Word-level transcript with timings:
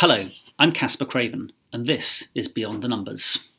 Hello, 0.00 0.30
I'm 0.58 0.72
Caspar 0.72 1.04
Craven, 1.04 1.52
and 1.74 1.86
this 1.86 2.28
is 2.34 2.48
Beyond 2.48 2.82
the 2.82 2.88
Numbers. 2.88 3.50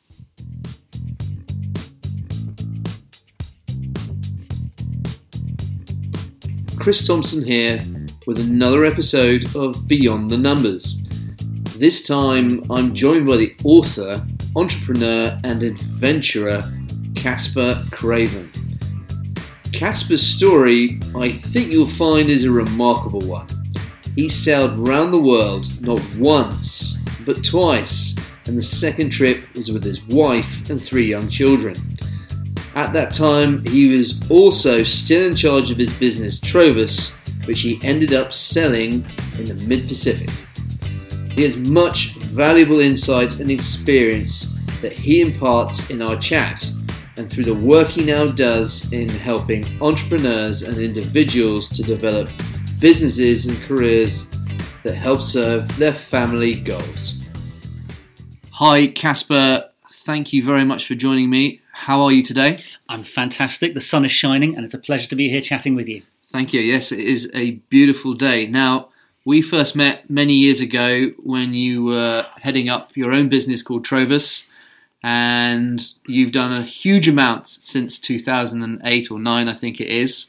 Chris 6.80 7.06
Thompson 7.06 7.44
here 7.44 7.78
with 8.26 8.40
another 8.40 8.84
episode 8.84 9.54
of 9.54 9.86
Beyond 9.86 10.30
the 10.30 10.36
Numbers. 10.36 11.00
This 11.78 12.04
time 12.04 12.64
I'm 12.72 12.92
joined 12.92 13.28
by 13.28 13.36
the 13.36 13.54
author, 13.62 14.20
entrepreneur, 14.56 15.38
and 15.44 15.62
adventurer 15.62 16.60
Caspar 17.14 17.80
Craven. 17.92 18.50
Caspar's 19.72 20.26
story, 20.26 20.98
I 21.14 21.28
think 21.28 21.70
you'll 21.70 21.84
find, 21.84 22.28
is 22.28 22.42
a 22.42 22.50
remarkable 22.50 23.20
one. 23.20 23.46
He 24.14 24.28
sailed 24.28 24.78
round 24.78 25.14
the 25.14 25.22
world 25.22 25.80
not 25.80 26.00
once, 26.16 26.98
but 27.24 27.42
twice, 27.42 28.14
and 28.46 28.58
the 28.58 28.62
second 28.62 29.10
trip 29.10 29.42
was 29.56 29.72
with 29.72 29.84
his 29.84 30.02
wife 30.04 30.68
and 30.68 30.80
three 30.80 31.06
young 31.06 31.28
children. 31.28 31.74
At 32.74 32.92
that 32.92 33.12
time, 33.12 33.64
he 33.64 33.88
was 33.88 34.20
also 34.30 34.82
still 34.82 35.28
in 35.30 35.36
charge 35.36 35.70
of 35.70 35.78
his 35.78 35.96
business, 35.98 36.38
Trovus, 36.40 37.14
which 37.46 37.60
he 37.60 37.78
ended 37.82 38.12
up 38.12 38.32
selling 38.32 39.04
in 39.38 39.44
the 39.44 39.62
mid 39.66 39.88
Pacific. 39.88 40.30
He 41.32 41.42
has 41.42 41.56
much 41.56 42.14
valuable 42.18 42.80
insights 42.80 43.40
and 43.40 43.50
experience 43.50 44.54
that 44.80 44.98
he 44.98 45.22
imparts 45.22 45.90
in 45.90 46.02
our 46.02 46.16
chat 46.16 46.70
and 47.16 47.30
through 47.30 47.44
the 47.44 47.54
work 47.54 47.88
he 47.88 48.04
now 48.04 48.26
does 48.26 48.92
in 48.92 49.08
helping 49.08 49.64
entrepreneurs 49.80 50.62
and 50.62 50.76
individuals 50.78 51.68
to 51.70 51.82
develop 51.82 52.28
businesses 52.82 53.46
and 53.46 53.56
careers 53.62 54.26
that 54.82 54.96
help 54.96 55.20
serve 55.20 55.78
their 55.78 55.94
family 55.94 56.60
goals. 56.60 57.28
Hi, 58.50 58.88
Caspar. 58.88 59.70
Thank 60.04 60.32
you 60.32 60.44
very 60.44 60.64
much 60.64 60.88
for 60.88 60.96
joining 60.96 61.30
me. 61.30 61.60
How 61.72 62.02
are 62.02 62.10
you 62.10 62.24
today? 62.24 62.58
I'm 62.88 63.04
fantastic. 63.04 63.74
The 63.74 63.80
sun 63.80 64.04
is 64.04 64.10
shining, 64.10 64.56
and 64.56 64.64
it's 64.64 64.74
a 64.74 64.78
pleasure 64.78 65.08
to 65.10 65.14
be 65.14 65.30
here 65.30 65.40
chatting 65.40 65.76
with 65.76 65.86
you. 65.86 66.02
Thank 66.32 66.52
you. 66.52 66.60
Yes, 66.60 66.90
it 66.90 66.98
is 66.98 67.30
a 67.32 67.52
beautiful 67.70 68.14
day. 68.14 68.48
Now, 68.48 68.88
we 69.24 69.42
first 69.42 69.76
met 69.76 70.10
many 70.10 70.32
years 70.32 70.60
ago 70.60 71.10
when 71.22 71.54
you 71.54 71.84
were 71.84 72.26
heading 72.40 72.68
up 72.68 72.96
your 72.96 73.12
own 73.12 73.28
business 73.28 73.62
called 73.62 73.86
Trovus, 73.86 74.48
and 75.04 75.80
you've 76.08 76.32
done 76.32 76.52
a 76.52 76.64
huge 76.64 77.06
amount 77.06 77.46
since 77.46 78.00
2008 78.00 79.10
or 79.12 79.20
9, 79.20 79.48
I 79.48 79.54
think 79.54 79.80
it 79.80 79.88
is. 79.88 80.26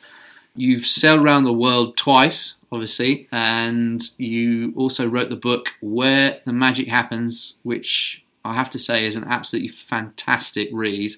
You've 0.56 0.86
sailed 0.86 1.22
around 1.22 1.46
the 1.46 1.54
world 1.54 1.98
twice, 1.98 2.54
obviously, 2.72 3.28
and 3.32 4.04
you 4.18 4.74
also 4.76 5.08
wrote 5.08 5.30
the 5.30 5.36
book 5.36 5.70
Where 5.82 6.42
the 6.46 6.54
Magic 6.54 6.88
Happens, 6.88 7.56
which 7.64 8.24
I 8.46 8.54
have 8.54 8.70
to 8.72 8.80
say 8.80 9.08
is 9.08 9.16
an 9.16 9.24
absolutely 9.24 9.70
fantastic 9.70 10.70
read. 10.72 11.14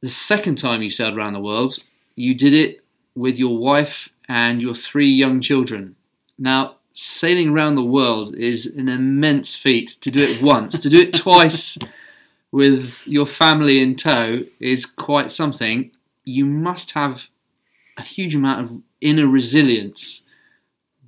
The 0.00 0.08
second 0.08 0.56
time 0.56 0.80
you 0.80 0.90
sailed 0.90 1.18
around 1.18 1.34
the 1.34 1.40
world, 1.40 1.78
you 2.14 2.34
did 2.34 2.54
it 2.54 2.82
with 3.14 3.36
your 3.36 3.58
wife 3.58 4.08
and 4.28 4.62
your 4.62 4.74
three 4.74 5.10
young 5.10 5.40
children. 5.40 5.96
Now, 6.38 6.76
sailing 6.94 7.50
around 7.50 7.74
the 7.74 7.84
world 7.84 8.36
is 8.36 8.64
an 8.66 8.88
immense 8.88 9.54
feat. 9.54 9.96
To 10.00 10.10
do 10.10 10.20
it 10.20 10.42
once, 10.42 10.78
to 10.78 10.88
do 10.88 10.98
it 10.98 11.12
twice 11.14 11.76
with 12.52 12.94
your 13.04 13.26
family 13.26 13.82
in 13.82 13.96
tow 13.96 14.40
is 14.60 14.86
quite 14.86 15.30
something. 15.30 15.90
You 16.24 16.46
must 16.46 16.92
have 16.92 17.22
a 17.98 18.02
huge 18.02 18.34
amount 18.34 18.64
of 18.64 18.82
inner 19.00 19.26
resilience. 19.26 20.22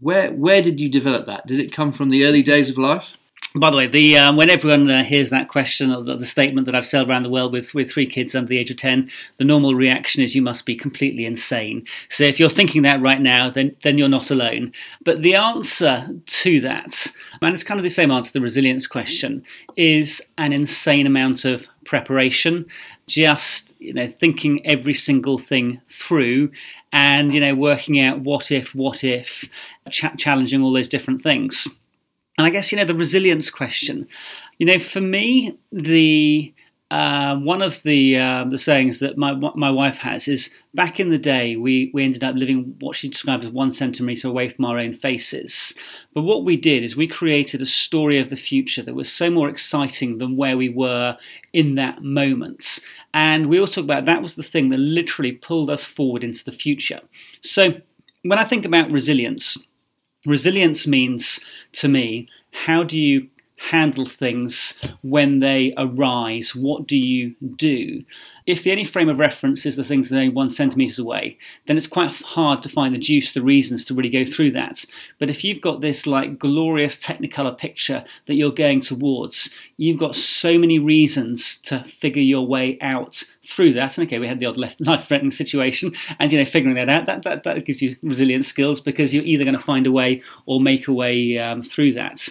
Where 0.00 0.32
where 0.32 0.62
did 0.62 0.80
you 0.80 0.88
develop 0.88 1.26
that? 1.26 1.46
Did 1.46 1.60
it 1.60 1.72
come 1.72 1.92
from 1.92 2.10
the 2.10 2.24
early 2.24 2.42
days 2.42 2.70
of 2.70 2.78
life? 2.78 3.16
By 3.54 3.70
the 3.70 3.76
way, 3.76 3.88
the 3.88 4.16
um, 4.16 4.36
when 4.36 4.48
everyone 4.48 4.88
uh, 4.88 5.02
hears 5.02 5.30
that 5.30 5.48
question 5.48 5.90
or 5.92 6.04
the, 6.04 6.16
the, 6.16 6.26
statement 6.26 6.66
that 6.66 6.76
I've 6.76 6.86
sailed 6.86 7.10
around 7.10 7.24
the 7.24 7.30
world 7.30 7.52
with 7.52 7.74
with 7.74 7.90
three 7.90 8.06
kids 8.06 8.36
under 8.36 8.46
the 8.46 8.58
age 8.58 8.70
of 8.70 8.76
ten, 8.76 9.10
the 9.38 9.44
normal 9.44 9.74
reaction 9.74 10.22
is 10.22 10.36
you 10.36 10.42
must 10.42 10.64
be 10.66 10.76
completely 10.76 11.24
insane. 11.24 11.84
So 12.10 12.22
if 12.22 12.38
you're 12.38 12.48
thinking 12.48 12.82
that 12.82 13.02
right 13.02 13.20
now, 13.20 13.50
then 13.50 13.74
then 13.82 13.98
you're 13.98 14.08
not 14.08 14.30
alone. 14.30 14.72
But 15.04 15.22
the 15.22 15.34
answer 15.34 16.08
to 16.24 16.60
that, 16.60 17.08
and 17.42 17.52
it's 17.52 17.64
kind 17.64 17.80
of 17.80 17.84
the 17.84 17.90
same 17.90 18.12
answer 18.12 18.28
to 18.28 18.34
the 18.34 18.40
resilience 18.40 18.86
question, 18.86 19.42
is 19.76 20.22
an 20.38 20.52
insane 20.52 21.08
amount 21.08 21.44
of 21.44 21.66
preparation. 21.84 22.66
Just 23.08 23.74
you 23.80 23.94
know, 23.94 24.06
thinking 24.20 24.64
every 24.64 24.94
single 24.94 25.38
thing 25.38 25.80
through, 25.88 26.52
and 26.92 27.32
you 27.32 27.40
know, 27.40 27.54
working 27.54 28.00
out 28.00 28.20
what 28.20 28.50
if, 28.50 28.74
what 28.74 29.04
if, 29.04 29.48
ch- 29.90 30.16
challenging 30.16 30.62
all 30.62 30.72
those 30.72 30.88
different 30.88 31.22
things. 31.22 31.68
And 32.38 32.46
I 32.46 32.50
guess 32.50 32.72
you 32.72 32.78
know 32.78 32.84
the 32.84 32.94
resilience 32.94 33.50
question. 33.50 34.08
You 34.58 34.66
know, 34.66 34.78
for 34.78 35.00
me, 35.00 35.58
the 35.72 36.54
uh, 36.90 37.36
one 37.36 37.62
of 37.62 37.82
the 37.84 38.18
uh, 38.18 38.44
the 38.44 38.58
sayings 38.58 38.98
that 38.98 39.16
my 39.16 39.32
my 39.32 39.70
wife 39.70 39.98
has 39.98 40.26
is 40.26 40.50
back 40.74 40.98
in 40.98 41.10
the 41.10 41.18
day 41.18 41.56
we 41.56 41.90
we 41.94 42.02
ended 42.02 42.24
up 42.24 42.34
living 42.34 42.74
what 42.80 42.96
she 42.96 43.08
described 43.08 43.44
as 43.44 43.50
one 43.50 43.70
centimeter 43.70 44.26
away 44.26 44.48
from 44.48 44.64
our 44.64 44.78
own 44.78 44.92
faces. 44.92 45.72
But 46.14 46.22
what 46.22 46.44
we 46.44 46.56
did 46.56 46.82
is 46.82 46.96
we 46.96 47.06
created 47.06 47.62
a 47.62 47.66
story 47.66 48.18
of 48.18 48.30
the 48.30 48.36
future 48.36 48.82
that 48.82 48.94
was 48.94 49.12
so 49.12 49.30
more 49.30 49.48
exciting 49.48 50.18
than 50.18 50.36
where 50.36 50.56
we 50.56 50.68
were 50.68 51.16
in 51.52 51.76
that 51.76 52.02
moment. 52.02 52.80
And 53.12 53.48
we 53.48 53.58
all 53.58 53.66
talk 53.66 53.84
about 53.84 54.04
that 54.04 54.22
was 54.22 54.36
the 54.36 54.42
thing 54.42 54.68
that 54.70 54.78
literally 54.78 55.32
pulled 55.32 55.70
us 55.70 55.84
forward 55.84 56.22
into 56.22 56.44
the 56.44 56.52
future. 56.52 57.00
So 57.42 57.80
when 58.22 58.38
I 58.38 58.44
think 58.44 58.64
about 58.64 58.92
resilience, 58.92 59.56
resilience 60.26 60.86
means 60.86 61.40
to 61.72 61.88
me 61.88 62.28
how 62.52 62.82
do 62.82 62.98
you 62.98 63.28
handle 63.60 64.06
things 64.06 64.80
when 65.02 65.40
they 65.40 65.74
arise? 65.76 66.54
What 66.54 66.86
do 66.86 66.96
you 66.96 67.34
do? 67.56 68.04
If 68.46 68.64
the 68.64 68.72
only 68.72 68.84
frame 68.84 69.08
of 69.08 69.18
reference 69.18 69.66
is 69.66 69.76
the 69.76 69.84
things 69.84 70.08
that 70.08 70.20
are 70.20 70.30
one 70.30 70.50
centimetres 70.50 70.98
away, 70.98 71.38
then 71.66 71.76
it's 71.76 71.86
quite 71.86 72.10
hard 72.10 72.62
to 72.62 72.68
find 72.68 72.94
the 72.94 72.98
juice, 72.98 73.32
the 73.32 73.42
reasons 73.42 73.84
to 73.84 73.94
really 73.94 74.08
go 74.08 74.24
through 74.24 74.52
that. 74.52 74.84
But 75.18 75.30
if 75.30 75.44
you've 75.44 75.60
got 75.60 75.82
this 75.82 76.06
like 76.06 76.38
glorious 76.38 76.96
technicolor 76.96 77.56
picture 77.56 78.04
that 78.26 78.34
you're 78.34 78.50
going 78.50 78.80
towards, 78.80 79.50
you've 79.76 80.00
got 80.00 80.16
so 80.16 80.58
many 80.58 80.78
reasons 80.78 81.58
to 81.60 81.84
figure 81.84 82.22
your 82.22 82.46
way 82.46 82.78
out 82.80 83.24
through 83.46 83.74
that. 83.74 83.98
And 83.98 84.06
okay, 84.06 84.18
we 84.18 84.26
had 84.26 84.40
the 84.40 84.46
odd 84.46 84.56
life-threatening 84.80 85.30
situation, 85.30 85.94
and 86.18 86.32
you 86.32 86.38
know, 86.38 86.44
figuring 86.44 86.76
that 86.76 86.88
out, 86.88 87.06
that, 87.06 87.22
that, 87.24 87.44
that 87.44 87.64
gives 87.66 87.82
you 87.82 87.96
resilient 88.02 88.46
skills 88.46 88.80
because 88.80 89.12
you're 89.12 89.24
either 89.24 89.44
going 89.44 89.56
to 89.56 89.62
find 89.62 89.86
a 89.86 89.92
way 89.92 90.22
or 90.46 90.60
make 90.60 90.88
a 90.88 90.92
way 90.92 91.38
um, 91.38 91.62
through 91.62 91.92
that 91.92 92.28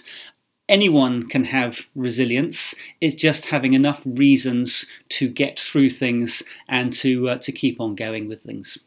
anyone 0.70 1.28
can 1.28 1.44
have 1.46 1.88
resilience. 1.96 2.76
It's 3.02 3.16
just 3.16 3.48
having 3.48 3.74
enough 3.74 4.02
reasons 4.06 4.86
to 5.10 5.28
get 5.28 5.60
through 5.60 5.90
things 5.90 6.44
and 6.70 6.94
to 6.94 7.30
uh, 7.30 7.38
to 7.40 7.52
keep 7.52 7.82
on 7.82 7.96
going 7.96 8.30
with 8.30 8.44
things. 8.44 8.78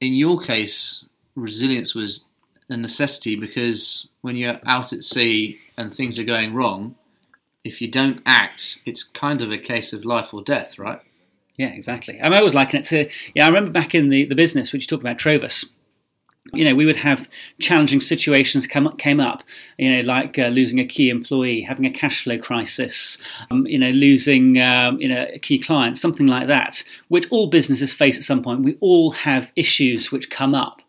In 0.00 0.14
your 0.14 0.42
case, 0.42 1.04
resilience 1.34 1.94
was 1.94 2.24
a 2.68 2.76
necessity 2.76 3.36
because 3.36 4.08
when 4.20 4.36
you're 4.36 4.60
out 4.66 4.92
at 4.92 5.04
sea 5.04 5.58
and 5.76 5.94
things 5.94 6.18
are 6.18 6.24
going 6.24 6.54
wrong, 6.54 6.96
if 7.64 7.80
you 7.80 7.90
don't 7.90 8.20
act, 8.26 8.78
it's 8.84 9.02
kind 9.02 9.40
of 9.40 9.50
a 9.50 9.58
case 9.58 9.92
of 9.92 10.04
life 10.04 10.34
or 10.34 10.42
death, 10.42 10.78
right? 10.78 11.00
Yeah, 11.56 11.68
exactly. 11.68 12.20
I'm 12.20 12.32
always 12.32 12.54
liking 12.54 12.80
it 12.80 12.86
to. 12.86 13.08
Yeah, 13.34 13.44
I 13.44 13.48
remember 13.48 13.72
back 13.72 13.94
in 13.94 14.10
the, 14.10 14.26
the 14.26 14.36
business, 14.36 14.72
which 14.72 14.82
you 14.82 14.86
talked 14.86 15.02
about, 15.02 15.18
Trovus 15.18 15.72
you 16.52 16.64
know, 16.68 16.74
we 16.74 16.86
would 16.86 16.96
have 16.96 17.28
challenging 17.58 18.00
situations 18.00 18.66
come 18.66 18.86
up, 18.86 18.98
came 18.98 19.20
up, 19.20 19.42
you 19.76 19.90
know, 19.90 20.00
like 20.02 20.38
uh, 20.38 20.48
losing 20.48 20.80
a 20.80 20.86
key 20.86 21.10
employee, 21.10 21.62
having 21.62 21.84
a 21.84 21.90
cash 21.90 22.24
flow 22.24 22.38
crisis, 22.38 23.18
um, 23.50 23.66
you 23.66 23.78
know, 23.78 23.90
losing, 23.90 24.58
um, 24.58 25.00
you 25.00 25.08
know, 25.08 25.26
a 25.34 25.38
key 25.38 25.58
client, 25.58 25.98
something 25.98 26.26
like 26.26 26.48
that, 26.48 26.82
which 27.08 27.26
all 27.30 27.50
businesses 27.50 27.92
face 27.92 28.16
at 28.16 28.24
some 28.24 28.42
point. 28.42 28.64
We 28.64 28.76
all 28.80 29.10
have 29.10 29.52
issues 29.56 30.10
which 30.10 30.30
come 30.30 30.54
up. 30.54 30.80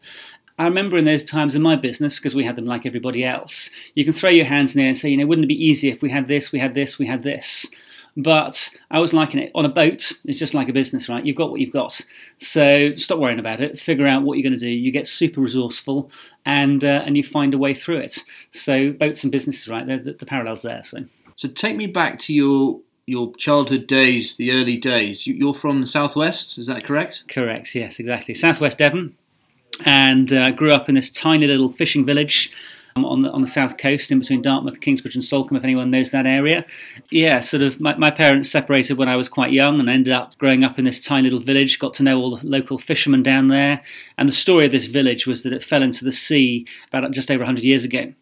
I 0.57 0.65
remember 0.65 0.97
in 0.97 1.05
those 1.05 1.23
times 1.23 1.55
in 1.55 1.61
my 1.61 1.77
business, 1.77 2.17
because 2.17 2.35
we 2.35 2.43
had 2.43 2.57
them 2.57 2.65
like 2.65 2.85
everybody 2.85 3.23
else, 3.23 3.69
you 3.95 4.03
can 4.03 4.13
throw 4.13 4.29
your 4.29 4.45
hands 4.45 4.75
in 4.75 4.79
the 4.79 4.83
air 4.83 4.89
and 4.89 4.97
say, 4.97 5.09
you 5.09 5.17
know, 5.17 5.25
wouldn't 5.25 5.45
it 5.45 5.47
be 5.47 5.53
easy 5.53 5.89
if 5.89 6.01
we 6.01 6.11
had 6.11 6.27
this, 6.27 6.51
we 6.51 6.59
had 6.59 6.75
this, 6.75 6.99
we 6.99 7.07
had 7.07 7.23
this? 7.23 7.65
But 8.21 8.75
I 8.91 8.99
was 8.99 9.13
liking 9.13 9.39
it 9.39 9.51
on 9.55 9.65
a 9.65 9.69
boat. 9.69 10.11
It's 10.25 10.39
just 10.39 10.53
like 10.53 10.67
a 10.67 10.73
business, 10.73 11.07
right? 11.07 11.25
You've 11.25 11.37
got 11.37 11.51
what 11.51 11.61
you've 11.61 11.71
got. 11.71 12.01
So 12.39 12.95
stop 12.97 13.17
worrying 13.17 13.39
about 13.39 13.61
it. 13.61 13.79
Figure 13.79 14.07
out 14.07 14.23
what 14.23 14.37
you're 14.37 14.43
going 14.43 14.59
to 14.59 14.65
do. 14.65 14.67
You 14.67 14.91
get 14.91 15.07
super 15.07 15.39
resourceful, 15.39 16.11
and 16.45 16.83
uh, 16.83 17.03
and 17.05 17.15
you 17.15 17.23
find 17.23 17.53
a 17.53 17.57
way 17.57 17.73
through 17.73 17.99
it. 17.99 18.23
So 18.51 18.91
boats 18.91 19.23
and 19.23 19.31
businesses, 19.31 19.69
right? 19.69 19.87
The, 19.87 20.17
the 20.19 20.25
parallels 20.25 20.63
there. 20.63 20.83
So 20.83 21.05
so 21.37 21.47
take 21.47 21.77
me 21.77 21.87
back 21.87 22.19
to 22.19 22.33
your 22.33 22.81
your 23.05 23.33
childhood 23.37 23.87
days, 23.87 24.35
the 24.35 24.51
early 24.51 24.77
days. 24.77 25.25
You're 25.25 25.53
from 25.53 25.81
the 25.81 25.87
southwest, 25.87 26.57
is 26.57 26.67
that 26.67 26.83
correct? 26.83 27.23
Correct. 27.29 27.73
Yes, 27.73 27.99
exactly. 27.99 28.35
Southwest 28.35 28.79
Devon, 28.79 29.15
and 29.85 30.33
uh, 30.33 30.51
grew 30.51 30.71
up 30.71 30.89
in 30.89 30.95
this 30.95 31.09
tiny 31.09 31.47
little 31.47 31.71
fishing 31.71 32.05
village 32.05 32.51
on 33.05 33.21
the 33.21 33.31
on 33.31 33.41
the 33.41 33.47
south 33.47 33.77
coast, 33.77 34.11
in 34.11 34.19
between 34.19 34.41
Dartmouth, 34.41 34.81
Kingsbridge, 34.81 35.15
and 35.15 35.23
Salcombe. 35.23 35.57
If 35.57 35.63
anyone 35.63 35.91
knows 35.91 36.11
that 36.11 36.25
area, 36.25 36.65
yeah, 37.09 37.41
sort 37.41 37.63
of. 37.63 37.79
My, 37.79 37.95
my 37.95 38.11
parents 38.11 38.49
separated 38.49 38.97
when 38.97 39.09
I 39.09 39.15
was 39.15 39.29
quite 39.29 39.51
young, 39.51 39.79
and 39.79 39.89
I 39.89 39.93
ended 39.93 40.13
up 40.13 40.37
growing 40.37 40.63
up 40.63 40.79
in 40.79 40.85
this 40.85 40.99
tiny 40.99 41.23
little 41.23 41.39
village. 41.39 41.79
Got 41.79 41.93
to 41.95 42.03
know 42.03 42.19
all 42.19 42.37
the 42.37 42.47
local 42.47 42.77
fishermen 42.77 43.23
down 43.23 43.47
there, 43.47 43.81
and 44.17 44.27
the 44.27 44.33
story 44.33 44.65
of 44.65 44.71
this 44.71 44.87
village 44.87 45.27
was 45.27 45.43
that 45.43 45.53
it 45.53 45.63
fell 45.63 45.83
into 45.83 46.05
the 46.05 46.11
sea 46.11 46.65
about 46.89 47.11
just 47.11 47.31
over 47.31 47.39
100 47.39 47.63
years 47.63 47.83
ago. 47.83 48.13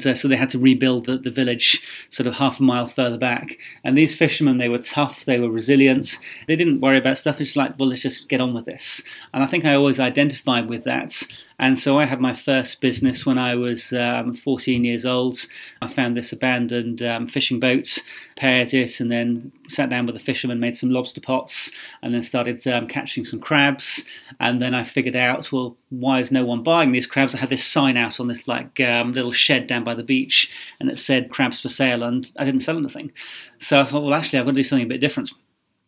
So, 0.00 0.12
so 0.12 0.26
they 0.26 0.36
had 0.36 0.50
to 0.50 0.58
rebuild 0.58 1.06
the, 1.06 1.18
the 1.18 1.30
village 1.30 1.80
sort 2.10 2.26
of 2.26 2.34
half 2.34 2.58
a 2.58 2.64
mile 2.64 2.88
further 2.88 3.16
back. 3.16 3.58
And 3.84 3.96
these 3.96 4.16
fishermen, 4.16 4.58
they 4.58 4.68
were 4.68 4.78
tough, 4.78 5.24
they 5.24 5.38
were 5.38 5.48
resilient. 5.48 6.18
They 6.48 6.56
didn't 6.56 6.80
worry 6.80 6.98
about 6.98 7.16
stuff. 7.16 7.40
It's 7.40 7.54
like, 7.54 7.78
well, 7.78 7.90
let's 7.90 8.02
just 8.02 8.28
get 8.28 8.40
on 8.40 8.54
with 8.54 8.64
this. 8.64 9.04
And 9.32 9.44
I 9.44 9.46
think 9.46 9.64
I 9.64 9.74
always 9.74 10.00
identified 10.00 10.68
with 10.68 10.82
that. 10.82 11.22
And 11.64 11.78
so 11.78 11.98
I 11.98 12.04
had 12.04 12.20
my 12.20 12.34
first 12.34 12.82
business 12.82 13.24
when 13.24 13.38
I 13.38 13.54
was 13.54 13.90
um, 13.94 14.34
14 14.34 14.84
years 14.84 15.06
old. 15.06 15.46
I 15.80 15.88
found 15.88 16.14
this 16.14 16.30
abandoned 16.30 17.00
um, 17.00 17.26
fishing 17.26 17.58
boat, 17.58 18.00
paired 18.36 18.74
it, 18.74 19.00
and 19.00 19.10
then 19.10 19.50
sat 19.70 19.88
down 19.88 20.04
with 20.04 20.14
a 20.14 20.18
fisherman, 20.18 20.60
made 20.60 20.76
some 20.76 20.90
lobster 20.90 21.22
pots, 21.22 21.70
and 22.02 22.12
then 22.12 22.22
started 22.22 22.66
um, 22.66 22.86
catching 22.86 23.24
some 23.24 23.40
crabs. 23.40 24.04
And 24.40 24.60
then 24.60 24.74
I 24.74 24.84
figured 24.84 25.16
out, 25.16 25.50
well, 25.52 25.74
why 25.88 26.20
is 26.20 26.30
no 26.30 26.44
one 26.44 26.62
buying 26.62 26.92
these 26.92 27.06
crabs? 27.06 27.34
I 27.34 27.38
had 27.38 27.48
this 27.48 27.64
sign 27.64 27.96
out 27.96 28.20
on 28.20 28.28
this 28.28 28.46
like 28.46 28.78
um, 28.80 29.14
little 29.14 29.32
shed 29.32 29.66
down 29.66 29.84
by 29.84 29.94
the 29.94 30.02
beach, 30.02 30.50
and 30.80 30.90
it 30.90 30.98
said 30.98 31.30
crabs 31.30 31.62
for 31.62 31.70
sale, 31.70 32.02
and 32.02 32.30
I 32.36 32.44
didn't 32.44 32.60
sell 32.60 32.76
anything. 32.76 33.10
So 33.58 33.80
I 33.80 33.86
thought, 33.86 34.02
well, 34.02 34.12
actually, 34.12 34.38
I've 34.38 34.44
got 34.44 34.50
to 34.50 34.56
do 34.56 34.64
something 34.64 34.84
a 34.84 34.88
bit 34.90 35.00
different. 35.00 35.30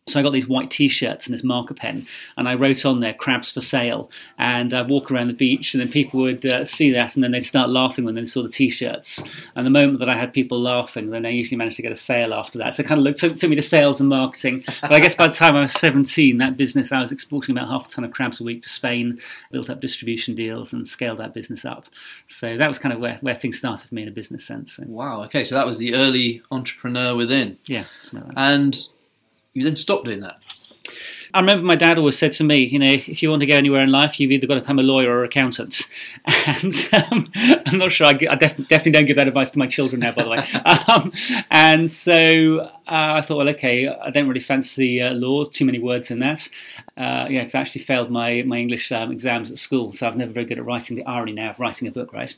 So 0.07 0.19
I 0.19 0.23
got 0.23 0.31
these 0.31 0.47
white 0.47 0.71
T-shirts 0.71 1.25
and 1.25 1.33
this 1.33 1.43
marker 1.43 1.73
pen, 1.73 2.07
and 2.37 2.47
I 2.47 2.55
wrote 2.55 2.85
on 2.85 2.99
there 2.99 3.13
"crabs 3.13 3.51
for 3.51 3.61
sale." 3.61 4.09
And 4.37 4.73
I'd 4.73 4.89
walk 4.89 5.11
around 5.11 5.27
the 5.27 5.33
beach, 5.33 5.73
and 5.73 5.81
then 5.81 5.91
people 5.91 6.21
would 6.21 6.45
uh, 6.45 6.65
see 6.65 6.91
that, 6.91 7.15
and 7.15 7.23
then 7.23 7.31
they'd 7.31 7.41
start 7.41 7.69
laughing 7.69 8.05
when 8.05 8.15
they 8.15 8.25
saw 8.25 8.43
the 8.43 8.49
T-shirts. 8.49 9.23
And 9.55 9.65
the 9.65 9.71
moment 9.71 9.99
that 9.99 10.09
I 10.09 10.17
had 10.17 10.33
people 10.33 10.61
laughing, 10.61 11.09
then 11.09 11.25
I 11.25 11.29
usually 11.29 11.57
managed 11.57 11.75
to 11.77 11.81
get 11.81 11.91
a 11.91 11.97
sale 11.97 12.33
after 12.33 12.57
that. 12.59 12.73
So 12.73 12.83
it 12.83 12.87
kind 12.87 12.99
of 12.99 13.03
looked, 13.03 13.19
took, 13.19 13.37
took 13.37 13.49
me 13.49 13.55
to 13.55 13.61
sales 13.61 13.99
and 13.99 14.09
marketing. 14.09 14.63
But 14.81 14.93
I 14.93 14.99
guess 14.99 15.15
by 15.15 15.27
the 15.27 15.33
time 15.33 15.55
I 15.55 15.61
was 15.61 15.73
17, 15.73 16.37
that 16.37 16.57
business 16.57 16.91
I 16.91 17.01
was 17.01 17.11
exporting 17.11 17.57
about 17.57 17.69
half 17.69 17.87
a 17.87 17.89
ton 17.89 18.03
of 18.03 18.11
crabs 18.11 18.39
a 18.39 18.43
week 18.43 18.61
to 18.63 18.69
Spain, 18.69 19.19
built 19.51 19.69
up 19.69 19.81
distribution 19.81 20.35
deals, 20.35 20.73
and 20.73 20.87
scaled 20.87 21.19
that 21.19 21.33
business 21.33 21.65
up. 21.65 21.85
So 22.27 22.57
that 22.57 22.67
was 22.67 22.77
kind 22.77 22.93
of 22.93 22.99
where, 22.99 23.17
where 23.21 23.35
things 23.35 23.57
started 23.57 23.87
for 23.87 23.95
me 23.95 24.03
in 24.03 24.07
a 24.07 24.11
business 24.11 24.45
sense. 24.45 24.75
So, 24.75 24.83
Wow. 24.87 25.23
Okay, 25.25 25.43
so 25.43 25.55
that 25.55 25.65
was 25.65 25.77
the 25.77 25.93
early 25.93 26.41
entrepreneur 26.51 27.15
within, 27.15 27.57
yeah. 27.67 27.85
like 28.11 28.23
and 28.35 28.87
you 29.57 29.63
then 29.63 29.75
stop 29.75 30.05
doing 30.05 30.21
that. 30.21 30.37
I 31.33 31.39
remember 31.39 31.65
my 31.65 31.75
dad 31.75 31.97
always 31.97 32.17
said 32.17 32.33
to 32.33 32.43
me, 32.43 32.57
you 32.57 32.79
know, 32.79 32.91
if 32.91 33.21
you 33.21 33.29
want 33.29 33.41
to 33.41 33.45
go 33.45 33.55
anywhere 33.55 33.83
in 33.83 33.91
life, 33.91 34.19
you've 34.19 34.31
either 34.31 34.47
got 34.47 34.55
to 34.55 34.61
become 34.61 34.79
a 34.79 34.83
lawyer 34.83 35.11
or 35.11 35.19
an 35.23 35.27
accountant. 35.27 35.81
And 36.47 36.73
um, 36.93 37.29
I'm 37.35 37.77
not 37.77 37.91
sure, 37.91 38.07
I, 38.07 38.11
I 38.29 38.35
def- 38.35 38.55
definitely 38.57 38.93
don't 38.93 39.05
give 39.05 39.17
that 39.17 39.27
advice 39.27 39.51
to 39.51 39.59
my 39.59 39.67
children 39.67 39.99
now, 39.99 40.13
by 40.13 40.23
the 40.23 40.29
way. 40.29 40.47
Um, 40.87 41.11
and 41.51 41.91
so 41.91 42.59
uh, 42.59 42.69
I 42.87 43.21
thought, 43.21 43.37
well, 43.37 43.49
okay, 43.49 43.87
I 43.87 44.09
don't 44.09 44.27
really 44.27 44.39
fancy 44.39 45.01
uh, 45.01 45.11
law, 45.11 45.43
too 45.43 45.65
many 45.65 45.79
words 45.79 46.11
in 46.11 46.19
that. 46.19 46.47
Uh, 46.95 47.27
yeah, 47.29 47.41
because 47.41 47.55
I 47.55 47.61
actually 47.61 47.83
failed 47.83 48.09
my, 48.09 48.43
my 48.43 48.57
English 48.57 48.91
um, 48.91 49.11
exams 49.11 49.51
at 49.51 49.57
school, 49.57 49.91
so 49.91 50.07
I'm 50.07 50.17
never 50.17 50.31
very 50.31 50.45
good 50.45 50.59
at 50.59 50.65
writing 50.65 50.95
the 50.95 51.05
irony 51.05 51.33
now 51.33 51.51
of 51.51 51.59
writing 51.59 51.87
a 51.87 51.91
book, 51.91 52.13
right? 52.13 52.33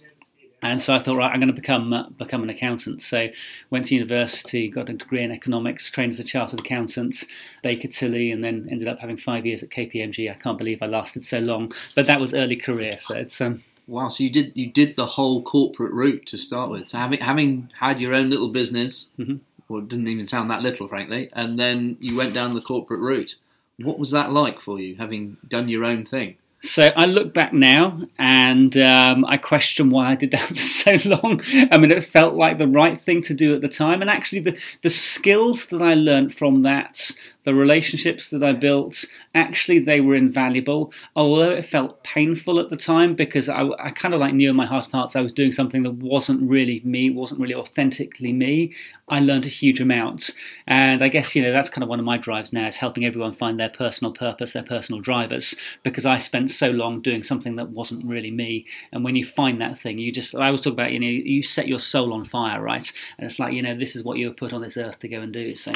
And 0.62 0.82
so 0.82 0.94
I 0.94 1.02
thought, 1.02 1.18
right, 1.18 1.32
I'm 1.32 1.40
going 1.40 1.48
to 1.48 1.54
become 1.54 1.94
uh, 1.94 2.10
become 2.10 2.44
an 2.44 2.50
accountant. 2.50 3.02
So 3.02 3.28
went 3.70 3.86
to 3.88 3.96
university, 3.96 4.68
got 4.70 4.90
a 4.90 4.94
degree 4.94 5.24
in 5.24 5.32
economics, 5.32 5.90
trained 5.90 6.12
as 6.12 6.20
a 6.20 6.24
chartered 6.24 6.60
accountant, 6.60 7.24
Baker 7.64 7.88
Tilly, 7.88 8.32
and 8.32 8.44
then 8.44 8.68
ended 8.70 8.88
up 8.88 9.00
having 9.00 9.18
five 9.18 9.46
years 9.46 9.64
at 9.64 9.70
KPMG. 9.70 10.30
I 10.30 10.34
can't 10.34 10.58
believe 10.58 10.82
I 10.82 10.88
lasted 10.88 11.24
so 11.24 11.40
long, 11.40 11.74
but 11.96 12.08
that 12.08 12.20
was 12.20 12.34
early 12.34 12.58
career. 12.58 12.98
So 12.98 13.16
it's 13.16 13.40
um, 13.40 13.62
Wow. 13.88 14.10
So 14.10 14.24
you 14.24 14.30
did 14.30 14.52
you 14.56 14.70
did 14.72 14.96
the 14.96 15.06
whole 15.06 15.42
corporate 15.42 15.94
route 15.94 16.26
to 16.28 16.38
start 16.38 16.70
with. 16.70 16.90
So 16.90 16.98
having 16.98 17.20
having 17.22 17.70
had 17.80 18.00
your 18.02 18.14
own 18.14 18.30
little 18.30 18.52
business, 18.52 19.10
Mhm. 19.18 19.40
well, 19.70 19.80
it 19.80 19.88
didn't 19.88 20.08
even 20.08 20.28
sound 20.28 20.52
that 20.52 20.62
little, 20.62 20.88
frankly, 20.88 21.30
and 21.34 21.58
then 21.60 21.98
you 22.00 22.16
went 22.16 22.34
down 22.34 22.54
the 22.54 22.62
corporate 22.62 23.00
route. 23.00 23.36
What 23.78 23.98
was 23.98 24.12
that 24.12 24.32
like 24.34 24.60
for 24.60 24.78
you, 24.80 24.96
having 24.98 25.38
done 25.48 25.70
your 25.70 25.86
own 25.86 26.06
thing? 26.06 26.36
So 26.62 26.90
I 26.96 27.06
look 27.06 27.34
back 27.34 27.54
now 27.54 28.02
and 28.18 28.76
um, 28.78 29.24
I 29.26 29.38
question 29.38 29.90
why 29.90 30.12
I 30.12 30.16
did 30.16 30.32
that 30.32 30.42
for 30.50 30.56
so 30.58 30.98
long. 31.06 31.42
I 31.72 31.78
mean, 31.78 31.92
it 31.92 32.04
felt 32.04 32.36
like 32.36 32.58
the 32.58 32.68
right 32.68 33.02
thing 33.02 33.22
to 33.24 33.34
do 33.34 33.56
at 33.56 33.62
the 33.62 33.70
time. 33.70 34.02
And 34.02 34.10
actually, 34.10 34.42
the, 34.42 34.58
the 34.82 34.90
skills 34.90 35.68
that 35.68 35.82
I 35.82 35.94
learned 35.94 36.36
from 36.36 36.64
that, 36.64 37.12
the 37.46 37.54
relationships 37.54 38.30
that 38.30 38.44
I 38.44 38.52
built, 38.52 39.06
actually, 39.34 39.80
they 39.80 40.02
were 40.02 40.16
invaluable. 40.16 40.92
Although 41.16 41.52
it 41.52 41.66
felt 41.66 42.04
painful 42.04 42.60
at 42.60 42.70
the 42.70 42.76
time 42.76 43.16
because 43.16 43.48
I, 43.48 43.68
I 43.80 43.92
kind 43.92 44.14
of 44.14 44.20
like 44.20 44.34
knew 44.34 44.50
in 44.50 44.56
my 44.56 44.66
heart 44.66 44.86
of 44.86 44.92
hearts 44.92 45.16
I 45.16 45.22
was 45.22 45.32
doing 45.32 45.52
something 45.52 45.84
that 45.84 45.94
wasn't 45.94 46.42
really 46.42 46.82
me, 46.84 47.10
wasn't 47.10 47.40
really 47.40 47.56
authentically 47.56 48.34
me. 48.34 48.74
I 49.08 49.20
learned 49.20 49.46
a 49.46 49.50
huge 49.50 49.80
amount. 49.80 50.32
And 50.68 51.04
I 51.04 51.08
guess, 51.08 51.36
you 51.36 51.42
know, 51.42 51.52
that's 51.52 51.70
kind 51.70 51.82
of 51.82 51.90
one 51.90 52.00
of 52.00 52.06
my 52.06 52.18
drives 52.18 52.54
now 52.54 52.68
is 52.68 52.76
helping 52.76 53.06
everyone 53.06 53.34
find 53.34 53.60
their 53.60 53.70
personal 53.70 54.14
purpose, 54.14 54.54
their 54.54 54.64
personal 54.64 55.02
drivers, 55.02 55.56
because 55.84 56.06
I 56.06 56.18
spent 56.18 56.52
so 56.52 56.70
long 56.72 57.02
doing 57.02 57.24
something 57.24 57.56
that 57.56 57.70
wasn't 57.70 58.06
really 58.06 58.32
me. 58.32 58.66
And 58.92 59.04
when 59.04 59.16
you 59.16 59.26
find 59.26 59.62
that 59.62 59.80
thing, 59.80 59.98
you 59.98 60.12
just, 60.12 60.36
I 60.36 60.48
always 60.48 60.62
talk 60.62 60.74
about, 60.74 60.92
you 60.92 61.00
know, 61.00 61.08
you 61.08 61.42
set 61.42 61.68
your 61.68 61.80
soul 61.80 62.14
on 62.14 62.26
fire, 62.26 62.62
right? 62.62 62.92
And 63.18 63.26
it's 63.26 63.40
like, 63.40 63.54
you 63.54 63.62
know, 63.62 63.78
this 63.78 63.96
is 63.96 64.04
what 64.04 64.18
you 64.18 64.28
were 64.28 64.36
put 64.36 64.54
on 64.54 64.62
this 64.62 64.78
earth 64.78 65.00
to 65.00 65.08
go 65.08 65.22
and 65.22 65.34
do. 65.34 65.56
So, 65.58 65.72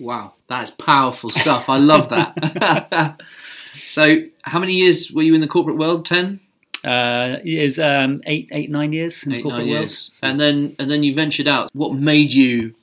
Wow, 0.00 0.34
that's 0.48 0.70
powerful 0.70 1.30
stuff. 1.30 1.66
I 1.68 1.76
love 1.76 2.08
that. 2.08 3.20
so, 3.86 4.22
how 4.42 4.58
many 4.58 4.72
years 4.72 5.12
were 5.12 5.22
you 5.22 5.34
in 5.34 5.42
the 5.42 5.48
corporate 5.48 5.76
world? 5.76 6.06
Ten, 6.06 6.40
uh, 6.84 7.36
was 7.44 7.78
um, 7.78 8.22
eight, 8.26 8.48
eight, 8.50 8.70
nine 8.70 8.92
years 8.92 9.22
in 9.22 9.30
the 9.30 9.38
eight, 9.38 9.42
corporate 9.42 9.66
nine 9.66 9.70
world. 9.70 9.82
years, 9.82 10.10
and 10.22 10.40
then 10.40 10.74
and 10.78 10.90
then 10.90 11.02
you 11.02 11.14
ventured 11.14 11.48
out. 11.48 11.70
What 11.74 11.92
made 11.92 12.32
you 12.32 12.74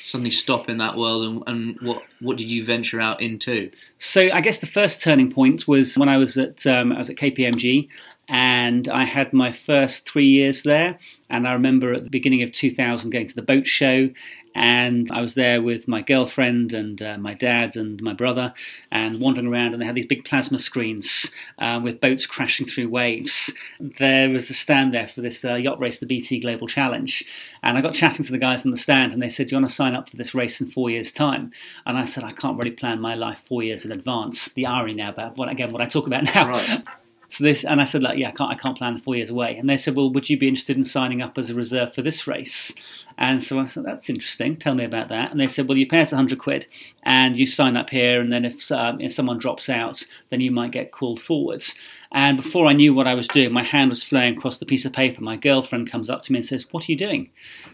suddenly 0.00 0.30
stop 0.30 0.68
in 0.68 0.78
that 0.78 0.96
world, 0.96 1.26
and, 1.26 1.42
and 1.46 1.78
what 1.82 2.02
what 2.20 2.38
did 2.38 2.50
you 2.50 2.64
venture 2.64 3.00
out 3.00 3.20
into? 3.20 3.70
So 3.98 4.30
I 4.32 4.40
guess 4.40 4.58
the 4.58 4.66
first 4.66 5.02
turning 5.02 5.30
point 5.30 5.68
was 5.68 5.98
when 5.98 6.08
I 6.08 6.16
was 6.16 6.38
at 6.38 6.66
um, 6.66 6.92
I 6.92 6.98
was 6.98 7.10
at 7.10 7.16
KPMG, 7.16 7.88
and 8.30 8.86
I 8.88 9.04
had 9.04 9.32
my 9.32 9.50
first 9.50 10.08
three 10.08 10.28
years 10.28 10.62
there. 10.62 10.98
And 11.28 11.48
I 11.48 11.52
remember 11.52 11.92
at 11.92 12.04
the 12.04 12.10
beginning 12.10 12.42
of 12.42 12.52
2000 12.52 13.10
going 13.10 13.26
to 13.26 13.34
the 13.34 13.42
boat 13.42 13.66
show, 13.66 14.08
and 14.54 15.08
I 15.12 15.20
was 15.20 15.34
there 15.34 15.62
with 15.62 15.86
my 15.86 16.02
girlfriend 16.02 16.72
and 16.72 17.00
uh, 17.00 17.18
my 17.18 17.34
dad 17.34 17.76
and 17.76 18.02
my 18.02 18.12
brother, 18.12 18.52
and 18.90 19.20
wandering 19.20 19.46
around. 19.46 19.72
And 19.72 19.80
they 19.80 19.86
had 19.86 19.94
these 19.94 20.06
big 20.06 20.24
plasma 20.24 20.58
screens 20.58 21.34
uh, 21.58 21.80
with 21.82 22.00
boats 22.00 22.26
crashing 22.26 22.66
through 22.66 22.88
waves. 22.88 23.52
There 23.78 24.30
was 24.30 24.50
a 24.50 24.54
stand 24.54 24.94
there 24.94 25.08
for 25.08 25.20
this 25.20 25.44
uh, 25.44 25.54
yacht 25.54 25.78
race, 25.78 25.98
the 25.98 26.06
BT 26.06 26.40
Global 26.40 26.66
Challenge, 26.66 27.24
and 27.62 27.78
I 27.78 27.80
got 27.80 27.94
chatting 27.94 28.24
to 28.24 28.32
the 28.32 28.38
guys 28.38 28.64
on 28.64 28.70
the 28.70 28.76
stand, 28.76 29.12
and 29.12 29.22
they 29.22 29.30
said, 29.30 29.48
"Do 29.48 29.54
you 29.54 29.60
want 29.60 29.68
to 29.68 29.74
sign 29.74 29.94
up 29.94 30.10
for 30.10 30.16
this 30.16 30.34
race 30.34 30.60
in 30.60 30.70
four 30.70 30.90
years' 30.90 31.12
time?" 31.12 31.52
And 31.86 31.96
I 31.96 32.06
said, 32.06 32.24
"I 32.24 32.32
can't 32.32 32.58
really 32.58 32.70
plan 32.70 33.00
my 33.00 33.14
life 33.14 33.42
four 33.46 33.62
years 33.62 33.84
in 33.84 33.92
advance." 33.92 34.52
The 34.52 34.66
irony 34.66 34.94
now 34.94 35.10
about 35.10 35.36
what 35.36 35.48
again 35.48 35.72
what 35.72 35.82
I 35.82 35.86
talk 35.86 36.06
about 36.06 36.24
now. 36.34 36.48
Right. 36.48 36.84
So 37.30 37.44
this, 37.44 37.64
and 37.64 37.80
I 37.80 37.84
said, 37.84 38.02
like, 38.02 38.18
yeah, 38.18 38.30
I 38.30 38.32
can't, 38.32 38.50
I 38.50 38.56
can't 38.56 38.76
plan 38.76 38.98
four 38.98 39.14
years 39.14 39.30
away. 39.30 39.56
And 39.56 39.70
they 39.70 39.76
said, 39.76 39.94
well, 39.94 40.12
would 40.12 40.28
you 40.28 40.36
be 40.36 40.48
interested 40.48 40.76
in 40.76 40.84
signing 40.84 41.22
up 41.22 41.38
as 41.38 41.48
a 41.48 41.54
reserve 41.54 41.94
for 41.94 42.02
this 42.02 42.26
race? 42.26 42.74
And 43.20 43.44
so 43.44 43.60
I 43.60 43.66
said, 43.66 43.84
that's 43.84 44.08
interesting. 44.08 44.56
Tell 44.56 44.74
me 44.74 44.84
about 44.84 45.10
that. 45.10 45.30
And 45.30 45.38
they 45.38 45.46
said, 45.46 45.68
well, 45.68 45.76
you 45.76 45.86
pay 45.86 46.00
us 46.00 46.10
100 46.10 46.38
quid 46.38 46.66
and 47.02 47.38
you 47.38 47.46
sign 47.46 47.76
up 47.76 47.90
here. 47.90 48.18
And 48.18 48.32
then 48.32 48.46
if, 48.46 48.72
um, 48.72 48.98
if 48.98 49.12
someone 49.12 49.38
drops 49.38 49.68
out, 49.68 50.02
then 50.30 50.40
you 50.40 50.50
might 50.50 50.72
get 50.72 50.90
called 50.90 51.20
forwards. 51.20 51.74
And 52.12 52.36
before 52.36 52.66
I 52.66 52.72
knew 52.72 52.92
what 52.92 53.06
I 53.06 53.14
was 53.14 53.28
doing, 53.28 53.52
my 53.52 53.62
hand 53.62 53.90
was 53.90 54.02
flying 54.02 54.36
across 54.36 54.56
the 54.56 54.66
piece 54.66 54.84
of 54.84 54.92
paper. 54.92 55.22
My 55.22 55.36
girlfriend 55.36 55.90
comes 55.90 56.10
up 56.10 56.22
to 56.22 56.32
me 56.32 56.40
and 56.40 56.46
says, 56.46 56.66
What 56.72 56.88
are 56.88 56.92
you 56.92 56.98
doing? 56.98 57.30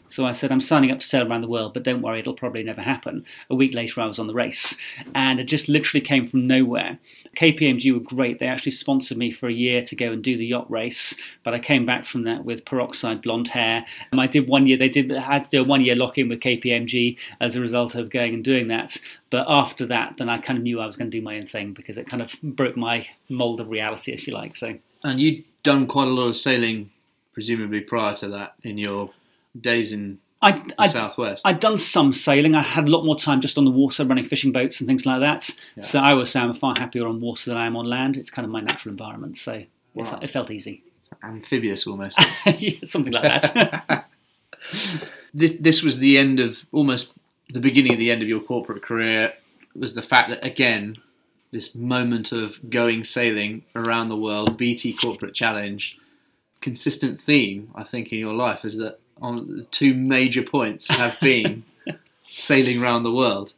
So 0.08 0.26
I 0.26 0.32
said, 0.32 0.52
I'm 0.52 0.60
signing 0.60 0.90
up 0.90 1.00
to 1.00 1.06
sail 1.06 1.26
around 1.26 1.40
the 1.40 1.48
world, 1.48 1.72
but 1.72 1.84
don't 1.84 2.02
worry, 2.02 2.20
it'll 2.20 2.34
probably 2.34 2.62
never 2.62 2.82
happen. 2.82 3.24
A 3.48 3.54
week 3.54 3.72
later, 3.72 4.02
I 4.02 4.06
was 4.06 4.18
on 4.18 4.26
the 4.26 4.34
race. 4.34 4.78
And 5.14 5.40
it 5.40 5.44
just 5.44 5.70
literally 5.70 6.02
came 6.02 6.26
from 6.26 6.46
nowhere. 6.46 6.98
KPMG 7.36 7.94
were 7.94 8.00
great. 8.00 8.38
They 8.38 8.46
actually 8.46 8.72
sponsored 8.72 9.16
me 9.16 9.30
for 9.30 9.48
a 9.48 9.52
year 9.52 9.82
to 9.82 9.96
go 9.96 10.12
and 10.12 10.22
do 10.22 10.36
the 10.36 10.46
yacht 10.46 10.70
race. 10.70 11.18
But 11.42 11.54
I 11.54 11.58
came 11.58 11.86
back 11.86 12.04
from 12.04 12.24
that 12.24 12.44
with 12.44 12.66
peroxide 12.66 13.22
blonde 13.22 13.48
hair. 13.48 13.86
And 14.12 14.20
I 14.20 14.26
did 14.26 14.48
one 14.48 14.66
year, 14.66 14.76
they 14.76 14.90
did 14.90 15.10
had 15.36 15.44
to 15.44 15.50
do 15.50 15.60
a 15.60 15.64
one 15.64 15.82
year 15.84 15.94
lock 15.96 16.18
in 16.18 16.28
with 16.28 16.40
KPMG 16.40 17.16
as 17.40 17.56
a 17.56 17.60
result 17.60 17.94
of 17.94 18.10
going 18.10 18.34
and 18.34 18.44
doing 18.44 18.68
that. 18.68 18.96
But 19.30 19.46
after 19.48 19.86
that, 19.86 20.14
then 20.18 20.28
I 20.28 20.38
kind 20.38 20.58
of 20.58 20.62
knew 20.62 20.80
I 20.80 20.86
was 20.86 20.96
going 20.96 21.10
to 21.10 21.16
do 21.16 21.22
my 21.22 21.36
own 21.36 21.46
thing 21.46 21.72
because 21.72 21.96
it 21.96 22.06
kind 22.08 22.22
of 22.22 22.34
broke 22.42 22.76
my 22.76 23.06
mold 23.28 23.60
of 23.60 23.68
reality, 23.68 24.12
if 24.12 24.26
you 24.26 24.32
like. 24.32 24.56
So 24.56 24.76
And 25.04 25.20
you'd 25.20 25.44
done 25.62 25.86
quite 25.86 26.08
a 26.08 26.10
lot 26.10 26.28
of 26.28 26.36
sailing, 26.36 26.90
presumably 27.32 27.80
prior 27.80 28.14
to 28.16 28.28
that, 28.28 28.54
in 28.62 28.78
your 28.78 29.10
days 29.60 29.92
in 29.92 30.18
I, 30.42 30.52
the 30.52 30.74
I, 30.78 30.86
southwest. 30.88 31.46
I'd 31.46 31.60
done 31.60 31.78
some 31.78 32.12
sailing. 32.12 32.54
I 32.54 32.62
had 32.62 32.86
a 32.88 32.90
lot 32.90 33.04
more 33.04 33.16
time 33.16 33.40
just 33.40 33.56
on 33.58 33.64
the 33.64 33.70
water, 33.70 34.04
running 34.04 34.24
fishing 34.26 34.52
boats 34.52 34.80
and 34.80 34.86
things 34.86 35.06
like 35.06 35.20
that. 35.20 35.50
So 35.80 35.98
I 35.98 36.12
would 36.14 36.28
say 36.28 36.40
I'm 36.40 36.54
far 36.54 36.74
happier 36.78 37.06
on 37.06 37.20
water 37.20 37.50
than 37.50 37.56
I 37.58 37.66
am 37.66 37.74
on 37.76 37.86
land. 37.86 38.16
It's 38.16 38.30
kind 38.30 38.44
of 38.44 38.52
my 38.52 38.60
natural 38.60 38.92
environment, 38.92 39.38
so 39.38 39.52
it, 39.54 39.68
Wow. 39.94 40.18
fe- 40.18 40.24
it 40.26 40.30
felt 40.30 40.50
easy. 40.50 40.82
Amphibious 41.22 41.86
almost. 41.86 42.18
Yeah, 42.58 42.78
Something 42.84 43.12
like 43.14 43.22
that. 43.42 44.06
this 45.34 45.54
this 45.60 45.82
was 45.82 45.98
the 45.98 46.18
end 46.18 46.40
of 46.40 46.64
almost 46.72 47.12
the 47.50 47.60
beginning 47.60 47.92
of 47.92 47.98
the 47.98 48.10
end 48.10 48.22
of 48.22 48.28
your 48.28 48.40
corporate 48.40 48.82
career. 48.82 49.32
Was 49.74 49.94
the 49.94 50.02
fact 50.02 50.30
that 50.30 50.44
again, 50.44 50.96
this 51.52 51.74
moment 51.74 52.32
of 52.32 52.58
going 52.70 53.04
sailing 53.04 53.64
around 53.74 54.08
the 54.08 54.16
world, 54.16 54.56
BT 54.56 54.94
Corporate 54.94 55.34
Challenge, 55.34 55.98
consistent 56.60 57.20
theme 57.20 57.70
I 57.74 57.84
think 57.84 58.12
in 58.12 58.18
your 58.18 58.32
life 58.32 58.64
is 58.64 58.76
that 58.78 58.98
on 59.20 59.56
the 59.56 59.64
two 59.64 59.94
major 59.94 60.42
points 60.42 60.88
have 60.88 61.18
been 61.20 61.64
sailing 62.28 62.82
around 62.82 63.02
the 63.02 63.12
world. 63.12 63.54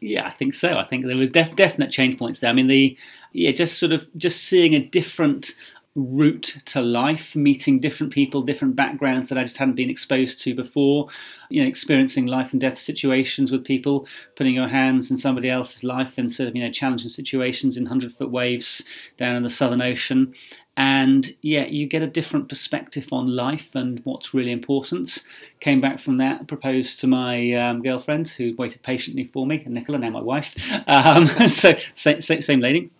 Yeah, 0.00 0.26
I 0.26 0.30
think 0.30 0.54
so. 0.54 0.76
I 0.76 0.84
think 0.84 1.06
there 1.06 1.16
was 1.16 1.30
def- 1.30 1.56
definite 1.56 1.90
change 1.90 2.18
points 2.18 2.40
there. 2.40 2.50
I 2.50 2.52
mean, 2.52 2.68
the 2.68 2.96
yeah, 3.32 3.52
just 3.52 3.78
sort 3.78 3.92
of 3.92 4.06
just 4.16 4.42
seeing 4.42 4.74
a 4.74 4.80
different 4.80 5.54
route 5.96 6.58
to 6.66 6.80
life, 6.80 7.34
meeting 7.34 7.80
different 7.80 8.12
people, 8.12 8.42
different 8.42 8.76
backgrounds 8.76 9.28
that 9.28 9.38
I 9.38 9.42
just 9.42 9.56
hadn't 9.56 9.74
been 9.74 9.90
exposed 9.90 10.40
to 10.42 10.54
before, 10.54 11.08
you 11.48 11.62
know, 11.62 11.68
experiencing 11.68 12.26
life 12.26 12.52
and 12.52 12.60
death 12.60 12.78
situations 12.78 13.50
with 13.50 13.64
people, 13.64 14.06
putting 14.36 14.54
your 14.54 14.68
hands 14.68 15.10
in 15.10 15.18
somebody 15.18 15.50
else's 15.50 15.82
life 15.82 16.18
in 16.18 16.30
sort 16.30 16.48
of, 16.48 16.54
you 16.54 16.62
know, 16.62 16.70
challenging 16.70 17.10
situations 17.10 17.76
in 17.76 17.84
100 17.84 18.14
foot 18.14 18.30
waves 18.30 18.84
down 19.18 19.34
in 19.34 19.42
the 19.42 19.50
Southern 19.50 19.82
Ocean. 19.82 20.32
And 20.76 21.34
yeah, 21.42 21.66
you 21.66 21.88
get 21.88 22.02
a 22.02 22.06
different 22.06 22.48
perspective 22.48 23.08
on 23.10 23.26
life 23.26 23.74
and 23.74 24.00
what's 24.04 24.32
really 24.32 24.52
important. 24.52 25.24
Came 25.58 25.80
back 25.80 25.98
from 25.98 26.18
that, 26.18 26.46
proposed 26.46 27.00
to 27.00 27.08
my 27.08 27.52
um, 27.54 27.82
girlfriend 27.82 28.30
who 28.30 28.54
waited 28.56 28.82
patiently 28.84 29.24
for 29.24 29.44
me, 29.44 29.62
Nicola, 29.66 29.98
now 29.98 30.10
my 30.10 30.22
wife. 30.22 30.54
Um, 30.86 31.26
so, 31.48 31.74
same, 31.94 32.20
same 32.20 32.60
lady 32.60 32.90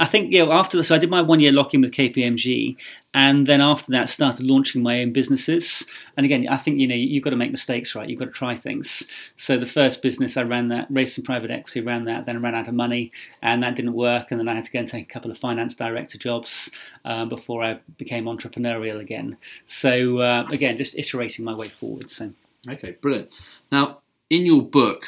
I 0.00 0.06
think 0.06 0.32
know 0.32 0.50
after 0.50 0.76
this, 0.76 0.90
I 0.90 0.98
did 0.98 1.08
my 1.08 1.22
one 1.22 1.38
year 1.38 1.52
lock 1.52 1.72
in 1.72 1.80
with 1.80 1.92
KPMG, 1.92 2.76
and 3.12 3.46
then 3.46 3.60
after 3.60 3.92
that, 3.92 4.10
started 4.10 4.44
launching 4.44 4.82
my 4.82 5.00
own 5.00 5.12
businesses. 5.12 5.86
And 6.16 6.26
again, 6.26 6.48
I 6.48 6.56
think 6.56 6.80
you 6.80 6.88
know 6.88 6.96
you've 6.96 7.22
got 7.22 7.30
to 7.30 7.36
make 7.36 7.52
mistakes, 7.52 7.94
right? 7.94 8.08
You've 8.08 8.18
got 8.18 8.24
to 8.26 8.30
try 8.32 8.56
things. 8.56 9.06
So 9.36 9.56
the 9.56 9.66
first 9.66 10.02
business 10.02 10.36
I 10.36 10.42
ran 10.42 10.66
that, 10.68 10.88
raised 10.90 11.14
some 11.14 11.24
private 11.24 11.52
equity, 11.52 11.80
ran 11.80 12.06
that, 12.06 12.26
then 12.26 12.36
I 12.36 12.40
ran 12.40 12.56
out 12.56 12.66
of 12.66 12.74
money, 12.74 13.12
and 13.40 13.62
that 13.62 13.76
didn't 13.76 13.92
work. 13.92 14.32
And 14.32 14.40
then 14.40 14.48
I 14.48 14.54
had 14.56 14.64
to 14.64 14.72
go 14.72 14.80
and 14.80 14.88
take 14.88 15.08
a 15.08 15.12
couple 15.12 15.30
of 15.30 15.38
finance 15.38 15.76
director 15.76 16.18
jobs 16.18 16.72
uh, 17.04 17.24
before 17.24 17.62
I 17.62 17.78
became 17.96 18.24
entrepreneurial 18.24 19.00
again. 19.00 19.36
So 19.68 20.18
uh, 20.18 20.46
again, 20.50 20.76
just 20.76 20.98
iterating 20.98 21.44
my 21.44 21.54
way 21.54 21.68
forward. 21.68 22.10
So 22.10 22.32
okay, 22.68 22.96
brilliant. 23.00 23.30
Now, 23.70 24.00
in 24.28 24.44
your 24.44 24.62
book, 24.62 25.04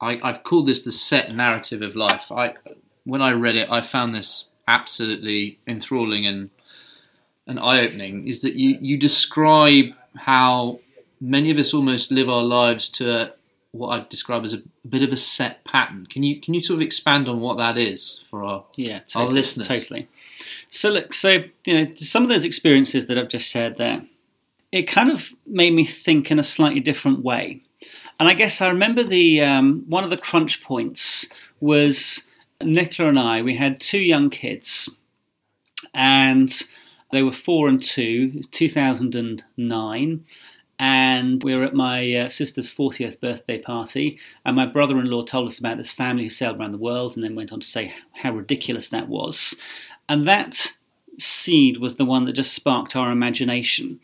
I, 0.00 0.20
have 0.22 0.44
called 0.44 0.68
this 0.68 0.82
the 0.82 0.92
set 0.92 1.34
narrative 1.34 1.82
of 1.82 1.96
life. 1.96 2.30
I 2.30 2.54
when 3.04 3.22
I 3.22 3.32
read 3.32 3.56
it, 3.56 3.68
I 3.70 3.80
found 3.80 4.14
this 4.14 4.48
absolutely 4.68 5.58
enthralling 5.66 6.26
and 6.26 6.50
and 7.46 7.58
eye 7.58 7.80
opening. 7.80 8.28
Is 8.28 8.40
that 8.42 8.54
you 8.54 8.78
you 8.80 8.96
describe 8.98 9.86
how 10.16 10.80
many 11.20 11.50
of 11.50 11.56
us 11.56 11.72
almost 11.72 12.10
live 12.10 12.28
our 12.28 12.42
lives 12.42 12.88
to 12.88 13.32
what 13.72 13.88
I'd 13.88 14.08
describe 14.10 14.44
as 14.44 14.52
a, 14.52 14.62
bit 14.86 15.02
of 15.02 15.12
a 15.12 15.16
set 15.16 15.64
pattern. 15.64 16.06
Can 16.06 16.22
you 16.22 16.40
can 16.40 16.54
you 16.54 16.62
sort 16.62 16.76
of 16.76 16.82
expand 16.82 17.28
on 17.28 17.40
what 17.40 17.56
that 17.56 17.78
is 17.78 18.22
for 18.30 18.44
our 18.44 18.64
yeah 18.76 19.00
totally, 19.00 19.24
our 19.24 19.32
listeners? 19.32 19.68
Totally. 19.68 20.08
So 20.70 20.90
look, 20.90 21.12
so 21.12 21.44
you 21.64 21.74
know 21.74 21.90
some 21.96 22.22
of 22.22 22.28
those 22.28 22.44
experiences 22.44 23.06
that 23.06 23.18
I've 23.18 23.28
just 23.28 23.46
shared 23.46 23.78
there, 23.78 24.02
it 24.70 24.82
kind 24.82 25.10
of 25.10 25.30
made 25.46 25.72
me 25.72 25.86
think 25.86 26.30
in 26.30 26.38
a 26.38 26.44
slightly 26.44 26.80
different 26.80 27.24
way. 27.24 27.62
And 28.20 28.28
I 28.28 28.34
guess 28.34 28.60
I 28.60 28.68
remember 28.68 29.02
the 29.02 29.40
um, 29.40 29.84
one 29.88 30.04
of 30.04 30.10
the 30.10 30.16
crunch 30.16 30.62
points 30.62 31.26
was 31.60 32.22
Nicola 32.64 33.10
and 33.10 33.18
I, 33.18 33.42
we 33.42 33.56
had 33.56 33.80
two 33.80 34.00
young 34.00 34.30
kids, 34.30 34.96
and 35.94 36.52
they 37.12 37.22
were 37.22 37.32
four 37.32 37.68
and 37.68 37.82
two, 37.82 38.42
2009. 38.50 40.24
And 40.78 41.44
we 41.44 41.54
were 41.54 41.62
at 41.62 41.74
my 41.74 42.12
uh, 42.14 42.28
sister's 42.28 42.74
40th 42.74 43.20
birthday 43.20 43.58
party, 43.58 44.18
and 44.44 44.56
my 44.56 44.66
brother 44.66 44.98
in 44.98 45.06
law 45.06 45.22
told 45.22 45.48
us 45.48 45.58
about 45.58 45.76
this 45.76 45.92
family 45.92 46.24
who 46.24 46.30
sailed 46.30 46.58
around 46.58 46.72
the 46.72 46.78
world 46.78 47.14
and 47.14 47.22
then 47.22 47.36
went 47.36 47.52
on 47.52 47.60
to 47.60 47.66
say 47.66 47.94
how 48.12 48.32
ridiculous 48.32 48.88
that 48.88 49.08
was. 49.08 49.54
And 50.08 50.26
that 50.26 50.72
seed 51.18 51.78
was 51.78 51.96
the 51.96 52.04
one 52.04 52.24
that 52.24 52.32
just 52.32 52.54
sparked 52.54 52.96
our 52.96 53.12
imagination. 53.12 54.00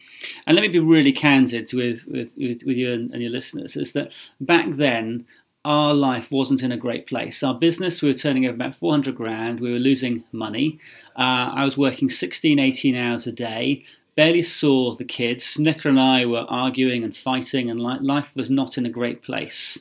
And 0.47 0.55
let 0.55 0.63
me 0.63 0.69
be 0.69 0.79
really 0.79 1.13
candid 1.13 1.73
with, 1.73 2.07
with, 2.07 2.29
with, 2.37 2.63
you 2.63 2.93
and, 2.93 3.13
and 3.13 3.23
your 3.23 3.31
listeners 3.31 3.77
is 3.77 3.93
that 3.93 4.11
back 4.41 4.67
then, 4.77 5.27
our 5.69 5.93
life 5.93 6.31
wasn't 6.31 6.63
in 6.63 6.73
a 6.73 6.79
great 6.79 7.07
place. 7.07 7.43
Our 7.43 7.53
business, 7.53 8.01
we 8.01 8.09
were 8.09 8.15
turning 8.15 8.47
over 8.47 8.55
about 8.55 8.77
400 8.77 9.15
grand, 9.15 9.61
we 9.61 9.71
were 9.71 9.79
losing 9.79 10.25
money. 10.33 10.81
Uh, 11.15 11.53
I 11.55 11.65
was 11.67 11.77
working 11.77 12.09
16, 12.09 12.59
18 12.59 12.97
hours 12.97 13.27
a 13.27 13.33
day, 13.33 13.85
barely 14.17 14.41
saw 14.41 14.95
the 14.95 15.05
kids. 15.05 15.59
Nicola 15.59 15.91
and 15.91 16.01
I 16.01 16.25
were 16.25 16.47
arguing 16.49 17.05
and 17.05 17.15
fighting, 17.15 17.71
and 17.71 17.79
life 17.79 18.31
was 18.35 18.49
not 18.49 18.79
in 18.79 18.87
a 18.87 18.91
great 18.91 19.23
place. 19.23 19.77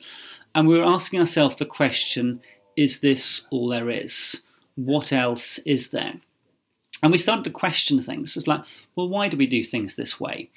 And 0.54 0.68
we 0.68 0.76
were 0.76 0.84
asking 0.84 1.20
ourselves 1.20 1.56
the 1.56 1.64
question 1.64 2.42
is 2.76 3.00
this 3.00 3.46
all 3.50 3.68
there 3.68 3.88
is? 3.88 4.42
What 4.76 5.10
else 5.10 5.58
is 5.64 5.88
there? 5.88 6.20
And 7.02 7.12
we 7.12 7.18
started 7.18 7.44
to 7.44 7.50
question 7.50 8.02
things. 8.02 8.36
It's 8.36 8.48
like, 8.48 8.62
well, 8.96 9.08
why 9.08 9.28
do 9.28 9.36
we 9.36 9.46
do 9.46 9.62
things 9.62 9.94
this 9.94 10.18
way? 10.18 10.50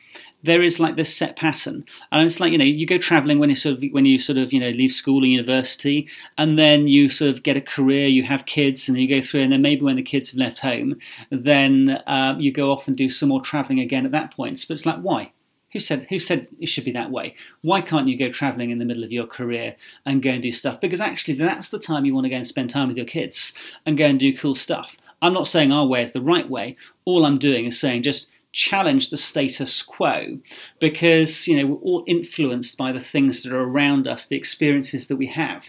There 0.43 0.63
is 0.63 0.79
like 0.79 0.95
this 0.95 1.15
set 1.15 1.35
pattern, 1.35 1.85
and 2.11 2.25
it's 2.25 2.39
like 2.39 2.51
you 2.51 2.57
know, 2.57 2.65
you 2.65 2.87
go 2.87 2.97
traveling 2.97 3.37
when 3.37 3.49
you 3.49 3.55
sort 3.55 3.75
of 3.75 3.83
when 3.91 4.05
you 4.05 4.17
sort 4.17 4.39
of 4.39 4.51
you 4.51 4.59
know 4.59 4.69
leave 4.69 4.91
school 4.91 5.23
or 5.23 5.27
university, 5.27 6.07
and 6.39 6.57
then 6.57 6.87
you 6.87 7.09
sort 7.09 7.29
of 7.29 7.43
get 7.43 7.57
a 7.57 7.61
career, 7.61 8.07
you 8.07 8.23
have 8.23 8.47
kids, 8.47 8.89
and 8.89 8.97
you 8.97 9.07
go 9.07 9.21
through, 9.25 9.41
and 9.41 9.51
then 9.51 9.61
maybe 9.61 9.83
when 9.83 9.97
the 9.97 10.01
kids 10.01 10.31
have 10.31 10.39
left 10.39 10.59
home, 10.59 10.95
then 11.29 12.01
uh, 12.07 12.35
you 12.39 12.51
go 12.51 12.71
off 12.71 12.87
and 12.87 12.97
do 12.97 13.09
some 13.11 13.29
more 13.29 13.41
traveling 13.41 13.79
again 13.79 14.03
at 14.03 14.11
that 14.13 14.35
point. 14.35 14.65
But 14.67 14.73
it's 14.73 14.85
like, 14.85 14.99
why? 15.01 15.31
Who 15.73 15.79
said 15.79 16.07
who 16.09 16.19
said 16.19 16.47
it 16.59 16.67
should 16.67 16.85
be 16.85 16.91
that 16.93 17.11
way? 17.11 17.35
Why 17.61 17.81
can't 17.81 18.07
you 18.07 18.17
go 18.17 18.29
travelling 18.29 18.71
in 18.71 18.79
the 18.79 18.85
middle 18.85 19.03
of 19.03 19.11
your 19.11 19.27
career 19.27 19.75
and 20.05 20.23
go 20.23 20.31
and 20.31 20.41
do 20.41 20.51
stuff? 20.51 20.81
Because 20.81 20.99
actually 20.99 21.35
that's 21.35 21.69
the 21.69 21.79
time 21.79 22.03
you 22.03 22.13
want 22.13 22.25
to 22.25 22.29
go 22.29 22.35
and 22.35 22.47
spend 22.47 22.71
time 22.71 22.87
with 22.87 22.97
your 22.97 23.05
kids 23.05 23.53
and 23.85 23.97
go 23.97 24.05
and 24.05 24.19
do 24.19 24.35
cool 24.35 24.55
stuff. 24.55 24.97
I'm 25.21 25.33
not 25.33 25.47
saying 25.47 25.71
our 25.71 25.85
way 25.85 26.03
is 26.03 26.11
the 26.11 26.21
right 26.21 26.49
way. 26.49 26.77
All 27.05 27.25
I'm 27.25 27.39
doing 27.39 27.65
is 27.65 27.79
saying 27.79 28.03
just 28.03 28.29
challenge 28.53 29.09
the 29.09 29.17
status 29.17 29.81
quo. 29.81 30.39
Because 30.79 31.47
you 31.47 31.57
know 31.57 31.67
we're 31.67 31.81
all 31.81 32.03
influenced 32.07 32.77
by 32.77 32.91
the 32.91 32.99
things 32.99 33.43
that 33.43 33.53
are 33.53 33.61
around 33.61 34.07
us 34.07 34.25
the 34.25 34.35
experiences 34.35 35.07
that 35.07 35.15
we 35.15 35.27
have. 35.27 35.67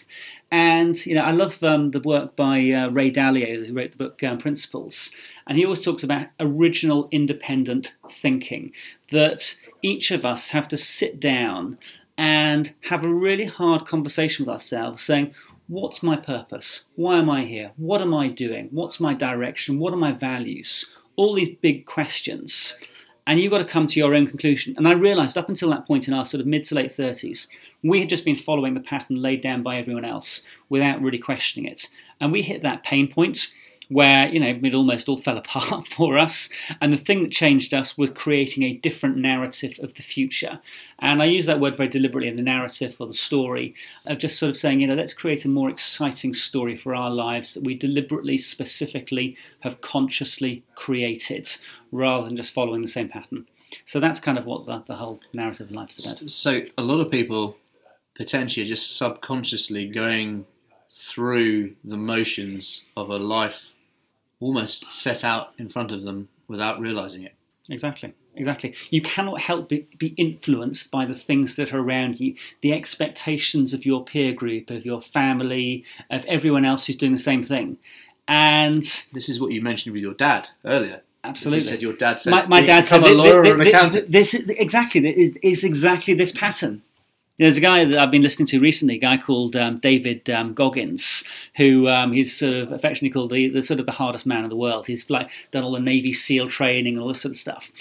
And 0.51 1.05
you 1.07 1.15
know 1.15 1.23
i 1.23 1.31
love 1.31 1.63
um, 1.63 1.93
the 1.93 2.01
work 2.01 2.37
by 2.37 2.71
uh, 2.71 2.89
ray 2.89 3.11
dalio 3.11 3.67
who 3.67 3.75
wrote 3.75 3.93
the 3.93 3.97
book 3.97 4.23
um, 4.23 4.39
principles. 4.39 5.11
And 5.47 5.59
he 5.59 5.65
always 5.65 5.81
talks 5.81 6.05
about 6.05 6.29
original 6.39 7.09
independent 7.11 7.95
thinking 8.11 8.73
that 9.11 9.57
each 9.83 10.11
of 10.11 10.25
us 10.25 10.51
have 10.51 10.69
to 10.69 10.77
sit 10.77 11.19
down 11.19 11.79
and 12.17 12.73
have 12.83 13.03
a 13.03 13.13
really 13.13 13.47
hard 13.47 13.87
conversation 13.87 14.45
with 14.45 14.53
ourselves 14.53 15.03
saying 15.03 15.35
What's 15.69 16.03
my 16.03 16.17
purpose? 16.17 16.85
Why 16.97 17.19
am 17.19 17.31
I 17.31 17.45
here? 17.45 17.73
What 17.77 18.03
am 18.03 18.13
I 18.13 18.29
doing? 18.29 18.69
What's 18.73 18.99
my 18.99 19.15
direction? 19.15 19.79
What 19.79 19.93
are 19.93 19.97
my 19.97 20.13
values? 20.13 20.91
All 21.17 21.35
these 21.35 21.57
big 21.63 21.87
questions. 21.87 22.77
And 23.27 23.39
you've 23.39 23.53
got 23.53 23.59
to 23.59 23.65
come 23.65 23.87
to 23.87 24.01
your 24.01 24.15
own 24.15 24.27
conclusion. 24.27 24.75
And 24.77 24.89
I 24.89 24.93
realized 24.93 25.39
up 25.39 25.49
until 25.49 25.71
that 25.71 25.87
point 25.87 26.09
in 26.09 26.15
our 26.15 26.27
sort 26.27 26.41
of 26.41 26.47
mid 26.49 26.65
to 26.67 26.75
late 26.75 26.97
30s, 26.97 27.47
we 27.85 28.01
had 28.01 28.09
just 28.09 28.25
been 28.25 28.37
following 28.37 28.75
the 28.75 28.81
pattern 28.81 29.17
laid 29.23 29.41
down 29.41 29.63
by 29.63 29.77
everyone 29.79 30.05
else 30.05 30.43
without 30.69 31.01
really 31.01 31.19
questioning 31.19 31.71
it. 31.71 31.89
And 32.21 32.33
we 32.33 32.43
hit 32.43 32.63
that 32.63 32.83
pain 32.83 33.07
point 33.07 33.47
where 33.93 34.29
you 34.29 34.41
know 34.41 34.59
it 34.63 34.75
almost 34.75 35.09
all 35.09 35.21
fell 35.21 35.39
apart 35.45 35.89
for 35.89 36.19
us. 36.19 36.49
And 36.81 36.93
the 36.93 36.99
thing 36.99 37.23
that 37.23 37.33
changed 37.33 37.75
us 37.75 37.97
was 37.97 38.11
creating 38.11 38.63
a 38.63 38.75
different 38.75 39.17
narrative 39.17 39.79
of 39.83 39.95
the 39.95 40.03
future. 40.03 40.61
And 40.99 41.23
i 41.23 41.27
use 41.27 41.47
that 41.47 41.61
word 41.61 41.77
very 41.77 41.89
deliberately 41.89 42.29
in 42.29 42.37
the 42.37 42.43
narrative 42.43 42.97
or 42.99 43.07
the 43.07 43.15
story 43.15 43.75
of 44.07 44.19
just 44.19 44.39
sort 44.39 44.51
of 44.51 44.57
saying 44.57 44.81
you 44.81 44.87
know 44.87 44.95
let's 44.95 45.15
create 45.15 45.45
a 45.45 45.49
more 45.49 45.71
exciting 45.71 46.35
story 46.35 46.77
for 46.77 46.95
our 46.95 47.11
lives 47.11 47.55
that 47.55 47.65
we 47.65 47.75
deliberately 47.75 48.39
specifically 48.39 49.37
have 49.61 49.81
consciously 49.81 50.63
created 50.75 51.57
rather 51.91 52.27
than 52.27 52.37
just 52.37 52.55
following 52.55 52.83
the 52.83 52.89
same 52.89 53.09
pattern. 53.09 53.47
So 53.87 54.01
that's 54.01 54.21
kind 54.21 54.39
of 54.39 54.45
what 54.45 54.67
the, 54.67 54.83
the 54.87 54.97
whole 54.97 55.21
narrative 55.33 55.69
of 55.69 55.73
life 55.73 55.99
is 55.99 56.13
about. 56.13 56.31
So 56.31 56.63
a 56.77 56.83
lot 56.83 57.01
of 57.01 57.11
people 57.11 57.57
potentially 58.17 58.67
are 58.67 58.69
just 58.69 58.97
subconsciously 58.97 59.89
going 59.89 60.47
through 60.91 61.75
the 61.85 61.97
motions 61.97 62.83
of 62.97 63.09
a 63.09 63.17
life 63.17 63.61
almost 64.43 64.91
set 64.93 65.25
out 65.25 65.53
in 65.59 65.69
front 65.69 65.93
of 65.93 66.03
them 66.03 66.29
without 66.49 66.81
realizing 66.81 67.23
it. 67.23 67.35
Exactly. 67.69 68.13
Exactly. 68.35 68.75
You 68.91 69.03
cannot 69.03 69.41
help 69.41 69.69
but 69.69 69.99
be 69.99 70.09
influenced 70.17 70.91
by 70.91 71.05
the 71.05 71.15
things 71.15 71.57
that 71.57 71.73
are 71.73 71.81
around 71.81 72.19
you, 72.19 72.35
the 72.63 72.73
expectations 72.73 73.75
of 73.75 73.85
your 73.85 74.05
peer 74.05 74.33
group, 74.33 74.71
of 74.71 74.87
your 74.87 75.03
family, 75.03 75.85
of 76.11 76.25
everyone 76.25 76.65
else 76.65 76.87
who's 76.87 76.97
doing 76.97 77.13
the 77.13 77.19
same 77.19 77.45
thing. 77.45 77.77
And 78.27 78.85
this 79.13 79.29
is 79.29 79.39
what 79.39 79.53
you 79.53 79.61
mentioned 79.61 79.93
with 79.93 80.03
your 80.03 80.15
dad 80.15 80.49
earlier. 80.65 81.03
Absolutely. 81.25 81.59
You 81.59 81.65
said 81.65 81.83
your 81.83 81.93
dad 81.93 82.19
said 82.19 82.31
my, 82.31 82.47
my 82.47 82.63
dad 82.63 82.87
said 82.87 83.03
a 83.03 83.15
lawyer 83.15 83.43
accountant. 83.43 84.11
This, 84.11 84.33
this 84.33 84.45
exactly 84.49 85.07
is, 85.09 85.37
is 85.43 85.63
exactly 85.63 86.15
this 86.15 86.33
pattern. 86.33 86.83
There's 87.43 87.57
a 87.57 87.61
guy 87.61 87.85
that 87.85 87.99
I've 87.99 88.13
been 88.13 88.23
listening 88.23 88.47
to 88.47 88.61
recently, 88.61 88.95
a 88.95 89.01
guy 89.01 89.17
called 89.19 89.57
um, 89.57 89.79
David 89.79 90.31
um, 90.31 90.55
Goggins, 90.55 91.25
who 91.57 91.89
um, 91.89 92.13
he's 92.13 92.39
sort 92.39 92.55
of 92.55 92.71
affectionately 92.71 93.11
called 93.11 93.33
the, 93.33 93.49
the, 93.49 93.65
sort 93.65 93.81
of 93.81 93.87
the 93.87 93.91
hardest 93.91 94.27
man 94.27 94.45
in 94.45 94.49
the 94.49 94.55
world. 94.55 94.87
He's 94.87 95.11
like 95.11 95.29
done 95.51 95.65
all 95.65 95.73
the 95.73 95.81
Navy 95.81 96.13
SEAL 96.13 96.51
training 96.51 96.95
and 96.95 97.03
all 97.03 97.09
this 97.09 97.21
sort 97.21 97.33
of 97.33 97.37
stuff. 97.37 97.73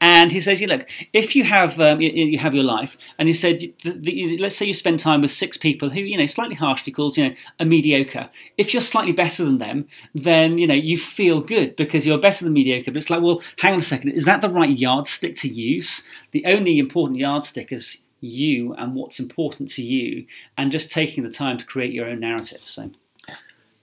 And 0.00 0.32
he 0.32 0.40
says, 0.40 0.58
"You 0.62 0.68
look, 0.68 0.88
if 1.12 1.36
you 1.36 1.44
have 1.44 1.78
um, 1.78 2.00
you, 2.00 2.08
you, 2.08 2.38
have 2.38 2.54
your 2.54 2.64
life, 2.64 2.96
and 3.18 3.28
he 3.28 3.34
said, 3.34 3.60
the, 3.84 3.92
the, 3.92 4.38
let's 4.38 4.56
say 4.56 4.64
you 4.64 4.72
spend 4.72 5.00
time 5.00 5.20
with 5.20 5.32
six 5.32 5.58
people 5.58 5.90
who 5.90 6.00
you 6.00 6.16
know 6.16 6.24
slightly 6.24 6.54
harshly 6.54 6.90
called 6.90 7.18
you 7.18 7.28
know 7.28 7.34
a 7.58 7.66
mediocre. 7.66 8.30
If 8.56 8.72
you're 8.72 8.80
slightly 8.80 9.12
better 9.12 9.44
than 9.44 9.58
them, 9.58 9.86
then 10.14 10.56
you 10.56 10.66
know 10.66 10.72
you 10.72 10.96
feel 10.96 11.42
good 11.42 11.76
because 11.76 12.06
you're 12.06 12.16
better 12.16 12.42
than 12.42 12.54
mediocre. 12.54 12.90
But 12.90 12.96
it's 12.96 13.10
like, 13.10 13.20
well, 13.20 13.42
hang 13.58 13.74
on 13.74 13.80
a 13.80 13.84
second, 13.84 14.12
is 14.12 14.24
that 14.24 14.40
the 14.40 14.48
right 14.48 14.74
yardstick 14.74 15.34
to 15.36 15.48
use? 15.48 16.08
The 16.30 16.46
only 16.46 16.78
important 16.78 17.18
yardstick 17.18 17.70
is 17.70 17.98
you 18.20 18.74
and 18.74 18.94
what's 18.94 19.18
important 19.20 19.70
to 19.72 19.82
you, 19.82 20.26
and 20.58 20.70
just 20.72 20.90
taking 20.90 21.24
the 21.24 21.30
time 21.30 21.58
to 21.58 21.64
create 21.64 21.92
your 21.92 22.06
own 22.06 22.20
narrative. 22.20 22.60
So, 22.64 22.90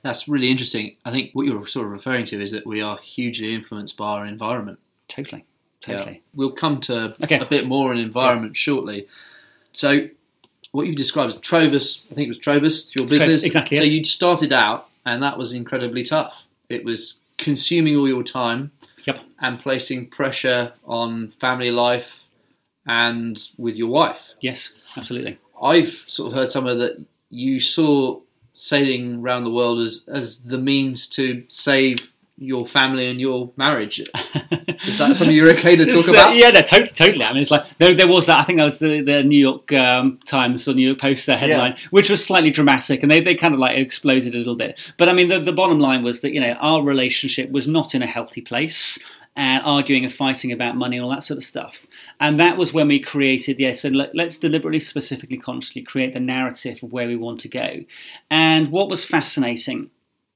That's 0.04 0.28
really 0.28 0.50
interesting. 0.50 0.96
I 1.06 1.12
think 1.12 1.32
what 1.34 1.46
you're 1.46 1.68
sort 1.68 1.86
of 1.88 1.92
referring 1.92 2.26
to 2.28 2.42
is 2.42 2.52
that 2.52 2.66
we 2.66 2.82
are 2.82 2.98
hugely 3.00 3.54
influenced 3.54 3.98
by 3.98 4.20
our 4.20 4.26
environment. 4.26 4.80
Totally, 5.10 5.44
Yeah. 5.88 5.98
totally. 5.98 6.22
We'll 6.34 6.52
come 6.52 6.80
to 6.82 7.16
Okay. 7.24 7.40
a 7.40 7.46
bit 7.46 7.66
more 7.66 7.92
on 7.92 7.98
environment 7.98 8.56
shortly. 8.56 9.08
So, 9.74 10.08
what 10.72 10.86
you've 10.88 10.96
described 10.98 11.34
as 11.34 11.40
Trovus, 11.40 12.02
I 12.12 12.14
think 12.16 12.26
it 12.26 12.30
was 12.30 12.40
Trovus, 12.40 12.94
your 12.96 13.08
business. 13.08 13.44
exactly, 13.44 13.78
So 13.78 13.84
yes. 13.84 13.92
you 13.92 14.04
started 14.04 14.54
out, 14.54 14.88
and 15.06 15.22
that 15.24 15.38
was 15.38 15.52
incredibly 15.54 16.04
tough. 16.04 16.34
It 16.70 16.86
was 16.86 17.16
consuming 17.38 17.96
all 17.96 18.08
your 18.08 18.24
time 18.24 18.72
Yep. 19.06 19.20
and 19.40 19.60
placing 19.60 20.08
pressure 20.08 20.74
on 20.86 21.32
family 21.40 21.72
life 21.72 22.24
and 22.88 23.50
with 23.58 23.76
your 23.76 23.90
wife. 23.90 24.30
Yes, 24.40 24.72
absolutely. 24.96 25.38
I've 25.62 26.04
sort 26.08 26.32
of 26.32 26.38
heard 26.38 26.52
somewhere 26.52 26.76
that 26.76 27.06
you 27.30 27.60
saw 27.60 28.22
sailing 28.54 29.22
around 29.22 29.44
the 29.44 29.52
world 29.52 29.80
as, 29.86 30.04
as 30.08 30.40
the 30.40 30.58
means 30.58 31.08
to 31.08 31.44
save 31.48 32.12
your 32.38 32.68
family 32.68 33.10
and 33.10 33.20
your 33.20 33.52
marriage. 33.58 34.00
Is 34.86 34.98
that 35.00 35.16
something 35.16 35.32
you're 35.32 35.50
okay 35.52 35.76
to 35.76 35.86
talk 35.86 36.08
about? 36.08 36.36
yeah, 36.36 36.52
no, 36.52 36.62
totally, 36.62 36.92
totally. 36.92 37.26
I 37.26 37.34
mean, 37.34 37.42
it's 37.42 37.50
like 37.50 37.66
there, 37.80 37.96
there 37.96 38.08
was 38.08 38.28
that. 38.28 38.40
I 38.40 38.44
think 38.44 38.60
that 38.60 38.64
was 38.64 38.80
the, 38.80 39.02
the 39.02 39.24
New 39.24 39.40
York 39.40 39.74
um, 39.74 40.20
Times 40.26 40.68
or 40.68 40.74
New 40.74 40.88
York 40.88 41.00
Post 41.00 41.26
headline, 41.26 41.76
which 41.90 42.10
was 42.10 42.24
slightly 42.24 42.52
dramatic, 42.52 43.02
and 43.02 43.12
they, 43.12 43.20
they 43.20 43.34
kind 43.34 43.56
of 43.56 43.60
like 43.60 43.78
exploded 43.78 44.36
a 44.36 44.38
little 44.38 44.56
bit. 44.56 44.80
But 44.98 45.10
I 45.10 45.14
mean, 45.14 45.30
the, 45.30 45.40
the 45.40 45.52
bottom 45.52 45.80
line 45.80 46.04
was 46.04 46.22
that 46.22 46.32
you 46.32 46.40
know 46.40 46.54
our 46.54 46.84
relationship 46.84 47.50
was 47.50 47.68
not 47.68 47.96
in 47.96 48.04
a 48.04 48.08
healthy 48.08 48.42
place. 48.42 49.00
And 49.40 49.62
arguing 49.64 50.04
and 50.04 50.12
fighting 50.12 50.52
about 50.52 50.76
money 50.76 50.98
and 50.98 51.04
all 51.06 51.12
that 51.12 51.24
sort 51.24 51.38
of 51.38 51.44
stuff, 51.44 51.86
and 52.20 52.40
that 52.40 52.58
was 52.58 52.74
when 52.74 52.88
we 52.88 53.00
created. 53.00 53.60
Yeah, 53.60 53.74
so 53.74 53.90
let, 53.90 54.16
let's 54.16 54.40
deliberately, 54.40 54.80
specifically, 54.80 55.38
consciously 55.38 55.84
create 55.84 56.16
the 56.16 56.20
narrative 56.20 56.80
of 56.82 56.92
where 56.92 57.06
we 57.08 57.16
want 57.16 57.42
to 57.42 57.48
go. 57.48 57.86
And 58.32 58.72
what 58.72 58.90
was 58.90 59.06
fascinating 59.06 59.92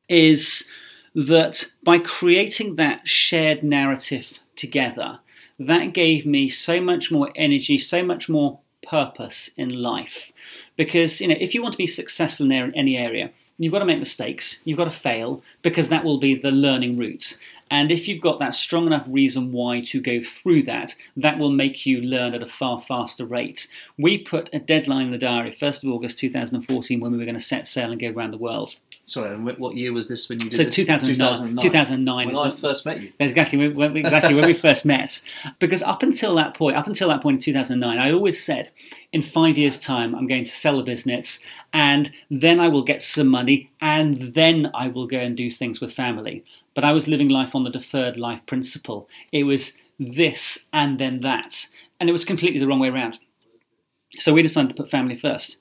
is 0.08 0.68
that 1.16 1.66
by 1.84 1.98
creating 1.98 2.76
that 2.76 3.08
shared 3.08 3.64
narrative 3.64 4.38
together, 4.56 5.20
that 5.58 5.94
gave 5.94 6.28
me 6.28 6.48
so 6.48 6.80
much 6.80 7.12
more 7.12 7.32
energy, 7.36 7.80
so 7.80 8.04
much 8.04 8.30
more 8.30 8.60
purpose 8.88 9.50
in 9.58 9.70
life. 9.70 10.32
Because 10.78 11.22
you 11.22 11.28
know, 11.28 11.36
if 11.40 11.56
you 11.56 11.64
want 11.64 11.74
to 11.74 11.78
be 11.78 11.88
successful 11.88 12.52
in 12.52 12.76
any 12.76 12.98
area, 12.98 13.32
you've 13.58 13.74
got 13.74 13.80
to 13.80 13.86
make 13.86 14.00
mistakes, 14.00 14.60
you've 14.64 14.78
got 14.78 14.86
to 14.86 14.92
fail, 14.92 15.42
because 15.62 15.90
that 15.90 16.04
will 16.04 16.20
be 16.20 16.36
the 16.36 16.52
learning 16.52 16.98
route. 16.98 17.40
And 17.72 17.90
if 17.90 18.10
you've 18.10 18.22
got 18.22 18.38
that 18.40 18.54
strong 18.54 18.86
enough 18.86 19.06
reason 19.08 19.54
why 19.54 19.80
to 19.86 20.02
go 20.02 20.22
through 20.22 20.64
that, 20.64 20.94
that 21.16 21.40
will 21.40 21.52
make 21.52 21.86
you 21.86 22.02
learn 22.02 22.34
at 22.34 22.44
a 22.44 22.48
far 22.48 22.82
faster 22.82 23.26
rate. 23.26 23.68
We 23.98 24.18
put 24.18 24.50
a 24.52 24.60
deadline 24.60 25.06
in 25.06 25.12
the 25.12 25.18
diary, 25.18 25.52
1st 25.52 25.86
of 25.86 25.92
August 25.92 26.18
2014, 26.18 27.00
when 27.00 27.14
we 27.14 27.18
were 27.18 27.24
going 27.24 27.36
to 27.36 27.42
set 27.42 27.70
sail 27.70 27.90
and 27.90 28.00
go 28.00 28.10
around 28.10 28.32
the 28.32 28.38
world. 28.38 28.76
Sorry, 29.12 29.36
and 29.36 29.46
what 29.58 29.76
year 29.76 29.92
was 29.92 30.08
this 30.08 30.30
when 30.30 30.40
you 30.40 30.50
did 30.50 30.56
So 30.56 30.64
this? 30.64 30.74
2009. 30.74 31.58
2009 31.58 32.28
When 32.28 32.38
I 32.38 32.42
when- 32.44 32.52
first 32.54 32.86
met 32.86 33.02
you. 33.02 33.12
Exactly 33.20 33.58
when- 33.68 33.98
exactly 33.98 34.34
when 34.34 34.46
we 34.46 34.54
first 34.54 34.86
met. 34.86 35.22
Because 35.60 35.82
up 35.82 36.02
until 36.02 36.34
that 36.36 36.54
point, 36.54 36.78
up 36.78 36.88
until 36.88 37.10
that 37.10 37.20
point 37.22 37.36
in 37.36 37.42
2009, 37.42 37.98
I 37.98 38.10
always 38.10 38.42
said, 38.42 38.70
in 39.12 39.22
five 39.22 39.58
years' 39.58 39.78
time, 39.78 40.16
I'm 40.16 40.28
going 40.28 40.46
to 40.46 40.52
sell 40.52 40.78
the 40.78 40.84
business, 40.84 41.42
and 41.74 42.14
then 42.30 42.62
I 42.62 42.70
will 42.70 42.84
get 42.84 43.04
some 43.04 43.28
money, 43.28 43.70
and 43.82 44.34
then 44.34 44.72
I 44.74 44.88
will 44.88 45.08
go 45.08 45.18
and 45.20 45.36
do 45.36 45.52
things 45.52 45.82
with 45.82 45.92
family. 45.92 46.46
But 46.74 46.86
I 46.86 46.94
was 46.94 47.10
living 47.10 47.28
life 47.28 47.54
on 47.54 47.66
the 47.66 47.70
deferred 47.70 48.16
life 48.16 48.46
principle. 48.46 49.10
It 49.34 49.44
was 49.44 49.74
this 50.00 50.70
and 50.72 51.00
then 51.00 51.20
that, 51.20 51.68
and 52.00 52.10
it 52.10 52.14
was 52.14 52.24
completely 52.24 52.62
the 52.62 52.68
wrong 52.68 52.80
way 52.80 52.88
around. 52.88 53.20
So 54.20 54.34
we 54.34 54.42
decided 54.42 54.70
to 54.70 54.82
put 54.82 54.90
family 54.90 55.18
first. 55.18 55.58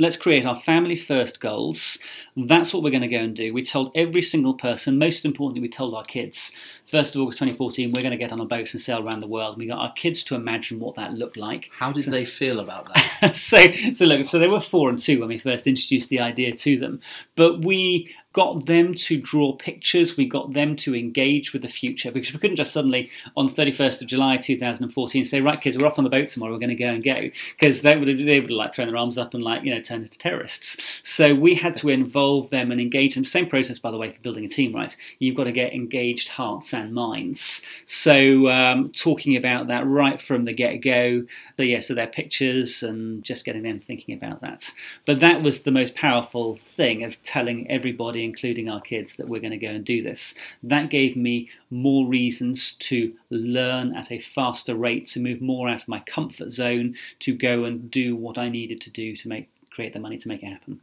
Let's 0.00 0.16
create 0.16 0.46
our 0.46 0.56
family 0.56 0.96
first 0.96 1.40
goals. 1.40 1.98
That's 2.34 2.72
what 2.72 2.82
we're 2.82 2.88
going 2.88 3.02
to 3.02 3.06
go 3.08 3.18
and 3.18 3.36
do. 3.36 3.52
We 3.52 3.62
told 3.62 3.92
every 3.94 4.22
single 4.22 4.54
person, 4.54 4.98
most 4.98 5.26
importantly, 5.26 5.60
we 5.60 5.68
told 5.68 5.94
our 5.94 6.04
kids, 6.04 6.52
1st 6.90 7.16
of 7.16 7.20
August 7.20 7.38
2014, 7.40 7.92
we're 7.92 8.00
going 8.00 8.10
to 8.10 8.16
get 8.16 8.32
on 8.32 8.40
a 8.40 8.46
boat 8.46 8.72
and 8.72 8.80
sail 8.80 9.06
around 9.06 9.20
the 9.20 9.26
world. 9.26 9.58
We 9.58 9.66
got 9.66 9.78
our 9.78 9.92
kids 9.92 10.22
to 10.24 10.36
imagine 10.36 10.80
what 10.80 10.96
that 10.96 11.12
looked 11.12 11.36
like. 11.36 11.68
How 11.78 11.92
did 11.92 12.04
they 12.04 12.24
feel 12.24 12.60
about 12.60 12.88
that? 12.94 13.36
so, 13.36 13.58
so 13.92 14.06
look, 14.06 14.26
so 14.26 14.38
they 14.38 14.48
were 14.48 14.58
four 14.58 14.88
and 14.88 14.98
two 14.98 15.20
when 15.20 15.28
we 15.28 15.38
first 15.38 15.66
introduced 15.66 16.08
the 16.08 16.20
idea 16.20 16.56
to 16.56 16.78
them, 16.78 17.02
but 17.36 17.62
we 17.62 18.08
got 18.32 18.66
them 18.66 18.94
to 18.94 19.20
draw 19.20 19.52
pictures. 19.54 20.16
We 20.16 20.26
got 20.26 20.52
them 20.52 20.76
to 20.76 20.94
engage 20.94 21.52
with 21.52 21.62
the 21.62 21.68
future 21.68 22.12
because 22.12 22.32
we 22.32 22.38
couldn't 22.38 22.56
just 22.56 22.72
suddenly 22.72 23.10
on 23.36 23.46
the 23.46 23.52
31st 23.52 24.02
of 24.02 24.06
July 24.08 24.36
2014 24.36 25.24
say, 25.24 25.40
right, 25.40 25.60
kids, 25.60 25.76
we're 25.78 25.86
off 25.86 25.98
on 25.98 26.04
the 26.04 26.10
boat 26.10 26.28
tomorrow. 26.28 26.52
We're 26.52 26.58
going 26.58 26.70
to 26.70 26.74
go 26.76 26.88
and 26.88 27.02
go 27.02 27.30
because 27.58 27.82
they 27.82 27.96
would 27.96 28.08
have, 28.08 28.18
they 28.18 28.40
would 28.40 28.50
like 28.50 28.74
thrown 28.74 28.88
their 28.88 28.96
arms 28.96 29.18
up 29.18 29.34
and 29.34 29.42
like 29.42 29.64
you 29.64 29.74
know 29.74 29.80
turned 29.80 30.04
into 30.04 30.18
terrorists. 30.18 30.76
So 31.02 31.34
we 31.34 31.54
had 31.54 31.74
to 31.76 31.88
involve 31.88 32.50
them 32.50 32.70
and 32.70 32.80
engage 32.80 33.14
them. 33.14 33.24
Same 33.24 33.48
process, 33.48 33.78
by 33.78 33.90
the 33.90 33.96
way, 33.96 34.10
for 34.10 34.20
building 34.20 34.44
a 34.44 34.48
team, 34.48 34.74
right? 34.74 34.96
You've 35.18 35.36
got 35.36 35.44
to 35.44 35.52
get 35.52 35.72
engaged 35.72 36.28
hearts 36.28 36.72
and 36.72 36.94
minds. 36.94 37.62
So 37.86 38.48
um, 38.48 38.90
talking 38.90 39.36
about 39.36 39.68
that 39.68 39.86
right 39.86 40.20
from 40.20 40.44
the 40.44 40.54
get 40.54 40.76
go. 40.76 41.24
So 41.56 41.64
yeah, 41.64 41.80
so 41.80 41.94
their 41.94 42.06
pictures 42.06 42.82
and 42.82 43.22
just 43.22 43.44
getting 43.44 43.62
them 43.62 43.80
thinking 43.80 44.14
about 44.14 44.40
that. 44.40 44.70
But 45.06 45.20
that 45.20 45.42
was 45.42 45.62
the 45.62 45.70
most 45.70 45.94
powerful 45.94 46.58
thing 46.76 47.04
of 47.04 47.22
telling 47.24 47.70
everybody, 47.70 48.19
including 48.24 48.68
our 48.68 48.80
kids, 48.80 49.16
that 49.16 49.28
we're 49.28 49.40
going 49.40 49.50
to 49.50 49.56
go 49.56 49.68
and 49.68 49.84
do 49.84 50.02
this. 50.02 50.34
That 50.62 50.90
gave 50.90 51.16
me 51.16 51.50
more 51.70 52.06
reasons 52.06 52.74
to 52.76 53.14
learn 53.30 53.94
at 53.96 54.12
a 54.12 54.20
faster 54.20 54.74
rate, 54.74 55.06
to 55.08 55.20
move 55.20 55.40
more 55.40 55.68
out 55.68 55.82
of 55.82 55.88
my 55.88 56.00
comfort 56.00 56.50
zone, 56.50 56.96
to 57.20 57.34
go 57.34 57.64
and 57.64 57.90
do 57.90 58.16
what 58.16 58.38
I 58.38 58.48
needed 58.48 58.80
to 58.82 58.90
do 58.90 59.16
to 59.16 59.28
make 59.28 59.48
create 59.70 59.92
the 59.92 60.00
money 60.00 60.18
to 60.18 60.28
make 60.28 60.42
it 60.42 60.46
happen. 60.46 60.80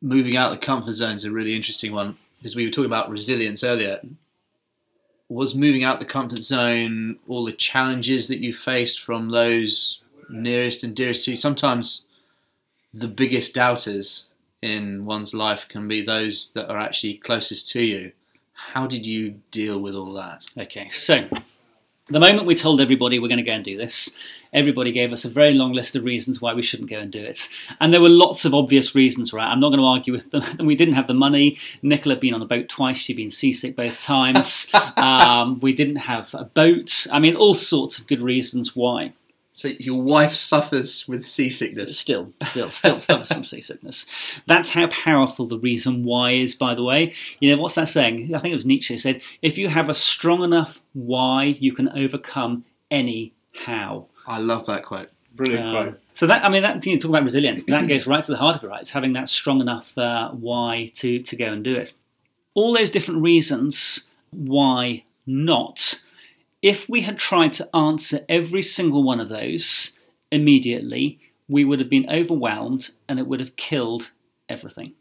Moving 0.00 0.36
out 0.36 0.52
of 0.52 0.58
the 0.58 0.66
comfort 0.66 0.94
zone 0.94 1.16
is 1.16 1.24
a 1.24 1.30
really 1.30 1.54
interesting 1.54 1.92
one 1.92 2.16
because 2.38 2.56
we 2.56 2.64
were 2.64 2.70
talking 2.70 2.86
about 2.86 3.10
resilience 3.10 3.62
earlier. 3.62 4.00
Was 5.28 5.54
moving 5.54 5.84
out 5.84 5.98
the 5.98 6.06
comfort 6.06 6.42
zone 6.42 7.18
all 7.28 7.44
the 7.44 7.52
challenges 7.52 8.28
that 8.28 8.38
you 8.38 8.54
faced 8.54 9.02
from 9.02 9.28
those 9.28 10.00
nearest 10.28 10.84
and 10.84 10.94
dearest 10.94 11.24
to 11.24 11.32
you? 11.32 11.36
Sometimes 11.36 12.02
the 12.94 13.08
biggest 13.08 13.54
doubters 13.54 14.26
in 14.62 15.04
one's 15.04 15.34
life 15.34 15.66
can 15.68 15.88
be 15.88 16.04
those 16.04 16.50
that 16.54 16.70
are 16.70 16.78
actually 16.78 17.14
closest 17.14 17.68
to 17.70 17.82
you. 17.82 18.12
How 18.52 18.86
did 18.86 19.06
you 19.06 19.40
deal 19.50 19.80
with 19.80 19.94
all 19.94 20.12
that? 20.14 20.44
Okay, 20.56 20.90
so 20.90 21.28
the 22.08 22.20
moment 22.20 22.46
we 22.46 22.54
told 22.54 22.80
everybody 22.80 23.18
we're 23.18 23.28
going 23.28 23.38
to 23.38 23.44
go 23.44 23.52
and 23.52 23.64
do 23.64 23.76
this, 23.76 24.16
everybody 24.52 24.92
gave 24.92 25.12
us 25.12 25.24
a 25.24 25.28
very 25.28 25.54
long 25.54 25.72
list 25.72 25.96
of 25.96 26.04
reasons 26.04 26.40
why 26.40 26.54
we 26.54 26.62
shouldn't 26.62 26.88
go 26.88 26.98
and 26.98 27.10
do 27.10 27.22
it. 27.22 27.48
And 27.80 27.92
there 27.92 28.00
were 28.00 28.08
lots 28.08 28.44
of 28.44 28.54
obvious 28.54 28.94
reasons, 28.94 29.32
right? 29.32 29.46
I'm 29.46 29.58
not 29.58 29.70
going 29.70 29.80
to 29.80 29.86
argue 29.86 30.12
with 30.12 30.30
them. 30.30 30.42
We 30.66 30.76
didn't 30.76 30.94
have 30.94 31.08
the 31.08 31.14
money. 31.14 31.58
Nicola 31.82 32.14
had 32.14 32.20
been 32.20 32.34
on 32.34 32.42
a 32.42 32.46
boat 32.46 32.68
twice. 32.68 32.98
She'd 32.98 33.16
been 33.16 33.30
seasick 33.30 33.76
both 33.76 34.00
times. 34.02 34.70
um, 34.96 35.60
we 35.60 35.72
didn't 35.72 35.96
have 35.96 36.32
a 36.34 36.44
boat. 36.44 37.06
I 37.12 37.18
mean, 37.18 37.36
all 37.36 37.54
sorts 37.54 37.98
of 37.98 38.06
good 38.06 38.20
reasons 38.20 38.74
why. 38.74 39.12
So 39.56 39.68
your 39.80 40.02
wife 40.02 40.34
suffers 40.34 41.08
with 41.08 41.24
seasickness. 41.24 41.98
Still, 41.98 42.30
still, 42.42 42.70
still 42.70 43.00
suffers 43.00 43.28
from 43.32 43.42
seasickness. 43.52 44.04
That's 44.46 44.68
how 44.68 44.88
powerful 44.88 45.46
the 45.46 45.58
reason 45.58 46.04
why 46.04 46.32
is, 46.32 46.54
by 46.54 46.74
the 46.74 46.82
way. 46.82 47.14
You 47.40 47.56
know, 47.56 47.62
what's 47.62 47.74
that 47.76 47.88
saying? 47.88 48.34
I 48.34 48.38
think 48.38 48.52
it 48.52 48.56
was 48.56 48.66
Nietzsche 48.66 48.92
who 48.92 48.98
said, 48.98 49.22
if 49.40 49.56
you 49.56 49.70
have 49.70 49.88
a 49.88 49.94
strong 49.94 50.42
enough 50.44 50.82
why, 50.92 51.44
you 51.58 51.72
can 51.72 51.88
overcome 51.88 52.66
any 52.90 53.32
how. 53.54 54.08
I 54.26 54.40
love 54.40 54.66
that 54.66 54.84
quote. 54.84 55.08
Brilliant 55.34 55.64
Um, 55.64 55.72
quote. 55.72 56.00
so 56.12 56.26
that 56.26 56.44
I 56.44 56.50
mean 56.50 56.60
that 56.62 56.84
you 56.84 56.92
know, 56.92 56.98
talk 57.00 57.08
about 57.08 57.22
resilience. 57.22 57.62
That 57.64 57.88
goes 57.88 58.06
right 58.06 58.22
to 58.24 58.32
the 58.32 58.36
heart 58.36 58.56
of 58.56 58.64
it, 58.64 58.66
right? 58.66 58.82
It's 58.82 58.90
having 58.90 59.14
that 59.14 59.30
strong 59.30 59.62
enough 59.62 59.96
uh, 59.96 60.30
why 60.32 60.92
to 60.96 61.22
to 61.22 61.34
go 61.36 61.46
and 61.46 61.64
do 61.64 61.74
it. 61.74 61.94
All 62.52 62.74
those 62.74 62.90
different 62.90 63.22
reasons 63.22 64.06
why 64.32 65.04
not. 65.26 66.02
If 66.62 66.88
we 66.88 67.02
had 67.02 67.18
tried 67.18 67.52
to 67.54 67.76
answer 67.76 68.24
every 68.28 68.62
single 68.62 69.02
one 69.02 69.20
of 69.20 69.28
those 69.28 69.98
immediately, 70.32 71.20
we 71.48 71.64
would 71.64 71.78
have 71.78 71.90
been 71.90 72.10
overwhelmed 72.10 72.90
and 73.08 73.18
it 73.18 73.26
would 73.26 73.40
have 73.40 73.56
killed 73.56 74.10
everything. 74.48 74.94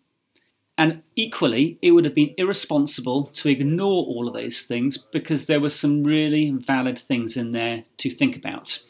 And 0.78 1.04
equally, 1.16 1.80
it 1.82 1.92
would 1.92 2.04
have 2.04 2.16
been 2.16 2.36
irresponsible 2.38 3.28
to 3.28 3.50
ignore 3.50 4.06
all 4.06 4.28
of 4.28 4.34
those 4.34 4.62
things 4.62 4.98
because 4.98 5.46
there 5.46 5.62
were 5.62 5.70
some 5.70 6.04
really 6.04 6.52
valid 6.52 7.00
things 7.00 7.38
in 7.38 7.54
there 7.54 7.86
to 7.98 8.10
think 8.10 8.36
about. 8.36 8.82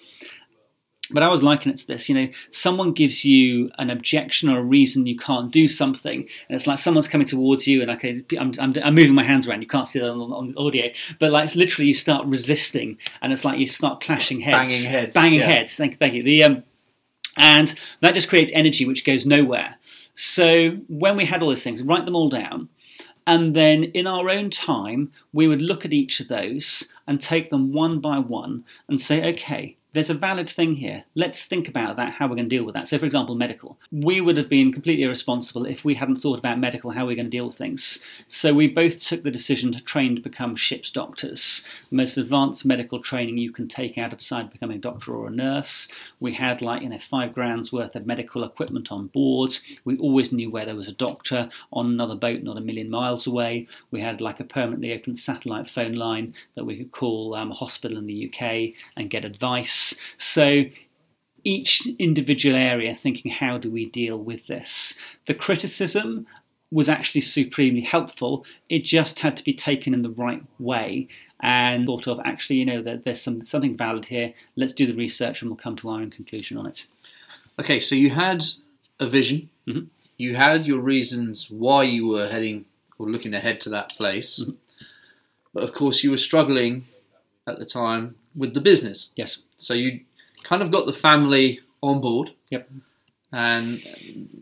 But 1.11 1.21
I 1.21 1.27
was 1.27 1.43
liking 1.43 1.71
it 1.71 1.77
to 1.79 1.87
this. 1.87 2.09
You 2.09 2.15
know, 2.15 2.27
someone 2.49 2.91
gives 2.91 3.23
you 3.23 3.69
an 3.77 3.91
objection 3.91 4.49
or 4.49 4.59
a 4.59 4.63
reason 4.63 5.05
you 5.05 5.17
can't 5.17 5.51
do 5.51 5.67
something, 5.67 6.21
and 6.21 6.55
it's 6.55 6.65
like 6.65 6.79
someone's 6.79 7.07
coming 7.07 7.27
towards 7.27 7.67
you, 7.67 7.81
and 7.81 7.91
okay, 7.91 8.23
I'm, 8.39 8.53
I'm, 8.59 8.73
I'm 8.83 8.95
moving 8.95 9.13
my 9.13 9.23
hands 9.23 9.47
around. 9.47 9.61
You 9.61 9.67
can't 9.67 9.87
see 9.87 9.99
that 9.99 10.09
on, 10.09 10.19
on 10.19 10.53
audio, 10.57 10.89
but 11.19 11.31
like 11.31 11.53
literally, 11.53 11.87
you 11.87 11.93
start 11.93 12.25
resisting, 12.25 12.97
and 13.21 13.31
it's 13.31 13.45
like 13.45 13.59
you 13.59 13.67
start 13.67 14.01
clashing 14.01 14.41
heads, 14.41 14.71
Banging 14.71 14.83
heads, 14.89 15.13
banging 15.13 15.39
yeah. 15.39 15.45
heads. 15.45 15.75
Thank, 15.75 15.99
thank 15.99 16.15
you. 16.15 16.23
The 16.23 16.43
um, 16.43 16.63
and 17.37 17.75
that 18.01 18.13
just 18.13 18.29
creates 18.29 18.51
energy 18.55 18.85
which 18.85 19.05
goes 19.05 19.25
nowhere. 19.25 19.75
So 20.15 20.77
when 20.87 21.17
we 21.17 21.25
had 21.25 21.41
all 21.41 21.49
those 21.49 21.63
things, 21.63 21.81
write 21.81 22.05
them 22.05 22.15
all 22.15 22.29
down, 22.29 22.69
and 23.27 23.55
then 23.55 23.83
in 23.83 24.07
our 24.07 24.29
own 24.29 24.49
time, 24.49 25.11
we 25.33 25.47
would 25.47 25.61
look 25.61 25.85
at 25.85 25.93
each 25.93 26.19
of 26.19 26.27
those 26.27 26.91
and 27.07 27.21
take 27.21 27.49
them 27.49 27.73
one 27.73 27.99
by 27.99 28.19
one 28.19 28.63
and 28.87 29.01
say, 29.01 29.33
okay, 29.33 29.77
there's 29.95 30.09
a 30.09 30.13
valid 30.13 30.49
thing 30.49 30.75
here. 30.75 31.05
Let's 31.15 31.45
think 31.45 31.69
about 31.69 31.95
that, 31.95 32.15
how 32.15 32.27
we're 32.27 32.35
going 32.35 32.49
to 32.49 32.55
deal 32.55 32.65
with 32.65 32.75
that. 32.75 32.89
So, 32.89 32.99
for 32.99 33.05
example, 33.05 33.33
medical. 33.33 33.79
We 33.93 34.19
would 34.19 34.35
have 34.35 34.49
been 34.49 34.73
completely 34.73 35.05
irresponsible 35.05 35.65
if 35.65 35.85
we 35.85 35.95
hadn't 35.95 36.17
thought 36.17 36.37
about 36.37 36.59
medical, 36.59 36.91
how 36.91 37.05
we're 37.05 37.15
going 37.15 37.27
to 37.27 37.31
deal 37.31 37.47
with 37.47 37.57
things. 37.57 38.03
So, 38.27 38.53
we 38.53 38.67
both 38.67 39.01
took 39.01 39.23
the 39.23 39.31
decision 39.31 39.71
to 39.71 39.81
train 39.81 40.15
to 40.15 40.21
become 40.21 40.57
ship's 40.57 40.91
doctors. 40.91 41.63
The 41.89 41.95
most 41.95 42.17
advanced 42.17 42.65
medical 42.65 43.01
training 43.01 43.37
you 43.37 43.53
can 43.53 43.69
take 43.69 43.97
out 43.97 44.11
of 44.11 44.21
side 44.21 44.51
becoming 44.51 44.77
a 44.77 44.81
doctor 44.81 45.15
or 45.15 45.27
a 45.27 45.31
nurse. 45.31 45.87
We 46.19 46.33
had 46.33 46.61
like, 46.61 46.81
you 46.81 46.89
know, 46.89 46.99
five 46.99 47.33
grand's 47.33 47.71
worth 47.71 47.95
of 47.95 48.05
medical 48.05 48.43
equipment 48.43 48.91
on 48.91 49.07
board. 49.07 49.57
We 49.85 49.97
always 49.97 50.33
knew 50.33 50.51
where 50.51 50.65
there 50.65 50.75
was 50.75 50.89
a 50.89 50.93
doctor 50.93 51.49
on 51.71 51.85
another 51.85 52.15
boat, 52.15 52.43
not 52.43 52.57
a 52.57 52.61
million 52.61 52.89
miles 52.89 53.25
away. 53.25 53.69
We 53.91 54.01
had 54.01 54.19
like 54.19 54.41
a 54.41 54.43
permanently 54.43 54.93
open 54.93 55.15
satellite 55.15 55.69
phone 55.69 55.93
line 55.93 56.33
that 56.55 56.65
we 56.65 56.75
could 56.75 56.91
call 56.91 57.33
um, 57.35 57.51
a 57.51 57.55
hospital 57.55 57.97
in 57.97 58.07
the 58.07 58.29
UK 58.29 58.73
and 58.97 59.09
get 59.09 59.23
advice. 59.23 59.84
So 60.17 60.65
each 61.43 61.87
individual 61.99 62.55
area 62.55 62.95
thinking, 62.95 63.31
how 63.31 63.57
do 63.57 63.69
we 63.69 63.85
deal 63.85 64.17
with 64.17 64.47
this? 64.47 64.95
The 65.27 65.33
criticism 65.33 66.25
was 66.71 66.89
actually 66.89 67.21
supremely 67.21 67.81
helpful. 67.81 68.45
It 68.69 68.83
just 68.83 69.19
had 69.19 69.37
to 69.37 69.43
be 69.43 69.53
taken 69.53 69.93
in 69.93 70.01
the 70.01 70.09
right 70.09 70.43
way 70.59 71.07
and 71.41 71.85
thought 71.85 72.07
of 72.07 72.19
actually, 72.25 72.57
you 72.57 72.65
know, 72.65 72.81
that 72.81 73.05
there's 73.05 73.21
some, 73.21 73.45
something 73.45 73.77
valid 73.77 74.05
here. 74.05 74.33
Let's 74.55 74.73
do 74.73 74.87
the 74.87 74.95
research 74.95 75.41
and 75.41 75.51
we'll 75.51 75.57
come 75.57 75.75
to 75.77 75.89
our 75.89 76.01
own 76.01 76.09
conclusion 76.09 76.57
on 76.57 76.65
it. 76.65 76.85
Okay, 77.59 77.79
so 77.79 77.93
you 77.95 78.09
had 78.09 78.43
a 78.99 79.07
vision. 79.07 79.49
Mhm. 79.67 79.87
You 80.17 80.35
had 80.35 80.65
your 80.65 80.79
reasons 80.79 81.47
why 81.49 81.83
you 81.83 82.07
were 82.07 82.27
heading 82.27 82.65
or 82.97 83.09
looking 83.09 83.33
ahead 83.33 83.61
to 83.61 83.69
that 83.69 83.89
place. 83.89 84.39
Mhm. 84.39 84.55
But 85.53 85.63
of 85.63 85.73
course, 85.73 86.03
you 86.03 86.11
were 86.11 86.17
struggling 86.17 86.85
at 87.47 87.59
the 87.59 87.65
time 87.65 88.15
with 88.35 88.53
the 88.53 88.61
business. 88.61 89.09
Yes. 89.15 89.37
So 89.57 89.73
you 89.73 90.01
kind 90.43 90.61
of 90.61 90.71
got 90.71 90.85
the 90.85 90.93
family 90.93 91.59
on 91.81 92.01
board. 92.01 92.31
Yep. 92.49 92.69
And 93.31 93.81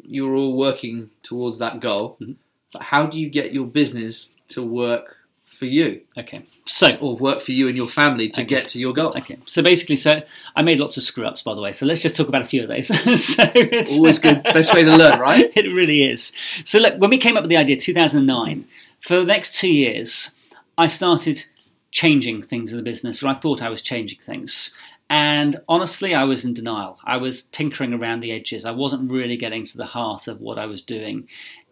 you 0.04 0.28
were 0.28 0.36
all 0.36 0.56
working 0.58 1.10
towards 1.24 1.60
that 1.60 1.80
goal. 1.80 2.18
Mhm. 2.22 2.36
But 2.72 2.84
how 2.84 3.06
do 3.06 3.20
you 3.20 3.30
get 3.30 3.54
your 3.54 3.66
business 3.66 4.34
to 4.50 4.63
work 4.63 5.18
for 5.60 5.66
you 5.66 6.02
Okay. 6.18 6.42
So 6.66 6.89
or 7.00 7.16
work 7.16 7.42
for 7.42 7.52
you 7.52 7.68
and 7.68 7.78
your 7.78 7.88
family 7.88 8.30
to 8.30 8.42
Okay. 8.42 8.50
get 8.50 8.68
to 8.70 8.80
your 8.80 8.94
goal? 8.94 9.13
Okay, 9.18 9.38
so 9.46 9.62
basically, 9.62 9.96
so 9.98 10.22
I 10.56 10.62
made 10.62 10.80
lots 10.80 10.98
of 10.98 11.04
screw 11.04 11.26
ups, 11.26 11.42
by 11.42 11.54
the 11.56 11.62
way. 11.62 11.74
So 11.74 11.86
let's 11.86 12.02
just 12.02 12.16
talk 12.16 12.28
about 12.28 12.42
a 12.42 12.46
few 12.46 12.63
of 12.63 12.70
those. 12.70 12.88
so 13.24 13.44
it's, 13.54 13.96
Always 13.98 14.20
good. 14.20 14.42
Best 14.44 14.74
way 14.74 14.84
to 14.84 14.96
learn, 14.96 15.20
right? 15.30 15.52
it 15.56 15.68
really 15.74 16.04
is. 16.04 16.32
So 16.66 16.80
look, 16.80 16.96
when 17.00 17.10
we 17.10 17.18
came 17.18 17.36
up 17.38 17.44
with 17.44 17.50
the 17.50 17.58
idea, 17.58 17.76
2009, 17.78 18.66
for 19.02 19.18
the 19.18 19.26
next 19.26 19.56
two 19.56 19.72
years, 19.72 20.36
I 20.78 20.88
started 20.88 21.46
changing 21.93 22.41
things 22.41 22.71
in 22.71 22.77
the 22.77 22.84
business, 22.84 23.23
or 23.23 23.29
I 23.29 23.36
thought 23.36 23.62
I 23.62 23.69
was 23.69 23.82
changing 23.82 24.19
things. 24.25 24.75
And 25.10 25.62
honestly, 25.69 26.15
I 26.15 26.23
was 26.23 26.43
in 26.43 26.56
denial. 26.56 26.97
I 27.06 27.17
was 27.17 27.43
tinkering 27.43 27.93
around 27.93 28.19
the 28.21 28.32
edges. 28.32 28.65
I 28.65 28.71
wasn't 28.71 29.12
really 29.12 29.38
getting 29.38 29.63
to 29.63 29.77
the 29.77 29.86
heart 29.86 30.27
of 30.27 30.41
what 30.41 30.58
I 30.58 30.65
was 30.65 30.82
doing. 30.82 31.27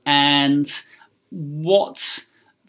And 0.05 0.71
what 1.31 2.19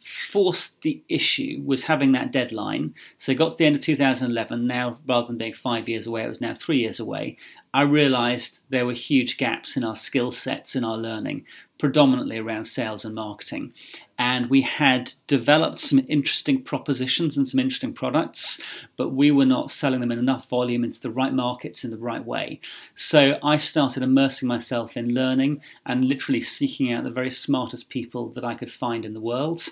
forced 0.03 0.81
the 0.81 1.03
issue 1.11 1.63
was 1.65 1.85
having 1.85 2.13
that 2.13 2.33
deadline. 2.33 2.95
So 3.19 3.35
got 3.35 3.51
to 3.51 3.57
the 3.57 3.67
end 3.67 3.77
of 3.77 3.83
2011. 3.83 4.67
Now, 4.67 4.99
rather 5.07 5.27
than 5.27 5.37
being 5.37 5.53
five 5.53 5.91
years 5.91 6.07
away, 6.07 6.25
it 6.25 6.29
was 6.29 6.41
now 6.41 6.55
three 6.55 6.79
years 6.79 6.99
away. 6.99 7.37
I 7.75 7.83
realized 7.83 8.61
there 8.71 8.87
were 8.87 8.93
huge 8.93 9.37
gaps 9.37 9.77
in 9.77 9.85
our 9.85 9.97
skill 9.97 10.33
sets 10.33 10.75
in 10.75 10.85
our 10.85 10.97
learning, 10.97 11.45
predominantly 11.83 12.39
around 12.39 12.65
sales 12.65 13.05
and 13.05 13.13
marketing. 13.13 13.73
And 14.17 14.49
we 14.49 14.63
had 14.63 15.11
developed 15.27 15.81
some 15.81 16.07
interesting 16.09 16.63
propositions 16.63 17.37
and 17.37 17.49
some 17.49 17.59
interesting 17.59 17.93
products, 17.93 18.61
but 18.97 19.09
we 19.09 19.33
were 19.33 19.47
not 19.47 19.73
selling 19.73 19.99
them 19.99 20.13
in 20.13 20.19
enough 20.21 20.49
volume 20.49 20.85
into 20.85 21.01
the 21.01 21.11
right 21.11 21.33
markets 21.33 21.83
in 21.83 21.91
the 21.91 21.97
right 21.97 22.25
way. 22.25 22.61
So 22.95 23.37
I 23.43 23.57
started 23.57 24.05
immersing 24.05 24.47
myself 24.47 24.97
in 24.97 25.13
learning 25.13 25.61
and 25.85 26.05
literally 26.05 26.41
seeking 26.41 26.93
out 26.93 27.03
the 27.03 27.11
very 27.11 27.33
smartest 27.33 27.89
people 27.89 28.29
that 28.35 28.45
I 28.45 28.55
could 28.55 28.71
find 28.71 29.05
in 29.05 29.13
the 29.13 29.21
world 29.21 29.69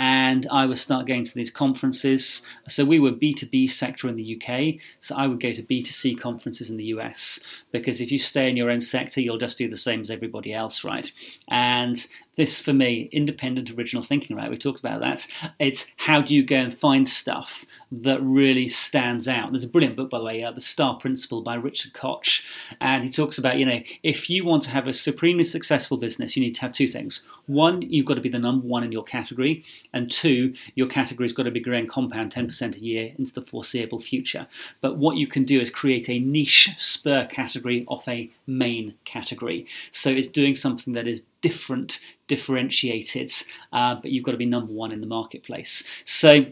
and 0.00 0.48
I 0.50 0.64
would 0.64 0.78
start 0.78 1.06
going 1.06 1.24
to 1.24 1.34
these 1.34 1.50
conferences. 1.50 2.40
So 2.68 2.86
we 2.86 2.98
were 2.98 3.12
B2B 3.12 3.70
sector 3.70 4.08
in 4.08 4.16
the 4.16 4.40
UK, 4.40 4.80
so 5.02 5.14
I 5.14 5.26
would 5.26 5.42
go 5.42 5.52
to 5.52 5.62
B2C 5.62 6.18
conferences 6.18 6.70
in 6.70 6.78
the 6.78 6.84
US 6.84 7.38
because 7.70 8.00
if 8.00 8.10
you 8.10 8.18
stay 8.18 8.48
in 8.48 8.56
your 8.56 8.70
own 8.70 8.80
sector, 8.80 9.20
you'll 9.20 9.36
just 9.36 9.58
do 9.58 9.68
the 9.68 9.76
same 9.76 10.00
as 10.00 10.10
everybody 10.10 10.54
else, 10.54 10.84
right? 10.84 11.12
And 11.48 12.06
this 12.36 12.60
for 12.60 12.72
me, 12.72 13.08
independent 13.12 13.70
original 13.70 14.04
thinking, 14.04 14.36
right? 14.36 14.50
We 14.50 14.56
talked 14.56 14.80
about 14.80 15.00
that. 15.00 15.26
It's 15.58 15.86
how 15.96 16.22
do 16.22 16.34
you 16.34 16.44
go 16.44 16.56
and 16.56 16.76
find 16.76 17.08
stuff 17.08 17.64
that 17.92 18.22
really 18.22 18.68
stands 18.68 19.26
out. 19.26 19.50
There's 19.50 19.64
a 19.64 19.68
brilliant 19.68 19.96
book, 19.96 20.10
by 20.10 20.18
the 20.18 20.24
way, 20.24 20.44
uh, 20.44 20.52
The 20.52 20.60
Star 20.60 20.96
Principle 20.96 21.42
by 21.42 21.56
Richard 21.56 21.92
Koch, 21.92 22.42
and 22.80 23.02
he 23.04 23.10
talks 23.10 23.36
about, 23.36 23.58
you 23.58 23.66
know, 23.66 23.80
if 24.02 24.30
you 24.30 24.44
want 24.44 24.62
to 24.64 24.70
have 24.70 24.86
a 24.86 24.92
supremely 24.92 25.44
successful 25.44 25.96
business, 25.96 26.36
you 26.36 26.42
need 26.42 26.54
to 26.54 26.60
have 26.60 26.72
two 26.72 26.86
things. 26.86 27.22
One, 27.46 27.82
you've 27.82 28.06
got 28.06 28.14
to 28.14 28.20
be 28.20 28.28
the 28.28 28.38
number 28.38 28.66
one 28.66 28.84
in 28.84 28.92
your 28.92 29.02
category, 29.02 29.64
and 29.92 30.10
two, 30.10 30.54
your 30.76 30.86
category's 30.86 31.32
got 31.32 31.42
to 31.44 31.50
be 31.50 31.60
growing 31.60 31.88
compound 31.88 32.32
10% 32.32 32.76
a 32.76 32.78
year 32.78 33.12
into 33.18 33.32
the 33.32 33.42
foreseeable 33.42 34.00
future. 34.00 34.46
But 34.80 34.96
what 34.96 35.16
you 35.16 35.26
can 35.26 35.44
do 35.44 35.60
is 35.60 35.70
create 35.70 36.08
a 36.08 36.20
niche 36.20 36.70
spur 36.78 37.26
category 37.26 37.84
off 37.88 38.06
a 38.06 38.30
main 38.46 38.94
category. 39.04 39.66
So 39.90 40.10
it's 40.10 40.28
doing 40.28 40.54
something 40.54 40.94
that 40.94 41.08
is 41.08 41.24
different, 41.42 42.00
differentiated, 42.28 43.32
uh, 43.72 43.94
but 43.96 44.10
you've 44.10 44.24
got 44.24 44.32
to 44.32 44.38
be 44.38 44.46
number 44.46 44.72
one 44.72 44.92
in 44.92 45.00
the 45.00 45.06
marketplace. 45.06 45.84
So 46.04 46.46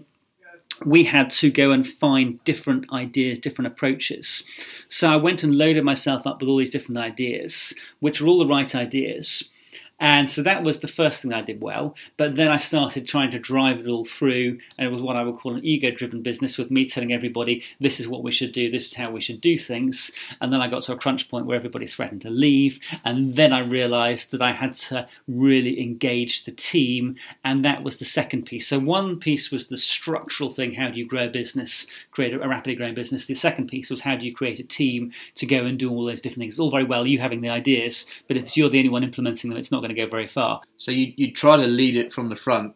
we 0.84 1.04
had 1.04 1.30
to 1.30 1.50
go 1.50 1.72
and 1.72 1.86
find 1.86 2.42
different 2.44 2.92
ideas, 2.92 3.38
different 3.38 3.72
approaches. 3.72 4.44
So 4.88 5.08
I 5.08 5.16
went 5.16 5.42
and 5.42 5.56
loaded 5.56 5.84
myself 5.84 6.26
up 6.26 6.40
with 6.40 6.48
all 6.48 6.58
these 6.58 6.70
different 6.70 6.98
ideas, 6.98 7.74
which 8.00 8.20
were 8.20 8.28
all 8.28 8.38
the 8.38 8.46
right 8.46 8.74
ideas. 8.74 9.50
And 10.00 10.30
so 10.30 10.42
that 10.42 10.62
was 10.62 10.78
the 10.78 10.88
first 10.88 11.22
thing 11.22 11.32
I 11.32 11.42
did 11.42 11.60
well. 11.60 11.94
But 12.16 12.36
then 12.36 12.48
I 12.48 12.58
started 12.58 13.06
trying 13.06 13.30
to 13.32 13.38
drive 13.38 13.80
it 13.80 13.88
all 13.88 14.04
through, 14.04 14.58
and 14.76 14.86
it 14.86 14.92
was 14.92 15.02
what 15.02 15.16
I 15.16 15.22
would 15.22 15.36
call 15.36 15.54
an 15.54 15.64
ego 15.64 15.90
driven 15.90 16.22
business 16.22 16.56
with 16.56 16.70
me 16.70 16.86
telling 16.86 17.12
everybody, 17.12 17.64
this 17.80 17.98
is 17.98 18.06
what 18.06 18.22
we 18.22 18.30
should 18.30 18.52
do, 18.52 18.70
this 18.70 18.86
is 18.86 18.94
how 18.94 19.10
we 19.10 19.20
should 19.20 19.40
do 19.40 19.58
things. 19.58 20.12
And 20.40 20.52
then 20.52 20.60
I 20.60 20.68
got 20.68 20.84
to 20.84 20.92
a 20.92 20.96
crunch 20.96 21.28
point 21.28 21.46
where 21.46 21.56
everybody 21.56 21.86
threatened 21.86 22.22
to 22.22 22.30
leave. 22.30 22.78
And 23.04 23.34
then 23.34 23.52
I 23.52 23.60
realized 23.60 24.30
that 24.30 24.42
I 24.42 24.52
had 24.52 24.76
to 24.76 25.08
really 25.26 25.80
engage 25.80 26.44
the 26.44 26.52
team. 26.52 27.16
And 27.44 27.64
that 27.64 27.82
was 27.82 27.96
the 27.96 28.04
second 28.04 28.46
piece. 28.46 28.68
So 28.68 28.78
one 28.78 29.18
piece 29.18 29.50
was 29.50 29.66
the 29.66 29.76
structural 29.76 30.52
thing 30.52 30.74
how 30.74 30.90
do 30.90 30.98
you 30.98 31.06
grow 31.06 31.26
a 31.26 31.28
business, 31.28 31.86
create 32.12 32.34
a 32.34 32.38
rapidly 32.38 32.76
growing 32.76 32.94
business. 32.94 33.24
The 33.24 33.34
second 33.34 33.68
piece 33.68 33.90
was 33.90 34.02
how 34.02 34.16
do 34.16 34.24
you 34.24 34.34
create 34.34 34.60
a 34.60 34.64
team 34.64 35.12
to 35.36 35.46
go 35.46 35.64
and 35.64 35.78
do 35.78 35.90
all 35.90 36.04
those 36.04 36.20
different 36.20 36.42
things. 36.42 36.54
It's 36.54 36.60
all 36.60 36.70
very 36.70 36.84
well 36.84 37.06
you 37.06 37.18
having 37.18 37.40
the 37.40 37.48
ideas, 37.48 38.06
but 38.28 38.36
if 38.36 38.56
you're 38.56 38.70
the 38.70 38.78
only 38.78 38.90
one 38.90 39.02
implementing 39.02 39.50
them, 39.50 39.58
it's 39.58 39.70
not 39.70 39.82
going 39.88 39.96
to 39.96 40.04
go 40.06 40.10
very 40.10 40.28
far. 40.28 40.60
So 40.76 40.90
you 40.90 41.12
you 41.16 41.32
try 41.32 41.56
to 41.56 41.66
lead 41.66 41.96
it 41.96 42.12
from 42.12 42.28
the 42.28 42.36
front, 42.36 42.74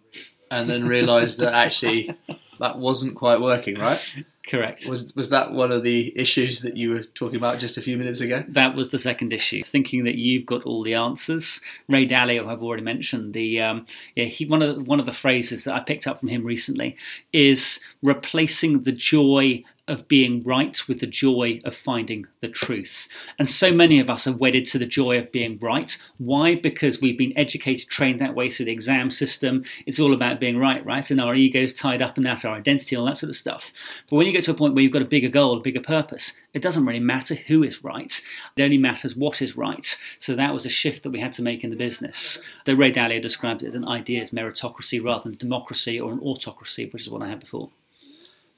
and 0.51 0.69
then 0.69 0.87
realise 0.87 1.37
that 1.37 1.55
actually 1.55 2.17
that 2.61 2.79
wasn't 2.79 3.17
quite 3.17 3.41
working, 3.41 3.79
right? 3.79 4.01
Correct. 4.49 4.89
Was 4.89 5.15
was 5.15 5.31
that 5.31 5.53
one 5.53 5.71
of 5.71 5.85
the 5.85 6.13
issues 6.19 6.63
that 6.63 6.77
you 6.77 6.91
were 6.91 7.05
talking 7.05 7.37
about 7.37 7.61
just 7.61 7.79
a 7.79 7.83
few 7.83 7.97
minutes 7.97 8.21
ago? 8.21 8.45
That 8.49 8.75
was 8.75 8.89
the 8.89 8.99
second 8.99 9.33
issue. 9.33 9.63
Thinking 9.63 10.03
that 10.05 10.17
you've 10.17 10.47
got 10.47 10.65
all 10.65 10.83
the 10.83 10.95
answers. 10.95 11.61
Ray 11.89 12.07
Dalio, 12.07 12.49
I've 12.49 12.63
already 12.63 12.83
mentioned. 12.83 13.35
The 13.35 13.61
um, 13.61 13.87
yeah, 14.17 14.25
he 14.25 14.47
one 14.47 14.61
of 14.61 14.75
the, 14.75 14.83
one 14.83 14.99
of 14.99 15.07
the 15.07 15.13
phrases 15.13 15.63
that 15.65 15.75
I 15.75 15.81
picked 15.81 16.09
up 16.09 16.19
from 16.19 16.29
him 16.29 16.45
recently 16.45 16.97
is 17.33 17.79
replacing 18.03 18.83
the 18.83 18.93
joy 18.93 19.63
of 19.89 20.07
being 20.07 20.45
right 20.45 20.81
with 20.87 21.01
the 21.01 21.07
joy 21.09 21.59
of 21.65 21.75
finding 21.75 22.25
the 22.41 22.49
truth. 22.49 23.09
And 23.37 23.49
so 23.49 23.73
many 23.73 23.99
of 23.99 24.09
us 24.09 24.29
are 24.29 24.37
wedded 24.37 24.65
to 24.67 24.79
the 24.79 24.87
joy 24.87 25.19
of 25.19 25.33
being 25.33 25.59
right. 25.61 25.99
Why? 26.19 26.55
Because 26.55 27.01
we've 27.01 27.19
been 27.19 27.37
educated, 27.37 27.89
trained 27.89 28.21
that 28.21 28.37
way 28.37 28.49
through 28.49 28.67
the 28.67 28.73
exam 28.73 29.11
system. 29.11 29.65
It's 29.85 29.99
all 29.99 30.15
about 30.15 30.39
being 30.39 30.57
right, 30.57 30.85
right? 30.87 31.11
And 31.11 31.21
our 31.21 31.35
ego's 31.35 31.75
tied 31.75 32.01
up 32.01 32.17
in 32.17 32.23
that, 32.25 32.45
our 32.45 32.55
identity, 32.55 32.95
all 32.95 33.07
that 33.07 33.19
sort 33.19 33.31
of 33.31 33.37
stuff. 33.37 33.73
But 34.09 34.17
when 34.17 34.27
you 34.27 34.33
get 34.33 34.45
to 34.45 34.53
a 34.53 34.55
point 34.55 34.75
where 34.75 34.85
you've 34.85 34.93
got 34.93 35.03
a 35.03 35.07
bigger 35.07 35.29
goal, 35.29 35.59
a 35.59 35.61
bigger 35.61 35.81
purpose, 35.81 36.33
it 36.55 36.63
doesn't 36.63 36.87
really 36.87 37.01
matter 37.01 37.35
who 37.35 37.65
is 37.65 37.83
right. 37.83 38.23
It 38.57 38.63
only 38.63 38.79
matters 38.79 39.17
what 39.17 39.43
is 39.43 39.57
right. 39.57 39.99
So 40.21 40.37
that 40.37 40.55
was 40.55 40.65
a 40.65 40.71
shift 40.71 41.03
that 41.03 41.11
we 41.11 41.19
had 41.19 41.33
to 41.35 41.43
make 41.43 41.65
in 41.65 41.71
the 41.71 41.77
business. 41.77 42.41
So 42.67 42.75
Ray 42.75 42.93
Dalio 42.93 43.21
describes 43.21 43.65
it 43.65 43.69
as 43.69 43.75
an 43.75 43.89
ideas 43.89 44.31
meritocracy 44.31 45.03
rather 45.03 45.25
than 45.25 45.39
democracy 45.39 45.99
or 45.99 46.13
an 46.13 46.21
autocracy, 46.21 46.89
which 46.93 47.03
is 47.03 47.11
what 47.11 47.23
I 47.23 47.29
had 47.29 47.41
before. 47.41 47.71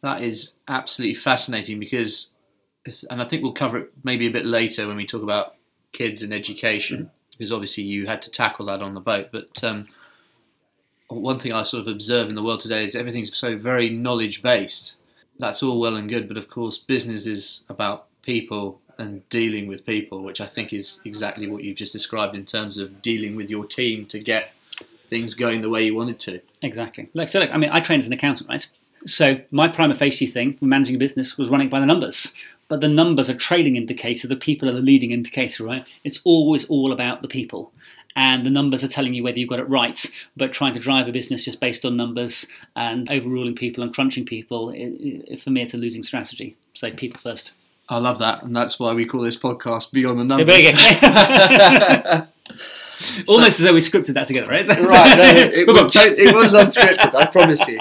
That 0.05 0.21
is 0.21 0.53
absolutely 0.69 1.14
fascinating 1.14 1.81
because, 1.81 2.33
and 3.09 3.23
I 3.23 3.27
think 3.27 3.43
we'll 3.43 3.55
cover 3.55 3.79
it 3.79 3.93
maybe 4.03 4.27
a 4.27 4.31
bit 4.31 4.45
later 4.45 4.87
when 4.87 4.99
we 4.99 5.07
talk 5.07 5.23
about 5.23 5.55
kids 5.93 6.23
and 6.23 6.31
education, 6.31 7.11
because 7.31 7.51
obviously 7.51 7.85
you 7.85 8.05
had 8.05 8.21
to 8.21 8.31
tackle 8.31 8.67
that 8.67 8.83
on 8.83 8.93
the 8.93 9.01
boat. 9.01 9.29
But 9.33 9.64
um, 9.64 9.88
one 11.09 11.40
thing 11.40 11.55
I 11.55 11.64
sort 11.64 11.87
of 11.87 11.90
observe 11.90 12.29
in 12.29 12.35
the 12.35 12.43
world 12.43 12.61
today 12.61 12.85
is 12.85 12.95
everything's 12.95 13.35
so 13.35 13.57
very 13.57 13.88
knowledge 13.88 14.43
based. 14.43 14.97
That's 15.38 15.62
all 15.62 15.81
well 15.81 15.97
and 15.97 16.11
good, 16.11 16.29
but 16.29 16.37
of 16.37 16.51
course, 16.51 16.77
business 16.77 17.25
is 17.25 17.62
about 17.71 18.09
people 18.21 18.83
and 18.99 19.27
dealing 19.31 19.69
with 19.69 19.87
people, 19.87 20.23
which 20.23 20.43
I 20.43 20.47
think 20.47 20.75
is 20.75 21.01
exactly 21.07 21.49
what 21.49 21.64
you've 21.64 21.79
just 21.79 21.95
described 21.95 22.37
in 22.37 22.45
terms 22.45 22.77
of 22.77 23.01
dealing 23.01 23.37
with 23.37 23.49
your 23.49 23.64
team 23.64 24.05
to 24.09 24.21
get 24.21 24.53
things 25.09 25.33
going 25.33 25.62
the 25.62 25.71
way 25.71 25.87
you 25.87 25.95
wanted 25.95 26.21
to. 26.21 26.43
Exactly. 26.61 27.09
Like 27.14 27.31
so, 27.31 27.40
look, 27.40 27.49
I 27.55 27.57
mean, 27.57 27.71
I 27.71 27.81
trained 27.81 28.03
as 28.03 28.07
an 28.07 28.12
accountant, 28.12 28.51
right? 28.51 28.69
So 29.07 29.40
my 29.51 29.69
prima 29.69 29.95
facie 29.95 30.27
thing 30.27 30.55
for 30.55 30.64
managing 30.64 30.97
a 30.97 30.99
business 30.99 31.37
was 31.37 31.51
running 31.51 31.69
by 31.69 31.81
the 31.81 31.87
numbers. 31.87 32.35
But 32.69 32.81
the 32.81 32.88
numbers 32.88 33.29
are 33.29 33.37
trailing 33.37 33.77
indicator. 33.77 34.27
The 34.27 34.37
people 34.37 34.69
are 34.69 34.73
the 34.73 34.81
leading 34.81 35.11
indicator, 35.11 35.64
right? 35.64 35.85
It's 36.03 36.21
always 36.25 36.64
all 36.64 36.93
about 36.93 37.21
the 37.21 37.29
people 37.29 37.73
and 38.17 38.47
the 38.47 38.51
numbers 38.51 38.85
are 38.85 38.88
telling 38.88 39.14
you 39.14 39.23
whether 39.23 39.38
you've 39.38 39.49
got 39.49 39.59
it 39.59 39.69
right. 39.69 40.05
But 40.37 40.53
trying 40.53 40.75
to 40.75 40.81
drive 40.81 41.09
a 41.09 41.12
business 41.12 41.45
just 41.45 41.61
based 41.61 41.85
on 41.85 41.97
numbers 41.97 42.47
and 42.77 43.11
overruling 43.11 43.57
people 43.57 43.83
and 43.83 43.95
crunching 43.95 44.25
people, 44.25 44.71
it, 44.71 44.79
it, 44.79 45.43
for 45.43 45.51
me, 45.51 45.62
it's 45.62 45.75
a 45.75 45.79
losing 45.79 46.03
strategy. 46.03 46.57
So 46.75 46.90
people 46.90 47.21
first. 47.21 47.53
I 47.88 47.99
love 47.99 48.19
that, 48.21 48.43
and 48.43 48.57
that's 48.57 48.79
why 48.79 48.95
we 48.95 49.05
call 49.05 49.23
this 49.23 49.37
podcast 49.37 49.93
Beyond 49.93 50.19
the 50.19 50.25
Numbers. 50.25 50.47
Almost 53.29 53.61
as 53.61 53.67
though 53.67 53.75
we 53.75 53.81
scripted 53.81 54.14
that 54.14 54.27
together, 54.27 54.49
right? 54.49 54.67
right, 54.67 54.79
no, 54.79 54.85
it, 55.53 55.67
was, 55.67 55.95
it 55.97 56.35
was 56.35 56.55
unscripted, 56.55 57.14
I 57.14 57.27
promise 57.27 57.69
you. 57.69 57.79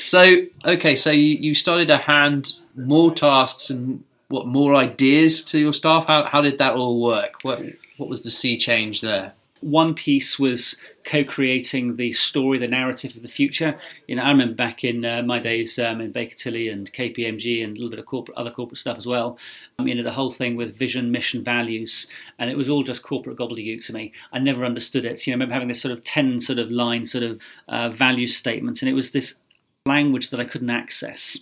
So, 0.00 0.34
okay, 0.64 0.96
so 0.96 1.10
you, 1.10 1.36
you 1.36 1.54
started 1.54 1.88
to 1.88 1.96
hand 1.96 2.54
more 2.76 3.14
tasks 3.14 3.70
and 3.70 4.04
what 4.28 4.46
more 4.46 4.74
ideas 4.74 5.42
to 5.42 5.58
your 5.58 5.72
staff. 5.72 6.06
How, 6.06 6.24
how 6.24 6.40
did 6.40 6.58
that 6.58 6.74
all 6.74 7.02
work? 7.02 7.42
What 7.42 7.60
what 7.96 8.08
was 8.08 8.22
the 8.22 8.30
sea 8.30 8.56
change 8.58 9.00
there? 9.00 9.32
One 9.60 9.92
piece 9.94 10.38
was 10.38 10.76
co-creating 11.04 11.96
the 11.96 12.12
story, 12.12 12.58
the 12.58 12.68
narrative 12.68 13.16
of 13.16 13.22
the 13.22 13.28
future. 13.28 13.76
You 14.06 14.14
know, 14.14 14.22
I 14.22 14.28
remember 14.28 14.54
back 14.54 14.84
in 14.84 15.04
uh, 15.04 15.22
my 15.22 15.40
days 15.40 15.80
um, 15.80 16.00
in 16.00 16.12
Baker 16.12 16.36
Tilly 16.36 16.68
and 16.68 16.92
KPMG 16.92 17.64
and 17.64 17.72
a 17.72 17.74
little 17.74 17.90
bit 17.90 17.98
of 17.98 18.06
corporate, 18.06 18.38
other 18.38 18.52
corporate 18.52 18.78
stuff 18.78 18.98
as 18.98 19.06
well. 19.06 19.36
Um, 19.80 19.88
you 19.88 19.96
know, 19.96 20.04
the 20.04 20.12
whole 20.12 20.30
thing 20.30 20.54
with 20.54 20.76
vision, 20.76 21.10
mission, 21.10 21.42
values, 21.42 22.06
and 22.38 22.48
it 22.48 22.56
was 22.56 22.70
all 22.70 22.84
just 22.84 23.02
corporate 23.02 23.36
gobbledygook 23.36 23.84
to 23.86 23.92
me. 23.92 24.12
I 24.32 24.38
never 24.38 24.64
understood 24.64 25.04
it. 25.04 25.26
You 25.26 25.32
know, 25.32 25.34
I 25.34 25.38
remember 25.38 25.54
having 25.54 25.68
this 25.68 25.82
sort 25.82 25.92
of 25.92 26.04
ten 26.04 26.40
sort 26.40 26.60
of 26.60 26.70
line 26.70 27.04
sort 27.04 27.24
of 27.24 27.40
uh, 27.66 27.88
value 27.88 28.28
statement, 28.28 28.80
and 28.80 28.88
it 28.88 28.94
was 28.94 29.10
this 29.10 29.34
language 29.88 30.30
that 30.30 30.40
I 30.40 30.44
couldn't 30.44 30.70
access. 30.70 31.38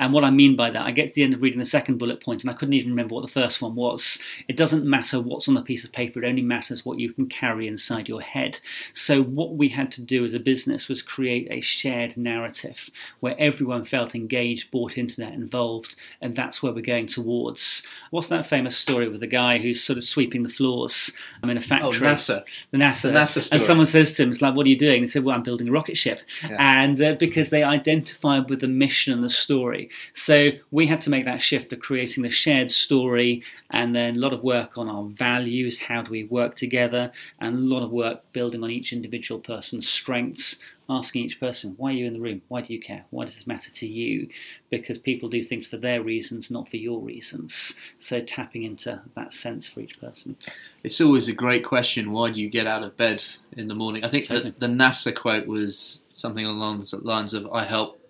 And 0.00 0.14
what 0.14 0.24
I 0.24 0.30
mean 0.30 0.56
by 0.56 0.70
that, 0.70 0.86
I 0.86 0.92
get 0.92 1.08
to 1.08 1.14
the 1.14 1.22
end 1.22 1.34
of 1.34 1.42
reading 1.42 1.58
the 1.58 1.64
second 1.66 1.98
bullet 1.98 2.22
point 2.22 2.42
and 2.42 2.50
I 2.50 2.54
couldn't 2.54 2.72
even 2.72 2.90
remember 2.90 3.14
what 3.14 3.20
the 3.20 3.28
first 3.28 3.60
one 3.60 3.74
was. 3.74 4.18
It 4.48 4.56
doesn't 4.56 4.84
matter 4.84 5.20
what's 5.20 5.46
on 5.46 5.54
the 5.54 5.62
piece 5.62 5.84
of 5.84 5.92
paper, 5.92 6.22
it 6.22 6.28
only 6.28 6.42
matters 6.42 6.84
what 6.86 6.98
you 6.98 7.12
can 7.12 7.26
carry 7.26 7.68
inside 7.68 8.08
your 8.08 8.22
head. 8.22 8.58
So, 8.94 9.22
what 9.22 9.56
we 9.56 9.68
had 9.68 9.92
to 9.92 10.00
do 10.00 10.24
as 10.24 10.32
a 10.32 10.40
business 10.40 10.88
was 10.88 11.02
create 11.02 11.48
a 11.50 11.60
shared 11.60 12.16
narrative 12.16 12.88
where 13.20 13.36
everyone 13.38 13.84
felt 13.84 14.14
engaged, 14.14 14.70
bought 14.70 14.96
into 14.96 15.20
that, 15.20 15.34
involved, 15.34 15.94
and 16.22 16.34
that's 16.34 16.62
where 16.62 16.72
we're 16.72 16.80
going 16.80 17.06
towards. 17.06 17.86
What's 18.10 18.28
that 18.28 18.46
famous 18.46 18.76
story 18.76 19.08
with 19.08 19.20
the 19.20 19.26
guy 19.26 19.58
who's 19.58 19.82
sort 19.82 19.98
of 19.98 20.04
sweeping 20.04 20.42
the 20.42 20.48
floors 20.48 21.12
I'm 21.42 21.50
in 21.50 21.58
a 21.58 21.60
factory? 21.60 22.06
Oh, 22.06 22.12
NASA. 22.12 22.44
The 22.70 22.78
NASA. 22.78 23.02
The 23.02 23.10
NASA 23.10 23.42
story. 23.42 23.58
And 23.58 23.62
someone 23.62 23.86
says 23.86 24.14
to 24.14 24.22
him, 24.22 24.30
It's 24.30 24.40
like, 24.40 24.54
what 24.54 24.64
are 24.64 24.70
you 24.70 24.78
doing? 24.78 25.02
He 25.02 25.08
said, 25.08 25.24
Well, 25.24 25.36
I'm 25.36 25.42
building 25.42 25.68
a 25.68 25.72
rocket 25.72 25.96
ship. 25.96 26.20
Yeah. 26.42 26.56
And 26.58 27.00
uh, 27.00 27.14
because 27.18 27.50
they 27.50 27.62
identified 27.80 28.50
with 28.50 28.60
the 28.60 28.68
mission 28.68 29.12
and 29.12 29.24
the 29.24 29.30
story. 29.30 29.90
So 30.14 30.50
we 30.70 30.86
had 30.86 31.00
to 31.02 31.10
make 31.10 31.24
that 31.24 31.42
shift 31.42 31.72
of 31.72 31.80
creating 31.80 32.22
the 32.22 32.30
shared 32.30 32.70
story 32.70 33.42
and 33.70 33.94
then 33.94 34.16
a 34.16 34.18
lot 34.18 34.32
of 34.32 34.42
work 34.42 34.76
on 34.76 34.88
our 34.88 35.04
values, 35.04 35.80
how 35.80 36.02
do 36.02 36.10
we 36.10 36.24
work 36.24 36.56
together, 36.56 37.12
and 37.40 37.56
a 37.56 37.74
lot 37.74 37.82
of 37.82 37.90
work 37.90 38.20
building 38.32 38.62
on 38.62 38.70
each 38.70 38.92
individual 38.92 39.40
person's 39.40 39.88
strengths, 39.88 40.58
asking 40.90 41.24
each 41.24 41.38
person, 41.38 41.74
why 41.76 41.90
are 41.90 41.94
you 41.94 42.06
in 42.06 42.12
the 42.12 42.20
room? 42.20 42.42
Why 42.48 42.62
do 42.62 42.74
you 42.74 42.80
care? 42.80 43.04
Why 43.10 43.24
does 43.24 43.36
this 43.36 43.46
matter 43.46 43.70
to 43.70 43.86
you? 43.86 44.28
Because 44.70 44.98
people 44.98 45.28
do 45.28 45.42
things 45.44 45.66
for 45.66 45.76
their 45.76 46.02
reasons, 46.02 46.50
not 46.50 46.68
for 46.68 46.76
your 46.76 47.00
reasons. 47.00 47.76
So 47.98 48.20
tapping 48.20 48.64
into 48.64 49.00
that 49.14 49.32
sense 49.32 49.68
for 49.68 49.80
each 49.80 50.00
person. 50.00 50.36
It's 50.82 51.00
always 51.00 51.28
a 51.28 51.32
great 51.32 51.64
question. 51.64 52.12
Why 52.12 52.30
do 52.32 52.42
you 52.42 52.50
get 52.50 52.66
out 52.66 52.82
of 52.82 52.96
bed 52.96 53.24
in 53.56 53.68
the 53.68 53.74
morning? 53.74 54.04
I 54.04 54.10
think 54.10 54.26
totally. 54.26 54.50
the, 54.50 54.66
the 54.66 54.72
NASA 54.72 55.14
quote 55.14 55.46
was 55.46 56.02
something 56.14 56.44
along 56.44 56.80
the 56.80 56.96
lines 56.98 57.34
of, 57.34 57.50
I 57.52 57.64
help 57.64 58.00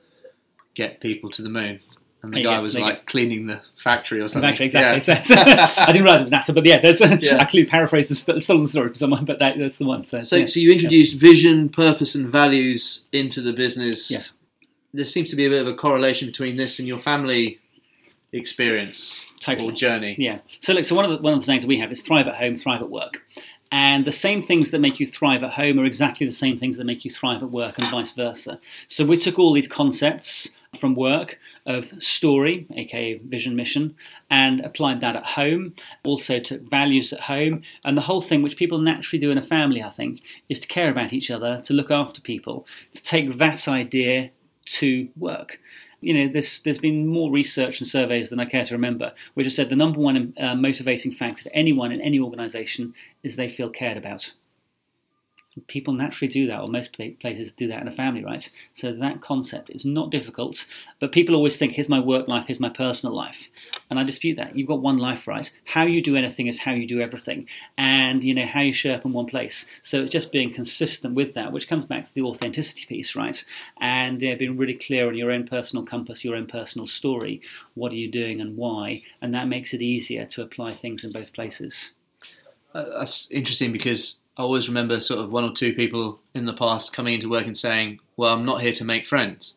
get 0.75 1.01
people 1.01 1.31
to 1.31 1.43
the 1.43 1.49
moon. 1.49 1.81
And 2.23 2.35
the 2.35 2.43
guy 2.43 2.59
was 2.59 2.79
like 2.79 3.07
cleaning 3.07 3.47
the 3.47 3.63
factory 3.83 4.21
or 4.21 4.29
something. 4.29 4.51
Factory, 4.51 4.67
exactly. 4.67 5.15
Yeah. 5.15 5.23
So, 5.23 5.35
I 5.83 5.87
didn't 5.87 6.05
realise 6.05 6.21
it 6.21 6.25
was 6.25 6.31
NASA, 6.31 6.55
but 6.55 6.67
yeah, 6.67 6.79
there's 6.81 7.01
yeah. 7.23 7.39
I 7.39 7.45
clearly 7.45 7.69
paraphrased 7.69 8.11
the 8.11 8.41
stolen 8.41 8.67
story 8.67 8.91
for 8.91 8.97
someone, 8.97 9.25
but 9.25 9.39
that, 9.39 9.59
that's 9.59 9.79
the 9.79 9.87
one. 9.87 10.05
So, 10.05 10.21
so, 10.21 10.37
yeah. 10.37 10.47
so 10.47 10.61
you 10.61 10.71
introduced 10.71 11.19
vision, 11.19 11.71
purpose, 11.71 12.15
and 12.15 12.31
values 12.31 13.05
into 13.13 13.41
the 13.41 13.55
business. 13.55 14.11
Yes. 14.11 14.33
There 14.93 15.07
seems 15.07 15.31
to 15.31 15.37
be 15.37 15.47
a 15.47 15.49
bit 15.49 15.63
of 15.63 15.73
a 15.73 15.77
correlation 15.77 16.29
between 16.29 16.57
this 16.57 16.79
and 16.79 16.87
your 16.87 16.99
family 16.99 17.59
experience 18.33 19.19
totally. 19.41 19.69
or 19.69 19.73
journey. 19.73 20.17
Yeah. 20.19 20.41
So 20.61 20.75
look, 20.75 20.85
so 20.85 20.95
one 20.95 21.05
of 21.07 21.11
the 21.11 21.19
one 21.19 21.33
of 21.33 21.41
the 21.41 21.47
things 21.47 21.65
we 21.65 21.79
have 21.79 21.91
is 21.91 22.03
thrive 22.03 22.27
at 22.27 22.37
home, 22.37 22.57
thrive 22.57 22.83
at 22.83 22.91
work. 22.91 23.23
And 23.73 24.05
the 24.05 24.13
same 24.13 24.43
things 24.43 24.73
that 24.73 24.81
make 24.81 24.99
you 24.99 25.07
thrive 25.07 25.45
at 25.45 25.53
home 25.53 25.79
are 25.79 25.85
exactly 25.85 26.27
the 26.27 26.33
same 26.33 26.59
things 26.59 26.77
that 26.77 26.85
make 26.85 27.05
you 27.05 27.11
thrive 27.11 27.43
at 27.43 27.51
work, 27.51 27.79
and 27.79 27.89
vice 27.91 28.13
versa. 28.13 28.59
So 28.89 29.07
we 29.07 29.17
took 29.17 29.39
all 29.39 29.53
these 29.53 29.69
concepts 29.69 30.51
from 30.79 30.95
work 30.95 31.39
of 31.67 31.93
story, 32.03 32.67
aka 32.75 33.19
vision 33.19 33.57
mission, 33.57 33.95
and 34.31 34.61
applied 34.61 35.01
that 35.01 35.17
at 35.17 35.25
home. 35.25 35.75
Also 36.05 36.39
took 36.39 36.63
values 36.63 37.13
at 37.13 37.21
home, 37.21 37.63
and 37.85 37.97
the 37.97 38.03
whole 38.03 38.23
thing, 38.23 38.43
which 38.43 38.57
people 38.57 38.79
naturally 38.79 39.21
do 39.21 39.31
in 39.31 39.39
a 39.39 39.43
family, 39.43 39.83
I 39.83 39.91
think, 39.91 40.23
is 40.49 40.61
to 40.61 40.69
care 40.69 40.91
about 40.91 41.13
each 41.13 41.31
other, 41.31 41.61
to 41.65 41.75
look 41.75 41.91
after 41.91 42.21
people, 42.21 42.67
to 42.95 43.03
take 43.03 43.39
that 43.39 43.67
idea 43.67 44.31
to 44.67 45.09
work. 45.17 45.59
You 46.01 46.15
know, 46.15 46.33
there's, 46.33 46.63
there's 46.63 46.79
been 46.79 47.07
more 47.07 47.31
research 47.31 47.81
and 47.81 47.89
surveys 47.89 48.31
than 48.31 48.41
I 48.41 48.47
care 48.47 48.65
to 48.65 48.75
remember, 48.75 49.13
which 49.35 49.45
have 49.45 49.53
said 49.53 49.69
the 49.69 49.77
number 49.77 50.01
one 50.01 50.33
uh, 50.41 50.55
motivating 50.55 51.13
factor 51.13 51.43
for 51.43 51.51
anyone 51.53 51.93
in 51.93 52.01
any 52.01 52.19
organisation 52.19 52.95
is 53.23 53.37
they 53.37 53.51
feel 53.51 53.69
cared 53.69 53.99
about 53.99 54.33
people 55.67 55.95
naturally 55.95 56.33
do 56.33 56.47
that, 56.47 56.61
or 56.61 56.69
most 56.69 56.97
places 57.21 57.53
do 57.53 57.69
that 57.69 57.83
in 57.83 57.89
a 57.89 57.93
family, 57.93 58.25
right? 58.25 58.51
So 58.75 58.93
that 58.93 59.21
concept 59.21 59.71
is 59.71 59.85
not 59.85 60.11
difficult, 60.11 60.67
but 61.01 61.13
people 61.13 61.35
always 61.35 61.57
think, 61.57 61.73
here's 61.73 61.89
my 61.89 62.01
work 62.01 62.29
life, 62.29 62.47
here's 62.47 62.61
my 62.61 62.69
personal 62.69 63.15
life. 63.15 63.49
And 63.89 63.99
I 63.99 64.05
dispute 64.05 64.37
that. 64.37 64.57
You've 64.57 64.69
got 64.69 64.83
one 64.83 64.99
life, 64.99 65.27
right? 65.27 65.51
How 65.65 65.85
you 65.85 66.03
do 66.03 66.17
anything 66.17 66.47
is 66.47 66.61
how 66.61 66.73
you 66.73 66.87
do 66.87 67.01
everything. 67.01 67.47
And, 67.77 68.23
you 68.23 68.35
know, 68.35 68.47
how 68.47 68.61
you 68.61 68.73
show 68.73 68.93
up 68.93 69.05
in 69.05 69.13
one 69.13 69.27
place. 69.27 69.67
So 69.83 70.03
it's 70.03 70.11
just 70.11 70.33
being 70.33 70.53
consistent 70.53 71.15
with 71.15 71.35
that, 71.35 71.53
which 71.53 71.69
comes 71.69 71.85
back 71.85 72.05
to 72.07 72.15
the 72.15 72.23
authenticity 72.23 72.87
piece, 72.87 73.15
right? 73.17 73.43
And 73.81 74.21
you 74.23 74.31
know, 74.31 74.37
being 74.37 74.57
really 74.57 74.75
clear 74.75 75.09
on 75.09 75.17
your 75.17 75.31
own 75.31 75.47
personal 75.47 75.85
compass, 75.85 76.25
your 76.25 76.37
own 76.37 76.47
personal 76.47 76.87
story. 76.87 77.41
What 77.75 77.93
are 77.93 77.97
you 77.97 78.11
doing 78.11 78.41
and 78.41 78.57
why? 78.57 79.03
And 79.21 79.35
that 79.35 79.49
makes 79.49 79.75
it 79.75 79.83
easier 79.83 80.27
to 80.27 80.43
apply 80.43 80.75
things 80.75 81.05
in 81.05 81.13
both 81.13 81.33
places. 81.33 81.93
Uh, 82.75 82.85
that's 82.99 83.29
interesting 83.31 83.73
because 83.73 84.21
I 84.37 84.43
always 84.43 84.69
remember 84.69 85.01
sort 85.01 85.21
of 85.21 85.31
one 85.31 85.45
or 85.45 85.53
two 85.53 85.75
people 85.75 86.21
in 86.35 86.47
the 86.47 86.55
past 86.55 86.93
coming 86.93 87.15
into 87.15 87.29
work 87.29 87.47
and 87.47 87.59
saying, 87.59 88.01
"Well, 88.17 88.33
I'm 88.33 88.45
not 88.45 88.63
here 88.63 88.73
to 88.75 88.85
make 88.85 89.07
friends." 89.07 89.55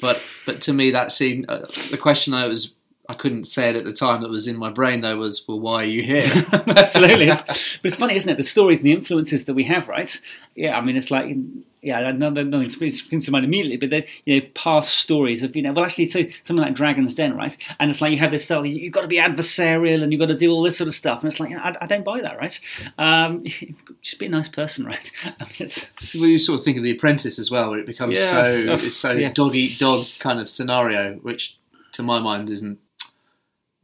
But 0.00 0.20
but 0.46 0.60
to 0.62 0.72
me, 0.72 0.90
that 0.90 1.12
seemed 1.12 1.46
uh, 1.48 1.66
the 1.90 1.98
question 1.98 2.34
I 2.34 2.48
was 2.48 2.70
I 3.08 3.14
couldn't 3.14 3.44
say 3.44 3.68
it 3.68 3.76
at 3.76 3.84
the 3.84 3.92
time 3.92 4.22
that 4.22 4.30
was 4.30 4.48
in 4.48 4.56
my 4.56 4.70
brain 4.70 5.02
though 5.02 5.18
was, 5.18 5.44
well, 5.46 5.60
why 5.60 5.82
are 5.82 5.86
you 5.86 6.02
here? 6.02 6.24
Absolutely, 6.52 7.28
it's, 7.28 7.42
but 7.42 7.88
it's 7.88 7.96
funny, 7.96 8.16
isn't 8.16 8.30
it? 8.30 8.38
The 8.38 8.42
stories 8.42 8.78
and 8.78 8.86
the 8.86 8.92
influences 8.92 9.44
that 9.44 9.54
we 9.54 9.64
have, 9.64 9.88
right? 9.88 10.18
Yeah, 10.54 10.78
I 10.78 10.80
mean, 10.80 10.96
it's 10.96 11.10
like 11.10 11.36
yeah, 11.84 12.10
nothing, 12.12 12.50
nothing 12.50 12.68
springs 12.68 13.26
to 13.26 13.30
mind 13.30 13.44
immediately, 13.44 13.76
but 13.76 13.90
the 13.90 14.06
you 14.24 14.40
know 14.40 14.46
past 14.54 14.94
stories 14.94 15.42
of 15.42 15.54
you 15.54 15.62
know 15.62 15.72
well 15.72 15.84
actually 15.84 16.06
so 16.06 16.22
something 16.44 16.64
like 16.64 16.74
Dragon's 16.74 17.14
Den, 17.14 17.36
right? 17.36 17.56
And 17.78 17.90
it's 17.90 18.00
like 18.00 18.12
you 18.12 18.18
have 18.18 18.30
this 18.30 18.44
style, 18.44 18.64
you've 18.64 18.92
got 18.92 19.02
to 19.02 19.08
be 19.08 19.18
adversarial 19.18 20.02
and 20.02 20.12
you've 20.12 20.20
got 20.20 20.26
to 20.26 20.36
do 20.36 20.50
all 20.50 20.62
this 20.62 20.76
sort 20.76 20.88
of 20.88 20.94
stuff, 20.94 21.22
and 21.22 21.30
it's 21.30 21.40
like 21.40 21.52
I, 21.52 21.76
I 21.80 21.86
don't 21.86 22.04
buy 22.04 22.20
that, 22.20 22.38
right? 22.38 22.58
Um, 22.98 23.44
just 24.02 24.18
be 24.18 24.26
a 24.26 24.30
nice 24.30 24.48
person, 24.48 24.86
right? 24.86 25.10
I 25.24 25.44
mean, 25.44 25.52
it's 25.58 25.86
well, 26.14 26.26
you 26.26 26.38
sort 26.38 26.58
of 26.58 26.64
think 26.64 26.78
of 26.78 26.82
The 26.82 26.96
Apprentice 26.96 27.38
as 27.38 27.50
well, 27.50 27.70
where 27.70 27.78
it 27.78 27.86
becomes 27.86 28.18
yeah, 28.18 28.30
so 28.30 28.64
oh, 28.68 28.74
it's 28.86 28.96
so 28.96 29.12
yeah. 29.12 29.32
dog 29.32 29.54
eat 29.54 29.78
dog 29.78 30.06
kind 30.18 30.40
of 30.40 30.50
scenario, 30.50 31.14
which 31.16 31.56
to 31.92 32.02
my 32.02 32.18
mind 32.18 32.48
isn't 32.50 32.78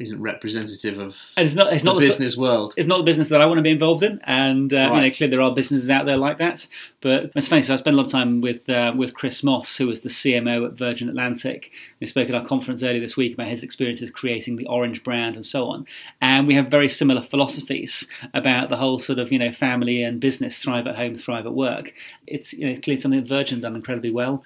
isn't 0.01 0.23
representative 0.23 0.99
of 0.99 1.15
and 1.37 1.47
it's 1.47 1.55
not, 1.55 1.73
it's 1.73 1.85
not 1.85 1.95
the, 1.95 2.01
the 2.01 2.07
business 2.07 2.37
world. 2.37 2.73
It's 2.77 2.89
not 2.89 2.99
the 2.99 3.05
business 3.05 3.29
that 3.29 3.43
I 3.43 3.47
want 3.47 3.59
to 3.59 3.63
be 3.63 3.71
involved 3.71 4.03
in, 4.03 4.19
and 4.25 4.73
uh, 4.73 4.77
right. 4.77 4.95
you 4.95 5.01
know, 5.03 5.15
clearly 5.15 5.31
there 5.31 5.43
are 5.43 5.55
businesses 5.55 5.91
out 5.91 6.07
there 6.07 6.17
like 6.17 6.39
that. 6.39 6.67
But 7.03 7.31
it's 7.35 7.49
funny. 7.49 7.63
So 7.63 7.75
I 7.75 7.77
spent 7.77 7.95
a 7.95 7.97
lot 7.99 8.07
of 8.07 8.13
time 8.13 8.41
with 8.41 8.69
uh, 8.69 8.95
with 8.97 9.15
Chris 9.15 9.45
Moss, 9.45 9.77
who 9.77 9.87
was 9.87 10.01
the 10.01 10.09
CMO 10.09 10.67
at 10.67 10.73
Virgin 10.73 11.09
Atlantic. 11.09 11.71
We 12.01 12.07
spoke 12.07 12.29
at 12.29 12.35
our 12.35 12.45
conference 12.45 12.83
earlier 12.83 13.01
this 13.01 13.17
week 13.17 13.35
about 13.35 13.49
his 13.49 13.63
experiences 13.63 14.11
creating 14.11 14.57
the 14.57 14.67
Orange 14.67 15.05
brand 15.05 15.37
and 15.37 15.47
so 15.47 15.67
on. 15.67 15.87
And 16.23 16.47
we 16.47 16.55
have 16.55 16.69
very 16.69 16.89
similar 16.89 17.23
philosophies 17.23 18.09
about 18.33 18.71
the 18.71 18.77
whole 18.77 18.99
sort 18.99 19.19
of 19.19 19.31
you 19.31 19.39
know 19.39 19.53
family 19.53 20.03
and 20.03 20.21
business 20.21 20.59
thrive 20.59 20.87
at 20.87 20.97
home, 20.97 21.17
thrive 21.17 21.47
at 21.47 21.55
work. 21.55 21.93
It's 22.27 22.55
you 22.55 22.67
know 22.67 22.81
clearly 22.81 23.01
something 23.01 23.21
that 23.21 23.29
Virgin 23.29 23.61
done 23.61 23.77
incredibly 23.77 24.11
well. 24.11 24.45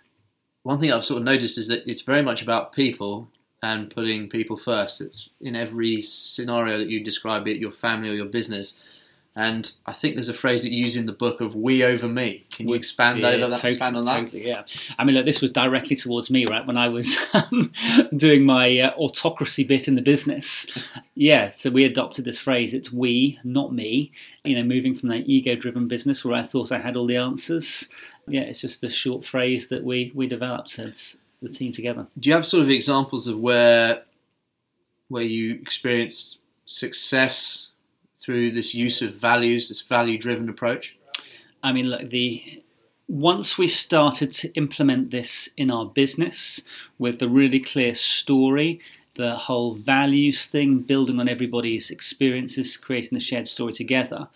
One 0.65 0.81
thing 0.81 0.91
I've 0.91 1.05
sort 1.05 1.19
of 1.19 1.25
noticed 1.25 1.59
is 1.59 1.69
that 1.69 1.83
it's 1.87 2.01
very 2.01 2.23
much 2.23 2.43
about 2.43 2.73
people 2.73 3.29
and 3.65 3.91
putting 3.91 4.29
people 4.29 4.59
first. 4.59 5.01
It's 5.01 5.31
in 5.41 5.57
every 5.57 6.03
scenario 6.03 6.77
that 6.79 6.89
you 6.89 7.03
describe, 7.03 7.49
it 7.49 7.57
your 7.57 7.73
family 7.73 8.11
or 8.11 8.13
your 8.13 8.27
business. 8.27 8.77
And 9.37 9.73
I 9.87 9.93
think 9.93 10.15
there's 10.15 10.29
a 10.29 10.35
phrase 10.35 10.63
that 10.63 10.71
you 10.71 10.85
use 10.85 10.97
in 10.97 11.07
the 11.07 11.13
book 11.13 11.41
of 11.41 11.57
"we 11.57 11.83
over 11.83 12.07
me." 12.07 12.47
Can 12.53 12.69
you 12.69 12.75
expand 12.75 13.19
yeah, 13.19 13.29
over 13.31 13.49
that? 13.49 13.57
Totally, 13.57 13.73
expand 13.73 13.97
on 13.97 14.05
that? 14.05 14.21
Totally, 14.21 14.47
yeah. 14.47 14.63
I 14.97 15.03
mean, 15.03 15.17
look, 15.17 15.27
this 15.27 15.41
was 15.41 15.51
directly 15.51 15.97
towards 15.97 16.31
me, 16.31 16.47
right? 16.47 16.65
When 16.65 16.77
I 16.77 16.89
was 16.89 17.17
doing 18.17 18.45
my 18.45 18.79
uh, 18.79 18.91
autocracy 18.97 19.65
bit 19.65 19.89
in 19.89 19.97
the 19.97 20.03
business, 20.03 20.71
yeah. 21.17 21.51
So 21.57 21.71
we 21.71 21.85
adopted 21.85 22.27
this 22.27 22.39
phrase: 22.39 22.75
"It's 22.75 22.93
we, 22.93 23.41
not 23.43 23.73
me." 23.73 24.13
You 24.45 24.57
know, 24.57 24.63
moving 24.63 24.95
from 24.95 25.09
that 25.09 25.27
ego-driven 25.27 25.89
business 25.89 26.25
where 26.25 26.35
I 26.35 26.43
thought 26.43 26.71
I 26.71 26.79
had 26.79 26.95
all 26.95 27.07
the 27.07 27.17
answers. 27.17 27.89
Yeah, 28.29 28.43
it's 28.43 28.61
just 28.61 28.85
a 28.85 28.91
short 28.91 29.25
phrase 29.25 29.67
that 29.69 29.83
we 29.83 30.13
we 30.15 30.29
developed. 30.29 30.71
So 30.71 30.85
it's 30.85 31.17
the 31.45 31.51
team 31.51 31.73
together. 31.73 32.07
Do 32.19 32.29
you 32.29 32.35
have 32.35 32.47
sort 32.47 32.63
of 32.63 32.71
examples 32.71 33.29
of 33.29 33.39
where 33.39 34.03
where 35.09 35.23
you 35.23 35.55
experienced 35.55 36.39
success 36.65 37.69
through 38.21 38.51
this 38.53 38.75
use 38.75 39.03
of 39.03 39.15
values, 39.15 39.69
this 39.69 39.83
value-driven 39.83 40.49
approach? 40.49 40.97
I 41.63 41.73
mean, 41.73 41.87
look, 41.87 42.11
the 42.11 42.63
once 43.07 43.59
we 43.59 43.69
started 43.69 44.33
to 44.33 44.53
implement 44.55 45.11
this 45.11 45.49
in 45.57 45.71
our 45.71 45.85
business 45.85 46.63
with 46.99 47.23
a 47.23 47.29
really 47.29 47.61
clear 47.61 47.95
story, 47.95 48.81
the 49.17 49.37
whole 49.37 49.75
values 49.75 50.47
thing, 50.47 50.81
building 50.81 51.21
on 51.21 51.29
everybody's 51.29 51.91
experiences, 51.91 52.77
creating 52.77 53.17
the 53.17 53.21
shared 53.21 53.47
story 53.47 53.73
together, 53.73 54.29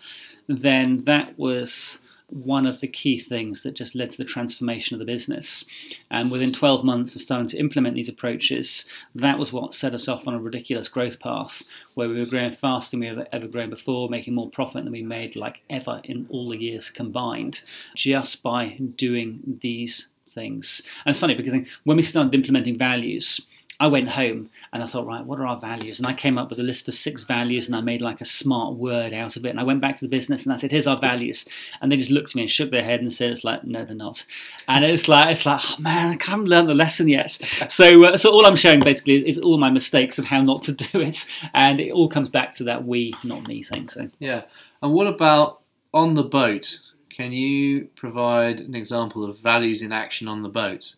then 0.47 1.03
that 1.05 1.37
was 1.37 1.97
one 2.31 2.65
of 2.65 2.79
the 2.79 2.87
key 2.87 3.19
things 3.19 3.63
that 3.63 3.73
just 3.73 3.95
led 3.95 4.11
to 4.11 4.17
the 4.17 4.25
transformation 4.25 4.95
of 4.95 4.99
the 4.99 5.05
business. 5.05 5.65
And 6.09 6.31
within 6.31 6.53
12 6.53 6.83
months 6.83 7.15
of 7.15 7.21
starting 7.21 7.47
to 7.49 7.57
implement 7.57 7.95
these 7.95 8.09
approaches, 8.09 8.85
that 9.15 9.39
was 9.39 9.51
what 9.51 9.75
set 9.75 9.93
us 9.93 10.07
off 10.07 10.27
on 10.27 10.33
a 10.33 10.39
ridiculous 10.39 10.87
growth 10.87 11.19
path 11.19 11.63
where 11.93 12.09
we 12.09 12.19
were 12.19 12.25
growing 12.25 12.51
faster 12.51 12.91
than 12.91 13.01
we 13.01 13.07
ever, 13.07 13.27
ever 13.31 13.47
grown 13.47 13.69
before, 13.69 14.09
making 14.09 14.35
more 14.35 14.49
profit 14.49 14.83
than 14.83 14.93
we 14.93 15.03
made 15.03 15.35
like 15.35 15.61
ever 15.69 16.01
in 16.03 16.27
all 16.29 16.49
the 16.49 16.57
years 16.57 16.89
combined, 16.89 17.61
just 17.95 18.43
by 18.43 18.77
doing 18.95 19.59
these 19.61 20.07
things. 20.33 20.81
And 21.05 21.11
it's 21.11 21.19
funny 21.19 21.35
because 21.35 21.53
when 21.83 21.97
we 21.97 22.03
started 22.03 22.33
implementing 22.33 22.77
values, 22.77 23.41
I 23.81 23.87
went 23.87 24.09
home 24.09 24.49
and 24.73 24.83
I 24.83 24.87
thought, 24.87 25.05
right, 25.05 25.25
what 25.25 25.39
are 25.39 25.47
our 25.47 25.57
values? 25.57 25.99
And 25.99 26.07
I 26.07 26.13
came 26.13 26.37
up 26.37 26.49
with 26.49 26.59
a 26.59 26.63
list 26.63 26.89
of 26.89 26.95
six 26.95 27.23
values 27.23 27.67
and 27.67 27.75
I 27.75 27.81
made 27.81 28.01
like 28.01 28.19
a 28.19 28.25
smart 28.25 28.75
word 28.75 29.13
out 29.13 29.37
of 29.37 29.45
it. 29.45 29.49
And 29.49 29.59
I 29.59 29.63
went 29.63 29.79
back 29.79 29.95
to 29.95 30.01
the 30.01 30.09
business 30.09 30.43
and 30.43 30.51
I 30.51 30.57
said, 30.57 30.71
here's 30.71 30.85
our 30.85 30.99
values. 30.99 31.47
And 31.79 31.89
they 31.89 31.95
just 31.95 32.11
looked 32.11 32.31
at 32.31 32.35
me 32.35 32.41
and 32.41 32.51
shook 32.51 32.71
their 32.71 32.83
head 32.83 32.99
and 32.99 33.13
said, 33.13 33.31
it's 33.31 33.45
like, 33.45 33.63
no, 33.63 33.85
they're 33.85 33.95
not. 33.95 34.25
And 34.67 34.83
it's 34.83 35.07
like, 35.07 35.29
it's 35.29 35.45
like, 35.45 35.61
oh 35.63 35.77
man, 35.79 36.11
I 36.11 36.17
can't 36.17 36.45
learn 36.45 36.67
the 36.67 36.75
lesson 36.75 37.07
yet. 37.07 37.37
So, 37.69 38.05
uh, 38.05 38.17
so 38.17 38.31
all 38.31 38.45
I'm 38.45 38.55
showing 38.55 38.79
basically 38.79 39.27
is 39.27 39.37
all 39.37 39.57
my 39.57 39.69
mistakes 39.69 40.17
of 40.17 40.25
how 40.25 40.41
not 40.41 40.63
to 40.63 40.73
do 40.73 41.01
it. 41.01 41.25
And 41.53 41.79
it 41.79 41.91
all 41.91 42.09
comes 42.09 42.27
back 42.27 42.53
to 42.55 42.63
that 42.65 42.83
we, 42.83 43.13
not 43.23 43.47
me 43.47 43.63
thing. 43.63 43.89
So 43.89 44.09
yeah. 44.19 44.43
And 44.81 44.93
what 44.93 45.07
about 45.07 45.61
on 45.93 46.15
the 46.15 46.23
boat? 46.23 46.79
Can 47.15 47.31
you 47.31 47.89
provide 47.95 48.59
an 48.59 48.75
example 48.75 49.29
of 49.29 49.39
values 49.39 49.81
in 49.81 49.91
action 49.91 50.27
on 50.27 50.41
the 50.41 50.49
boat? 50.49 50.95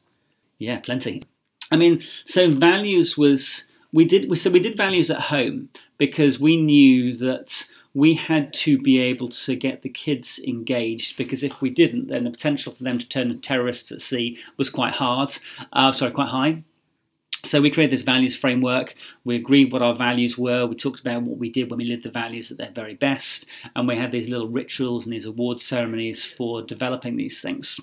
Yeah, 0.59 0.79
plenty. 0.79 1.23
I 1.71 1.77
mean, 1.77 2.01
so 2.25 2.51
values 2.51 3.17
was 3.17 3.65
we 3.93 4.05
did 4.05 4.37
so 4.37 4.49
we 4.49 4.59
did 4.59 4.77
values 4.77 5.09
at 5.09 5.21
home 5.21 5.69
because 5.97 6.39
we 6.39 6.57
knew 6.57 7.15
that 7.17 7.67
we 7.93 8.15
had 8.15 8.53
to 8.53 8.77
be 8.77 8.99
able 8.99 9.27
to 9.27 9.55
get 9.55 9.81
the 9.81 9.89
kids 9.89 10.39
engaged 10.47 11.17
because 11.17 11.43
if 11.43 11.61
we 11.61 11.69
didn't, 11.69 12.07
then 12.07 12.23
the 12.23 12.31
potential 12.31 12.73
for 12.73 12.83
them 12.83 12.97
to 12.97 13.07
turn 13.07 13.39
terrorists 13.41 13.91
at 13.91 14.01
sea 14.01 14.37
was 14.57 14.69
quite 14.69 14.93
hard. 14.93 15.37
Uh, 15.73 15.91
sorry, 15.91 16.11
quite 16.11 16.29
high. 16.29 16.63
So 17.43 17.59
we 17.59 17.71
created 17.71 17.91
this 17.91 18.03
values 18.03 18.37
framework. 18.37 18.93
We 19.23 19.35
agreed 19.35 19.71
what 19.71 19.81
our 19.81 19.95
values 19.95 20.37
were. 20.37 20.67
We 20.67 20.75
talked 20.75 20.99
about 20.99 21.23
what 21.23 21.39
we 21.39 21.49
did 21.49 21.69
when 21.69 21.79
we 21.79 21.85
lived 21.85 22.03
the 22.03 22.11
values 22.11 22.51
at 22.51 22.57
their 22.57 22.71
very 22.73 22.93
best, 22.93 23.45
and 23.75 23.87
we 23.87 23.95
had 23.95 24.11
these 24.11 24.29
little 24.29 24.47
rituals 24.47 25.05
and 25.05 25.13
these 25.13 25.25
award 25.25 25.59
ceremonies 25.59 26.23
for 26.23 26.61
developing 26.61 27.17
these 27.17 27.41
things. 27.41 27.79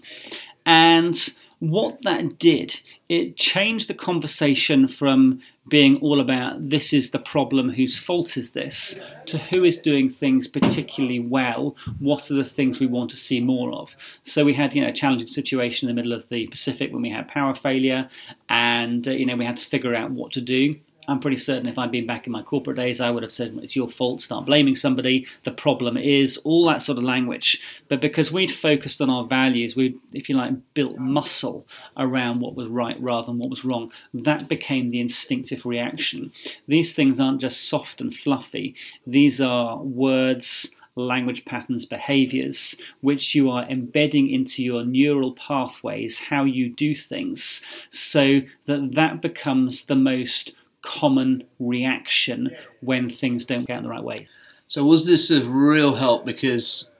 And 0.64 1.28
what 1.60 2.02
that 2.02 2.38
did, 2.38 2.80
it 3.08 3.36
changed 3.36 3.88
the 3.88 3.94
conversation 3.94 4.86
from 4.88 5.40
being 5.68 5.98
all 6.00 6.20
about 6.20 6.70
this 6.70 6.92
is 6.92 7.10
the 7.10 7.18
problem, 7.18 7.70
whose 7.70 7.98
fault 7.98 8.36
is 8.36 8.50
this, 8.50 8.98
to 9.26 9.38
who 9.38 9.64
is 9.64 9.76
doing 9.76 10.08
things 10.08 10.48
particularly 10.48 11.20
well, 11.20 11.76
what 11.98 12.30
are 12.30 12.34
the 12.34 12.44
things 12.44 12.80
we 12.80 12.86
want 12.86 13.10
to 13.10 13.16
see 13.16 13.40
more 13.40 13.72
of. 13.72 13.94
So 14.24 14.44
we 14.44 14.54
had, 14.54 14.74
you 14.74 14.82
know, 14.82 14.88
a 14.88 14.92
challenging 14.92 15.28
situation 15.28 15.88
in 15.88 15.94
the 15.94 16.00
middle 16.00 16.16
of 16.16 16.28
the 16.28 16.46
Pacific 16.46 16.92
when 16.92 17.02
we 17.02 17.10
had 17.10 17.28
power 17.28 17.54
failure, 17.54 18.08
and 18.48 19.06
uh, 19.06 19.10
you 19.10 19.26
know 19.26 19.36
we 19.36 19.44
had 19.44 19.58
to 19.58 19.66
figure 19.66 19.94
out 19.94 20.10
what 20.10 20.32
to 20.32 20.40
do. 20.40 20.76
I'm 21.08 21.20
pretty 21.20 21.38
certain 21.38 21.66
if 21.66 21.78
I'd 21.78 21.90
been 21.90 22.06
back 22.06 22.26
in 22.26 22.32
my 22.32 22.42
corporate 22.42 22.76
days, 22.76 23.00
I 23.00 23.10
would 23.10 23.22
have 23.22 23.32
said, 23.32 23.58
it's 23.62 23.74
your 23.74 23.88
fault, 23.88 24.20
start 24.20 24.44
blaming 24.44 24.76
somebody, 24.76 25.26
the 25.44 25.50
problem 25.50 25.96
is, 25.96 26.36
all 26.38 26.66
that 26.66 26.82
sort 26.82 26.98
of 26.98 27.04
language. 27.04 27.60
But 27.88 28.02
because 28.02 28.30
we'd 28.30 28.52
focused 28.52 29.00
on 29.00 29.08
our 29.08 29.24
values, 29.24 29.74
we 29.74 29.96
if 30.12 30.28
you 30.28 30.36
like, 30.36 30.52
built 30.74 30.98
muscle 30.98 31.66
around 31.96 32.40
what 32.40 32.54
was 32.54 32.68
right 32.68 33.00
rather 33.00 33.26
than 33.26 33.38
what 33.38 33.50
was 33.50 33.64
wrong, 33.64 33.90
that 34.12 34.48
became 34.48 34.90
the 34.90 35.00
instinctive 35.00 35.64
reaction. 35.64 36.30
These 36.66 36.92
things 36.92 37.18
aren't 37.18 37.40
just 37.40 37.68
soft 37.68 38.00
and 38.00 38.14
fluffy, 38.14 38.74
these 39.06 39.40
are 39.40 39.78
words 39.78 40.74
language 40.98 41.44
patterns, 41.44 41.86
behaviors, 41.86 42.74
which 43.00 43.34
you 43.34 43.48
are 43.50 43.62
embedding 43.70 44.28
into 44.30 44.62
your 44.62 44.84
neural 44.84 45.32
pathways, 45.34 46.18
how 46.18 46.44
you 46.44 46.68
do 46.68 46.94
things, 46.94 47.62
so 47.90 48.40
that 48.66 48.92
that 48.94 49.22
becomes 49.22 49.84
the 49.84 49.94
most 49.94 50.52
common 50.82 51.44
reaction 51.58 52.50
when 52.80 53.10
things 53.10 53.44
don't 53.44 53.66
go 53.66 53.76
in 53.76 53.82
the 53.82 53.88
right 53.88 54.02
way. 54.02 54.28
So, 54.66 54.84
was 54.84 55.06
this 55.06 55.30
a 55.30 55.44
real 55.48 55.96
help? 55.96 56.24
Because 56.26 56.90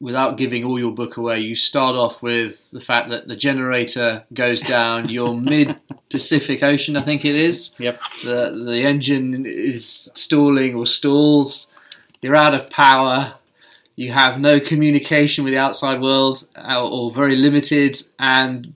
without 0.00 0.36
giving 0.36 0.64
all 0.64 0.78
your 0.78 0.92
book 0.92 1.16
away, 1.16 1.38
you 1.38 1.54
start 1.54 1.94
off 1.94 2.20
with 2.22 2.68
the 2.72 2.80
fact 2.80 3.08
that 3.10 3.28
the 3.28 3.36
generator 3.36 4.24
goes 4.34 4.60
down. 4.60 5.08
You're 5.08 5.34
mid 5.40 5.76
Pacific 6.10 6.62
Ocean, 6.62 6.96
I 6.96 7.04
think 7.04 7.24
it 7.24 7.36
is. 7.36 7.72
Yep. 7.78 8.00
The 8.24 8.64
the 8.66 8.82
engine 8.82 9.44
is 9.46 10.10
stalling 10.14 10.74
or 10.74 10.86
stalls. 10.86 11.72
You're 12.20 12.36
out 12.36 12.54
of 12.54 12.68
power. 12.68 13.34
You 13.94 14.12
have 14.12 14.40
no 14.40 14.58
communication 14.58 15.44
with 15.44 15.52
the 15.52 15.58
outside 15.58 16.00
world, 16.00 16.48
or 16.56 17.12
very 17.12 17.36
limited, 17.36 18.00
and 18.18 18.74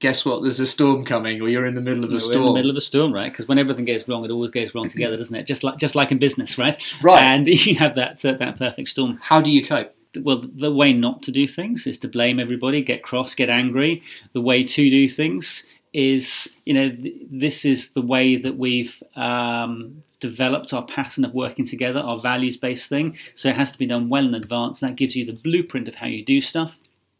guess 0.00 0.24
what? 0.24 0.42
There's 0.42 0.60
a 0.60 0.66
storm 0.66 1.04
coming, 1.04 1.40
or 1.40 1.48
you're 1.48 1.66
in 1.66 1.74
the 1.74 1.80
middle 1.80 2.04
of 2.04 2.12
a 2.12 2.20
storm. 2.20 2.40
in 2.40 2.46
the 2.46 2.54
middle 2.54 2.70
of 2.70 2.76
a 2.76 2.80
storm, 2.80 3.12
right? 3.12 3.30
Because 3.30 3.48
when 3.48 3.58
everything 3.58 3.84
goes 3.84 4.06
wrong, 4.08 4.24
it 4.24 4.30
always 4.30 4.50
goes 4.50 4.74
wrong 4.74 4.88
together, 4.90 5.16
doesn't 5.16 5.34
it? 5.34 5.46
Just 5.46 5.64
like 5.64 5.78
just 5.78 5.94
like 5.94 6.12
in 6.12 6.18
business, 6.18 6.58
right? 6.58 6.76
Right. 7.02 7.22
And 7.22 7.46
you 7.66 7.76
have 7.76 7.94
that 7.96 8.24
uh, 8.24 8.32
that 8.34 8.58
perfect 8.58 8.88
storm. 8.88 9.18
How 9.22 9.40
do 9.40 9.50
you 9.50 9.66
cope? 9.66 9.92
Well, 10.22 10.42
the 10.54 10.72
way 10.72 10.94
not 10.94 11.22
to 11.24 11.30
do 11.30 11.46
things 11.46 11.86
is 11.86 11.98
to 11.98 12.08
blame 12.08 12.40
everybody, 12.40 12.82
get 12.82 13.02
cross, 13.02 13.34
get 13.34 13.50
angry. 13.50 14.02
The 14.32 14.40
way 14.40 14.64
to 14.64 14.90
do 14.90 15.08
things 15.10 15.66
is, 15.92 16.56
you 16.64 16.72
know, 16.72 16.90
th- 16.90 17.14
this 17.30 17.66
is 17.66 17.90
the 17.90 18.00
way 18.00 18.36
that 18.36 18.56
we've 18.56 19.02
um, 19.14 20.02
developed 20.20 20.72
our 20.72 20.86
pattern 20.86 21.24
of 21.26 21.34
working 21.34 21.66
together, 21.66 22.00
our 22.00 22.18
values 22.18 22.56
based 22.56 22.88
thing. 22.88 23.18
So 23.34 23.50
it 23.50 23.56
has 23.56 23.72
to 23.72 23.78
be 23.78 23.86
done 23.86 24.08
well 24.08 24.24
in 24.24 24.34
advance. 24.34 24.80
That 24.80 24.96
gives 24.96 25.14
you 25.14 25.26
the 25.26 25.32
blueprint 25.32 25.86
of 25.88 25.94
how 25.96 26.06
you 26.06 26.24
do 26.24 26.40
stuff. 26.40 26.78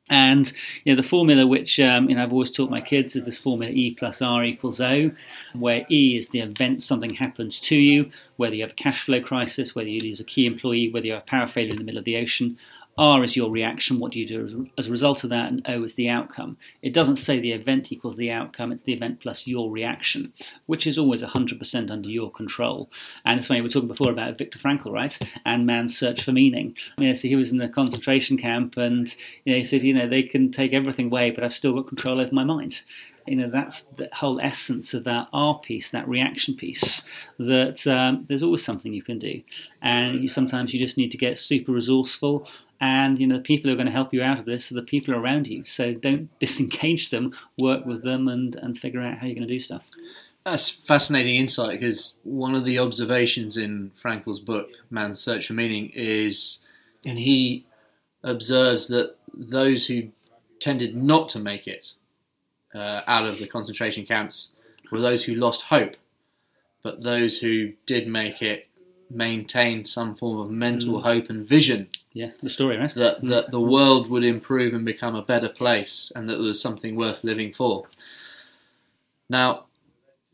And 0.09 0.53
you 0.85 0.95
know 0.95 1.01
the 1.03 1.09
formula 1.09 1.47
which 1.47 1.81
um, 1.81 2.09
you 2.09 2.15
know 2.15 2.23
I've 2.23 2.33
always 2.33 2.51
taught 2.51 2.71
my 2.71 2.81
kids 2.81 3.17
is 3.17 3.25
this 3.25 3.39
formula 3.39 3.73
E 3.73 3.95
plus 3.95 4.23
R 4.23 4.45
equals 4.45 4.81
O, 4.81 5.11
where 5.53 5.85
E 5.91 6.17
is 6.17 6.29
the 6.29 6.41
event 6.41 6.83
something 6.83 7.15
happens 7.15 7.59
to 7.61 7.77
you, 7.77 8.11
whether 8.37 8.55
you 8.55 8.63
have 8.63 8.71
a 8.71 8.75
cash 8.75 9.03
flow 9.03 9.21
crisis, 9.21 9.75
whether 9.75 9.89
you 9.89 10.01
lose 10.01 10.21
a 10.21 10.25
key 10.25 10.47
employee, 10.47 10.91
whether 10.91 11.07
you 11.07 11.15
have 11.15 11.27
power 11.27 11.49
failure 11.49 11.73
in 11.73 11.79
the 11.79 11.85
middle 11.85 11.99
of 11.99 12.05
the 12.05 12.17
ocean. 12.17 12.57
R 12.99 13.23
is 13.23 13.37
your 13.37 13.51
reaction, 13.51 13.99
what 13.99 14.13
do 14.13 14.19
you 14.19 14.27
do 14.27 14.71
as 14.79 14.87
a 14.87 14.91
result 14.91 15.23
of 15.23 15.31
that, 15.31 15.51
and 15.51 15.63
O 15.69 15.85
is 15.85 15.95
the 15.95 16.09
outcome. 16.09 16.57
It 16.81 16.95
doesn't 16.95 17.19
say 17.19 17.39
the 17.39 17.53
event 17.53 17.93
equals 17.93 18.17
the 18.17 18.31
outcome, 18.31 18.73
it's 18.73 18.85
the 18.85 18.95
event 18.95 19.21
plus 19.21 19.47
your 19.47 19.71
reaction, 19.71 20.33
which 20.65 20.87
is 20.87 20.97
always 20.97 21.23
100% 21.23 21.91
under 21.91 22.09
your 22.09 22.31
control. 22.31 22.91
And 23.25 23.39
it's 23.39 23.49
funny, 23.49 23.61
we 23.61 23.67
were 23.67 23.73
talking 23.73 23.89
before 23.89 24.11
about 24.11 24.39
Viktor 24.39 24.59
Frankl, 24.59 24.93
right? 24.93 25.19
And 25.45 25.67
man's 25.67 25.97
search 25.97 26.23
for 26.23 26.33
meaning. 26.33 26.75
You 26.99 27.09
know, 27.09 27.15
so 27.15 27.29
he 27.29 27.37
was 27.37 27.53
in 27.53 27.59
the 27.59 27.69
concentration 27.69 28.39
camp 28.39 28.79
and 28.79 29.15
you 29.45 29.53
know, 29.53 29.59
he 29.59 29.65
said, 29.65 29.83
you 29.83 29.93
know, 29.93 30.09
they 30.09 30.23
can 30.23 30.51
take 30.51 30.73
everything 30.73 31.07
away, 31.07 31.31
but 31.31 31.45
I've 31.45 31.55
still 31.55 31.75
got 31.75 31.89
control 31.89 32.21
over 32.21 32.35
my 32.35 32.45
mind 32.45 32.81
you 33.27 33.37
know 33.37 33.51
that's 33.51 33.83
the 33.97 34.09
whole 34.13 34.41
essence 34.41 34.95
of 34.95 35.05
that 35.05 35.29
R 35.33 35.59
piece, 35.59 35.91
that 35.91 36.09
reaction 36.09 36.55
piece. 36.55 37.05
That 37.39 37.87
um, 37.87 38.25
there's 38.29 38.43
always 38.43 38.65
something 38.65 38.93
you 38.93 39.03
can 39.03 39.19
do, 39.19 39.43
and 39.83 40.23
you, 40.23 40.29
sometimes 40.29 40.73
you 40.73 40.79
just 40.79 40.97
need 40.97 41.11
to 41.11 41.19
get 41.19 41.39
super 41.39 41.73
resourceful 41.73 42.49
and 42.81 43.19
you 43.19 43.27
know 43.27 43.37
the 43.37 43.43
people 43.43 43.69
who 43.69 43.75
are 43.75 43.77
going 43.77 43.87
to 43.87 43.93
help 43.93 44.13
you 44.13 44.23
out 44.23 44.39
of 44.39 44.45
this 44.45 44.71
are 44.71 44.75
the 44.75 44.83
people 44.83 45.15
around 45.15 45.47
you. 45.47 45.65
So 45.67 45.95
don't 45.95 46.29
disengage 46.41 47.11
them 47.11 47.35
work 47.59 47.85
with 47.87 48.03
them 48.03 48.29
and 48.29 48.55
and 48.57 48.79
figure 48.79 49.01
out 49.01 49.19
how 49.19 49.27
you're 49.27 49.35
going 49.35 49.49
to 49.49 49.55
do 49.55 49.61
stuff. 49.61 49.85
That's 50.45 50.69
fascinating 50.69 51.37
insight 51.37 51.81
because 51.81 52.15
one 52.23 52.55
of 52.55 52.65
the 52.65 52.79
observations 52.79 53.57
in 53.57 53.91
frankl's 54.01 54.39
book 54.39 54.69
man's 54.91 55.21
search 55.21 55.49
for 55.49 55.55
meaning 55.55 55.91
is 55.93 56.61
and 57.05 57.19
he 57.19 57.67
observes 58.23 58.87
that 58.89 59.17
those 59.35 59.87
who 59.87 60.09
tended 60.61 60.97
not 60.97 61.29
to 61.31 61.39
make 61.39 61.67
it 61.67 61.93
uh, 62.75 63.03
out 63.07 63.27
of 63.27 63.39
the 63.39 63.47
concentration 63.47 64.05
camps 64.05 64.51
were 64.91 65.01
those 65.01 65.25
who 65.25 65.35
lost 65.35 65.63
hope. 65.65 65.97
But 66.83 67.03
those 67.03 67.39
who 67.39 67.73
did 67.87 68.07
make 68.07 68.43
it 68.43 68.66
maintained 69.11 69.89
some 69.89 70.17
form 70.17 70.39
of 70.39 70.51
mental 70.51 71.01
mm. 71.01 71.03
hope 71.03 71.31
and 71.31 71.47
vision. 71.49 71.89
Yeah, 72.13 72.31
the 72.43 72.49
story, 72.49 72.77
right? 72.77 72.95
That, 72.95 73.23
mm. 73.23 73.29
that 73.31 73.51
the 73.51 73.61
world 73.61 74.11
would 74.11 74.25
improve 74.25 74.75
and 74.75 74.85
become 74.85 75.15
a 75.15 75.23
better 75.23 75.49
place 75.49 76.11
and 76.15 76.29
that 76.29 76.35
there 76.35 76.43
was 76.43 76.61
something 76.61 76.97
worth 76.97 77.23
living 77.25 77.53
for. 77.53 77.87
Now, 79.29 79.67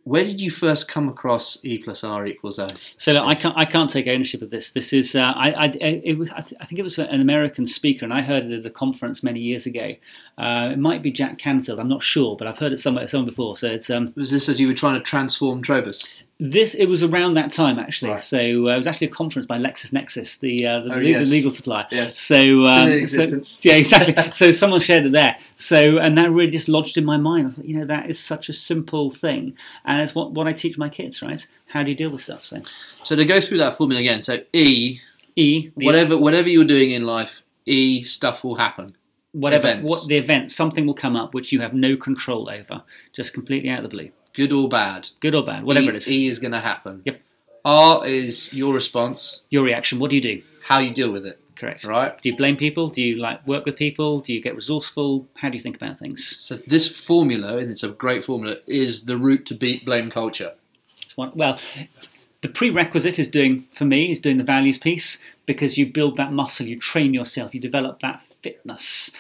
where 0.05 0.25
did 0.25 0.41
you 0.41 0.51
first 0.51 0.89
come 0.89 1.09
across 1.09 1.59
E 1.65 1.79
plus 1.79 2.03
R 2.03 2.27
equals 2.27 2.59
O? 2.59 2.67
So 2.97 3.13
look, 3.13 3.25
I 3.25 3.35
can't 3.35 3.57
I 3.57 3.65
can't 3.65 3.89
take 3.89 4.09
ownership 4.09 4.43
of 4.43 4.51
this. 4.51 4.71
This 4.71 4.93
is 4.93 5.15
uh, 5.15 5.33
I, 5.37 5.51
I 5.51 5.67
it 5.77 6.19
was 6.19 6.31
I, 6.31 6.41
th- 6.41 6.61
I, 6.61 6.67
think 6.67 6.81
it 6.81 6.83
was 6.83 6.99
an 6.99 7.21
American 7.21 7.69
speaker, 7.69 8.05
and 8.05 8.13
I 8.13 8.21
heard 8.21 8.45
it 8.47 8.61
at 8.61 8.67
a 8.67 8.71
conference 8.71 9.23
many 9.23 9.39
years 9.39 9.65
ago. 9.65 9.95
Uh, 10.39 10.71
it 10.73 10.79
might 10.79 11.03
be 11.03 11.13
Jack 11.13 11.39
Canfield. 11.39 11.79
I'm 11.79 11.89
not 11.89 12.03
sure, 12.03 12.37
but 12.37 12.49
I've 12.49 12.59
heard 12.59 12.73
it 12.73 12.81
somewhere 12.81 13.07
somewhere 13.07 13.31
before. 13.31 13.57
So 13.57 13.69
it's 13.69 13.91
um, 13.91 14.13
was 14.17 14.33
this 14.33 14.49
as 14.49 14.61
you 14.61 14.67
were 14.67 14.75
trying 14.75 14.99
to 14.99 15.05
transform 15.05 15.63
Trovus? 15.63 16.05
This 16.41 16.75
it 16.75 16.87
was 16.87 17.05
around 17.05 17.35
that 17.35 17.53
time 17.53 17.79
actually. 17.79 18.11
Right. 18.13 18.21
So 18.21 18.39
uh, 18.39 18.73
it 18.73 18.77
was 18.77 18.87
actually 18.89 19.07
a 19.09 19.11
conference 19.11 19.47
by 19.47 19.59
LexisNexis, 19.59 20.41
the 20.41 20.67
uh, 20.67 20.81
the, 20.81 20.95
Oh, 20.95 20.97
le- 20.97 21.03
yes. 21.05 21.29
the 21.29 21.35
legal 21.37 21.53
supplier. 21.53 21.87
Yes. 21.93 22.19
So, 22.19 22.35
Still 22.37 22.67
um, 22.67 22.89
in 22.89 23.07
so- 23.07 23.21
existence. 23.21 23.61
yeah, 23.65 23.75
exactly. 23.75 24.33
so 24.33 24.51
someone 24.51 24.81
shared 24.81 25.07
it 25.07 25.13
there. 25.13 25.37
So 25.57 25.99
and 25.99 26.19
that 26.19 26.31
really 26.33 26.51
just 26.51 26.69
lodged 26.69 26.99
in 26.99 27.05
my 27.05 27.17
mind. 27.17 27.49
I 27.49 27.53
thought, 27.53 27.65
you 27.67 27.79
know, 27.79 27.87
that 27.87 28.11
is 28.11 28.19
such 28.19 28.49
a 28.49 28.53
simple 28.53 29.11
thing, 29.13 29.55
and 29.85 30.01
it's 30.03 30.15
what 30.17 30.33
what 30.33 30.49
I 30.49 30.53
teach 30.53 30.77
my 30.77 30.89
kids. 30.89 31.23
Right? 31.23 31.47
How 31.67 31.85
do 31.85 31.91
you 31.91 31.97
deal 31.97 32.11
with 32.11 32.23
stuff? 32.23 32.45
So 32.45 32.61
So 33.05 33.15
to 33.15 33.25
go 33.25 33.41
through 33.41 33.59
that 33.59 33.77
formula 33.77 34.01
again. 34.01 34.21
So 34.23 34.39
E, 34.53 34.99
E, 35.37 35.71
the, 35.77 35.87
whatever 35.87 36.19
whatever 36.19 36.49
you're 36.49 36.65
doing 36.65 36.91
in 36.91 37.05
life, 37.05 37.43
E 37.67 38.03
stuff 38.03 38.43
will 38.43 38.57
happen. 38.57 38.97
whatever 39.33 39.69
events. 39.69 39.89
what 39.91 40.09
the 40.09 40.17
event, 40.17 40.51
something 40.51 40.87
will 40.87 40.95
come 40.95 41.15
up 41.15 41.35
which 41.35 41.53
you 41.53 41.61
have 41.61 41.73
no 41.73 41.97
control 41.97 42.51
over, 42.51 42.83
just 43.13 43.33
completely 43.33 43.71
out 43.71 43.79
of 43.79 43.85
the 43.85 43.89
blue, 43.97 44.11
Good 44.35 44.53
or 44.53 44.69
bad. 44.69 45.09
good 45.21 45.35
or 45.35 45.45
bad, 45.45 45.65
whatever 45.65 45.87
e, 45.87 45.89
it 45.91 45.97
is. 45.97 46.09
E 46.09 46.27
is 46.29 46.39
going 46.39 46.53
to 46.53 46.61
happen. 46.61 47.03
Yep. 47.05 47.21
R 47.65 48.07
is 48.07 48.53
your 48.53 48.75
response, 48.75 49.43
Your 49.51 49.63
reaction. 49.63 49.99
What 49.99 50.11
do 50.11 50.17
you 50.17 50.23
do? 50.23 50.43
how 50.65 50.79
you 50.81 50.93
deal 50.95 51.13
with 51.13 51.27
it. 51.27 51.39
Correct. 51.57 51.85
Right. 51.85 52.21
Do 52.21 52.29
you 52.29 52.37
blame 52.37 52.57
people? 52.57 52.89
Do 52.89 53.01
you 53.03 53.17
like 53.17 53.47
work 53.47 53.67
with 53.67 53.77
people? 53.77 54.21
Do 54.21 54.33
you 54.33 54.41
get 54.43 54.57
resourceful? 54.57 55.29
How 55.37 55.49
do 55.49 55.57
you 55.57 55.63
think 55.63 55.77
about 55.77 55.99
things? 55.99 56.25
So 56.39 56.57
this 56.67 56.89
formula, 56.89 57.59
and 57.59 57.71
it's 57.71 57.85
a 57.85 57.89
great 57.89 58.25
formula, 58.25 58.57
is 58.67 59.05
the 59.05 59.17
route 59.17 59.47
to 59.47 59.55
beat 59.55 59.85
blame 59.85 60.11
culture. 60.11 60.53
One- 61.15 61.33
Well, 61.37 61.59
the 62.41 62.49
prerequisite 62.49 63.19
is 63.21 63.29
doing 63.29 63.69
for 63.75 63.85
me 63.85 64.11
is 64.11 64.19
doing 64.19 64.39
the 64.39 64.45
values 64.45 64.79
piece 64.79 65.23
because 65.47 65.77
you 65.79 65.87
build 65.87 66.17
that 66.17 66.33
muscle, 66.33 66.67
you 66.67 66.79
train 66.79 67.15
yourself, 67.15 67.55
you 67.55 67.61
develop 67.61 68.01
that 68.01 68.25
fitness 68.43 69.11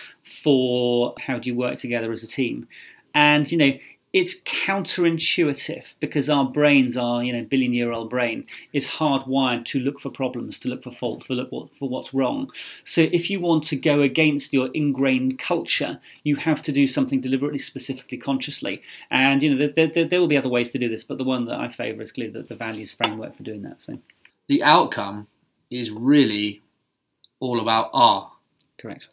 for 0.42 1.14
how 1.24 1.38
do 1.38 1.48
you 1.48 1.54
work 1.54 1.78
together 1.78 2.10
as 2.12 2.22
a 2.24 2.26
team, 2.26 2.66
and 3.14 3.52
you 3.52 3.58
know 3.58 3.72
it's 4.12 4.38
counterintuitive 4.42 5.94
because 5.98 6.28
our 6.28 6.44
brains, 6.44 6.96
our 6.96 7.22
you 7.22 7.32
know 7.32 7.44
billion 7.44 7.72
year 7.72 7.92
old 7.92 8.10
brain, 8.10 8.46
is 8.72 8.86
hardwired 8.88 9.64
to 9.66 9.80
look 9.80 10.00
for 10.00 10.10
problems, 10.10 10.58
to 10.60 10.68
look 10.68 10.82
for 10.82 10.92
fault, 10.92 11.24
for 11.24 11.34
look 11.34 11.50
what, 11.50 11.68
for 11.78 11.88
what's 11.88 12.12
wrong. 12.12 12.50
So 12.84 13.02
if 13.12 13.30
you 13.30 13.40
want 13.40 13.64
to 13.66 13.76
go 13.76 14.02
against 14.02 14.52
your 14.52 14.68
ingrained 14.74 15.38
culture, 15.38 16.00
you 16.24 16.36
have 16.36 16.62
to 16.64 16.72
do 16.72 16.86
something 16.86 17.20
deliberately, 17.20 17.58
specifically, 17.58 18.18
consciously. 18.18 18.82
And 19.10 19.42
you 19.42 19.54
know 19.54 19.68
there, 19.74 19.86
there, 19.86 20.06
there 20.06 20.20
will 20.20 20.28
be 20.28 20.36
other 20.36 20.48
ways 20.48 20.70
to 20.72 20.78
do 20.78 20.88
this, 20.88 21.04
but 21.04 21.18
the 21.18 21.24
one 21.24 21.46
that 21.46 21.58
I 21.58 21.68
favour 21.68 22.02
is 22.02 22.12
clearly 22.12 22.32
the, 22.32 22.42
the 22.42 22.54
values 22.54 22.92
framework 22.92 23.36
for 23.36 23.42
doing 23.42 23.62
that. 23.62 23.82
So 23.82 23.98
The 24.48 24.62
outcome 24.62 25.28
is 25.70 25.90
really 25.90 26.62
all 27.40 27.60
about 27.60 27.90
R. 27.92 28.30
correct. 28.78 29.08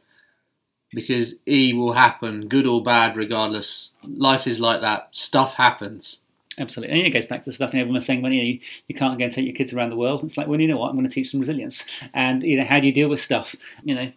Because 0.91 1.35
E 1.47 1.73
will 1.73 1.93
happen, 1.93 2.47
good 2.47 2.65
or 2.65 2.83
bad, 2.83 3.15
regardless. 3.15 3.93
Life 4.03 4.47
is 4.47 4.59
like 4.59 4.81
that. 4.81 5.09
Stuff 5.11 5.53
happens. 5.55 6.19
Absolutely, 6.57 6.97
and 6.97 7.07
it 7.07 7.11
goes 7.11 7.25
back 7.25 7.43
to 7.43 7.49
the 7.49 7.53
stuff 7.53 7.69
everyone 7.69 7.93
was 7.93 8.05
saying 8.05 8.21
when 8.21 8.33
you 8.33 8.41
know 8.41 8.47
you, 8.47 8.59
you 8.87 8.95
can't 8.95 9.17
go 9.17 9.23
and 9.23 9.33
take 9.33 9.45
your 9.45 9.55
kids 9.55 9.71
around 9.71 9.91
the 9.91 9.95
world. 9.95 10.23
It's 10.23 10.35
like, 10.35 10.47
well, 10.47 10.59
you 10.59 10.67
know 10.67 10.77
what? 10.77 10.89
I'm 10.89 10.97
going 10.97 11.07
to 11.07 11.13
teach 11.13 11.31
them 11.31 11.39
resilience, 11.39 11.85
and 12.13 12.43
you 12.43 12.57
know 12.57 12.65
how 12.65 12.81
do 12.81 12.87
you 12.87 12.93
deal 12.93 13.07
with 13.07 13.21
stuff? 13.21 13.55
You 13.83 13.95
know, 13.95 14.11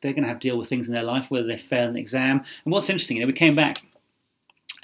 they're 0.00 0.12
going 0.12 0.22
to 0.22 0.28
have 0.28 0.38
to 0.38 0.48
deal 0.48 0.56
with 0.56 0.68
things 0.68 0.86
in 0.86 0.94
their 0.94 1.02
life, 1.02 1.26
whether 1.28 1.46
they 1.46 1.58
fail 1.58 1.88
an 1.88 1.96
exam. 1.96 2.42
And 2.64 2.72
what's 2.72 2.88
interesting, 2.88 3.18
you 3.18 3.22
know, 3.22 3.26
we 3.26 3.34
came 3.34 3.54
back, 3.54 3.82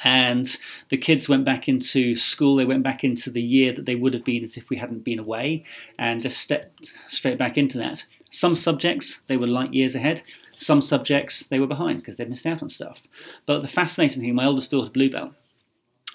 and 0.05 0.55
the 0.91 0.99
kids 0.99 1.26
went 1.26 1.47
back 1.47 1.68
into 1.68 2.16
school. 2.16 2.57
They 2.57 2.66
went 2.66 2.83
back 2.83 3.03
into 3.03 3.31
the 3.31 3.41
year 3.41 3.72
that 3.72 3.87
they 3.87 3.95
would 3.95 4.12
have 4.12 4.24
been 4.24 4.45
as 4.45 4.59
if 4.59 4.68
we 4.68 4.76
hadn't 4.76 5.05
been 5.05 5.18
away, 5.18 5.64
and 5.99 6.22
just 6.22 6.39
stepped 6.39 6.91
straight 7.09 7.39
back 7.39 7.57
into 7.57 7.78
that. 7.78 8.05
Some 8.31 8.57
subjects 8.57 9.20
they 9.26 9.39
were 9.39 9.47
light 9.47 9.72
years 9.72 9.95
ahead. 9.95 10.22
Some 10.61 10.83
subjects 10.83 11.47
they 11.47 11.59
were 11.59 11.67
behind 11.67 12.01
because 12.01 12.17
they'd 12.17 12.29
missed 12.29 12.45
out 12.45 12.63
on 12.63 12.69
stuff. 12.69 13.03
But 13.47 13.63
the 13.63 13.69
fascinating 13.69 14.21
thing, 14.21 14.35
my 14.35 14.45
oldest 14.45 14.71
daughter 14.71 14.91
Bluebell, 14.91 15.33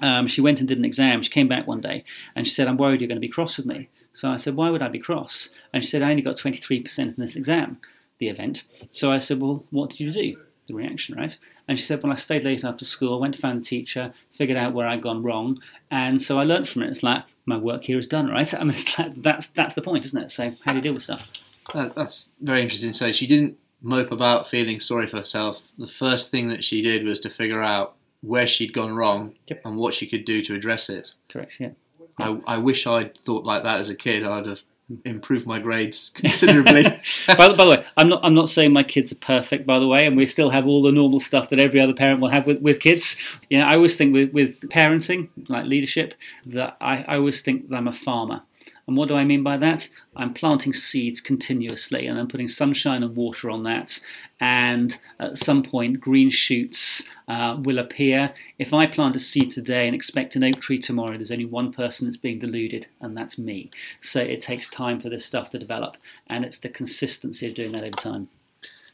um, 0.01 0.27
she 0.27 0.39
went 0.39 0.59
and 0.59 0.67
did 0.67 0.77
an 0.77 0.85
exam. 0.85 1.23
She 1.23 1.31
came 1.31 1.47
back 1.47 1.65
one 1.65 1.81
day 1.81 2.03
and 2.35 2.47
she 2.47 2.53
said, 2.53 2.67
I'm 2.67 2.77
worried 2.77 3.01
you're 3.01 3.07
going 3.07 3.15
to 3.15 3.27
be 3.27 3.27
cross 3.27 3.57
with 3.57 3.65
me. 3.65 3.89
So 4.13 4.29
I 4.29 4.37
said, 4.37 4.55
Why 4.55 4.69
would 4.69 4.83
I 4.83 4.87
be 4.87 4.99
cross? 4.99 5.49
And 5.73 5.83
she 5.83 5.89
said, 5.89 6.03
I 6.03 6.11
only 6.11 6.21
got 6.21 6.37
23% 6.37 6.99
in 6.99 7.15
this 7.17 7.35
exam, 7.35 7.79
the 8.19 8.29
event. 8.29 8.63
So 8.91 9.11
I 9.11 9.17
said, 9.17 9.41
Well, 9.41 9.65
what 9.71 9.89
did 9.89 9.99
you 9.99 10.11
do? 10.11 10.37
The 10.67 10.75
reaction, 10.75 11.15
right? 11.15 11.35
And 11.67 11.79
she 11.79 11.85
said, 11.85 12.03
Well, 12.03 12.13
I 12.13 12.17
stayed 12.17 12.43
late 12.43 12.63
after 12.63 12.85
school, 12.85 13.19
went 13.19 13.33
to 13.33 13.41
find 13.41 13.61
the 13.61 13.65
teacher, 13.65 14.13
figured 14.31 14.57
out 14.57 14.73
where 14.73 14.87
I'd 14.87 15.01
gone 15.01 15.23
wrong. 15.23 15.59
And 15.89 16.21
so 16.21 16.37
I 16.37 16.43
learned 16.43 16.69
from 16.69 16.83
it. 16.83 16.89
It's 16.89 17.01
like, 17.01 17.23
my 17.47 17.57
work 17.57 17.83
here 17.83 17.97
is 17.97 18.05
done, 18.05 18.27
right? 18.27 18.53
I 18.59 18.63
mean, 18.63 18.77
like, 18.99 19.23
that's, 19.23 19.47
that's 19.47 19.73
the 19.73 19.81
point, 19.81 20.05
isn't 20.05 20.21
it? 20.21 20.31
So, 20.31 20.53
how 20.63 20.71
do 20.71 20.77
you 20.77 20.83
deal 20.83 20.93
with 20.93 21.03
stuff? 21.03 21.27
That, 21.73 21.95
that's 21.95 22.31
very 22.41 22.61
interesting. 22.61 22.93
So 22.93 23.11
she 23.11 23.25
didn't 23.27 23.57
mope 23.81 24.11
about 24.11 24.49
feeling 24.49 24.79
sorry 24.79 25.07
for 25.07 25.17
herself. 25.17 25.61
The 25.77 25.87
first 25.87 26.31
thing 26.31 26.47
that 26.49 26.63
she 26.63 26.81
did 26.81 27.05
was 27.05 27.19
to 27.21 27.29
figure 27.29 27.61
out 27.61 27.95
where 28.21 28.47
she'd 28.47 28.73
gone 28.73 28.95
wrong 28.95 29.35
Yep. 29.47 29.61
and 29.65 29.77
what 29.77 29.93
she 29.93 30.07
could 30.07 30.25
do 30.25 30.41
to 30.43 30.55
address 30.55 30.89
it. 30.89 31.13
Correct, 31.29 31.59
yeah. 31.59 31.69
I, 32.17 32.39
I 32.47 32.57
wish 32.57 32.87
I'd 32.87 33.17
thought 33.19 33.43
like 33.45 33.63
that 33.63 33.79
as 33.79 33.89
a 33.89 33.95
kid. 33.95 34.23
I'd 34.23 34.45
have 34.47 34.61
improved 35.03 35.45
my 35.45 35.59
grades 35.59 36.11
considerably. 36.15 36.83
by, 37.27 37.47
the, 37.49 37.55
by 37.55 37.65
the 37.65 37.71
way, 37.71 37.85
I'm 37.97 38.07
not. 38.07 38.21
I'm 38.23 38.33
not 38.33 38.49
saying 38.49 38.71
my 38.71 38.83
kids 38.83 39.11
are 39.11 39.15
perfect. 39.17 39.65
By 39.65 39.79
the 39.79 39.87
way, 39.87 40.05
and 40.05 40.15
we 40.15 40.25
still 40.25 40.49
have 40.49 40.65
all 40.65 40.81
the 40.81 40.91
normal 40.91 41.19
stuff 41.19 41.49
that 41.49 41.59
every 41.59 41.81
other 41.81 41.93
parent 41.93 42.21
will 42.21 42.29
have 42.29 42.47
with, 42.47 42.61
with 42.61 42.79
kids. 42.79 43.17
You 43.49 43.59
know, 43.59 43.65
I 43.65 43.75
always 43.75 43.95
think 43.95 44.13
with, 44.13 44.31
with 44.31 44.59
parenting, 44.69 45.29
like 45.49 45.65
leadership, 45.65 46.13
that 46.47 46.77
I, 46.79 47.03
I 47.07 47.15
always 47.17 47.41
think 47.41 47.69
that 47.69 47.75
I'm 47.75 47.87
a 47.87 47.93
farmer. 47.93 48.41
And 48.87 48.95
what 48.95 49.07
do 49.09 49.15
I 49.15 49.23
mean 49.23 49.41
by 49.41 49.57
that? 49.57 49.89
I'm 50.15 50.33
planting 50.33 50.71
seeds 50.71 51.19
continuously, 51.19 52.05
and 52.05 52.19
I'm 52.19 52.27
putting 52.27 52.47
sunshine 52.47 53.01
and 53.01 53.15
water 53.15 53.49
on 53.49 53.63
that. 53.63 53.99
And 54.39 54.97
at 55.19 55.39
some 55.39 55.63
point, 55.63 55.99
green 55.99 56.29
shoots 56.29 57.01
uh, 57.27 57.57
will 57.59 57.79
appear. 57.79 58.33
If 58.59 58.73
I 58.75 58.85
plant 58.85 59.15
a 59.15 59.19
seed 59.19 59.49
today 59.51 59.87
and 59.87 59.95
expect 59.95 60.35
an 60.35 60.43
oak 60.43 60.59
tree 60.61 60.77
tomorrow, 60.77 61.17
there's 61.17 61.31
only 61.31 61.45
one 61.45 61.73
person 61.73 62.05
that's 62.05 62.17
being 62.17 62.37
deluded, 62.37 62.85
and 63.01 63.17
that's 63.17 63.39
me. 63.39 63.71
So 64.01 64.21
it 64.21 64.43
takes 64.43 64.67
time 64.67 65.01
for 65.01 65.09
this 65.09 65.25
stuff 65.25 65.49
to 65.51 65.57
develop, 65.59 65.97
and 66.27 66.45
it's 66.45 66.59
the 66.59 66.69
consistency 66.69 67.47
of 67.47 67.55
doing 67.55 67.71
that 67.71 67.83
over 67.83 67.97
time. 67.97 68.29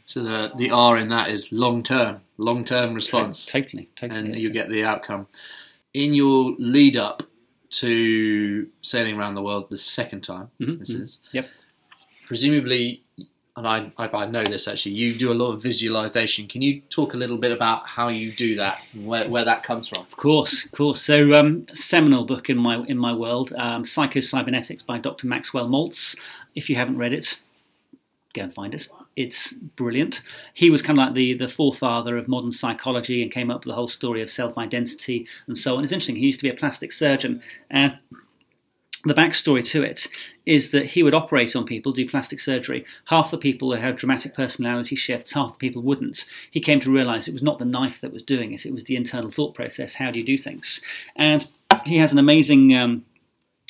so 0.06 0.24
the 0.24 0.52
the 0.58 0.70
R 0.72 0.98
in 1.00 1.10
that 1.10 1.28
is 1.30 1.52
long 1.52 1.84
term, 1.84 2.22
long 2.38 2.64
term 2.64 2.94
response, 2.96 3.46
Totally, 3.46 3.90
totally. 3.98 4.20
and 4.20 4.36
you 4.38 4.50
get 4.52 4.70
the 4.70 4.86
outcome. 4.86 5.28
In 5.94 6.14
your 6.14 6.56
lead 6.58 6.96
up 6.96 7.24
to 7.72 8.68
sailing 8.82 9.18
around 9.18 9.36
the 9.36 9.42
world 9.42 9.70
the 9.70 9.78
second 9.78 10.22
time, 10.22 10.50
Mhm, 10.60 10.80
this 10.80 10.92
mhm. 10.92 11.02
is 11.04 11.20
Yep. 11.32 11.50
presumably, 12.28 13.02
and 13.58 13.68
I, 13.68 13.92
I 13.98 14.08
I 14.24 14.26
know 14.28 14.44
this 14.44 14.68
actually. 14.68 14.96
You 14.96 15.16
do 15.18 15.32
a 15.32 15.34
lot 15.42 15.52
of 15.54 15.62
visualization. 15.62 16.48
Can 16.48 16.62
you 16.62 16.82
talk 16.90 17.14
a 17.14 17.18
little 17.18 17.38
bit 17.38 17.52
about 17.52 17.88
how 17.88 18.08
you 18.08 18.32
do 18.34 18.56
that, 18.56 18.78
and 18.94 19.06
where 19.06 19.30
where 19.30 19.46
that 19.46 19.64
comes 19.64 19.88
from? 19.88 20.02
Of 20.04 20.16
course, 20.18 20.66
of 20.66 20.72
course. 20.72 21.02
So, 21.02 21.34
um, 21.34 21.66
seminal 21.74 22.26
book 22.26 22.50
in 22.50 22.58
my 22.58 22.84
in 22.88 22.98
my 22.98 23.14
world, 23.14 23.54
um, 23.58 23.84
Psychocybernetics 23.84 24.86
by 24.86 25.00
Dr. 25.00 25.28
Maxwell 25.28 25.68
Maltz. 25.68 26.16
If 26.56 26.70
you 26.70 26.76
haven't 26.78 26.98
read 26.98 27.14
it, 27.14 27.40
go 28.34 28.44
and 28.44 28.54
find 28.54 28.74
it. 28.74 28.88
It's 29.16 29.52
brilliant. 29.52 30.22
He 30.54 30.70
was 30.70 30.82
kind 30.82 30.98
of 30.98 31.06
like 31.06 31.16
the 31.16 31.34
the 31.34 31.50
forefather 31.50 32.18
of 32.18 32.28
modern 32.28 32.54
psychology 32.54 33.22
and 33.22 33.32
came 33.32 33.52
up 33.52 33.66
with 33.66 33.72
the 33.72 33.76
whole 33.76 33.88
story 33.88 34.22
of 34.22 34.30
self 34.30 34.58
identity 34.58 35.28
and 35.48 35.58
so 35.58 35.76
on. 35.76 35.84
It's 35.84 35.92
interesting. 35.92 36.16
He 36.16 36.28
used 36.28 36.40
to 36.40 36.44
be 36.44 36.50
a 36.50 36.56
plastic 36.58 36.92
surgeon, 36.92 37.42
and 37.70 37.98
the 39.04 39.14
backstory 39.14 39.68
to 39.70 39.84
it 39.84 40.08
is 40.46 40.72
that 40.72 40.86
he 40.86 41.02
would 41.02 41.14
operate 41.14 41.56
on 41.56 41.66
people, 41.66 41.92
do 41.92 42.08
plastic 42.08 42.40
surgery. 42.40 42.86
Half 43.06 43.32
the 43.32 43.38
people 43.38 43.68
would 43.70 43.80
have 43.80 43.96
dramatic 43.96 44.36
personality 44.36 44.96
shifts, 44.96 45.34
half 45.34 45.54
the 45.54 45.58
people 45.58 45.82
wouldn't. 45.82 46.26
He 46.52 46.60
came 46.60 46.80
to 46.82 46.92
realize 46.92 47.28
it 47.28 47.34
was 47.34 47.44
not 47.44 47.58
the 47.58 47.66
knife 47.66 48.02
that 48.02 48.14
was 48.14 48.24
doing 48.24 48.52
it, 48.52 48.66
it 48.66 48.74
was 48.74 48.84
the 48.84 48.96
internal 48.96 49.32
thought 49.32 49.56
process. 49.56 49.96
How 49.96 50.12
do 50.12 50.20
you 50.20 50.26
do 50.26 50.38
things? 50.38 50.82
And 51.16 51.48
he 51.86 51.98
has 51.98 52.12
an 52.12 52.20
amazing 52.20 52.76
um, 52.76 53.06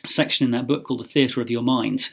section 0.05 0.45
in 0.45 0.51
that 0.51 0.67
book 0.67 0.83
called 0.83 0.99
The 1.01 1.07
Theatre 1.07 1.41
of 1.41 1.49
Your 1.49 1.61
Mind. 1.61 2.09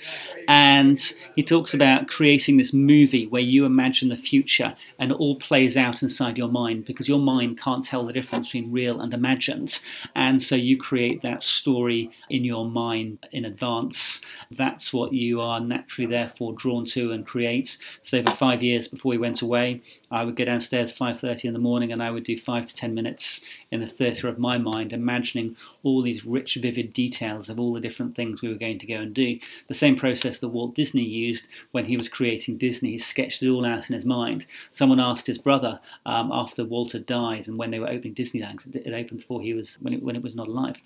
And 0.46 0.98
he 1.36 1.42
talks 1.42 1.74
about 1.74 2.08
creating 2.08 2.56
this 2.56 2.72
movie 2.72 3.26
where 3.26 3.42
you 3.42 3.64
imagine 3.64 4.08
the 4.08 4.16
future 4.16 4.74
and 4.98 5.10
it 5.10 5.14
all 5.14 5.36
plays 5.36 5.76
out 5.76 6.02
inside 6.02 6.38
your 6.38 6.48
mind 6.48 6.86
because 6.86 7.08
your 7.08 7.18
mind 7.18 7.60
can't 7.60 7.84
tell 7.84 8.06
the 8.06 8.12
difference 8.12 8.48
between 8.48 8.72
real 8.72 9.00
and 9.00 9.12
imagined. 9.12 9.78
And 10.14 10.42
so 10.42 10.54
you 10.54 10.78
create 10.78 11.22
that 11.22 11.42
story 11.42 12.10
in 12.30 12.44
your 12.44 12.64
mind 12.64 13.26
in 13.32 13.44
advance. 13.44 14.20
That's 14.50 14.92
what 14.92 15.12
you 15.12 15.40
are 15.40 15.60
naturally, 15.60 16.10
therefore, 16.10 16.54
drawn 16.54 16.86
to 16.86 17.12
and 17.12 17.26
create. 17.26 17.76
So 18.02 18.22
for 18.22 18.34
five 18.36 18.62
years 18.62 18.88
before 18.88 19.10
we 19.10 19.18
went 19.18 19.42
away, 19.42 19.82
I 20.10 20.24
would 20.24 20.36
go 20.36 20.44
downstairs 20.44 20.94
5.30 20.94 21.46
in 21.46 21.52
the 21.52 21.58
morning 21.58 21.92
and 21.92 22.02
I 22.02 22.10
would 22.10 22.24
do 22.24 22.38
five 22.38 22.66
to 22.66 22.74
ten 22.74 22.94
minutes 22.94 23.42
in 23.70 23.80
the 23.80 23.86
theatre 23.86 24.28
of 24.28 24.38
my 24.38 24.56
mind, 24.56 24.92
imagining 24.92 25.56
all 25.82 26.02
these 26.02 26.24
rich, 26.24 26.56
vivid 26.60 26.92
details 26.92 27.50
of 27.50 27.60
all 27.60 27.76
the 27.80 27.88
different 27.88 28.16
things 28.16 28.42
we 28.42 28.48
were 28.48 28.54
going 28.54 28.78
to 28.78 28.86
go 28.86 28.96
and 28.96 29.14
do. 29.14 29.38
The 29.68 29.74
same 29.74 29.96
process 29.96 30.38
that 30.40 30.48
Walt 30.48 30.74
Disney 30.74 31.02
used 31.04 31.46
when 31.72 31.84
he 31.84 31.96
was 31.96 32.08
creating 32.08 32.58
Disney. 32.58 32.90
He 32.92 32.98
sketched 32.98 33.42
it 33.42 33.48
all 33.48 33.64
out 33.64 33.88
in 33.88 33.94
his 33.94 34.04
mind. 34.04 34.44
Someone 34.72 35.00
asked 35.00 35.26
his 35.26 35.38
brother 35.38 35.80
um, 36.06 36.30
after 36.32 36.64
Walter 36.64 36.98
died 36.98 37.46
and 37.48 37.56
when 37.58 37.70
they 37.70 37.78
were 37.78 37.88
opening 37.88 38.14
Disneyland, 38.14 38.74
it 38.74 38.92
opened 38.92 39.20
before 39.20 39.40
he 39.40 39.54
was 39.54 39.76
when 39.80 39.94
it, 39.94 40.02
when 40.02 40.16
it 40.16 40.22
was 40.22 40.34
not 40.34 40.48
alive. 40.48 40.76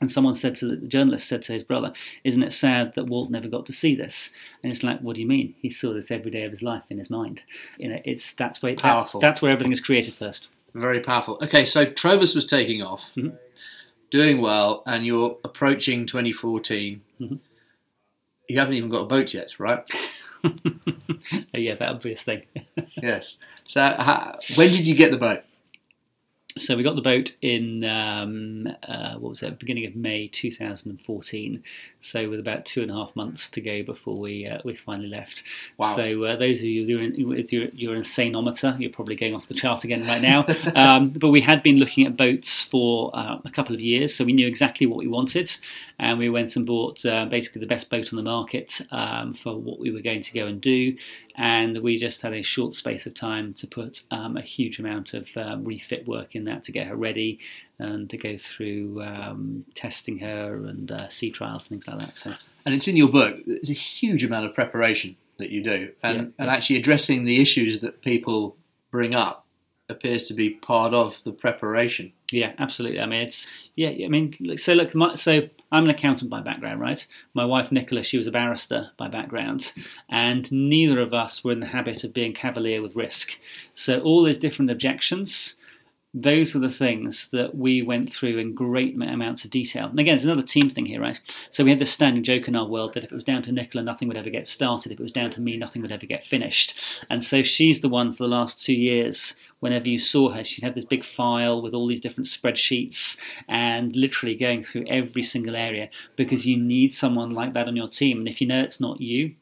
And 0.00 0.10
someone 0.10 0.36
said 0.36 0.54
to 0.56 0.66
the, 0.68 0.76
the 0.76 0.86
journalist 0.88 1.26
said 1.26 1.42
to 1.44 1.54
his 1.54 1.62
brother, 1.62 1.90
"Isn't 2.22 2.42
it 2.42 2.52
sad 2.52 2.92
that 2.96 3.06
Walt 3.06 3.30
never 3.30 3.48
got 3.48 3.64
to 3.66 3.72
see 3.72 3.94
this?" 3.94 4.28
And 4.62 4.70
it's 4.70 4.82
like, 4.82 5.00
"What 5.00 5.14
do 5.14 5.22
you 5.22 5.26
mean? 5.26 5.54
He 5.62 5.70
saw 5.70 5.94
this 5.94 6.10
every 6.10 6.30
day 6.30 6.42
of 6.44 6.50
his 6.50 6.60
life 6.60 6.82
in 6.90 6.98
his 6.98 7.08
mind. 7.08 7.42
You 7.78 7.88
know, 7.88 8.00
it's 8.04 8.34
that's 8.34 8.62
where 8.62 8.72
that's, 8.72 8.82
Powerful. 8.82 9.20
that's 9.20 9.40
where 9.40 9.50
everything 9.50 9.72
is 9.72 9.80
created 9.80 10.12
first. 10.12 10.48
Very 10.74 11.00
powerful. 11.00 11.38
Okay, 11.42 11.64
so 11.64 11.86
Trovus 11.86 12.34
was 12.36 12.44
taking 12.44 12.82
off, 12.82 13.02
Mhm. 13.16 13.38
Doing 14.22 14.40
well, 14.40 14.82
and 14.86 15.04
you're 15.04 15.38
approaching 15.44 16.06
2014. 16.06 17.02
Mhm. 17.20 17.40
You 18.48 18.58
haven't 18.58 18.74
even 18.74 18.90
got 18.90 19.02
a 19.02 19.06
boat 19.06 19.34
yet, 19.34 19.50
right? 19.58 19.84
Yeah, 21.52 21.74
that 21.74 21.88
obvious 21.88 22.22
thing. 22.22 22.42
yes. 23.02 23.38
So, 23.66 23.80
how, 23.80 24.38
when 24.54 24.70
did 24.70 24.86
you 24.86 24.94
get 24.94 25.10
the 25.10 25.16
boat? 25.16 25.42
So 26.58 26.74
we 26.74 26.82
got 26.82 26.96
the 26.96 27.02
boat 27.02 27.32
in 27.42 27.84
um, 27.84 28.66
uh, 28.88 29.16
what 29.16 29.30
was 29.30 29.42
it? 29.42 29.58
Beginning 29.58 29.84
of 29.84 29.94
May 29.94 30.28
2014. 30.28 31.62
So 32.00 32.30
with 32.30 32.40
about 32.40 32.64
two 32.64 32.82
and 32.82 32.90
a 32.90 32.94
half 32.94 33.14
months 33.14 33.48
to 33.50 33.60
go 33.60 33.82
before 33.82 34.16
we 34.16 34.46
uh, 34.46 34.60
we 34.64 34.74
finally 34.74 35.08
left. 35.08 35.42
Wow. 35.76 35.96
So 35.96 36.24
uh, 36.24 36.36
those 36.36 36.60
of 36.60 36.64
you 36.64 36.86
who 36.86 36.98
are 36.98 37.02
in, 37.02 37.38
if 37.38 37.52
you're, 37.52 37.68
you're 37.74 37.92
an 37.92 37.98
insanometer, 37.98 38.76
you're 38.78 38.92
probably 38.92 39.16
going 39.16 39.34
off 39.34 39.48
the 39.48 39.54
chart 39.54 39.84
again 39.84 40.06
right 40.06 40.22
now. 40.22 40.46
um, 40.76 41.10
but 41.10 41.28
we 41.28 41.42
had 41.42 41.62
been 41.62 41.76
looking 41.76 42.06
at 42.06 42.16
boats 42.16 42.62
for 42.62 43.10
uh, 43.12 43.38
a 43.44 43.50
couple 43.50 43.74
of 43.74 43.80
years, 43.80 44.14
so 44.14 44.24
we 44.24 44.32
knew 44.32 44.46
exactly 44.46 44.86
what 44.86 44.98
we 44.98 45.08
wanted, 45.08 45.54
and 45.98 46.18
we 46.18 46.30
went 46.30 46.56
and 46.56 46.64
bought 46.64 47.04
uh, 47.04 47.26
basically 47.26 47.60
the 47.60 47.66
best 47.66 47.90
boat 47.90 48.12
on 48.12 48.16
the 48.16 48.22
market 48.22 48.80
um, 48.92 49.34
for 49.34 49.56
what 49.56 49.78
we 49.78 49.90
were 49.90 50.00
going 50.00 50.22
to 50.22 50.32
go 50.32 50.46
and 50.46 50.60
do. 50.60 50.96
And 51.36 51.82
we 51.82 51.98
just 51.98 52.22
had 52.22 52.32
a 52.32 52.42
short 52.42 52.74
space 52.74 53.04
of 53.04 53.12
time 53.12 53.52
to 53.54 53.66
put 53.66 54.02
um, 54.10 54.38
a 54.38 54.42
huge 54.42 54.78
amount 54.78 55.12
of 55.12 55.28
um, 55.36 55.64
refit 55.64 56.08
work 56.08 56.34
in 56.34 56.45
that 56.46 56.64
to 56.64 56.72
get 56.72 56.86
her 56.86 56.96
ready 56.96 57.38
and 57.78 58.08
to 58.10 58.16
go 58.16 58.36
through 58.38 59.02
um, 59.02 59.64
testing 59.74 60.18
her 60.18 60.54
and 60.66 60.90
uh, 60.90 61.08
sea 61.08 61.30
trials 61.30 61.68
and 61.68 61.82
things 61.82 61.86
like 61.86 61.98
that. 62.06 62.16
So 62.18 62.32
And 62.64 62.74
it's 62.74 62.88
in 62.88 62.96
your 62.96 63.08
book. 63.08 63.36
There's 63.46 63.70
a 63.70 63.74
huge 63.74 64.24
amount 64.24 64.46
of 64.46 64.54
preparation 64.54 65.16
that 65.38 65.50
you 65.50 65.62
do, 65.62 65.92
and, 66.02 66.16
Yeah. 66.16 66.28
and 66.38 66.50
actually 66.50 66.78
addressing 66.78 67.24
the 67.26 67.40
issues 67.42 67.80
that 67.82 68.00
people 68.02 68.56
bring 68.90 69.14
up 69.14 69.44
appears 69.88 70.26
to 70.28 70.34
be 70.34 70.50
part 70.50 70.92
of 70.94 71.16
the 71.24 71.30
preparation. 71.32 72.12
Yeah, 72.32 72.54
absolutely. 72.58 72.98
I 73.00 73.06
mean, 73.06 73.22
it's 73.22 73.46
yeah. 73.76 73.90
I 74.04 74.08
mean, 74.08 74.32
so 74.58 74.72
look, 74.72 74.94
my, 74.96 75.14
so 75.14 75.48
I'm 75.70 75.84
an 75.84 75.90
accountant 75.90 76.28
by 76.28 76.40
background, 76.40 76.80
right? 76.80 77.06
My 77.34 77.44
wife 77.44 77.70
Nicola, 77.70 78.02
she 78.02 78.16
was 78.18 78.26
a 78.26 78.32
barrister 78.32 78.90
by 78.96 79.06
background, 79.08 79.72
and 80.08 80.50
neither 80.50 80.98
of 81.00 81.14
us 81.14 81.44
were 81.44 81.52
in 81.52 81.60
the 81.60 81.66
habit 81.66 82.02
of 82.02 82.12
being 82.12 82.32
cavalier 82.32 82.82
with 82.82 82.96
risk. 82.96 83.32
So 83.74 84.00
all 84.00 84.24
those 84.24 84.38
different 84.38 84.70
objections, 84.72 85.54
those 86.18 86.54
were 86.54 86.60
the 86.60 86.72
things 86.72 87.28
that 87.32 87.54
we 87.54 87.82
went 87.82 88.10
through 88.10 88.38
in 88.38 88.54
great 88.54 88.94
amounts 88.94 89.44
of 89.44 89.50
detail. 89.50 89.86
And 89.86 90.00
again, 90.00 90.16
it's 90.16 90.24
another 90.24 90.42
team 90.42 90.70
thing 90.70 90.86
here, 90.86 91.00
right? 91.00 91.20
So 91.50 91.62
we 91.62 91.68
had 91.68 91.78
this 91.78 91.92
standing 91.92 92.24
joke 92.24 92.48
in 92.48 92.56
our 92.56 92.66
world 92.66 92.94
that 92.94 93.04
if 93.04 93.12
it 93.12 93.14
was 93.14 93.22
down 93.22 93.42
to 93.42 93.52
Nicola, 93.52 93.84
nothing 93.84 94.08
would 94.08 94.16
ever 94.16 94.30
get 94.30 94.48
started. 94.48 94.92
If 94.92 94.98
it 94.98 95.02
was 95.02 95.12
down 95.12 95.30
to 95.32 95.42
me, 95.42 95.58
nothing 95.58 95.82
would 95.82 95.92
ever 95.92 96.06
get 96.06 96.24
finished. 96.24 96.74
And 97.10 97.22
so 97.22 97.42
she's 97.42 97.82
the 97.82 97.90
one 97.90 98.14
for 98.14 98.22
the 98.22 98.30
last 98.30 98.64
two 98.64 98.72
years. 98.72 99.34
Whenever 99.60 99.88
you 99.88 99.98
saw 99.98 100.30
her, 100.30 100.44
she'd 100.44 100.64
have 100.64 100.74
this 100.74 100.84
big 100.84 101.04
file 101.04 101.62
with 101.62 101.74
all 101.74 101.86
these 101.86 102.00
different 102.00 102.26
spreadsheets 102.26 103.16
and 103.48 103.96
literally 103.96 104.34
going 104.34 104.62
through 104.62 104.84
every 104.86 105.22
single 105.22 105.56
area 105.56 105.88
because 106.16 106.46
you 106.46 106.56
need 106.56 106.92
someone 106.92 107.30
like 107.30 107.54
that 107.54 107.66
on 107.66 107.76
your 107.76 107.88
team. 107.88 108.18
And 108.18 108.28
if 108.28 108.40
you 108.40 108.46
know 108.46 108.60
it's 108.60 108.80
not 108.80 109.00
you, 109.00 109.34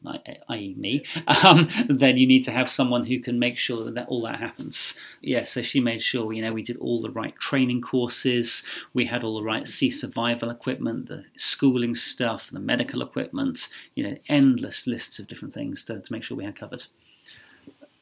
i.e., 0.49 0.73
me, 0.77 1.03
um, 1.43 1.69
then 1.89 2.17
you 2.17 2.25
need 2.25 2.43
to 2.45 2.51
have 2.51 2.69
someone 2.69 3.05
who 3.05 3.19
can 3.19 3.39
make 3.39 3.57
sure 3.57 3.83
that, 3.83 3.95
that 3.95 4.07
all 4.07 4.21
that 4.23 4.39
happens. 4.39 4.97
Yeah, 5.21 5.43
so 5.43 5.61
she 5.61 5.79
made 5.79 6.01
sure 6.01 6.31
you 6.33 6.41
know 6.41 6.53
we 6.53 6.63
did 6.63 6.77
all 6.77 7.01
the 7.01 7.11
right 7.11 7.35
training 7.39 7.81
courses, 7.81 8.63
we 8.93 9.05
had 9.05 9.23
all 9.23 9.35
the 9.35 9.43
right 9.43 9.67
sea 9.67 9.91
survival 9.91 10.49
equipment, 10.49 11.07
the 11.07 11.25
schooling 11.35 11.95
stuff, 11.95 12.49
the 12.51 12.59
medical 12.59 13.01
equipment, 13.01 13.67
you 13.95 14.03
know, 14.03 14.17
endless 14.29 14.87
lists 14.87 15.19
of 15.19 15.27
different 15.27 15.53
things 15.53 15.83
to, 15.83 15.99
to 15.99 16.11
make 16.11 16.23
sure 16.23 16.37
we 16.37 16.45
had 16.45 16.55
covered. 16.55 16.85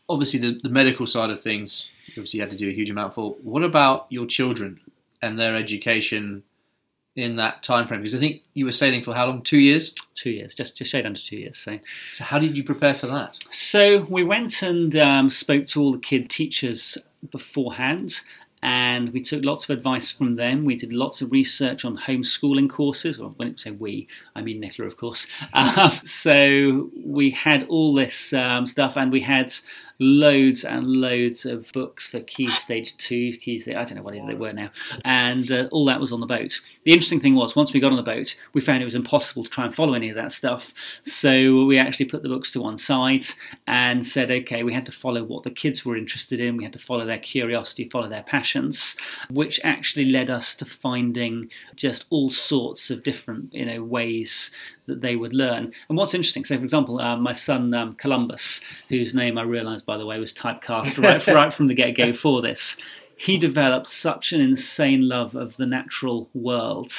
Obviously, 0.09 0.39
the, 0.39 0.59
the 0.61 0.69
medical 0.69 1.07
side 1.07 1.29
of 1.29 1.41
things, 1.41 1.89
obviously, 2.21 2.37
you 2.37 2.43
had 2.43 2.51
to 2.51 2.57
do 2.57 2.69
a 2.69 2.73
huge 2.73 2.89
amount 2.89 3.13
for. 3.13 3.31
What 3.41 3.63
about 3.63 4.07
your 4.09 4.25
children 4.25 4.79
and 5.21 5.39
their 5.39 5.55
education 5.55 6.43
in 7.15 7.35
that 7.37 7.63
time 7.63 7.87
frame? 7.87 8.01
Because 8.01 8.15
I 8.15 8.19
think 8.19 8.41
you 8.53 8.65
were 8.65 8.71
sailing 8.71 9.03
for 9.03 9.13
how 9.13 9.27
long? 9.27 9.41
Two 9.41 9.59
years. 9.59 9.93
Two 10.15 10.31
years, 10.31 10.55
just 10.55 10.77
just 10.77 10.91
shade 10.91 11.05
under 11.05 11.19
two 11.19 11.37
years. 11.37 11.57
So. 11.57 11.79
So, 12.13 12.23
how 12.23 12.39
did 12.39 12.55
you 12.55 12.63
prepare 12.63 12.93
for 12.93 13.07
that? 13.07 13.37
So 13.51 14.05
we 14.09 14.23
went 14.23 14.61
and 14.61 14.95
um, 14.95 15.29
spoke 15.29 15.67
to 15.67 15.81
all 15.81 15.91
the 15.91 15.99
kid 15.99 16.29
teachers 16.29 16.97
beforehand, 17.31 18.21
and 18.63 19.11
we 19.11 19.21
took 19.21 19.43
lots 19.43 19.65
of 19.65 19.71
advice 19.71 20.09
from 20.09 20.37
them. 20.37 20.63
We 20.63 20.77
did 20.77 20.93
lots 20.93 21.21
of 21.21 21.33
research 21.33 21.83
on 21.83 21.97
homeschooling 21.97 22.69
courses, 22.69 23.19
or 23.19 23.31
when 23.31 23.49
I 23.49 23.53
say 23.57 23.71
we, 23.71 24.07
I 24.37 24.41
mean 24.41 24.61
Nicola, 24.61 24.87
of 24.87 24.95
course. 24.95 25.27
Um, 25.53 25.91
so 26.05 26.89
we 26.95 27.29
had 27.31 27.67
all 27.67 27.93
this 27.93 28.31
um, 28.31 28.65
stuff, 28.65 28.95
and 28.95 29.11
we 29.11 29.19
had 29.19 29.53
loads 29.99 30.63
and 30.63 30.87
loads 30.87 31.45
of 31.45 31.71
books 31.71 32.07
for 32.07 32.19
Key 32.21 32.51
Stage 32.51 32.97
2, 32.97 33.37
Key 33.37 33.59
Stage, 33.59 33.75
I 33.75 33.83
don't 33.83 33.95
know 33.95 34.03
what 34.03 34.13
they 34.13 34.33
were 34.33 34.53
now, 34.53 34.69
and 35.05 35.51
uh, 35.51 35.67
all 35.71 35.85
that 35.85 35.99
was 35.99 36.11
on 36.11 36.19
the 36.19 36.25
boat. 36.25 36.59
The 36.83 36.91
interesting 36.91 37.19
thing 37.19 37.35
was, 37.35 37.55
once 37.55 37.73
we 37.73 37.79
got 37.79 37.91
on 37.91 37.97
the 37.97 38.03
boat, 38.03 38.35
we 38.53 38.61
found 38.61 38.81
it 38.81 38.85
was 38.85 38.95
impossible 38.95 39.43
to 39.43 39.49
try 39.49 39.65
and 39.65 39.75
follow 39.75 39.93
any 39.93 40.09
of 40.09 40.15
that 40.15 40.31
stuff, 40.31 40.73
so 41.05 41.65
we 41.65 41.77
actually 41.77 42.05
put 42.05 42.23
the 42.23 42.29
books 42.29 42.51
to 42.51 42.61
one 42.61 42.77
side 42.77 43.25
and 43.67 44.05
said, 44.05 44.31
okay, 44.31 44.63
we 44.63 44.73
had 44.73 44.85
to 44.85 44.91
follow 44.91 45.23
what 45.23 45.43
the 45.43 45.51
kids 45.51 45.85
were 45.85 45.97
interested 45.97 46.39
in, 46.39 46.57
we 46.57 46.63
had 46.63 46.73
to 46.73 46.79
follow 46.79 47.05
their 47.05 47.19
curiosity, 47.19 47.89
follow 47.89 48.09
their 48.09 48.23
passions, 48.23 48.97
which 49.29 49.59
actually 49.63 50.05
led 50.05 50.29
us 50.29 50.55
to 50.55 50.65
finding 50.65 51.49
just 51.75 52.05
all 52.09 52.29
sorts 52.29 52.89
of 52.89 53.03
different, 53.03 53.53
you 53.53 53.65
know, 53.65 53.83
ways 53.83 54.51
that 54.85 55.01
they 55.01 55.15
would 55.15 55.33
learn. 55.33 55.71
And 55.87 55.97
what's 55.97 56.13
interesting, 56.13 56.43
so 56.43 56.57
for 56.57 56.63
example, 56.63 56.99
uh, 56.99 57.15
my 57.17 57.33
son 57.33 57.73
um, 57.73 57.95
Columbus, 57.95 58.61
whose 58.89 59.13
name 59.13 59.37
I 59.37 59.43
realised, 59.43 59.85
by 59.85 59.92
the 59.97 60.05
way, 60.05 60.19
was 60.19 60.33
typecast 60.33 61.01
right, 61.03 61.25
right 61.27 61.53
from 61.53 61.67
the 61.67 61.73
get 61.73 61.95
go 61.95 62.13
for 62.13 62.41
this, 62.41 62.77
he 63.15 63.37
developed 63.37 63.87
such 63.87 64.33
an 64.33 64.41
insane 64.41 65.07
love 65.07 65.35
of 65.35 65.57
the 65.57 65.65
natural 65.65 66.29
world. 66.33 66.91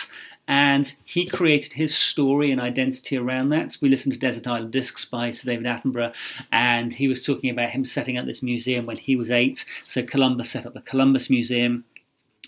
And 0.46 0.92
he 1.04 1.26
created 1.26 1.72
his 1.72 1.96
story 1.96 2.50
and 2.50 2.60
identity 2.60 3.16
around 3.16 3.48
that. 3.48 3.78
We 3.80 3.88
listened 3.88 4.12
to 4.12 4.18
Desert 4.18 4.46
Island 4.46 4.72
Discs 4.72 5.06
by 5.06 5.30
Sir 5.30 5.46
David 5.46 5.64
Attenborough, 5.64 6.12
and 6.52 6.92
he 6.92 7.08
was 7.08 7.24
talking 7.24 7.48
about 7.48 7.70
him 7.70 7.86
setting 7.86 8.18
up 8.18 8.26
this 8.26 8.42
museum 8.42 8.84
when 8.84 8.98
he 8.98 9.16
was 9.16 9.30
eight. 9.30 9.64
So 9.86 10.02
Columbus 10.02 10.50
set 10.50 10.66
up 10.66 10.74
the 10.74 10.82
Columbus 10.82 11.30
Museum. 11.30 11.84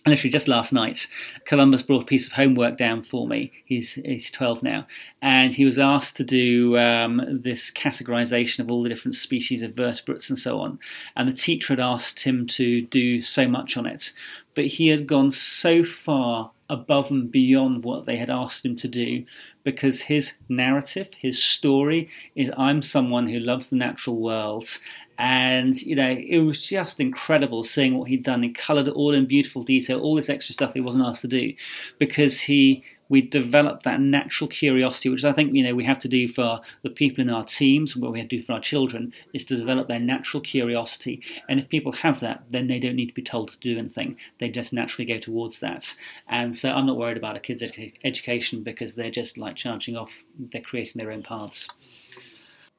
Literally 0.07 0.31
just 0.31 0.47
last 0.47 0.73
night, 0.73 1.09
Columbus 1.47 1.83
brought 1.83 2.03
a 2.03 2.07
piece 2.07 2.29
of 2.29 2.35
homework 2.35 2.79
down 2.79 3.03
for 3.03 3.27
me. 3.27 3.51
He's 3.65 3.95
he's 3.95 4.31
12 4.31 4.63
now, 4.63 4.87
and 5.21 5.55
he 5.55 5.65
was 5.65 5.81
asked 5.81 6.17
to 6.19 6.25
do 6.25 6.79
um, 6.79 7.41
this 7.43 7.73
categorization 7.73 8.61
of 8.61 8.71
all 8.71 8.85
the 8.85 8.89
different 8.89 9.17
species 9.17 9.63
of 9.63 9.75
vertebrates 9.75 10.31
and 10.31 10.39
so 10.39 10.61
on. 10.61 10.79
And 11.17 11.29
the 11.29 11.33
teacher 11.33 11.73
had 11.73 11.81
asked 11.81 12.21
him 12.21 12.47
to 12.49 12.83
do 12.83 13.23
so 13.23 13.49
much 13.49 13.77
on 13.77 13.85
it, 13.85 14.13
but 14.55 14.67
he 14.67 14.89
had 14.89 15.09
gone 15.09 15.33
so 15.33 15.83
far 15.83 16.53
above 16.69 17.11
and 17.11 17.31
beyond 17.31 17.85
what 17.85 18.07
they 18.07 18.17
had 18.17 18.31
asked 18.31 18.65
him 18.65 18.77
to 18.77 18.89
do 18.89 19.25
because 19.65 20.03
his 20.03 20.35
narrative, 20.49 21.09
his 21.19 21.43
story 21.43 22.09
is 22.35 22.51
I'm 22.57 22.83
someone 22.83 23.29
who 23.29 23.39
loves 23.39 23.69
the 23.69 23.77
natural 23.77 24.17
world 24.17 24.79
and 25.19 25.81
you 25.83 25.97
know 25.97 26.11
it 26.11 26.39
was 26.39 26.61
just 26.67 27.01
incredible 27.01 27.64
seeing 27.64 27.99
what 27.99 28.09
he'd 28.09 28.23
done. 28.23 28.43
He 28.43 28.51
coloured 28.51 28.89
it 28.89 28.95
all 28.95 29.14
in 29.14 29.27
beautiful 29.27 29.62
detail 29.62 30.01
all 30.01 30.14
this 30.14 30.29
extra 30.29 30.53
stuff 30.53 30.75
he 30.75 30.81
wasn't 30.81 31.05
asked 31.05 31.23
to 31.23 31.29
do 31.29 31.55
because 31.99 32.41
he 32.41 32.85
we 33.09 33.23
developed 33.23 33.85
that 33.85 34.01
natural 34.01 34.49
curiosity 34.49 35.09
which 35.09 35.25
i 35.25 35.33
think 35.33 35.55
you 35.55 35.62
know 35.62 35.75
we 35.75 35.85
have 35.85 35.99
to 35.99 36.09
do 36.09 36.27
for 36.27 36.61
the 36.83 36.91
people 36.91 37.23
in 37.23 37.31
our 37.31 37.45
teams 37.45 37.97
what 37.97 38.12
we 38.12 38.19
have 38.19 38.29
to 38.29 38.37
do 38.39 38.43
for 38.43 38.55
our 38.55 38.61
children 38.61 39.12
is 39.33 39.45
to 39.45 39.57
develop 39.57 39.89
their 39.89 40.01
natural 40.01 40.41
curiosity. 40.41 41.23
And 41.49 41.61
if 41.61 41.69
people 41.69 41.93
have 41.93 42.21
that 42.21 42.45
then 42.51 42.67
they 42.67 42.79
don't 42.79 42.97
need 42.97 43.09
to 43.09 43.14
be 43.14 43.23
told 43.23 43.51
to 43.51 43.59
do 43.59 43.79
anything. 43.79 44.17
They 44.41 44.49
just 44.49 44.73
naturally 44.73 45.07
go 45.07 45.19
towards 45.19 45.61
that. 45.61 45.95
And 46.29 46.57
so 46.57 46.71
i'm 46.71 46.87
not 46.87 46.97
worried 46.97 47.17
about 47.17 47.37
a 47.37 47.41
kid's 47.41 47.62
edu- 47.62 47.93
education 48.05 48.62
because 48.62 48.95
they're 48.95 49.11
just 49.11 49.39
like 49.39 49.57
charging 49.57 49.97
off. 49.97 50.25
They're 50.39 50.61
creating 50.61 50.99
their 51.01 51.12
own 51.12 51.23
paths. 51.23 51.69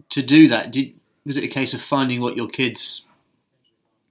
To 0.10 0.22
do 0.22 0.48
that, 0.48 0.72
did 0.72 0.94
was 1.28 1.38
it 1.38 1.44
a 1.44 1.48
case 1.50 1.74
of 1.74 1.82
finding 1.82 2.22
what 2.22 2.38
your 2.38 2.48
kids 2.48 3.04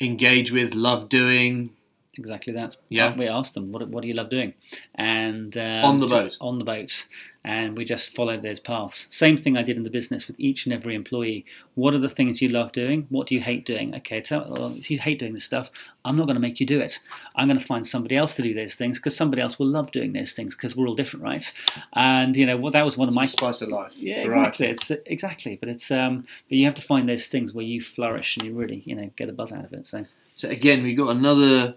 engage 0.01 0.53
with, 0.53 0.75
love 0.75 1.09
doing? 1.09 1.71
Exactly 2.19 2.53
that. 2.53 2.77
Yeah. 2.89 3.17
We 3.17 3.27
asked 3.27 3.55
them, 3.55 3.73
"What, 3.73 3.89
what 3.89 4.03
do 4.03 4.09
you 4.09 4.15
love 4.15 4.31
doing?" 4.31 4.55
And 4.95 5.57
um, 5.57 5.85
On 5.85 6.01
the 6.01 6.07
boat? 6.07 6.37
on 6.41 6.59
the 6.59 6.65
boat, 6.65 7.07
and 7.47 7.77
we 7.77 7.85
just 7.85 8.13
followed 8.15 8.43
those 8.43 8.59
paths. 8.59 9.07
Same 9.09 9.39
thing 9.39 9.57
I 9.57 9.63
did 9.63 9.77
in 9.77 9.85
the 9.85 9.91
business 9.91 10.27
with 10.27 10.35
each 10.39 10.67
and 10.67 10.75
every 10.75 10.97
employee. 10.97 11.47
What 11.77 11.95
are 11.95 11.99
the 11.99 12.11
things 12.11 12.43
you 12.43 12.49
love 12.49 12.73
doing? 12.73 13.07
What 13.09 13.29
do 13.29 13.37
you 13.37 13.41
hate 13.41 13.65
doing? 13.65 13.95
Okay, 13.95 14.21
tell 14.21 14.51
well, 14.51 14.75
if 14.77 14.91
you 14.91 14.99
hate 14.99 15.21
doing 15.21 15.33
this 15.33 15.45
stuff, 15.45 15.71
I'm 16.05 16.17
not 16.17 16.27
going 16.27 16.35
to 16.35 16.41
make 16.41 16.59
you 16.59 16.67
do 16.67 16.81
it. 16.81 16.99
I'm 17.37 17.47
going 17.47 17.59
to 17.59 17.65
find 17.65 17.87
somebody 17.87 18.17
else 18.17 18.35
to 18.35 18.43
do 18.43 18.53
those 18.53 18.75
things 18.75 18.99
because 18.99 19.17
somebody 19.17 19.41
else 19.41 19.61
will 19.61 19.69
love 19.69 19.93
doing 19.93 20.13
those 20.13 20.33
things 20.33 20.57
because 20.57 20.75
we're 20.75 20.89
all 20.89 20.97
different, 20.97 21.25
right? 21.25 21.53
And 21.93 22.37
you 22.37 22.47
know, 22.47 22.57
well, 22.57 22.73
that 22.73 22.85
was 22.85 22.99
one 22.99 23.07
of 23.07 23.15
my 23.15 23.27
spice 23.27 23.63
of 23.63 23.69
life. 23.69 23.93
yeah, 23.97 24.17
exactly. 24.17 24.67
It's 24.67 24.91
exactly, 25.07 25.55
but 25.55 25.69
it's 25.69 25.89
um, 25.93 26.27
but 26.49 26.59
you 26.59 26.67
have 26.67 26.75
to 26.75 26.83
find 26.83 27.09
those 27.09 27.29
things 27.29 27.53
where 27.53 27.65
you 27.65 27.81
flourish 27.81 28.37
and 28.37 28.45
you 28.45 28.55
really, 28.55 28.83
you 28.85 28.97
know, 28.97 29.09
get 29.17 29.29
a 29.29 29.33
buzz 29.33 29.53
out 29.53 29.65
of 29.65 29.73
it. 29.73 29.87
So. 29.87 30.05
So 30.35 30.51
again, 30.51 30.83
we 30.83 30.95
got 30.95 31.17
another 31.17 31.77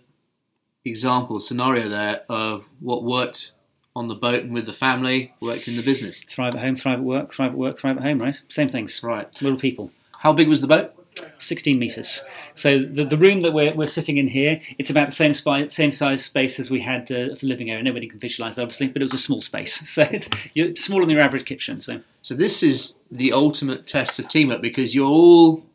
example 0.84 1.40
scenario 1.40 1.88
there 1.88 2.24
of 2.28 2.66
what 2.82 3.04
worked 3.04 3.52
on 4.00 4.08
the 4.08 4.16
boat 4.16 4.44
and 4.44 4.54
with 4.54 4.66
the 4.66 4.74
family 4.74 5.34
worked 5.42 5.68
in 5.68 5.76
the 5.76 5.84
business. 5.84 6.24
Thrive 6.30 6.56
at 6.56 6.62
home, 6.62 6.78
thrive 6.78 7.00
at 7.00 7.04
work, 7.04 7.34
thrive 7.34 7.52
at 7.52 7.58
work, 7.58 7.78
thrive 7.78 7.98
at 7.98 8.04
home, 8.04 8.22
right? 8.22 8.42
Same 8.48 8.70
things. 8.70 9.04
Right. 9.04 9.28
Little 9.42 9.60
people. 9.60 9.92
How 10.18 10.32
big 10.32 10.48
was 10.48 10.62
the 10.62 10.68
boat? 10.68 10.96
16 11.40 11.78
meters. 11.78 12.22
So 12.56 12.80
the, 12.80 13.04
the 13.04 13.18
room 13.18 13.42
that 13.42 13.52
we're, 13.52 13.76
we're 13.76 13.88
sitting 13.88 14.18
in 14.18 14.30
here, 14.30 14.62
it's 14.78 14.90
about 14.90 15.10
the 15.10 15.16
same, 15.16 15.34
spi- 15.34 15.68
same 15.68 15.92
size 15.92 16.24
space 16.24 16.62
as 16.62 16.72
we 16.72 16.80
had 16.80 17.12
uh, 17.12 17.36
for 17.36 17.46
living 17.46 17.70
area. 17.70 17.84
Nobody 17.84 18.08
can 18.08 18.20
visualize 18.20 18.56
that, 18.56 18.62
obviously, 18.62 18.88
but 18.88 19.02
it 19.02 19.06
was 19.06 19.14
a 19.14 19.18
small 19.18 19.42
space. 19.42 19.80
So 20.00 20.04
it's 20.04 20.30
you're 20.54 20.76
smaller 20.78 21.02
than 21.06 21.16
your 21.16 21.22
average 21.22 21.44
kitchen. 21.44 21.82
So 21.82 22.00
So 22.22 22.36
this 22.36 22.64
is 22.64 23.00
the 23.12 23.34
ultimate 23.34 23.86
test 23.86 24.18
of 24.20 24.30
teamwork 24.30 24.62
because 24.62 24.96
you're 24.96 25.10
all 25.10 25.66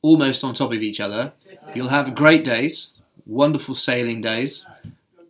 almost 0.00 0.42
on 0.44 0.54
top 0.54 0.72
of 0.72 0.80
each 0.80 1.00
other. 1.00 1.34
You'll 1.74 1.88
have 1.88 2.14
great 2.14 2.42
days, 2.44 2.94
wonderful 3.26 3.74
sailing 3.74 4.22
days, 4.22 4.66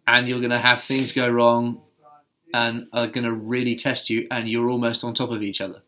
and 0.06 0.28
you're 0.28 0.38
going 0.38 0.50
to 0.50 0.60
have 0.60 0.84
things 0.84 1.12
go 1.12 1.28
wrong 1.28 1.80
and 2.52 2.88
are 2.92 3.06
going 3.06 3.24
to 3.24 3.32
really 3.34 3.76
test 3.76 4.10
you, 4.10 4.26
and 4.30 4.48
you're 4.48 4.70
almost 4.70 5.04
on 5.04 5.14
top 5.14 5.30
of 5.30 5.42
each 5.42 5.60
other. 5.60 5.82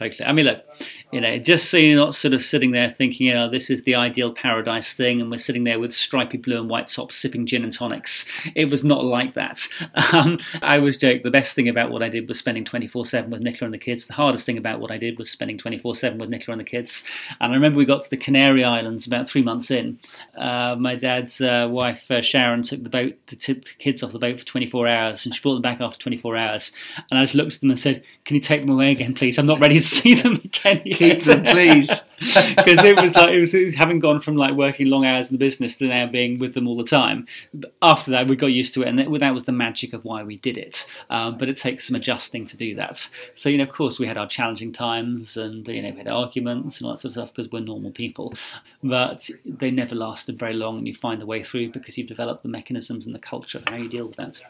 Totally. 0.00 0.26
I 0.26 0.32
mean, 0.32 0.46
look, 0.46 0.64
you 1.12 1.20
know, 1.20 1.36
just 1.36 1.68
so 1.68 1.76
you're 1.76 1.94
not 1.94 2.14
sort 2.14 2.32
of 2.32 2.42
sitting 2.42 2.70
there 2.70 2.90
thinking, 2.90 3.26
you 3.26 3.34
know, 3.34 3.50
this 3.50 3.68
is 3.68 3.82
the 3.82 3.96
ideal 3.96 4.32
paradise 4.32 4.94
thing, 4.94 5.20
and 5.20 5.30
we're 5.30 5.36
sitting 5.36 5.64
there 5.64 5.78
with 5.78 5.92
stripy 5.92 6.38
blue 6.38 6.58
and 6.58 6.70
white 6.70 6.88
tops 6.88 7.16
sipping 7.16 7.44
gin 7.44 7.64
and 7.64 7.72
tonics. 7.74 8.24
It 8.54 8.70
was 8.70 8.82
not 8.82 9.04
like 9.04 9.34
that. 9.34 9.68
Um, 10.12 10.40
I 10.62 10.78
was 10.78 10.96
joking. 10.96 11.22
The 11.22 11.30
best 11.30 11.54
thing 11.54 11.68
about 11.68 11.90
what 11.90 12.02
I 12.02 12.08
did 12.08 12.28
was 12.28 12.38
spending 12.38 12.64
24 12.64 13.06
7 13.06 13.30
with 13.30 13.42
Nicola 13.42 13.66
and 13.66 13.74
the 13.74 13.78
kids. 13.78 14.06
The 14.06 14.14
hardest 14.14 14.44
thing 14.44 14.58
about 14.58 14.80
what 14.80 14.90
I 14.90 14.98
did 14.98 15.18
was 15.18 15.30
spending 15.30 15.56
24 15.56 15.94
7 15.94 16.18
with 16.18 16.30
Nicola 16.30 16.54
and 16.54 16.60
the 16.60 16.68
kids. 16.68 17.04
And 17.40 17.52
I 17.52 17.54
remember 17.54 17.78
we 17.78 17.84
got 17.84 18.02
to 18.02 18.10
the 18.10 18.16
Canary 18.16 18.64
Islands 18.64 19.06
about 19.06 19.28
three 19.28 19.42
months 19.42 19.70
in. 19.70 20.00
Uh, 20.36 20.74
my 20.78 20.96
dad's 20.96 21.40
uh, 21.40 21.68
wife, 21.70 22.10
uh, 22.10 22.22
Sharon, 22.22 22.62
took 22.62 22.82
the 22.82 22.88
boat, 22.88 23.14
the 23.28 23.36
kids 23.78 24.02
off 24.02 24.12
the 24.12 24.18
boat 24.18 24.40
for 24.40 24.46
24 24.46 24.88
hours, 24.88 25.26
and 25.26 25.34
she 25.34 25.40
brought 25.40 25.54
them 25.54 25.62
back 25.62 25.80
after 25.80 25.98
24 25.98 26.36
hours. 26.36 26.72
And 27.10 27.20
I 27.20 27.24
just 27.24 27.34
looked 27.34 27.54
at 27.54 27.60
them 27.60 27.70
and 27.70 27.78
said, 27.78 28.02
Can 28.24 28.34
you 28.34 28.40
take 28.40 28.62
them 28.62 28.70
away 28.70 28.90
again, 28.90 29.14
please? 29.14 29.38
I'm 29.38 29.46
not 29.46 29.60
ready 29.60 29.78
to 29.78 29.89
see 29.90 30.14
them 30.14 30.32
again. 30.32 30.82
yet." 30.84 30.98
Keep 30.98 31.20
them, 31.20 31.42
please. 31.44 32.08
because 32.20 32.84
it 32.84 33.00
was 33.00 33.16
like 33.16 33.30
it 33.30 33.40
was 33.40 33.54
having 33.74 33.98
gone 33.98 34.20
from 34.20 34.36
like 34.36 34.54
working 34.54 34.88
long 34.88 35.06
hours 35.06 35.30
in 35.30 35.34
the 35.34 35.38
business 35.38 35.76
to 35.76 35.86
now 35.86 36.06
being 36.06 36.38
with 36.38 36.52
them 36.52 36.68
all 36.68 36.76
the 36.76 36.84
time. 36.84 37.26
But 37.54 37.72
after 37.80 38.10
that, 38.10 38.28
we 38.28 38.36
got 38.36 38.48
used 38.48 38.74
to 38.74 38.82
it, 38.82 38.88
and 38.88 38.98
that 38.98 39.10
that 39.20 39.34
was 39.34 39.44
the 39.44 39.52
magic 39.52 39.94
of 39.94 40.04
why 40.04 40.22
we 40.22 40.36
did 40.36 40.58
it. 40.58 40.86
Um, 41.08 41.38
but 41.38 41.48
it 41.48 41.56
takes 41.56 41.86
some 41.86 41.96
adjusting 41.96 42.44
to 42.46 42.56
do 42.56 42.74
that. 42.74 43.08
So 43.34 43.48
you 43.48 43.56
know, 43.56 43.64
of 43.64 43.72
course, 43.72 43.98
we 43.98 44.06
had 44.06 44.18
our 44.18 44.28
challenging 44.28 44.72
times, 44.72 45.36
and 45.38 45.66
you 45.66 45.82
know, 45.82 45.90
we 45.90 45.96
had 45.98 46.08
arguments 46.08 46.78
and 46.78 46.86
all 46.86 46.92
that 46.92 47.00
sort 47.00 47.10
of 47.10 47.12
stuff 47.14 47.34
because 47.34 47.50
we're 47.50 47.60
normal 47.60 47.90
people. 47.90 48.34
But 48.82 49.30
they 49.46 49.70
never 49.70 49.94
lasted 49.94 50.38
very 50.38 50.54
long, 50.54 50.78
and 50.78 50.86
you 50.86 50.94
find 50.94 51.20
the 51.20 51.26
way 51.26 51.42
through 51.42 51.72
because 51.72 51.96
you've 51.96 52.08
developed 52.08 52.42
the 52.42 52.50
mechanisms 52.50 53.06
and 53.06 53.14
the 53.14 53.18
culture 53.18 53.58
of 53.58 53.68
how 53.68 53.76
you 53.76 53.88
deal 53.88 54.06
with 54.06 54.16
that. 54.16 54.40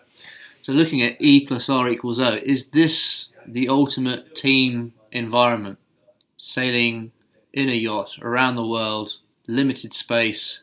So 0.63 0.73
looking 0.73 1.03
at 1.03 1.21
E 1.21 1.47
plus 1.47 1.69
R 1.69 1.89
equals 1.89 2.19
O, 2.21 2.35
is 2.43 2.71
this 2.71 3.29
the 3.47 3.69
ultimate 3.69 4.35
team 4.35 4.93
environment? 5.13 5.79
Sailing 6.37 7.13
in 7.53 7.69
a 7.69 7.75
yacht 7.75 8.17
around 8.23 8.57
the 8.57 8.67
world, 8.67 9.13
limited 9.47 9.93
space, 9.93 10.63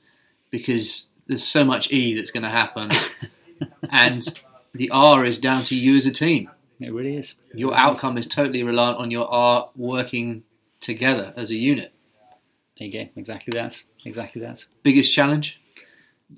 because 0.50 1.08
there's 1.28 1.44
so 1.44 1.64
much 1.64 1.92
E 1.92 2.16
that's 2.16 2.32
going 2.32 2.44
to 2.44 2.50
happen, 2.50 2.92
and 3.92 4.28
the 4.74 4.90
R 4.90 5.26
is 5.26 5.40
down 5.40 5.64
to 5.66 5.76
you 5.76 5.96
as 5.96 6.06
a 6.06 6.12
team. 6.12 6.50
It 6.80 6.94
really 6.94 7.18
is. 7.18 7.36
Your 7.54 7.76
outcome 7.76 8.18
is 8.18 8.28
totally 8.28 8.64
reliant 8.64 9.00
on 9.00 9.12
your 9.12 9.28
R 9.28 9.70
working 9.76 10.44
together 10.80 11.34
as 11.36 11.52
a 11.52 11.56
unit. 11.56 11.92
There 12.78 12.88
you 12.88 13.06
go. 13.06 13.10
Exactly 13.16 13.58
that. 13.58 13.82
Exactly 14.06 14.42
that. 14.42 14.66
Biggest 14.84 15.14
challenge? 15.14 15.60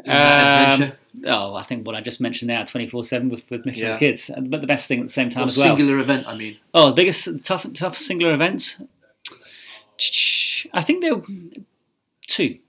Um, 0.05 0.15
adventure? 0.15 0.97
oh, 1.25 1.55
I 1.55 1.63
think 1.63 1.85
what 1.85 1.95
I 1.95 2.01
just 2.01 2.21
mentioned 2.21 2.49
now, 2.49 2.63
twenty 2.63 2.87
four 2.87 3.03
seven 3.03 3.29
with 3.29 3.49
with 3.49 3.65
Nicola 3.65 3.85
Yeah. 3.93 3.97
kids. 3.99 4.29
But 4.37 4.61
the 4.61 4.67
best 4.67 4.87
thing 4.87 4.99
at 4.99 5.07
the 5.07 5.13
same 5.13 5.29
time 5.29 5.43
Or 5.43 5.47
as 5.47 5.57
well. 5.57 5.67
singular 5.75 5.97
event, 5.97 6.27
I 6.27 6.35
mean. 6.35 6.57
Oh, 6.73 6.87
the 6.87 6.93
biggest 6.93 7.27
tough 7.43 7.65
tough 7.73 7.97
singular 7.97 8.33
events. 8.33 8.81
I 10.73 10.81
think 10.81 11.01
there 11.01 11.15
were 11.15 11.23
two. 12.27 12.59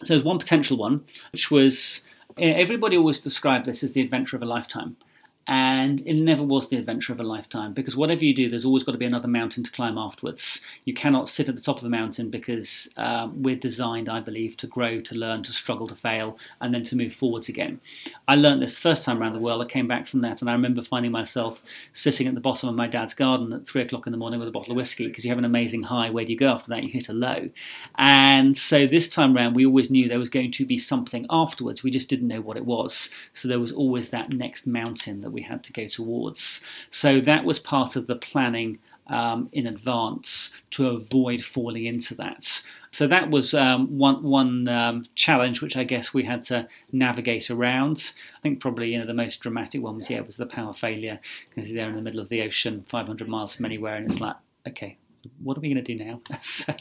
So 0.00 0.06
there's 0.08 0.24
one 0.24 0.38
potential 0.38 0.76
one, 0.76 1.04
which 1.32 1.50
was 1.50 2.02
eh, 2.38 2.50
everybody 2.52 2.96
always 2.96 3.20
described 3.20 3.66
this 3.66 3.82
as 3.84 3.92
the 3.92 4.00
adventure 4.00 4.36
of 4.36 4.42
a 4.42 4.46
lifetime. 4.46 4.96
And 5.46 6.00
it 6.06 6.14
never 6.14 6.42
was 6.42 6.68
the 6.68 6.76
adventure 6.76 7.12
of 7.12 7.20
a 7.20 7.24
lifetime 7.24 7.74
because 7.74 7.96
whatever 7.96 8.24
you 8.24 8.34
do, 8.34 8.48
there's 8.48 8.64
always 8.64 8.82
got 8.82 8.92
to 8.92 8.98
be 8.98 9.04
another 9.04 9.28
mountain 9.28 9.62
to 9.64 9.70
climb 9.70 9.98
afterwards. 9.98 10.64
You 10.84 10.94
cannot 10.94 11.28
sit 11.28 11.48
at 11.48 11.54
the 11.54 11.60
top 11.60 11.78
of 11.78 11.84
a 11.84 11.90
mountain 11.90 12.30
because 12.30 12.88
um, 12.96 13.42
we're 13.42 13.56
designed, 13.56 14.08
I 14.08 14.20
believe, 14.20 14.56
to 14.58 14.66
grow, 14.66 15.00
to 15.02 15.14
learn, 15.14 15.42
to 15.42 15.52
struggle, 15.52 15.86
to 15.88 15.94
fail, 15.94 16.38
and 16.60 16.72
then 16.72 16.84
to 16.84 16.96
move 16.96 17.12
forwards 17.12 17.48
again. 17.48 17.80
I 18.26 18.36
learned 18.36 18.62
this 18.62 18.78
first 18.78 19.04
time 19.04 19.20
around 19.20 19.34
the 19.34 19.38
world. 19.38 19.62
I 19.62 19.66
came 19.66 19.86
back 19.86 20.06
from 20.06 20.22
that, 20.22 20.40
and 20.40 20.48
I 20.48 20.54
remember 20.54 20.82
finding 20.82 21.12
myself 21.12 21.62
sitting 21.92 22.26
at 22.26 22.34
the 22.34 22.40
bottom 22.40 22.68
of 22.68 22.74
my 22.74 22.86
dad's 22.86 23.14
garden 23.14 23.52
at 23.52 23.66
three 23.66 23.82
o'clock 23.82 24.06
in 24.06 24.12
the 24.12 24.18
morning 24.18 24.40
with 24.40 24.48
a 24.48 24.52
bottle 24.52 24.72
of 24.72 24.76
whiskey 24.76 25.06
because 25.08 25.24
you 25.24 25.30
have 25.30 25.38
an 25.38 25.44
amazing 25.44 25.82
high. 25.82 26.10
Where 26.10 26.24
do 26.24 26.32
you 26.32 26.38
go 26.38 26.48
after 26.48 26.70
that? 26.70 26.82
You 26.82 26.90
hit 26.90 27.08
a 27.08 27.12
low. 27.12 27.50
And 27.96 28.56
so 28.56 28.86
this 28.86 29.10
time 29.10 29.34
round, 29.34 29.54
we 29.54 29.66
always 29.66 29.90
knew 29.90 30.08
there 30.08 30.18
was 30.18 30.30
going 30.30 30.52
to 30.52 30.64
be 30.64 30.78
something 30.78 31.26
afterwards. 31.28 31.82
We 31.82 31.90
just 31.90 32.08
didn't 32.08 32.28
know 32.28 32.40
what 32.40 32.56
it 32.56 32.64
was. 32.64 33.10
So 33.34 33.48
there 33.48 33.60
was 33.60 33.72
always 33.72 34.10
that 34.10 34.30
next 34.30 34.66
mountain 34.66 35.20
that 35.20 35.30
we 35.34 35.42
had 35.42 35.62
to 35.64 35.72
go 35.72 35.88
towards. 35.88 36.62
So 36.90 37.20
that 37.20 37.44
was 37.44 37.58
part 37.58 37.96
of 37.96 38.06
the 38.06 38.16
planning 38.16 38.78
um, 39.06 39.48
in 39.52 39.66
advance 39.66 40.52
to 40.72 40.88
avoid 40.88 41.44
falling 41.44 41.84
into 41.84 42.14
that. 42.14 42.62
So 42.90 43.08
that 43.08 43.28
was 43.28 43.54
um, 43.54 43.98
one 43.98 44.22
one 44.22 44.68
um, 44.68 45.06
challenge 45.16 45.60
which 45.60 45.76
I 45.76 45.84
guess 45.84 46.14
we 46.14 46.24
had 46.24 46.44
to 46.44 46.68
navigate 46.92 47.50
around. 47.50 48.12
I 48.36 48.40
think 48.40 48.60
probably 48.60 48.92
you 48.92 49.00
know 49.00 49.06
the 49.06 49.14
most 49.14 49.40
dramatic 49.40 49.82
one 49.82 49.96
was 49.96 50.08
yeah 50.08 50.20
was 50.20 50.36
the 50.36 50.46
power 50.46 50.72
failure 50.72 51.18
because 51.50 51.70
there 51.70 51.88
in 51.88 51.96
the 51.96 52.02
middle 52.02 52.20
of 52.20 52.28
the 52.28 52.42
ocean, 52.42 52.84
500 52.88 53.28
miles 53.28 53.56
from 53.56 53.64
anywhere, 53.64 53.96
and 53.96 54.10
it's 54.10 54.20
like 54.20 54.36
okay, 54.66 54.96
what 55.42 55.56
are 55.56 55.60
we 55.60 55.72
going 55.72 55.84
to 55.84 55.96
do 55.96 56.04
now? 56.04 56.20
so 56.42 56.72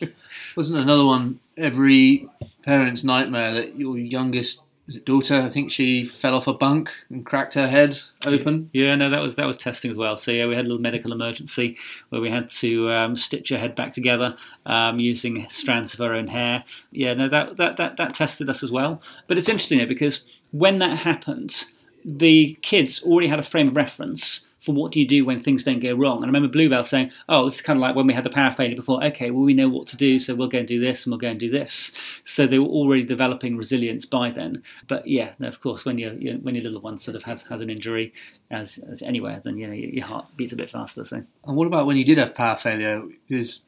Wasn't 0.56 0.80
another 0.80 1.06
one 1.06 1.40
every 1.58 2.30
parent's 2.64 3.04
nightmare 3.04 3.54
that 3.54 3.76
your 3.76 3.98
youngest 3.98 4.63
was 4.86 4.98
it 4.98 5.06
daughter? 5.06 5.36
I 5.36 5.50
think 5.50 5.72
she 5.72 6.06
fell 6.06 6.36
off 6.36 6.48
a 6.48 6.54
bunk 6.54 6.90
and 7.10 7.26
cracked 7.26 7.54
her 7.54 7.68
head 7.68 7.98
open. 8.26 8.70
Yeah, 8.74 8.96
no, 8.96 9.10
that 9.10 9.22
was 9.22 9.36
that 9.36 9.46
was 9.46 9.58
testing 9.58 9.92
as 9.92 9.98
well. 9.98 10.18
So 10.18 10.32
yeah, 10.32 10.46
we 10.46 10.56
had 10.56 10.66
a 10.66 10.68
little 10.68 10.82
medical 10.82 11.14
emergency 11.14 11.78
where 12.10 12.22
we 12.22 12.30
had 12.30 12.52
to 12.52 12.92
um, 12.92 13.16
stitch 13.16 13.50
her 13.50 13.58
head 13.58 13.76
back 13.76 13.94
together 13.94 14.36
um, 14.66 15.00
using 15.00 15.46
strands 15.50 15.94
of 15.94 16.00
her 16.00 16.14
own 16.14 16.28
hair. 16.28 16.64
Yeah, 16.92 17.14
no, 17.14 17.30
that, 17.30 17.58
that 17.58 17.78
that 17.78 17.98
that 17.98 18.14
tested 18.14 18.50
us 18.50 18.62
as 18.62 18.72
well. 18.72 19.02
But 19.28 19.38
it's 19.38 19.50
interesting 19.50 19.86
because 19.88 20.26
when 20.52 20.80
that 20.80 20.98
happened, 21.00 21.64
the 22.04 22.58
kids 22.62 23.02
already 23.04 23.28
had 23.28 23.40
a 23.40 23.44
frame 23.44 23.70
of 23.70 23.76
reference 23.76 24.50
for 24.64 24.74
what 24.74 24.92
do 24.92 25.00
you 25.00 25.08
do 25.08 25.26
when 25.26 25.44
things 25.44 25.64
don't 25.64 25.82
go 25.82 25.94
wrong. 25.94 26.18
And 26.18 26.26
I 26.26 26.28
remember 26.28 26.48
Bluebell 26.48 26.84
saying, 26.84 27.12
"Oh, 27.28 27.46
this 27.46 27.56
is 27.56 27.62
kind 27.62 27.78
of 27.78 27.82
like 27.82 27.96
when 27.96 28.08
we 28.08 28.14
had 28.14 28.24
the 28.24 28.30
power 28.30 28.52
failure 28.52 28.76
before. 28.76 29.04
Okay, 29.06 29.30
well 29.30 29.44
we 29.44 29.54
know 29.54 29.70
what 29.70 29.88
to 29.90 29.98
do, 29.98 30.20
so 30.20 30.36
we'll 30.36 30.48
go 30.48 30.60
and 30.60 30.68
do 30.68 30.80
this 30.80 31.06
and 31.06 31.12
we'll 31.12 31.20
go 31.20 31.28
and 31.28 31.40
do 31.40 31.50
this." 31.50 31.92
So 32.26 32.48
they 32.48 32.60
were 32.60 32.66
already 32.66 33.04
developing 33.04 33.58
resilience 33.58 34.06
by 34.06 34.32
then. 34.32 34.64
But 34.88 35.08
yeah, 35.08 35.34
no, 35.40 35.48
of 35.48 35.62
course, 35.62 35.86
when 35.86 35.98
your 35.98 36.14
you 36.14 36.40
when 36.42 36.56
your 36.56 36.64
little 36.64 36.82
one 36.82 37.00
sort 37.00 37.16
of 37.16 37.24
has, 37.24 37.42
has 37.44 37.62
an 37.62 37.70
injury, 37.70 38.14
as, 38.52 38.80
as 38.92 39.02
anywhere, 39.02 39.42
then 39.44 39.58
you 39.58 39.68
know 39.68 39.74
your, 39.74 39.90
your 39.90 40.06
heart 40.06 40.26
beats 40.38 40.54
a 40.54 40.56
bit 40.56 40.70
faster. 40.70 41.04
So 41.06 41.24
And 41.46 41.58
what 41.58 41.68
about 41.68 41.86
when 41.86 41.98
you 41.98 42.06
did 42.06 42.18
have 42.18 42.36
power 42.36 42.58
failure? 42.58 43.04
Because 43.28 43.64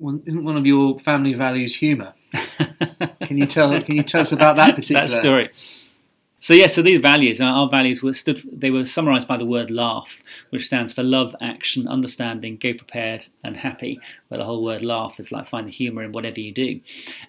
isn't 0.00 0.44
one 0.44 0.56
of 0.56 0.66
your 0.66 0.98
family 1.00 1.34
values 1.34 1.76
humour? 1.76 2.14
Can 3.22 3.38
you 3.38 3.46
tell? 3.46 3.80
Can 3.82 3.96
you 3.96 4.02
tell 4.02 4.22
us 4.22 4.32
about 4.32 4.56
that 4.56 4.74
particular 4.74 5.06
that 5.06 5.20
story. 5.20 5.50
So 6.44 6.52
yeah, 6.52 6.66
so 6.66 6.82
these 6.82 7.00
values, 7.00 7.40
our- 7.40 7.70
values 7.70 8.02
were 8.02 8.12
stood. 8.12 8.42
They 8.52 8.70
were 8.70 8.84
summarised 8.84 9.26
by 9.26 9.38
the 9.38 9.46
word 9.46 9.70
"laugh," 9.70 10.22
which 10.50 10.66
stands 10.66 10.92
for 10.92 11.02
love, 11.02 11.34
action, 11.40 11.88
understanding, 11.88 12.58
go 12.60 12.74
prepared, 12.74 13.28
and 13.42 13.56
happy. 13.56 13.98
Where 14.28 14.36
the 14.36 14.44
whole 14.44 14.62
word 14.62 14.82
"laugh" 14.82 15.18
is 15.18 15.32
like 15.32 15.48
find 15.48 15.66
the 15.66 15.72
humour 15.72 16.02
in 16.02 16.12
whatever 16.12 16.40
you 16.40 16.52
do. 16.52 16.80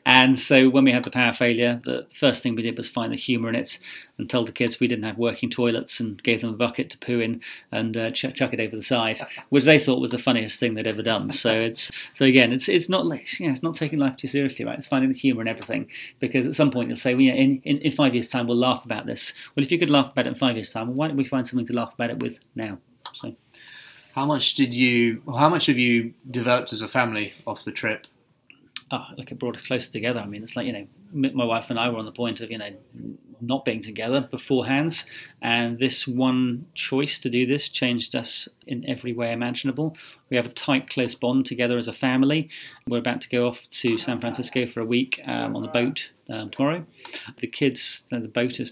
And 0.05 0.37
so 0.37 0.67
when 0.67 0.83
we 0.83 0.91
had 0.91 1.05
the 1.05 1.11
power 1.11 1.31
failure, 1.33 1.79
the 1.85 2.07
first 2.13 2.43
thing 2.43 2.55
we 2.55 2.61
did 2.61 2.75
was 2.75 2.89
find 2.89 3.13
the 3.13 3.15
humour 3.15 3.47
in 3.47 3.55
it, 3.55 3.79
and 4.17 4.29
told 4.29 4.47
the 4.47 4.51
kids 4.51 4.79
we 4.79 4.87
didn't 4.87 5.03
have 5.03 5.17
working 5.17 5.49
toilets, 5.49 5.99
and 5.99 6.21
gave 6.23 6.41
them 6.41 6.51
a 6.51 6.57
bucket 6.57 6.89
to 6.89 6.97
poo 6.97 7.19
in 7.19 7.41
and 7.71 7.97
uh, 7.97 8.11
ch- 8.11 8.33
chuck 8.33 8.53
it 8.53 8.59
over 8.59 8.75
the 8.75 8.83
side, 8.83 9.19
which 9.49 9.63
they 9.63 9.79
thought 9.79 10.01
was 10.01 10.11
the 10.11 10.19
funniest 10.19 10.59
thing 10.59 10.73
they'd 10.73 10.87
ever 10.87 11.03
done. 11.03 11.31
So 11.31 11.51
it's 11.61 11.91
so 12.13 12.25
again, 12.25 12.53
it's 12.53 12.69
it's 12.69 12.89
not 12.89 13.05
like 13.05 13.39
you 13.39 13.47
know, 13.47 13.53
it's 13.53 13.63
not 13.63 13.75
taking 13.75 13.99
life 13.99 14.15
too 14.15 14.27
seriously, 14.27 14.65
right? 14.65 14.77
It's 14.77 14.87
finding 14.87 15.11
the 15.11 15.17
humour 15.17 15.41
in 15.41 15.47
everything 15.47 15.87
because 16.19 16.47
at 16.47 16.55
some 16.55 16.71
point 16.71 16.89
you'll 16.89 16.97
say, 16.97 17.13
well, 17.13 17.21
yeah, 17.21 17.33
in, 17.33 17.61
in 17.63 17.79
in 17.79 17.91
five 17.91 18.13
years' 18.13 18.29
time 18.29 18.47
we'll 18.47 18.57
laugh 18.57 18.85
about 18.85 19.05
this. 19.05 19.33
Well, 19.55 19.65
if 19.65 19.71
you 19.71 19.79
could 19.79 19.89
laugh 19.89 20.11
about 20.11 20.25
it 20.25 20.29
in 20.29 20.35
five 20.35 20.55
years' 20.55 20.71
time, 20.71 20.87
well, 20.87 20.95
why 20.95 21.07
don't 21.07 21.17
we 21.17 21.25
find 21.25 21.47
something 21.47 21.67
to 21.67 21.73
laugh 21.73 21.93
about 21.93 22.09
it 22.09 22.19
with 22.19 22.37
now? 22.55 22.77
So. 23.13 23.35
How 24.13 24.25
much 24.25 24.55
did 24.55 24.73
you? 24.73 25.21
How 25.27 25.49
much 25.49 25.65
have 25.65 25.77
you 25.77 26.13
developed 26.31 26.71
as 26.71 26.81
a 26.81 26.87
family 26.87 27.33
off 27.45 27.65
the 27.65 27.73
trip? 27.73 28.07
Oh, 28.91 29.05
like 29.17 29.31
it 29.31 29.39
brought 29.39 29.57
us 29.57 29.65
closer 29.65 29.91
together. 29.91 30.19
I 30.19 30.25
mean, 30.25 30.43
it's 30.43 30.55
like 30.55 30.67
you 30.67 30.73
know, 30.73 30.87
my 31.11 31.45
wife 31.45 31.69
and 31.69 31.79
I 31.79 31.89
were 31.89 31.97
on 31.97 32.05
the 32.05 32.11
point 32.11 32.41
of 32.41 32.51
you 32.51 32.57
know 32.57 32.69
not 33.41 33.65
being 33.65 33.81
together 33.81 34.21
beforehand, 34.21 35.03
and 35.41 35.77
this 35.79 36.07
one 36.07 36.65
choice 36.73 37.19
to 37.19 37.29
do 37.29 37.45
this 37.45 37.69
changed 37.69 38.15
us 38.15 38.47
in 38.67 38.87
every 38.87 39.13
way 39.13 39.31
imaginable. 39.31 39.95
We 40.29 40.37
have 40.37 40.45
a 40.45 40.49
tight, 40.49 40.89
close 40.89 41.15
bond 41.15 41.45
together 41.45 41.77
as 41.77 41.87
a 41.87 41.93
family. 41.93 42.49
We're 42.87 42.99
about 42.99 43.21
to 43.21 43.29
go 43.29 43.47
off 43.47 43.69
to 43.69 43.97
San 43.97 44.19
Francisco 44.19 44.67
for 44.67 44.81
a 44.81 44.85
week 44.85 45.21
um, 45.25 45.55
on 45.55 45.61
the 45.61 45.69
boat 45.69 46.09
um, 46.29 46.49
tomorrow. 46.51 46.85
The 47.39 47.47
kids, 47.47 48.03
the 48.09 48.19
boat 48.19 48.59
is 48.59 48.71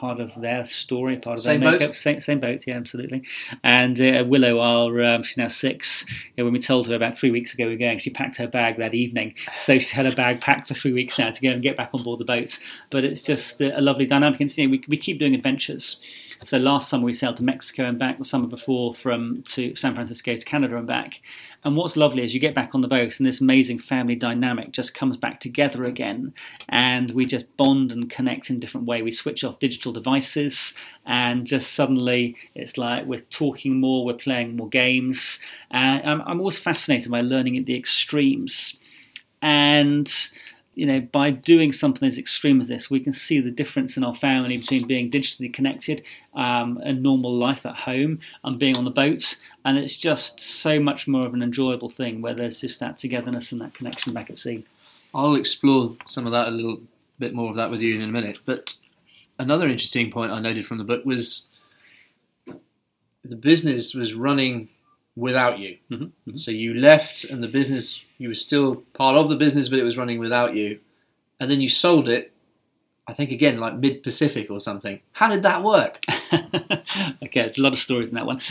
part 0.00 0.18
of 0.18 0.32
their 0.40 0.66
story, 0.66 1.16
part 1.18 1.38
of 1.38 1.42
Same 1.44 1.60
their 1.60 1.72
boat? 1.72 1.80
makeup. 1.80 1.94
Same, 1.94 2.20
same 2.20 2.40
boat, 2.40 2.64
yeah, 2.66 2.76
absolutely. 2.76 3.22
And 3.62 4.00
uh, 4.00 4.24
Willow, 4.26 4.58
our 4.60 5.02
um, 5.04 5.22
she's 5.22 5.36
now 5.36 5.48
six. 5.48 6.04
You 6.08 6.16
know, 6.38 6.44
when 6.44 6.54
we 6.54 6.60
told 6.60 6.88
her 6.88 6.94
about 6.94 7.16
three 7.16 7.30
weeks 7.30 7.52
ago 7.52 7.66
we 7.66 7.72
we're 7.72 7.78
going, 7.78 7.98
she 7.98 8.10
packed 8.10 8.38
her 8.38 8.48
bag 8.48 8.78
that 8.78 8.94
evening. 8.94 9.34
So 9.54 9.74
she's 9.74 9.90
had 9.90 10.06
her 10.06 10.14
bag 10.14 10.40
packed 10.40 10.68
for 10.68 10.74
three 10.74 10.92
weeks 10.92 11.18
now 11.18 11.30
to 11.30 11.40
go 11.40 11.50
and 11.50 11.62
get 11.62 11.76
back 11.76 11.90
on 11.92 12.02
board 12.02 12.18
the 12.20 12.24
boat. 12.24 12.58
But 12.90 13.04
it's 13.04 13.22
just 13.22 13.60
a 13.60 13.80
lovely 13.80 14.06
dynamic. 14.06 14.40
And 14.40 14.56
you 14.56 14.64
know, 14.66 14.70
we 14.70 14.82
we 14.88 14.96
keep 14.96 15.18
doing 15.18 15.34
adventures. 15.34 16.00
So 16.44 16.56
last 16.56 16.88
summer 16.88 17.04
we 17.04 17.12
sailed 17.12 17.36
to 17.36 17.42
Mexico 17.42 17.84
and 17.84 17.98
back. 17.98 18.18
The 18.18 18.24
summer 18.24 18.46
before 18.46 18.94
from 18.94 19.42
to 19.48 19.74
San 19.76 19.94
Francisco 19.94 20.34
to 20.34 20.44
Canada 20.44 20.78
and 20.78 20.86
back. 20.86 21.20
And 21.64 21.76
what's 21.76 21.98
lovely 21.98 22.24
is 22.24 22.32
you 22.32 22.40
get 22.40 22.54
back 22.54 22.74
on 22.74 22.80
the 22.80 22.88
boat 22.88 23.18
and 23.18 23.28
this 23.28 23.42
amazing 23.42 23.78
family 23.78 24.14
dynamic 24.14 24.72
just 24.72 24.94
comes 24.94 25.18
back 25.18 25.40
together 25.40 25.84
again, 25.84 26.32
and 26.70 27.10
we 27.10 27.26
just 27.26 27.54
bond 27.58 27.92
and 27.92 28.08
connect 28.08 28.48
in 28.48 28.56
a 28.56 28.58
different 28.58 28.86
way. 28.86 29.02
We 29.02 29.12
switch 29.12 29.44
off 29.44 29.58
digital 29.58 29.92
devices, 29.92 30.74
and 31.04 31.46
just 31.46 31.74
suddenly 31.74 32.36
it's 32.54 32.78
like 32.78 33.04
we're 33.04 33.20
talking 33.20 33.78
more, 33.78 34.06
we're 34.06 34.14
playing 34.14 34.56
more 34.56 34.68
games. 34.68 35.40
And 35.70 36.02
I'm, 36.08 36.22
I'm 36.22 36.38
always 36.38 36.58
fascinated 36.58 37.10
by 37.10 37.20
learning 37.20 37.58
at 37.58 37.66
the 37.66 37.76
extremes, 37.76 38.80
and 39.42 40.10
you 40.80 40.86
know, 40.86 40.98
by 40.98 41.30
doing 41.30 41.74
something 41.74 42.08
as 42.08 42.16
extreme 42.16 42.58
as 42.58 42.68
this, 42.68 42.88
we 42.88 43.00
can 43.00 43.12
see 43.12 43.38
the 43.38 43.50
difference 43.50 43.98
in 43.98 44.02
our 44.02 44.14
family 44.14 44.56
between 44.56 44.86
being 44.86 45.10
digitally 45.10 45.52
connected 45.52 46.02
um, 46.34 46.80
and 46.82 47.02
normal 47.02 47.36
life 47.36 47.66
at 47.66 47.74
home 47.74 48.18
and 48.44 48.58
being 48.58 48.74
on 48.78 48.86
the 48.86 48.90
boat. 48.90 49.36
And 49.62 49.76
it's 49.76 49.94
just 49.94 50.40
so 50.40 50.80
much 50.80 51.06
more 51.06 51.26
of 51.26 51.34
an 51.34 51.42
enjoyable 51.42 51.90
thing 51.90 52.22
where 52.22 52.32
there's 52.32 52.62
just 52.62 52.80
that 52.80 52.96
togetherness 52.96 53.52
and 53.52 53.60
that 53.60 53.74
connection 53.74 54.14
back 54.14 54.30
at 54.30 54.38
sea. 54.38 54.64
I'll 55.14 55.34
explore 55.34 55.98
some 56.06 56.24
of 56.24 56.32
that 56.32 56.48
a 56.48 56.50
little 56.50 56.80
bit 57.18 57.34
more 57.34 57.50
of 57.50 57.56
that 57.56 57.70
with 57.70 57.82
you 57.82 57.96
in 57.96 58.00
a 58.00 58.06
minute. 58.06 58.38
But 58.46 58.74
another 59.38 59.68
interesting 59.68 60.10
point 60.10 60.32
I 60.32 60.40
noted 60.40 60.64
from 60.64 60.78
the 60.78 60.84
book 60.84 61.04
was 61.04 61.46
the 63.22 63.36
business 63.36 63.92
was 63.92 64.14
running 64.14 64.70
without 65.14 65.58
you. 65.58 65.76
Mm-hmm. 65.90 66.36
So 66.36 66.50
you 66.52 66.72
left, 66.72 67.24
and 67.24 67.42
the 67.42 67.48
business 67.48 68.00
you 68.20 68.28
were 68.28 68.34
still 68.34 68.76
part 68.92 69.16
of 69.16 69.30
the 69.30 69.34
business, 69.34 69.70
but 69.70 69.78
it 69.78 69.82
was 69.82 69.96
running 69.96 70.18
without 70.18 70.54
you. 70.54 70.78
And 71.40 71.50
then 71.50 71.62
you 71.62 71.70
sold 71.70 72.06
it. 72.06 72.32
I 73.08 73.14
think 73.14 73.30
again, 73.30 73.56
like 73.56 73.76
mid 73.76 74.02
Pacific 74.02 74.50
or 74.50 74.60
something. 74.60 75.00
How 75.12 75.30
did 75.30 75.42
that 75.42 75.64
work? 75.64 76.04
okay, 76.34 76.84
there's 77.32 77.56
a 77.56 77.62
lot 77.62 77.72
of 77.72 77.78
stories 77.78 78.10
in 78.10 78.16
that 78.16 78.26
one. 78.26 78.42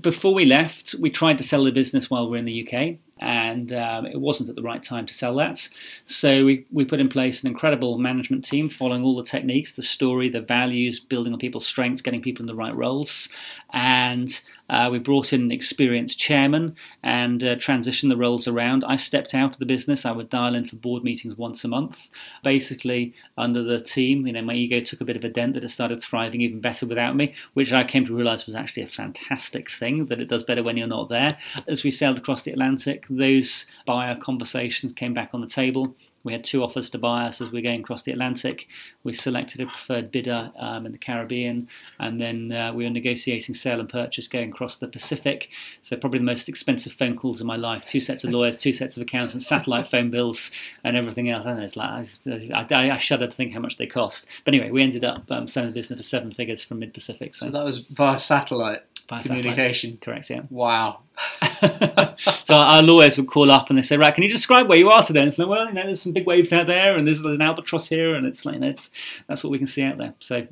Before 0.00 0.34
we 0.34 0.44
left, 0.44 0.94
we 1.00 1.10
tried 1.10 1.38
to 1.38 1.44
sell 1.44 1.64
the 1.64 1.72
business 1.72 2.10
while 2.10 2.26
we 2.26 2.32
we're 2.32 2.36
in 2.36 2.44
the 2.44 2.68
UK, 2.68 2.98
and 3.20 3.72
um, 3.72 4.06
it 4.06 4.18
wasn't 4.18 4.48
at 4.48 4.56
the 4.56 4.62
right 4.62 4.82
time 4.82 5.06
to 5.06 5.14
sell 5.14 5.36
that. 5.36 5.68
So 6.06 6.44
we, 6.44 6.66
we 6.72 6.84
put 6.84 7.00
in 7.00 7.08
place 7.08 7.42
an 7.42 7.48
incredible 7.48 7.98
management 7.98 8.44
team 8.44 8.70
following 8.70 9.04
all 9.04 9.16
the 9.16 9.22
techniques, 9.24 9.72
the 9.74 9.82
story, 9.82 10.30
the 10.30 10.40
values, 10.40 10.98
building 10.98 11.32
on 11.32 11.38
people's 11.38 11.66
strengths, 11.66 12.02
getting 12.02 12.22
people 12.22 12.42
in 12.42 12.46
the 12.46 12.54
right 12.54 12.74
roles. 12.74 13.28
And 13.72 14.40
uh, 14.70 14.88
we 14.90 14.98
brought 14.98 15.32
in 15.32 15.42
an 15.42 15.50
experienced 15.50 16.18
chairman 16.18 16.76
and 17.02 17.42
uh, 17.42 17.56
transitioned 17.56 18.08
the 18.08 18.16
roles 18.16 18.48
around. 18.48 18.84
I 18.84 18.96
stepped 18.96 19.34
out 19.34 19.52
of 19.52 19.58
the 19.58 19.66
business. 19.66 20.06
I 20.06 20.12
would 20.12 20.30
dial 20.30 20.54
in 20.54 20.66
for 20.66 20.76
board 20.76 21.02
meetings 21.02 21.36
once 21.36 21.64
a 21.64 21.68
month. 21.68 22.08
Basically, 22.42 23.14
under 23.36 23.62
the 23.62 23.80
team, 23.80 24.26
you 24.26 24.32
know, 24.32 24.42
my 24.42 24.54
ego 24.54 24.80
took 24.80 25.00
a 25.00 25.04
bit 25.04 25.16
of 25.16 25.24
a 25.24 25.28
dent 25.28 25.54
that 25.54 25.64
it 25.64 25.70
started 25.70 26.02
thriving 26.02 26.40
even 26.40 26.60
better 26.60 26.86
without 26.86 27.16
me, 27.16 27.34
which 27.54 27.72
I 27.72 27.84
came 27.84 28.06
to 28.06 28.16
realize 28.16 28.46
was 28.46 28.54
actually 28.54 28.84
a 28.84 28.88
fantastic 28.88 29.70
thing, 29.70 30.06
that 30.06 30.20
it 30.20 30.28
does 30.28 30.44
better 30.44 30.62
when 30.62 30.76
you're 30.76 30.86
not 30.86 31.08
there. 31.08 31.36
As 31.66 31.82
we 31.82 31.90
sailed 31.90 32.18
across 32.18 32.42
the 32.42 32.52
Atlantic, 32.52 33.06
those 33.10 33.66
buyer 33.86 34.16
conversations 34.16 34.92
came 34.92 35.12
back 35.12 35.30
on 35.34 35.40
the 35.40 35.46
table. 35.46 35.94
We 36.22 36.32
had 36.32 36.44
two 36.44 36.62
offers 36.62 36.90
to 36.90 36.98
buy 36.98 37.24
us 37.24 37.40
as 37.40 37.50
we 37.50 37.58
were 37.58 37.62
going 37.62 37.80
across 37.80 38.02
the 38.02 38.12
Atlantic. 38.12 38.68
We 39.04 39.14
selected 39.14 39.60
a 39.62 39.66
preferred 39.66 40.10
bidder 40.12 40.52
um, 40.58 40.84
in 40.84 40.92
the 40.92 40.98
Caribbean, 40.98 41.68
and 41.98 42.20
then 42.20 42.52
uh, 42.52 42.72
we 42.74 42.84
were 42.84 42.90
negotiating 42.90 43.54
sale 43.54 43.80
and 43.80 43.88
purchase 43.88 44.28
going 44.28 44.50
across 44.50 44.76
the 44.76 44.86
Pacific. 44.86 45.48
So, 45.82 45.96
probably 45.96 46.18
the 46.18 46.26
most 46.26 46.48
expensive 46.48 46.92
phone 46.92 47.16
calls 47.16 47.40
in 47.40 47.46
my 47.46 47.56
life 47.56 47.86
two 47.86 48.00
sets 48.00 48.22
of 48.24 48.30
lawyers, 48.30 48.58
two 48.58 48.74
sets 48.74 48.98
of 48.98 49.02
accountants, 49.02 49.46
satellite 49.46 49.86
phone 49.86 50.10
bills, 50.10 50.50
and 50.84 50.94
everything 50.94 51.30
else. 51.30 51.46
I 51.46 51.54
know, 51.54 51.62
it's 51.62 51.76
like, 51.76 52.08
I, 52.26 52.66
I, 52.70 52.90
I, 52.90 52.98
shudder 52.98 53.26
to 53.26 53.34
think 53.34 53.54
how 53.54 53.60
much 53.60 53.78
they 53.78 53.86
cost. 53.86 54.26
But 54.44 54.52
anyway, 54.52 54.70
we 54.70 54.82
ended 54.82 55.04
up 55.04 55.24
um, 55.30 55.48
selling 55.48 55.70
the 55.70 55.74
business 55.74 56.00
for 56.00 56.04
seven 56.04 56.34
figures 56.34 56.62
from 56.62 56.80
mid 56.80 56.92
Pacific. 56.92 57.34
So. 57.34 57.46
so. 57.46 57.52
that 57.52 57.64
was 57.64 57.78
via 57.78 58.20
satellite 58.20 58.80
communication. 59.18 59.98
Correct, 60.00 60.30
yeah. 60.30 60.42
Wow. 60.50 61.00
so 62.44 62.54
our 62.54 62.82
lawyers 62.82 63.18
would 63.18 63.28
call 63.28 63.50
up 63.50 63.68
and 63.68 63.78
they 63.78 63.82
say, 63.82 63.96
right, 63.96 64.14
can 64.14 64.22
you 64.22 64.30
describe 64.30 64.68
where 64.68 64.78
you 64.78 64.88
are 64.90 65.02
today? 65.02 65.20
And 65.20 65.28
it's 65.28 65.38
like, 65.38 65.48
well, 65.48 65.66
you 65.66 65.74
know, 65.74 65.84
there's 65.84 66.02
some 66.02 66.12
big 66.12 66.26
waves 66.26 66.52
out 66.52 66.66
there, 66.66 66.96
and 66.96 67.06
there's, 67.06 67.22
there's 67.22 67.36
an 67.36 67.42
albatross 67.42 67.88
here, 67.88 68.14
and 68.14 68.26
it's 68.26 68.44
like, 68.44 68.54
you 68.54 68.60
know, 68.60 68.68
it's, 68.68 68.90
that's 69.28 69.44
what 69.44 69.50
we 69.50 69.58
can 69.58 69.66
see 69.66 69.82
out 69.82 69.98
there. 69.98 70.14
So 70.20 70.46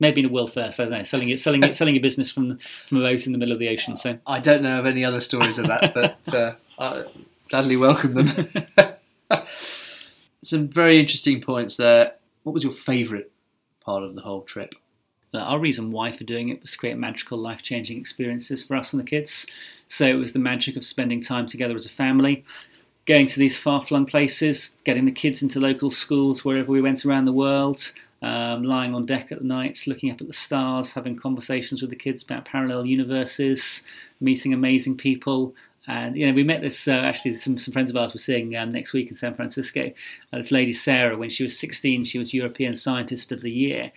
maybe 0.00 0.20
in 0.20 0.26
a 0.26 0.32
world 0.32 0.52
first, 0.52 0.80
I 0.80 0.84
don't 0.84 0.92
know, 0.92 1.02
selling 1.02 1.30
it, 1.30 1.40
selling 1.40 1.62
it, 1.62 1.76
selling 1.76 1.94
your 1.94 2.02
business 2.02 2.30
from 2.30 2.58
from 2.88 2.98
a 2.98 3.00
boat 3.00 3.26
in 3.26 3.32
the 3.32 3.38
middle 3.38 3.52
of 3.52 3.58
the 3.58 3.68
ocean. 3.68 3.96
So 3.96 4.18
I 4.26 4.40
don't 4.40 4.62
know 4.62 4.78
of 4.78 4.86
any 4.86 5.04
other 5.04 5.20
stories 5.20 5.58
of 5.58 5.66
that, 5.66 5.94
but 5.94 6.34
uh, 6.34 6.54
I 6.78 7.04
gladly 7.48 7.76
welcome 7.76 8.14
them. 8.14 8.48
some 10.42 10.68
very 10.68 11.00
interesting 11.00 11.40
points 11.40 11.76
there. 11.76 12.14
What 12.42 12.52
was 12.52 12.62
your 12.62 12.72
favourite 12.72 13.30
part 13.80 14.02
of 14.02 14.14
the 14.14 14.20
whole 14.20 14.42
trip? 14.42 14.74
Our 15.40 15.58
reason 15.58 15.90
why 15.90 16.12
for 16.12 16.24
doing 16.24 16.48
it 16.48 16.60
was 16.62 16.72
to 16.72 16.78
create 16.78 16.96
magical, 16.96 17.38
life 17.38 17.62
changing 17.62 17.98
experiences 17.98 18.62
for 18.62 18.76
us 18.76 18.92
and 18.92 19.00
the 19.00 19.06
kids. 19.06 19.46
So 19.88 20.06
it 20.06 20.14
was 20.14 20.32
the 20.32 20.38
magic 20.38 20.76
of 20.76 20.84
spending 20.84 21.20
time 21.22 21.46
together 21.46 21.76
as 21.76 21.86
a 21.86 21.90
family, 21.90 22.44
going 23.06 23.26
to 23.26 23.38
these 23.38 23.58
far 23.58 23.82
flung 23.82 24.06
places, 24.06 24.76
getting 24.84 25.04
the 25.04 25.12
kids 25.12 25.42
into 25.42 25.60
local 25.60 25.90
schools 25.90 26.44
wherever 26.44 26.70
we 26.70 26.80
went 26.80 27.04
around 27.04 27.24
the 27.24 27.32
world. 27.32 27.92
Um, 28.22 28.64
lying 28.64 28.94
on 28.94 29.04
deck 29.04 29.32
at 29.32 29.44
night, 29.44 29.82
looking 29.86 30.10
up 30.10 30.18
at 30.18 30.26
the 30.26 30.32
stars, 30.32 30.92
having 30.92 31.14
conversations 31.14 31.82
with 31.82 31.90
the 31.90 31.96
kids 31.96 32.22
about 32.22 32.46
parallel 32.46 32.86
universes, 32.86 33.82
meeting 34.18 34.54
amazing 34.54 34.96
people, 34.96 35.54
and 35.86 36.16
you 36.16 36.26
know, 36.26 36.32
we 36.32 36.42
met 36.42 36.62
this 36.62 36.88
uh, 36.88 36.92
actually. 36.92 37.36
Some, 37.36 37.58
some 37.58 37.72
friends 37.72 37.90
of 37.90 37.96
ours 37.96 38.14
were 38.14 38.18
seeing 38.18 38.56
um, 38.56 38.72
next 38.72 38.94
week 38.94 39.10
in 39.10 39.16
San 39.16 39.34
Francisco. 39.34 39.92
Uh, 40.32 40.38
this 40.38 40.50
lady 40.50 40.72
Sarah, 40.72 41.18
when 41.18 41.28
she 41.28 41.42
was 41.42 41.58
16, 41.58 42.04
she 42.04 42.18
was 42.18 42.32
European 42.32 42.74
Scientist 42.74 43.32
of 43.32 43.42
the 43.42 43.50
Year. 43.50 43.92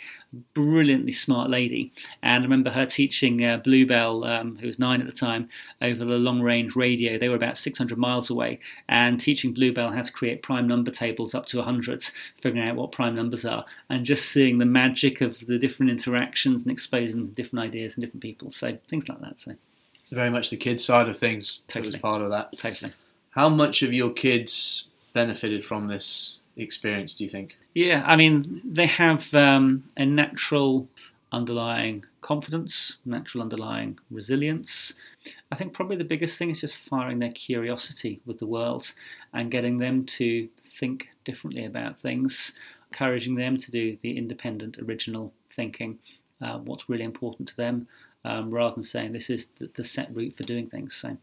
Brilliantly 0.53 1.13
smart 1.13 1.49
lady, 1.49 1.93
and 2.21 2.41
I 2.41 2.45
remember 2.45 2.69
her 2.71 2.85
teaching 2.85 3.45
uh, 3.45 3.57
Bluebell, 3.57 4.25
um, 4.25 4.57
who 4.57 4.67
was 4.67 4.77
nine 4.77 4.99
at 4.99 5.07
the 5.07 5.13
time, 5.13 5.47
over 5.81 6.03
the 6.03 6.17
long-range 6.17 6.75
radio. 6.75 7.17
They 7.17 7.29
were 7.29 7.35
about 7.35 7.57
600 7.57 7.97
miles 7.97 8.29
away, 8.29 8.59
and 8.89 9.21
teaching 9.21 9.53
Bluebell 9.53 9.93
how 9.93 10.01
to 10.01 10.11
create 10.11 10.43
prime 10.43 10.67
number 10.67 10.91
tables 10.91 11.33
up 11.33 11.45
to 11.47 11.57
100, 11.57 12.03
figuring 12.41 12.67
out 12.67 12.75
what 12.75 12.91
prime 12.91 13.15
numbers 13.15 13.45
are, 13.45 13.63
and 13.89 14.05
just 14.05 14.29
seeing 14.29 14.57
the 14.57 14.65
magic 14.65 15.21
of 15.21 15.39
the 15.47 15.57
different 15.57 15.91
interactions 15.91 16.63
and 16.63 16.71
exposing 16.71 17.27
different 17.29 17.63
ideas 17.63 17.95
and 17.95 18.03
different 18.03 18.21
people. 18.21 18.51
So 18.51 18.77
things 18.89 19.07
like 19.07 19.21
that. 19.21 19.39
So. 19.39 19.55
Very 20.12 20.30
much 20.30 20.49
the 20.49 20.58
kids' 20.58 20.86
side 20.86 21.10
of 21.10 21.18
things 21.18 21.64
totally. 21.68 21.91
was 21.93 22.01
part 22.01 22.22
of 22.22 22.30
that. 22.32 22.58
Totally. 22.58 22.93
How 23.32 23.49
much 23.49 23.84
of 23.84 23.93
your 23.93 24.12
kids 24.12 24.88
benefited 25.14 25.66
from 25.66 25.88
this 25.88 26.38
experience, 26.55 27.14
do 27.16 27.24
you 27.24 27.30
think? 27.30 27.58
Yeah, 27.74 28.03
I 28.05 28.16
mean, 28.16 28.62
they 28.66 28.88
have 28.88 29.34
um, 29.34 29.84
a 29.97 30.05
natural 30.05 30.88
underlying 31.32 32.05
confidence, 32.22 32.97
natural 33.05 33.43
underlying 33.43 33.99
resilience. 34.10 34.93
I 35.51 35.55
think 35.55 35.74
probably 35.74 35.97
the 35.97 36.03
biggest 36.03 36.38
thing 36.38 36.49
is 36.49 36.62
just 36.62 36.78
firing 36.89 37.20
their 37.20 37.32
curiosity 37.32 38.22
with 38.26 38.39
the 38.39 38.45
world 38.45 38.91
and 39.34 39.51
getting 39.51 39.78
them 39.78 40.05
to 40.05 40.47
think 40.80 41.08
differently 41.26 41.66
about 41.66 41.99
things, 41.99 42.53
encouraging 42.91 43.36
them 43.36 43.58
to 43.58 43.72
do 43.72 43.97
the 44.01 44.18
independent, 44.18 44.78
original 44.80 45.34
thinking, 45.55 45.99
uh, 46.41 46.60
what's 46.60 46.88
really 46.89 47.03
important 47.03 47.49
to 47.49 47.58
them, 47.58 47.88
um, 48.28 48.51
rather 48.51 48.75
than 48.75 48.84
saying 48.84 49.13
this 49.13 49.30
is 49.30 49.47
the, 49.57 49.69
the, 49.75 49.86
set 49.86 50.13
route 50.13 50.36
for 50.36 50.43
doing 50.43 50.67
things. 50.67 50.95
So, 50.95 51.17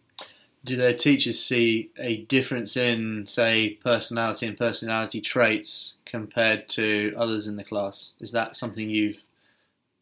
do 0.65 0.77
their 0.77 0.97
teachers 0.97 1.39
see 1.39 1.91
a 1.99 2.23
difference 2.23 2.77
in, 2.77 3.27
say, 3.29 3.79
personality 3.85 4.47
and 4.47 4.57
personality 4.57 5.21
traits 5.21 5.95
compared 6.07 6.69
to 6.71 7.13
others 7.17 7.47
in 7.47 7.57
the 7.57 7.65
class? 7.65 8.13
Is 8.21 8.33
that 8.33 8.57
something 8.57 8.89
you've 8.89 9.23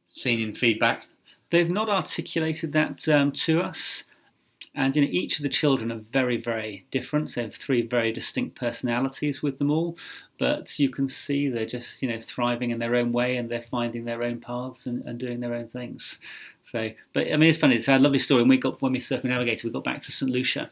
seen 0.08 0.40
in 0.40 0.54
feedback? 0.54 1.06
They've 1.50 1.68
not 1.68 1.88
articulated 1.88 2.72
that 2.72 3.08
um, 3.08 3.32
to 3.32 3.60
us. 3.60 4.04
And 4.74 4.96
you 4.96 5.02
know, 5.02 5.08
each 5.10 5.38
of 5.38 5.42
the 5.42 5.50
children 5.50 5.92
are 5.92 6.00
very, 6.12 6.38
very 6.38 6.86
different. 6.90 7.34
They 7.34 7.42
have 7.42 7.54
three 7.54 7.82
very 7.82 8.10
distinct 8.10 8.56
personalities 8.58 9.42
with 9.42 9.58
them 9.58 9.70
all, 9.70 9.98
but 10.38 10.78
you 10.78 10.88
can 10.88 11.10
see 11.10 11.48
they're 11.48 11.66
just 11.66 12.00
you 12.00 12.08
know 12.08 12.18
thriving 12.18 12.70
in 12.70 12.78
their 12.78 12.94
own 12.94 13.12
way 13.12 13.36
and 13.36 13.50
they're 13.50 13.66
finding 13.70 14.04
their 14.04 14.22
own 14.22 14.40
paths 14.40 14.86
and, 14.86 15.04
and 15.04 15.18
doing 15.18 15.40
their 15.40 15.54
own 15.54 15.68
things. 15.68 16.18
So, 16.64 16.90
but 17.12 17.26
I 17.32 17.36
mean, 17.36 17.48
it's 17.48 17.58
funny. 17.58 17.76
It's 17.76 17.88
a 17.88 17.98
lovely 17.98 18.18
story. 18.18 18.42
When 18.42 18.48
we 18.48 18.56
got 18.56 18.80
when 18.80 18.92
we 18.92 19.00
circumnavigated, 19.00 19.64
we 19.64 19.70
got 19.70 19.84
back 19.84 20.02
to 20.02 20.12
St 20.12 20.30
Lucia, 20.30 20.70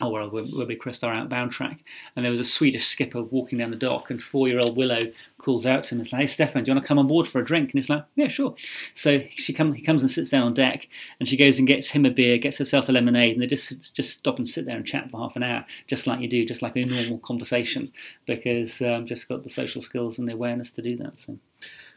or 0.00 0.10
where, 0.10 0.26
where 0.26 0.66
we 0.66 0.76
crossed 0.76 1.04
our 1.04 1.12
outbound 1.12 1.52
track, 1.52 1.80
and 2.14 2.24
there 2.24 2.30
was 2.30 2.40
a 2.40 2.44
Swedish 2.44 2.86
skipper 2.86 3.22
walking 3.22 3.58
down 3.58 3.70
the 3.70 3.76
dock, 3.76 4.10
and 4.10 4.22
four-year-old 4.22 4.76
Willow 4.76 5.10
calls 5.38 5.64
out 5.64 5.84
to 5.84 5.94
him, 5.94 6.00
"It's 6.00 6.12
like, 6.12 6.20
hey 6.22 6.26
Stefan, 6.26 6.64
do 6.64 6.70
you 6.70 6.74
want 6.74 6.84
to 6.84 6.88
come 6.88 6.98
on 6.98 7.06
board 7.08 7.26
for 7.26 7.40
a 7.40 7.44
drink?" 7.44 7.70
And 7.70 7.78
he's 7.78 7.88
like, 7.88 8.04
"Yeah, 8.14 8.28
sure." 8.28 8.54
So 8.94 9.20
she 9.36 9.52
comes, 9.52 9.76
he 9.76 9.82
comes 9.82 10.02
and 10.02 10.10
sits 10.10 10.30
down 10.30 10.44
on 10.44 10.54
deck, 10.54 10.88
and 11.18 11.28
she 11.28 11.36
goes 11.36 11.58
and 11.58 11.66
gets 11.66 11.88
him 11.88 12.04
a 12.04 12.10
beer, 12.10 12.38
gets 12.38 12.58
herself 12.58 12.88
a 12.88 12.92
lemonade, 12.92 13.32
and 13.32 13.42
they 13.42 13.46
just 13.46 13.94
just 13.94 14.18
stop 14.18 14.38
and 14.38 14.48
sit 14.48 14.66
there 14.66 14.76
and 14.76 14.86
chat 14.86 15.10
for 15.10 15.18
half 15.18 15.36
an 15.36 15.42
hour, 15.42 15.64
just 15.86 16.06
like 16.06 16.20
you 16.20 16.28
do, 16.28 16.44
just 16.44 16.62
like 16.62 16.76
a 16.76 16.84
normal 16.84 17.18
conversation, 17.18 17.90
because 18.26 18.82
um, 18.82 19.06
just 19.06 19.28
got 19.28 19.44
the 19.44 19.50
social 19.50 19.82
skills 19.82 20.18
and 20.18 20.28
the 20.28 20.34
awareness 20.34 20.70
to 20.72 20.82
do 20.82 20.96
that. 20.98 21.18
So. 21.18 21.38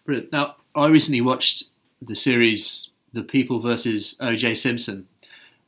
Brilliant. 0.05 0.31
Now, 0.31 0.57
I 0.75 0.87
recently 0.87 1.21
watched 1.21 1.63
the 2.01 2.15
series 2.15 2.89
The 3.13 3.23
People 3.23 3.59
versus 3.59 4.15
O.J. 4.19 4.55
Simpson, 4.55 5.07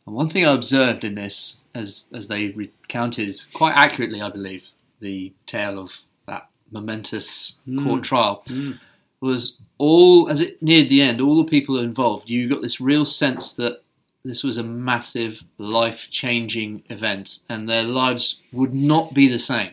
and 0.05 0.15
one 0.15 0.29
thing 0.29 0.45
I 0.45 0.53
observed 0.53 1.03
in 1.03 1.15
this, 1.15 1.57
as 1.73 2.05
as 2.13 2.27
they 2.27 2.49
recounted 2.49 3.41
quite 3.53 3.73
accurately, 3.75 4.21
I 4.21 4.29
believe, 4.29 4.63
the 4.99 5.33
tale 5.45 5.79
of 5.79 5.91
that 6.27 6.49
momentous 6.71 7.55
Mm. 7.67 7.83
court 7.83 8.03
trial, 8.03 8.43
Mm. 8.47 8.79
was 9.21 9.57
all 9.77 10.29
as 10.29 10.41
it 10.41 10.61
neared 10.61 10.89
the 10.89 11.01
end. 11.01 11.19
All 11.21 11.43
the 11.43 11.49
people 11.49 11.77
involved, 11.79 12.29
you 12.29 12.47
got 12.49 12.61
this 12.61 12.79
real 12.81 13.05
sense 13.05 13.53
that 13.53 13.81
this 14.23 14.43
was 14.43 14.57
a 14.57 14.63
massive, 14.63 15.41
life-changing 15.57 16.83
event, 16.89 17.39
and 17.47 17.67
their 17.69 17.83
lives 17.83 18.37
would 18.51 18.73
not 18.73 19.13
be 19.13 19.27
the 19.27 19.39
same 19.39 19.71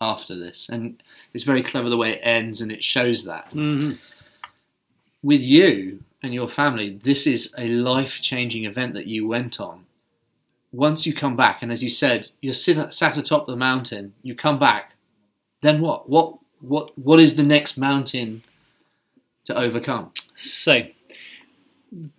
after 0.00 0.34
this. 0.34 0.68
And 0.68 1.00
it's 1.32 1.44
very 1.44 1.62
clever 1.62 1.88
the 1.88 1.96
way 1.96 2.12
it 2.14 2.20
ends, 2.22 2.60
and 2.60 2.72
it 2.72 2.82
shows 2.82 3.24
that 3.24 3.50
Mhm. 3.52 3.98
With 5.24 5.40
you 5.40 6.04
and 6.22 6.34
your 6.34 6.48
family, 6.48 7.00
this 7.02 7.26
is 7.26 7.52
a 7.56 7.66
life 7.66 8.20
changing 8.20 8.64
event 8.64 8.92
that 8.94 9.06
you 9.06 9.26
went 9.26 9.58
on. 9.58 9.86
Once 10.70 11.06
you 11.06 11.14
come 11.14 11.34
back, 11.34 11.62
and 11.62 11.72
as 11.72 11.82
you 11.82 11.88
said, 11.90 12.28
you're 12.42 12.52
sit, 12.52 12.92
sat 12.92 13.16
atop 13.16 13.46
the 13.46 13.56
mountain, 13.56 14.12
you 14.22 14.34
come 14.34 14.58
back, 14.58 14.92
then 15.62 15.80
what? 15.80 16.08
What 16.08 16.38
what 16.60 16.96
what 16.98 17.20
is 17.20 17.36
the 17.36 17.42
next 17.42 17.78
mountain 17.78 18.42
to 19.44 19.56
overcome? 19.56 20.12
So, 20.34 20.82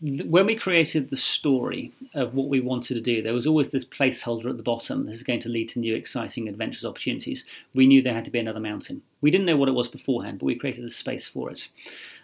when 0.01 0.45
we 0.45 0.55
created 0.55 1.09
the 1.09 1.17
story 1.17 1.91
of 2.13 2.33
what 2.33 2.47
we 2.47 2.61
wanted 2.61 2.95
to 2.95 3.01
do, 3.01 3.21
there 3.21 3.33
was 3.33 3.45
always 3.45 3.69
this 3.69 3.85
placeholder 3.85 4.49
at 4.49 4.57
the 4.57 4.63
bottom. 4.63 5.05
This 5.05 5.15
is 5.15 5.23
going 5.23 5.41
to 5.41 5.49
lead 5.49 5.69
to 5.71 5.79
new, 5.79 5.95
exciting 5.95 6.47
adventures, 6.47 6.85
opportunities. 6.85 7.43
We 7.73 7.85
knew 7.85 8.01
there 8.01 8.13
had 8.13 8.25
to 8.25 8.31
be 8.31 8.39
another 8.39 8.61
mountain. 8.61 9.01
We 9.21 9.31
didn't 9.31 9.47
know 9.47 9.57
what 9.57 9.69
it 9.69 9.73
was 9.73 9.89
beforehand, 9.89 10.39
but 10.39 10.45
we 10.45 10.55
created 10.55 10.85
the 10.85 10.91
space 10.91 11.27
for 11.27 11.51
it. 11.51 11.67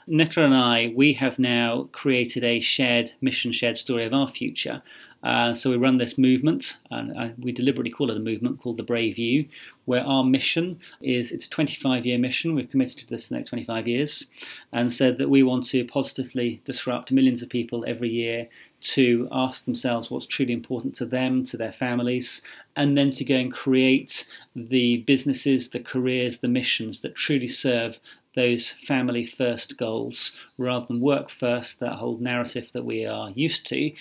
Netta 0.08 0.44
and 0.44 0.54
I, 0.54 0.94
we 0.96 1.14
have 1.14 1.38
now 1.38 1.90
created 1.92 2.44
a 2.44 2.60
shared 2.60 3.12
mission, 3.22 3.52
shared 3.52 3.78
story 3.78 4.06
of 4.06 4.14
our 4.14 4.28
future. 4.28 4.82
Uh, 5.24 5.54
so 5.54 5.70
we 5.70 5.78
run 5.78 6.00
this 6.00 6.18
movement, 6.18 6.78
and 6.90 7.16
uh, 7.16 7.30
we 7.38 7.52
deliberately 7.52 7.92
call 7.92 8.10
it 8.10 8.18
a 8.18 8.20
movement 8.20 8.60
called 8.60 8.78
the 8.78 8.84
Brave 8.84 9.20
You, 9.20 9.46
where 9.86 10.02
our 10.02 10.24
mission 10.24 10.80
is 11.00 11.32
it's 11.32 11.46
a 11.46 11.50
25 11.50 12.08
year 12.08 12.18
mission. 12.18 12.56
We've 12.56 12.70
committed 12.70 12.98
to 13.00 13.08
this 13.08 13.28
the 13.28 13.36
next 13.36 13.50
25 13.50 13.88
years, 13.88 14.26
and 14.74 14.92
said 14.92 15.20
that 15.20 15.30
we 15.30 15.44
want 15.44 15.68
to 15.68 15.86
positively 15.86 16.62
disrupt 16.66 17.12
millions 17.12 17.44
of 17.44 17.50
people 17.50 17.86
every 17.88 18.10
year 18.10 18.48
to 18.82 19.28
ask 19.32 19.66
themselves 19.66 20.10
what's 20.10 20.26
truly 20.26 20.54
important 20.54 20.96
to 20.96 21.06
them, 21.06 21.46
to 21.46 21.56
their 21.56 21.72
families, 21.72 22.42
and 22.76 22.98
then 22.98 23.12
to 23.14 23.24
go 23.24 23.36
and 23.36 23.54
create 23.54 24.26
the 24.56 24.98
businesses, 25.06 25.70
the 25.70 25.80
careers, 25.80 26.40
the 26.40 26.48
missions 26.48 27.02
that 27.02 27.14
truly 27.14 27.48
serve 27.48 28.00
those 28.36 28.72
family 28.88 29.26
first 29.26 29.78
goals 29.78 30.32
rather 30.58 30.86
than 30.86 31.02
work 31.02 31.30
first, 31.30 31.80
that 31.80 31.94
whole 31.94 32.18
narrative 32.18 32.72
that 32.74 32.86
we 32.86 33.06
are 33.06 33.30
used 33.32 33.66
to, 33.68 33.92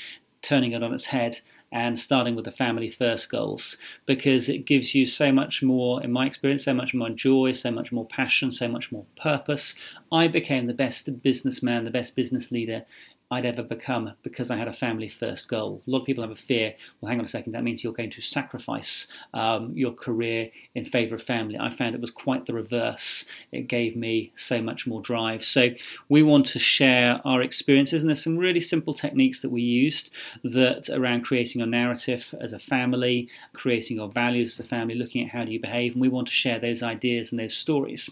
turning 0.43 0.73
it 0.73 0.83
on 0.83 0.95
its 0.95 1.07
head 1.07 1.41
and 1.73 2.01
starting 2.01 2.35
with 2.35 2.45
the 2.45 2.51
family 2.51 2.91
first 2.91 3.31
goals 3.31 3.77
because 4.07 4.49
it 4.49 4.67
gives 4.67 4.95
you 4.95 5.07
so 5.07 5.31
much 5.31 5.63
more, 5.63 6.03
in 6.03 6.11
my 6.11 6.27
experience, 6.27 6.65
so 6.65 6.75
much 6.75 6.95
more 6.95 7.11
joy, 7.11 7.53
so 7.53 7.71
much 7.71 7.93
more 7.93 8.07
passion, 8.07 8.51
so 8.51 8.67
much 8.67 8.91
more 8.91 9.05
purpose. 9.21 9.75
I 10.11 10.27
became 10.27 10.67
the 10.67 10.75
best 10.75 11.23
businessman, 11.23 11.85
the 11.85 11.91
best 11.91 12.17
business 12.17 12.51
leader 12.51 12.85
I'd 13.33 13.47
ever 13.47 13.63
become 13.63 14.13
because 14.23 14.51
I 14.51 14.57
had 14.57 14.67
a 14.67 14.73
family 14.73 15.09
first 15.09 15.49
goal. 15.49 15.83
A 15.87 15.91
lot 15.91 16.01
of 16.01 16.07
people 16.07 16.25
have 16.25 16.33
a 16.33 16.37
fear. 16.37 16.75
Well, 17.01 17.11
hang 17.11 17.21
on 17.21 17.25
a 17.25 17.29
second. 17.29 17.53
That 17.53 17.63
means 17.63 17.85
you're 17.85 17.93
going 17.93 18.11
to 18.11 18.21
sacrifice 18.21 19.07
um, 19.35 19.73
your 19.77 19.93
career 19.93 20.51
in 20.75 20.85
favour 20.85 21.15
of 21.15 21.23
family. 21.23 21.57
I 21.59 21.71
found 21.71 21.95
it 21.95 22.01
was 22.01 22.11
quite 22.11 22.47
the 22.47 22.55
reverse. 22.55 23.27
It 23.53 23.69
gave 23.69 23.95
me 23.95 24.33
so 24.35 24.61
much 24.61 24.85
more 24.85 25.01
drive. 25.01 25.45
So 25.45 25.69
we 26.09 26.25
want 26.25 26.47
to 26.49 26.59
share 26.59 27.21
our 27.25 27.41
experiences, 27.41 28.03
and 28.03 28.11
there's 28.11 28.25
some 28.25 28.37
really 28.37 28.61
simple 28.61 28.95
techniques 28.95 29.41
that 29.41 29.51
we 29.51 29.63
used 29.63 30.11
that 30.43 30.89
around 30.89 31.23
creating 31.23 31.61
your 31.61 31.69
narrative 31.69 32.35
as 32.41 32.53
a 32.53 32.59
family, 32.59 33.29
creating 33.53 33.99
your 33.99 34.09
values 34.09 34.55
as 34.55 34.67
a 34.67 34.69
family, 34.69 34.97
looking 34.97 35.25
at 35.25 35.31
how 35.31 35.45
do 35.45 35.53
you 35.53 35.61
behave, 35.61 35.93
and 35.93 36.01
we 36.01 36.09
want 36.09 36.27
to 36.27 36.35
share 36.35 36.59
those 36.59 36.83
ideas 36.83 37.31
and 37.31 37.39
those 37.39 37.57
stories. 37.57 38.11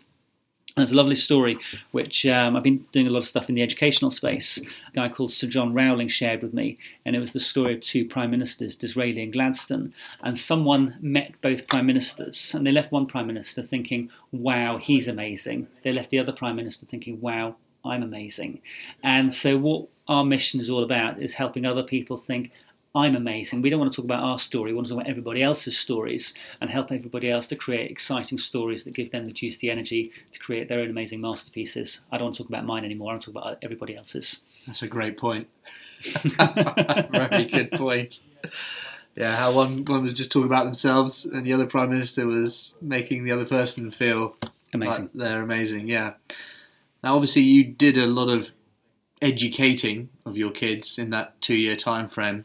There's 0.79 0.93
a 0.93 0.97
lovely 0.97 1.17
story 1.17 1.59
which 1.91 2.25
um, 2.27 2.57
I've 2.57 2.63
been 2.63 2.85
doing 2.93 3.07
a 3.07 3.11
lot 3.11 3.19
of 3.19 3.27
stuff 3.27 3.49
in 3.49 3.55
the 3.55 3.63
educational 3.63 4.11
space. 4.11 4.59
A 4.59 4.93
guy 4.95 5.09
called 5.09 5.33
Sir 5.33 5.47
John 5.47 5.75
Rowling 5.75 6.09
shared 6.09 6.43
with 6.43 6.55
me, 6.55 6.79
and 7.05 7.15
it 7.17 7.19
was 7.19 7.33
the 7.33 7.41
story 7.41 7.75
of 7.75 7.81
two 7.81 8.07
prime 8.07 8.31
ministers, 8.31 8.77
Disraeli 8.77 9.23
and 9.23 9.33
Gladstone. 9.33 9.93
And 10.23 10.39
someone 10.39 10.97
met 11.01 11.41
both 11.41 11.67
prime 11.67 11.87
ministers, 11.87 12.55
and 12.55 12.67
they 12.67 12.73
left 12.73 12.93
one 12.93 13.07
prime 13.07 13.27
minister 13.27 13.63
thinking, 13.63 14.11
"Wow, 14.33 14.79
he's 14.79 15.09
amazing." 15.09 15.67
They 15.83 15.93
left 15.93 16.11
the 16.11 16.19
other 16.19 16.33
prime 16.33 16.57
minister 16.57 16.87
thinking, 16.87 17.21
"Wow, 17.21 17.57
I'm 17.85 18.03
amazing." 18.03 18.61
And 19.03 19.35
so, 19.35 19.59
what 19.59 19.89
our 20.09 20.25
mission 20.25 20.61
is 20.61 20.71
all 20.71 20.83
about 20.83 21.21
is 21.21 21.35
helping 21.35 21.67
other 21.67 21.83
people 21.83 22.17
think. 22.17 22.51
I'm 22.95 23.15
amazing. 23.15 23.63
We 23.63 23.71
don't 23.71 23.79
want 23.79 23.93
to 23.93 23.97
talk 23.97 24.05
about 24.05 24.23
our 24.23 24.39
story. 24.39 24.71
We 24.71 24.77
want 24.77 24.89
to 24.89 24.95
talk 24.95 25.03
about 25.03 25.11
everybody 25.11 25.43
else's 25.43 25.77
stories 25.79 26.35
and 26.61 26.71
help 26.71 26.91
everybody 26.91 27.31
else 27.31 27.47
to 27.49 27.57
create 27.57 27.91
exciting 27.91 28.39
stories 28.39 28.85
that 28.85 28.95
give 28.95 29.13
them 29.13 29.27
the 29.27 29.33
juice, 29.33 29.59
the 29.59 29.71
energy 29.71 30.11
to 30.33 30.39
create 30.39 30.69
their 30.69 30.81
own 30.81 30.91
amazing 30.91 31.21
masterpieces. 31.21 32.01
I 32.11 32.17
don't 32.17 32.27
want 32.27 32.37
to 32.37 32.43
talk 32.43 32.49
about 32.49 32.65
mine 32.65 32.85
anymore. 32.85 33.11
I 33.11 33.15
want 33.15 33.23
to 33.25 33.33
talk 33.33 33.43
about 33.43 33.59
everybody 33.63 33.95
else's. 33.95 34.41
That's 34.67 34.83
a 34.83 34.89
great 34.89 35.19
point. 35.19 35.49
Very 36.03 37.45
good 37.45 37.73
point. 37.73 38.21
Yeah, 39.15 39.35
how 39.35 39.53
one 39.53 39.85
one 39.85 40.03
was 40.03 40.15
just 40.15 40.31
talking 40.31 40.47
about 40.47 40.65
themselves, 40.65 41.25
and 41.25 41.45
the 41.45 41.53
other 41.53 41.67
prime 41.67 41.91
minister 41.91 42.27
was 42.27 42.77
making 42.81 43.25
the 43.25 43.33
other 43.33 43.47
person 43.47 43.91
feel 43.91 44.37
Amazing. 44.73 45.03
like 45.03 45.13
they're 45.13 45.43
amazing. 45.43 45.89
Yeah. 45.89 46.15
Now, 47.03 47.15
obviously, 47.15 47.43
you 47.43 47.65
did 47.65 47.97
a 47.97 48.07
lot 48.07 48.29
of 48.29 48.51
educating 49.21 50.09
of 50.25 50.37
your 50.37 50.51
kids 50.51 50.99
in 50.99 51.11
that 51.11 51.41
two-year 51.41 51.77
time 51.77 52.09
frame. 52.09 52.45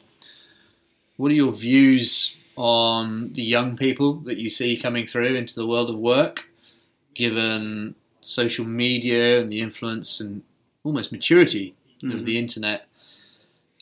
What 1.17 1.31
are 1.31 1.35
your 1.35 1.51
views 1.51 2.35
on 2.55 3.33
the 3.33 3.43
young 3.43 3.77
people 3.77 4.15
that 4.21 4.37
you 4.37 4.49
see 4.49 4.79
coming 4.79 5.07
through 5.07 5.35
into 5.35 5.55
the 5.55 5.65
world 5.67 5.89
of 5.89 5.97
work, 5.97 6.43
given 7.15 7.95
social 8.21 8.65
media 8.65 9.41
and 9.41 9.51
the 9.51 9.59
influence 9.61 10.19
and 10.19 10.43
almost 10.83 11.11
maturity 11.11 11.75
of 12.03 12.09
Mhm. 12.09 12.25
the 12.25 12.37
internet? 12.37 12.87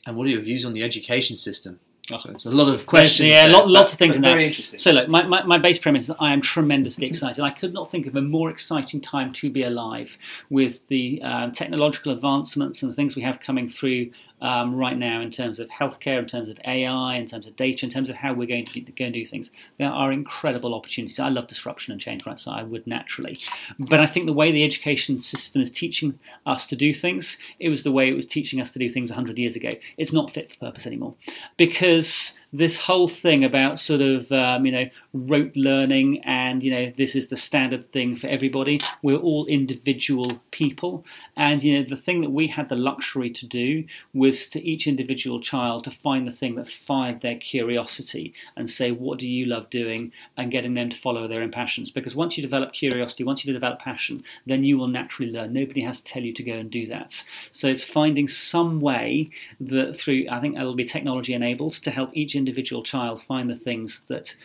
And 0.06 0.18
what 0.18 0.26
are 0.28 0.32
your 0.32 0.42
views 0.42 0.66
on 0.66 0.74
the 0.74 0.84
education 0.84 1.38
system? 1.38 1.80
Oh. 2.12 2.18
So 2.18 2.32
it's 2.32 2.46
a 2.46 2.50
lot 2.50 2.68
of 2.68 2.86
questions. 2.88 3.30
yeah, 3.30 3.44
there, 3.44 3.54
lot- 3.54 3.70
lots 3.70 3.94
of 3.94 4.00
things 4.00 4.16
in 4.16 4.24
there. 4.24 4.32
Very 4.34 4.46
interesting. 4.48 4.80
So, 4.80 4.92
look, 4.92 5.08
my, 5.08 5.26
my, 5.26 5.44
my 5.44 5.58
base 5.60 5.78
premise 5.78 6.10
is 6.10 6.16
I 6.20 6.34
am 6.34 6.42
tremendously 6.42 7.06
excited. 7.08 7.42
I 7.44 7.52
could 7.52 7.74
not 7.74 7.92
think 7.92 8.08
of 8.08 8.16
a 8.16 8.22
more 8.22 8.50
exciting 8.50 9.00
time 9.00 9.32
to 9.34 9.50
be 9.50 9.64
alive 9.64 10.18
with 10.50 10.86
the 10.88 11.22
um, 11.22 11.52
technological 11.54 12.12
advancements 12.12 12.82
and 12.82 12.92
the 12.92 12.96
things 12.96 13.16
we 13.16 13.22
have 13.22 13.40
coming 13.40 13.70
through 13.70 14.12
um, 14.42 14.76
right 14.76 14.98
now 14.98 15.22
in 15.22 15.32
terms 15.32 15.60
of 15.60 15.70
healthcare, 15.70 16.20
in 16.20 16.28
terms 16.28 16.50
of 16.50 16.58
AI, 16.66 17.16
in 17.16 17.28
terms 17.28 17.48
of 17.48 17.56
data, 17.56 17.86
in 17.86 17.90
terms 17.90 18.10
of 18.10 18.16
how 18.16 18.34
we're 18.34 18.48
going 18.48 18.66
to 18.66 18.74
be, 18.74 18.82
go 18.82 19.06
and 19.06 19.14
do 19.14 19.26
things. 19.26 19.52
There 19.78 19.90
are 19.90 20.12
incredible 20.12 20.74
opportunities. 20.74 21.20
I 21.20 21.30
love 21.30 21.48
disruption 21.48 21.92
and 21.92 22.02
change, 22.02 22.26
right? 22.26 22.40
So 22.40 22.52
I 22.52 22.64
would 22.64 22.88
naturally. 22.88 23.40
But 23.78 24.00
I 24.00 24.08
think 24.08 24.26
the 24.26 24.34
way 24.34 24.52
the 24.52 24.64
education 24.64 25.22
system 25.22 25.62
is 25.62 25.72
teaching 25.72 26.20
us 26.46 26.66
to 26.68 26.76
do 26.76 26.94
things, 26.94 27.38
it 27.60 27.70
was 27.70 27.84
the 27.84 27.92
way 27.92 28.10
it 28.10 28.16
was 28.16 28.26
teaching 28.26 28.60
us 28.60 28.72
to 28.72 28.80
do 28.80 28.90
things 28.90 29.10
100 29.10 29.38
years 29.38 29.56
ago. 29.56 29.74
It's 29.98 30.14
not 30.14 30.34
fit 30.34 30.52
for 30.52 30.58
purpose 30.58 30.88
anymore 30.88 31.16
because 31.58 32.38
this 32.54 32.78
whole 32.78 33.08
thing 33.08 33.44
about 33.44 33.80
sort 33.80 34.02
of 34.02 34.32
um, 34.32 34.66
you 34.66 34.72
know 34.72 34.86
rote 35.14 35.56
learning 35.56 36.22
and 36.26 36.64
you 36.64 36.72
know 36.72 36.92
this 36.98 37.16
is 37.16 37.30
the 37.30 37.38
standard 37.38 37.92
thing 37.92 38.16
for 38.16 38.28
everybody. 38.28 38.80
We're 39.02 39.18
all 39.18 39.46
individual 39.46 40.42
people. 40.52 41.06
And 41.38 41.64
you 41.64 41.80
know 41.80 41.90
the 41.90 42.02
thing 42.02 42.22
that 42.22 42.32
we 42.32 42.48
had 42.48 42.70
the 42.70 42.76
luxury 42.76 43.30
to 43.32 43.48
do 43.48 43.86
was 44.14 44.48
to 44.48 44.62
each 44.62 44.88
individual 44.88 45.40
child 45.40 45.86
to 45.86 45.92
find 45.92 46.28
the 46.28 46.32
thing 46.32 46.56
that 46.56 46.70
fired 46.70 47.22
their 47.22 47.38
curiosity 47.38 48.34
and 48.56 48.70
say 48.70 48.92
what 48.92 49.20
do 49.20 49.28
you 49.28 49.46
love 49.46 49.70
doing? 49.70 50.12
and 50.38 50.52
getting 50.52 50.74
them 50.74 50.90
to 50.90 50.98
follow 50.98 51.28
their 51.28 51.42
own 51.42 51.52
passions. 51.52 51.92
Because 51.92 52.16
once 52.16 52.38
you 52.38 52.42
develop 52.42 52.74
curiosity 52.74 53.24
once 53.24 53.46
you 53.46 53.54
develop 53.54 53.80
passion 53.80 54.24
then 54.46 54.64
you 54.64 54.78
will 54.78 54.88
naturally 54.88 55.32
learn. 55.32 55.54
Nobody 55.54 55.82
has 55.82 56.00
to 56.00 56.06
tell 56.06 56.24
you 56.24 56.34
to 56.34 56.44
go 56.44 56.54
and 56.54 56.70
do 56.70 56.88
that. 56.88 57.24
So 57.52 57.68
it's 57.68 57.84
finding 57.84 58.28
some 58.28 58.82
way 58.82 59.30
that 59.60 59.98
through 59.98 60.26
i 60.30 60.40
think 60.40 60.58
it'll 60.58 60.76
be 60.76 60.84
technology 60.84 61.34
enabled 61.34 61.74
to 61.74 61.92
help 61.92 62.10
each 62.14 62.36
individual 62.42 62.84
child 62.84 63.22
find 63.22 63.50
the 63.50 63.56
things 63.56 64.02
that 64.08 64.36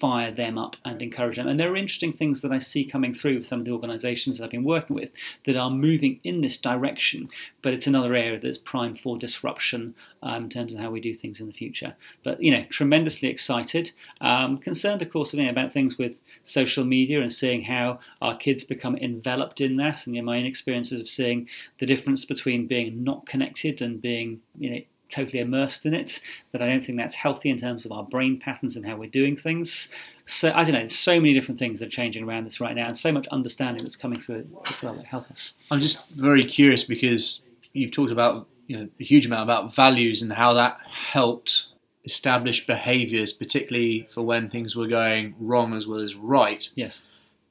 fire 0.00 0.30
them 0.30 0.58
up 0.58 0.76
and 0.84 1.00
encourage 1.00 1.36
them. 1.36 1.48
And 1.48 1.58
there 1.58 1.72
are 1.72 1.76
interesting 1.76 2.12
things 2.12 2.42
that 2.42 2.52
I 2.52 2.58
see 2.58 2.84
coming 2.84 3.14
through 3.14 3.38
with 3.38 3.46
some 3.46 3.60
of 3.60 3.64
the 3.64 3.72
organisations 3.72 4.38
that 4.38 4.44
I've 4.44 4.50
been 4.50 4.64
working 4.64 4.96
with 4.96 5.10
that 5.46 5.56
are 5.56 5.70
moving 5.70 6.20
in 6.24 6.40
this 6.40 6.58
direction, 6.58 7.28
but 7.62 7.72
it's 7.72 7.86
another 7.86 8.14
area 8.14 8.38
that's 8.38 8.58
prime 8.58 8.96
for 8.96 9.18
disruption 9.18 9.94
um, 10.22 10.44
in 10.44 10.50
terms 10.50 10.74
of 10.74 10.80
how 10.80 10.90
we 10.90 11.00
do 11.00 11.14
things 11.14 11.40
in 11.40 11.46
the 11.46 11.52
future. 11.52 11.94
But, 12.24 12.42
you 12.42 12.50
know, 12.50 12.64
tremendously 12.70 13.28
excited. 13.28 13.90
Um, 14.20 14.58
concerned, 14.58 15.02
of 15.02 15.12
course, 15.12 15.32
about 15.32 15.72
things 15.72 15.98
with 15.98 16.14
social 16.44 16.84
media 16.84 17.20
and 17.20 17.32
seeing 17.32 17.62
how 17.62 18.00
our 18.22 18.36
kids 18.36 18.64
become 18.64 18.96
enveloped 18.96 19.60
in 19.60 19.76
that. 19.76 20.06
And 20.06 20.14
you 20.14 20.22
know, 20.22 20.26
my 20.26 20.38
own 20.38 20.46
experiences 20.46 21.00
of 21.00 21.08
seeing 21.08 21.48
the 21.80 21.86
difference 21.86 22.24
between 22.24 22.66
being 22.66 23.04
not 23.04 23.26
connected 23.26 23.82
and 23.82 24.00
being, 24.00 24.40
you 24.58 24.70
know, 24.70 24.80
totally 25.08 25.38
immersed 25.38 25.86
in 25.86 25.94
it, 25.94 26.20
that 26.52 26.62
I 26.62 26.66
don't 26.66 26.84
think 26.84 26.98
that's 26.98 27.14
healthy 27.14 27.50
in 27.50 27.56
terms 27.56 27.84
of 27.84 27.92
our 27.92 28.04
brain 28.04 28.38
patterns 28.38 28.76
and 28.76 28.84
how 28.84 28.96
we're 28.96 29.10
doing 29.10 29.36
things. 29.36 29.88
So 30.26 30.52
I 30.54 30.64
don't 30.64 30.72
know. 30.72 30.80
There's 30.80 30.98
so 30.98 31.20
many 31.20 31.34
different 31.34 31.58
things 31.58 31.80
that 31.80 31.86
are 31.86 31.90
changing 31.90 32.24
around 32.24 32.44
this 32.44 32.60
right 32.60 32.74
now, 32.74 32.88
and 32.88 32.98
so 32.98 33.12
much 33.12 33.26
understanding 33.28 33.82
that's 33.82 33.96
coming 33.96 34.20
through 34.20 34.36
it 34.36 34.46
as 34.66 34.82
well 34.82 34.94
that 34.94 35.06
help 35.06 35.30
us. 35.30 35.52
I'm 35.70 35.80
just 35.80 36.02
very 36.10 36.44
curious 36.44 36.84
because 36.84 37.42
you've 37.72 37.92
talked 37.92 38.12
about 38.12 38.48
you 38.66 38.76
know 38.76 38.88
a 39.00 39.04
huge 39.04 39.26
amount 39.26 39.44
about 39.44 39.74
values 39.74 40.22
and 40.22 40.32
how 40.32 40.54
that 40.54 40.78
helped 40.90 41.66
establish 42.04 42.66
behaviours, 42.66 43.32
particularly 43.32 44.08
for 44.14 44.22
when 44.22 44.48
things 44.48 44.76
were 44.76 44.86
going 44.86 45.34
wrong 45.38 45.74
as 45.74 45.86
well 45.86 46.00
as 46.00 46.14
right. 46.14 46.70
Yes. 46.74 46.98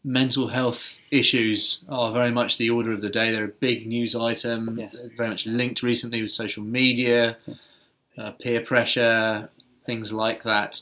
Mental 0.07 0.49
health 0.49 0.93
issues 1.09 1.79
are 1.89 2.11
very 2.13 2.29
much 2.29 2.59
the 2.59 2.69
order 2.69 2.91
of 2.91 3.01
the 3.01 3.09
day. 3.09 3.31
They're 3.31 3.45
a 3.45 3.47
big 3.47 3.87
news 3.87 4.15
item, 4.15 4.77
Yes. 4.77 4.95
very 5.17 5.29
much 5.29 5.47
linked 5.47 5.81
recently 5.81 6.21
with 6.21 6.31
social 6.31 6.61
media, 6.63 7.37
Yes. 7.47 7.57
uh, 8.15 8.31
peer 8.33 8.61
pressure, 8.61 9.49
things 9.87 10.13
like 10.13 10.43
that. 10.43 10.81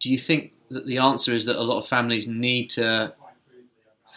Do 0.00 0.10
you 0.10 0.18
think 0.18 0.52
that 0.68 0.84
the 0.86 0.98
answer 0.98 1.32
is 1.32 1.44
that 1.44 1.60
a 1.60 1.62
lot 1.62 1.78
of 1.80 1.88
families 1.88 2.26
need 2.26 2.70
to 2.70 3.14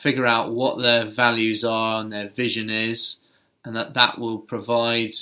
figure 0.01 0.25
out 0.25 0.51
what 0.51 0.81
their 0.81 1.05
values 1.05 1.63
are 1.63 2.01
and 2.01 2.11
their 2.11 2.29
vision 2.29 2.71
is, 2.71 3.19
and 3.63 3.75
that 3.75 3.93
that 3.93 4.17
will 4.17 4.39
provide 4.39 5.13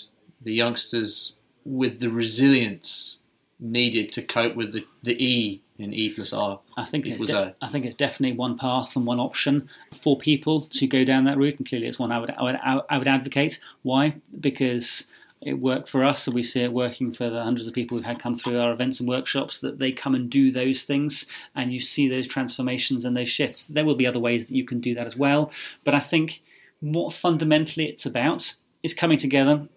the 0.42 0.54
youngsters 0.54 1.34
with 1.66 2.00
the 2.00 2.10
resilience 2.10 3.18
needed 3.60 4.14
to 4.14 4.22
cope 4.24 4.56
with 4.56 4.72
the, 4.72 4.86
the 5.04 5.22
E 5.22 5.62
in 5.80 5.94
E 5.94 6.14
plus 6.14 6.34
R? 6.34 6.60
I 6.78 6.86
think 6.86 7.08
it's 7.08 7.26
de-? 7.26 7.56
I 7.62 7.70
think 7.70 7.86
it's 7.86 7.96
definitely 7.96 8.38
one 8.38 8.58
path 8.58 8.96
and 8.96 9.06
one 9.06 9.20
option 9.20 9.70
for 10.02 10.18
people 10.18 10.68
to 10.68 10.88
go 10.88 11.04
down 11.04 11.26
that 11.26 11.38
route, 11.38 11.58
and 11.58 11.68
clearly 11.68 11.88
it's 11.88 12.00
one 12.00 12.12
I 12.12 12.20
would 12.20 12.32
I 12.32 12.44
would 12.44 12.60
I 12.90 12.98
would 12.98 13.08
advocate. 13.08 13.60
Why? 13.84 14.16
Because 14.40 15.06
it 15.42 15.54
worked 15.54 15.90
for 15.90 16.04
us, 16.04 16.28
and 16.28 16.36
we 16.36 16.44
see 16.44 16.62
it 16.62 16.74
working 16.74 17.14
for 17.14 17.30
the 17.30 17.44
hundreds 17.44 17.68
of 17.68 17.74
people 17.74 17.96
we've 17.96 18.06
had 18.06 18.20
come 18.20 18.38
through 18.38 18.60
our 18.60 18.74
events 18.74 19.00
and 19.00 19.08
workshops. 19.08 19.60
That 19.60 19.80
they 19.80 19.92
come 19.92 20.14
and 20.14 20.30
do 20.30 20.52
those 20.52 20.84
things, 20.84 21.26
and 21.56 21.74
you 21.74 21.80
see 21.80 22.10
those 22.10 22.28
transformations 22.28 23.06
and 23.06 23.16
those 23.16 23.30
shifts. 23.30 23.66
There 23.68 23.86
will 23.86 23.96
be 23.96 24.08
other 24.08 24.20
ways 24.20 24.46
that 24.46 24.56
you 24.56 24.66
can 24.66 24.82
do 24.82 24.94
that 24.96 25.08
as 25.08 25.16
well, 25.16 25.52
but 25.84 25.96
I 25.96 26.00
think 26.00 26.42
what 26.82 27.14
fundamentally 27.14 27.86
it's 27.86 28.06
about 28.06 28.54
is 28.84 28.94
coming 28.94 29.18
together 29.18 29.68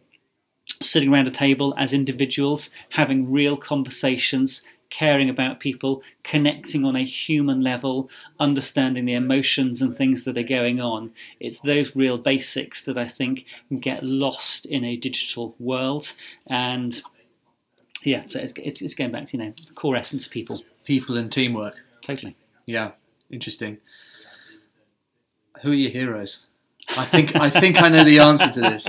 sitting 0.80 1.12
around 1.12 1.26
a 1.26 1.30
table 1.30 1.74
as 1.76 1.92
individuals, 1.92 2.70
having 2.90 3.30
real 3.30 3.56
conversations, 3.56 4.62
caring 4.92 5.30
about 5.30 5.58
people, 5.58 6.02
connecting 6.22 6.84
on 6.84 6.94
a 6.94 7.04
human 7.04 7.62
level, 7.62 8.10
understanding 8.38 9.06
the 9.06 9.14
emotions 9.14 9.80
and 9.80 9.96
things 9.96 10.24
that 10.24 10.36
are 10.36 10.42
going 10.42 10.80
on. 10.80 11.10
It's 11.40 11.58
those 11.60 11.96
real 11.96 12.18
basics 12.18 12.82
that 12.82 12.98
I 12.98 13.08
think 13.08 13.46
get 13.80 14.04
lost 14.04 14.66
in 14.66 14.84
a 14.84 14.96
digital 14.96 15.56
world. 15.58 16.12
And 16.46 17.00
yeah, 18.02 18.24
so 18.28 18.38
it's, 18.38 18.52
it's, 18.56 18.82
it's 18.82 18.94
going 18.94 19.12
back 19.12 19.28
to, 19.28 19.38
you 19.38 19.44
know, 19.44 19.54
the 19.66 19.72
core 19.72 19.96
essence 19.96 20.26
of 20.26 20.30
people. 20.30 20.60
People 20.84 21.16
and 21.16 21.32
teamwork. 21.32 21.76
Totally. 22.02 22.36
Yeah, 22.66 22.90
interesting. 23.30 23.78
Who 25.62 25.70
are 25.70 25.74
your 25.74 25.90
heroes? 25.90 26.46
I 26.88 27.06
think 27.06 27.34
I 27.36 27.48
think 27.48 27.80
I 27.80 27.88
know 27.88 28.04
the 28.04 28.18
answer 28.18 28.50
to 28.50 28.60
this. 28.60 28.88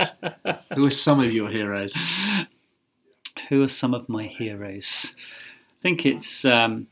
Who 0.74 0.84
are 0.84 0.90
some 0.90 1.20
of 1.20 1.32
your 1.32 1.48
heroes? 1.48 1.94
who 3.48 3.62
are 3.62 3.68
some 3.68 3.94
of 3.94 4.08
my 4.08 4.24
heroes? 4.24 5.14
Think 5.84 6.06
it's 6.06 6.46
um, 6.46 6.86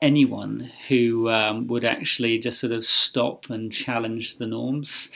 anyone 0.00 0.70
who 0.88 1.28
um, 1.28 1.66
would 1.66 1.84
actually 1.84 2.38
just 2.38 2.58
sort 2.58 2.72
of 2.72 2.86
stop 2.86 3.50
and 3.50 3.70
challenge 3.70 4.38
the 4.38 4.46
norms. 4.46 5.10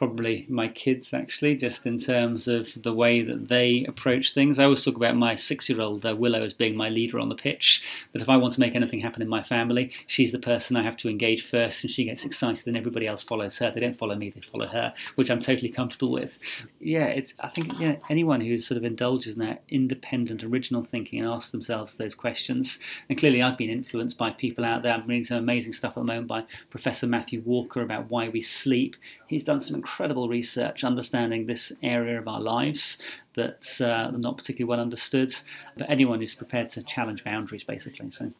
Probably 0.00 0.46
my 0.48 0.68
kids, 0.68 1.12
actually, 1.12 1.56
just 1.56 1.84
in 1.84 1.98
terms 1.98 2.48
of 2.48 2.68
the 2.82 2.94
way 2.94 3.20
that 3.20 3.48
they 3.48 3.84
approach 3.86 4.32
things. 4.32 4.58
I 4.58 4.64
always 4.64 4.82
talk 4.82 4.96
about 4.96 5.14
my 5.14 5.34
six 5.34 5.68
year 5.68 5.82
old 5.82 6.06
uh, 6.06 6.16
Willow 6.16 6.40
as 6.40 6.54
being 6.54 6.74
my 6.74 6.88
leader 6.88 7.18
on 7.18 7.28
the 7.28 7.34
pitch. 7.34 7.84
That 8.14 8.22
if 8.22 8.28
I 8.30 8.38
want 8.38 8.54
to 8.54 8.60
make 8.60 8.74
anything 8.74 9.00
happen 9.00 9.20
in 9.20 9.28
my 9.28 9.42
family, 9.42 9.92
she's 10.06 10.32
the 10.32 10.38
person 10.38 10.74
I 10.74 10.84
have 10.84 10.96
to 10.96 11.10
engage 11.10 11.46
first, 11.46 11.84
and 11.84 11.90
she 11.90 12.04
gets 12.06 12.24
excited, 12.24 12.66
and 12.66 12.78
everybody 12.78 13.06
else 13.06 13.22
follows 13.22 13.58
her. 13.58 13.70
They 13.70 13.80
don't 13.80 13.98
follow 13.98 14.14
me, 14.14 14.30
they 14.30 14.40
follow 14.40 14.68
her, 14.68 14.94
which 15.16 15.30
I'm 15.30 15.40
totally 15.40 15.68
comfortable 15.68 16.12
with. 16.12 16.38
Yeah, 16.80 17.04
it's. 17.04 17.34
I 17.40 17.48
think 17.48 17.70
yeah, 17.78 17.96
anyone 18.08 18.40
who 18.40 18.56
sort 18.56 18.78
of 18.78 18.84
indulges 18.84 19.34
in 19.34 19.40
that 19.40 19.64
independent, 19.68 20.42
original 20.42 20.82
thinking 20.82 21.20
and 21.20 21.28
asks 21.28 21.50
themselves 21.50 21.96
those 21.96 22.14
questions. 22.14 22.78
And 23.10 23.18
clearly, 23.18 23.42
I've 23.42 23.58
been 23.58 23.68
influenced 23.68 24.16
by 24.16 24.30
people 24.30 24.64
out 24.64 24.82
there. 24.82 24.94
I'm 24.94 25.06
reading 25.06 25.26
some 25.26 25.36
amazing 25.36 25.74
stuff 25.74 25.90
at 25.90 25.96
the 25.96 26.04
moment 26.04 26.28
by 26.28 26.44
Professor 26.70 27.06
Matthew 27.06 27.42
Walker 27.44 27.82
about 27.82 28.08
why 28.08 28.30
we 28.30 28.40
sleep. 28.40 28.96
He's 29.30 29.44
done 29.44 29.60
some 29.60 29.76
incredible 29.76 30.28
research 30.28 30.84
understanding 30.84 31.46
this 31.46 31.72
area 31.82 32.18
of 32.18 32.26
our 32.28 32.40
lives 32.40 32.98
that's 33.36 33.80
uh, 33.80 34.10
not 34.10 34.36
particularly 34.36 34.68
well 34.68 34.80
understood. 34.80 35.32
But 35.78 35.88
anyone 35.88 36.20
who's 36.20 36.34
prepared 36.34 36.70
to 36.70 36.82
challenge 36.82 37.22
boundaries, 37.24 37.62
basically. 37.62 38.10
So 38.10 38.32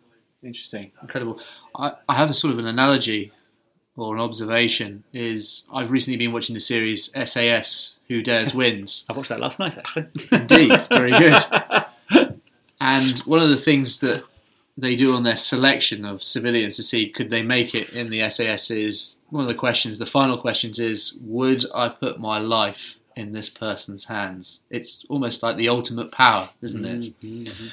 Interesting, 0.42 0.90
incredible. 1.02 1.38
I, 1.76 1.92
I 2.08 2.14
have 2.14 2.30
a 2.30 2.34
sort 2.34 2.54
of 2.54 2.58
an 2.58 2.66
analogy 2.66 3.30
or 3.96 4.14
an 4.14 4.20
observation. 4.22 5.04
Is 5.12 5.66
I've 5.72 5.90
recently 5.90 6.16
been 6.16 6.32
watching 6.32 6.54
the 6.54 6.60
series 6.60 7.12
SAS: 7.12 7.96
Who 8.08 8.22
Dares 8.22 8.54
Wins. 8.60 9.04
I 9.10 9.12
watched 9.12 9.28
that 9.28 9.40
last 9.40 9.58
night, 9.58 9.76
actually. 9.76 10.06
Indeed, 10.32 10.86
very 10.88 11.12
good. 11.12 11.42
And 12.82 13.18
one 13.20 13.40
of 13.40 13.50
the 13.50 13.58
things 13.58 14.00
that 14.00 14.24
they 14.80 14.96
do 14.96 15.14
on 15.14 15.22
their 15.22 15.36
selection 15.36 16.04
of 16.04 16.22
civilians 16.22 16.76
to 16.76 16.82
see 16.82 17.08
could 17.10 17.30
they 17.30 17.42
make 17.42 17.74
it 17.74 17.90
in 17.90 18.10
the 18.10 18.28
SAS 18.30 18.70
is 18.70 19.16
one 19.30 19.42
of 19.42 19.48
the 19.48 19.54
questions. 19.54 19.98
The 19.98 20.06
final 20.06 20.38
questions 20.38 20.78
is, 20.78 21.14
would 21.20 21.64
I 21.74 21.88
put 21.88 22.18
my 22.18 22.38
life 22.38 22.94
in 23.16 23.32
this 23.32 23.48
person's 23.50 24.04
hands? 24.04 24.60
It's 24.70 25.04
almost 25.08 25.42
like 25.42 25.56
the 25.56 25.68
ultimate 25.68 26.12
power, 26.12 26.50
isn't 26.62 26.84
it? 26.84 27.20
Mhm. 27.22 27.70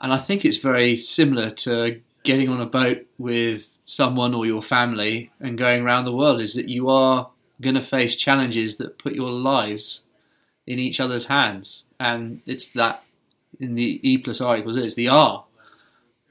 And 0.00 0.12
I 0.12 0.18
think 0.18 0.44
it's 0.44 0.58
very 0.58 0.98
similar 0.98 1.50
to 1.50 2.00
getting 2.22 2.48
on 2.48 2.60
a 2.60 2.66
boat 2.66 3.06
with 3.18 3.78
someone 3.86 4.34
or 4.34 4.46
your 4.46 4.62
family 4.62 5.30
and 5.40 5.56
going 5.56 5.82
around 5.82 6.04
the 6.04 6.16
world. 6.16 6.40
Is 6.40 6.54
that 6.54 6.68
you 6.68 6.88
are 6.88 7.30
going 7.60 7.76
to 7.76 7.82
face 7.82 8.16
challenges 8.16 8.76
that 8.76 8.98
put 8.98 9.14
your 9.14 9.30
lives 9.30 10.02
in 10.66 10.78
each 10.78 11.00
other's 11.00 11.26
hands, 11.26 11.84
and 11.98 12.40
it's 12.46 12.68
that 12.72 13.04
in 13.60 13.74
the 13.74 14.00
E 14.02 14.18
plus 14.18 14.40
R 14.40 14.58
equals 14.58 14.76
it's 14.76 14.96
the 14.96 15.08
R 15.08 15.44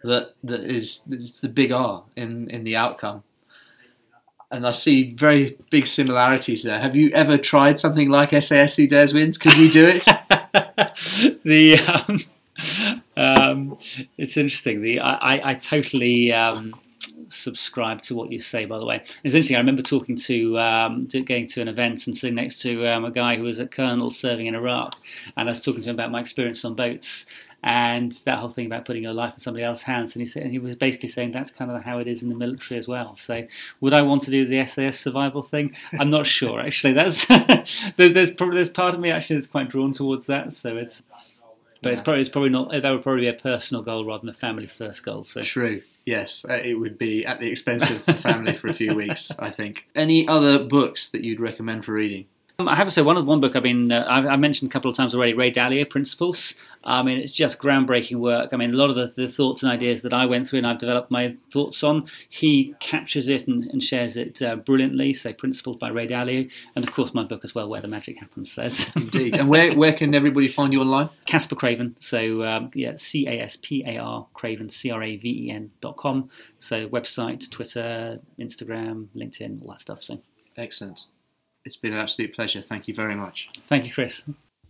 that 0.06 0.34
that 0.44 0.62
is 0.62 1.02
it's 1.10 1.40
the 1.40 1.50
big 1.50 1.72
R 1.72 2.04
in 2.16 2.50
in 2.50 2.64
the 2.64 2.76
outcome. 2.76 3.24
And 4.52 4.66
I 4.66 4.72
see 4.72 5.14
very 5.14 5.58
big 5.72 5.88
similarities 5.88 6.64
there. 6.64 6.80
Have 6.80 6.96
you 6.96 7.10
ever 7.12 7.38
tried 7.38 7.80
something 7.80 8.10
like 8.10 8.32
SAS 8.44 8.76
Who 8.76 8.88
Dares 8.88 9.14
Wins? 9.14 9.38
Could 9.38 9.58
you 9.58 9.72
do 9.72 9.88
it? 9.88 10.06
the 11.44 11.80
um, 11.80 12.24
um, 13.18 13.78
it's 14.18 14.38
interesting. 14.38 14.82
The 14.82 15.00
I, 15.00 15.36
I, 15.36 15.50
I 15.52 15.54
totally 15.56 16.32
um, 16.32 16.76
subscribe 17.30 18.02
to 18.04 18.16
what 18.16 18.32
you 18.32 18.42
say. 18.42 18.66
By 18.66 18.78
the 18.78 18.86
way, 18.86 19.04
it's 19.24 19.36
interesting. 19.36 19.56
I 19.56 19.60
remember 19.60 19.82
talking 19.82 20.18
to, 20.18 20.60
um, 20.60 21.08
going 21.26 21.48
to 21.48 21.62
an 21.62 21.68
event 21.68 22.08
and 22.08 22.18
sitting 22.18 22.36
next 22.36 22.62
to 22.62 22.88
um, 22.88 23.06
a 23.06 23.12
guy 23.12 23.36
who 23.36 23.44
was 23.44 23.60
a 23.60 23.68
colonel 23.68 24.12
serving 24.12 24.48
in 24.48 24.56
Iraq, 24.56 24.96
and 25.38 25.50
I 25.50 25.52
was 25.52 25.64
talking 25.64 25.82
to 25.84 25.90
him 25.90 25.96
about 25.96 26.12
my 26.12 26.22
experience 26.22 26.64
on 26.66 26.76
boats. 26.76 27.26
And 27.66 28.12
that 28.26 28.38
whole 28.38 28.50
thing 28.50 28.68
about 28.68 28.86
putting 28.86 29.02
your 29.02 29.14
life 29.14 29.34
in 29.34 29.40
somebody 29.40 29.64
else's 29.64 29.84
hands, 29.84 30.14
and 30.14 30.22
he 30.22 30.28
said, 30.28 30.44
and 30.44 30.52
he 30.52 30.60
was 30.60 30.76
basically 30.76 31.10
saying 31.10 31.32
that's 31.32 31.50
kind 31.50 31.72
of 31.72 31.82
how 31.82 31.98
it 31.98 32.08
is 32.08 32.22
in 32.22 32.30
the 32.30 32.36
military 32.36 32.80
as 32.80 32.88
well. 32.88 33.18
So, 33.18 33.48
would 33.82 33.92
I 33.92 34.04
want 34.04 34.22
to 34.24 34.32
do 34.32 34.46
the 34.46 34.64
SAS 34.68 35.00
survival 35.00 35.42
thing? 35.42 35.76
I'm 36.00 36.12
not 36.12 36.28
sure. 36.28 36.60
Actually, 36.60 36.94
that's 36.94 37.26
there's 37.98 38.32
probably 38.32 38.58
there's 38.58 38.70
part 38.70 38.94
of 38.94 39.00
me 39.00 39.10
actually 39.10 39.38
that's 39.38 39.48
quite 39.48 39.70
drawn 39.70 39.94
towards 39.94 40.28
that. 40.28 40.54
So 40.54 40.78
it's 40.78 41.02
but 41.82 41.94
it's 41.94 42.02
probably 42.02 42.22
it's 42.22 42.30
probably 42.30 42.50
not 42.52 42.72
that 42.72 42.90
would 42.90 43.02
probably 43.02 43.22
be 43.22 43.28
a 43.30 43.34
personal 43.34 43.82
goal 43.82 44.06
rather 44.06 44.22
than 44.22 44.30
a 44.30 44.34
family 44.34 44.68
first 44.68 45.04
goal. 45.04 45.26
So 45.26 45.42
True. 45.42 45.82
Yes, 46.06 46.46
uh, 46.48 46.54
it 46.54 46.76
would 46.76 47.00
be 47.00 47.26
at 47.26 47.40
the 47.40 47.50
expense 47.50 47.90
of 47.90 48.06
the 48.06 48.14
family 48.14 48.56
for 48.56 48.68
a 48.68 48.74
few 48.76 48.94
weeks. 48.94 49.32
I 49.40 49.50
think. 49.50 49.88
Any 49.96 50.28
other 50.28 50.64
books 50.64 51.10
that 51.10 51.24
you'd 51.24 51.40
recommend 51.40 51.86
for 51.86 51.94
reading? 51.94 52.28
Um, 52.58 52.70
I 52.70 52.76
have 52.76 52.88
to 52.88 52.94
say 52.94 53.02
one 53.02 53.24
one 53.26 53.42
book 53.42 53.56
I've 53.56 53.64
been 53.64 53.92
uh, 53.92 54.06
I've, 54.08 54.26
I 54.26 54.36
mentioned 54.36 54.72
a 54.72 54.74
couple 54.74 54.90
of 54.90 54.96
times 54.96 55.14
already. 55.14 55.34
Ray 55.34 55.52
Dalio 55.52 55.90
Principles. 55.90 56.54
I 56.86 57.02
mean, 57.02 57.18
it's 57.18 57.34
just 57.34 57.58
groundbreaking 57.58 58.18
work. 58.18 58.50
I 58.54 58.58
mean, 58.58 58.72
a 58.72 58.78
lot 58.78 58.90
of 58.92 58.96
the, 58.96 59.12
the 59.16 59.28
thoughts 59.32 59.64
and 59.64 59.72
ideas 59.72 60.04
that 60.04 60.14
I 60.14 60.26
went 60.26 60.48
through 60.48 60.60
and 60.60 60.68
I've 60.68 60.78
developed 60.78 61.10
my 61.10 61.36
thoughts 61.52 61.84
on, 61.84 62.08
he 62.30 62.76
captures 62.80 63.28
it 63.28 63.48
and, 63.48 63.64
and 63.72 63.84
shares 63.84 64.18
it 64.18 64.42
uh, 64.42 64.56
brilliantly. 64.58 65.14
So, 65.16 65.34
Principles 65.34 65.78
by 65.78 65.90
Ray 65.90 66.08
Dalio, 66.08 66.50
and 66.76 66.88
of 66.88 66.94
course 66.94 67.14
my 67.14 67.24
book 67.24 67.44
as 67.44 67.56
well, 67.56 67.68
Where 67.70 67.82
the 67.82 67.88
Magic 67.88 68.20
Happens. 68.20 68.52
So 68.52 68.70
Indeed. 68.96 69.36
and 69.36 69.50
where 69.50 69.76
where 69.76 69.94
can 69.94 70.14
everybody 70.14 70.48
find 70.48 70.72
you 70.72 70.82
online? 70.82 71.10
Caspar 71.26 71.56
Craven. 71.56 71.96
So 72.00 72.44
um, 72.44 72.70
yeah, 72.76 72.94
C 72.98 73.28
A 73.28 73.42
S 73.42 73.58
P 73.62 73.84
A 73.88 73.98
R 73.98 74.28
Craven 74.34 74.70
C 74.70 74.92
R 74.92 75.02
A 75.02 75.18
V 75.18 75.48
E 75.48 75.52
N 75.52 75.72
dot 75.82 75.98
com. 75.98 76.30
So 76.60 76.88
website, 76.90 77.50
Twitter, 77.50 78.20
Instagram, 78.40 79.08
LinkedIn, 79.16 79.62
all 79.62 79.70
that 79.70 79.82
stuff. 79.82 80.04
So 80.04 80.20
Excellent. 80.58 81.06
It's 81.66 81.76
been 81.78 81.94
an 81.94 82.00
absolute 82.00 82.34
pleasure. 82.34 82.62
Thank 82.62 82.88
you 82.88 82.94
very 82.94 83.16
much. 83.16 83.50
thank 83.68 83.86
you, 83.86 83.92
Chris. 83.92 84.24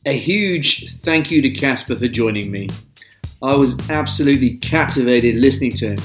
A 0.07 0.15
huge 0.15 0.99
thank 1.01 1.31
you 1.31 1.41
to 1.41 1.49
Caspar 1.49 1.95
for 1.95 2.07
joining 2.07 2.51
me. 2.51 2.69
I 3.41 3.55
was 3.55 3.89
absolutely 3.89 4.57
captivated 4.57 5.33
listening 5.33 5.71
to 5.77 5.95
him. 5.95 5.99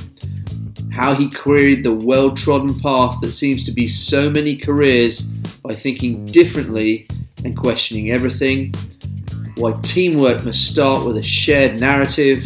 How 0.91 1.15
he 1.15 1.29
queried 1.29 1.85
the 1.85 1.95
well 1.95 2.31
trodden 2.31 2.81
path 2.81 3.21
that 3.21 3.33
seems 3.33 3.63
to 3.65 3.73
be 3.73 3.89
so 3.89 4.31
many 4.31 4.57
careers 4.57 5.21
by 5.21 5.75
thinking 5.75 6.25
differently 6.25 7.09
and 7.45 7.55
questioning 7.55 8.11
everything. 8.11 8.73
why 9.59 9.73
teamwork 9.83 10.47
must 10.47 10.67
start 10.67 11.05
with 11.05 11.19
a 11.19 11.23
shared 11.23 11.79
narrative, 11.79 12.43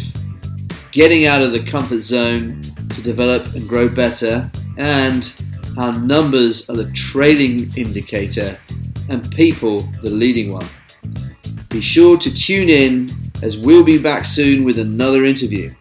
getting 0.91 1.25
out 1.25 1.41
of 1.41 1.53
the 1.53 1.63
comfort 1.63 2.01
zone 2.01 2.61
to 2.89 3.01
develop 3.01 3.55
and 3.55 3.65
grow 3.69 3.87
better, 3.87 4.51
and 4.77 5.33
how 5.77 5.91
numbers 5.91 6.69
are 6.69 6.75
the 6.75 6.91
trailing 6.91 7.71
indicator 7.77 8.59
and 9.07 9.31
people 9.31 9.79
the 10.03 10.09
leading 10.09 10.51
one. 10.51 10.67
Be 11.75 11.81
sure 11.81 12.17
to 12.17 12.33
tune 12.33 12.69
in 12.69 13.09
as 13.43 13.57
we'll 13.57 13.83
be 13.83 14.01
back 14.01 14.23
soon 14.23 14.63
with 14.63 14.79
another 14.79 15.25
interview. 15.25 15.73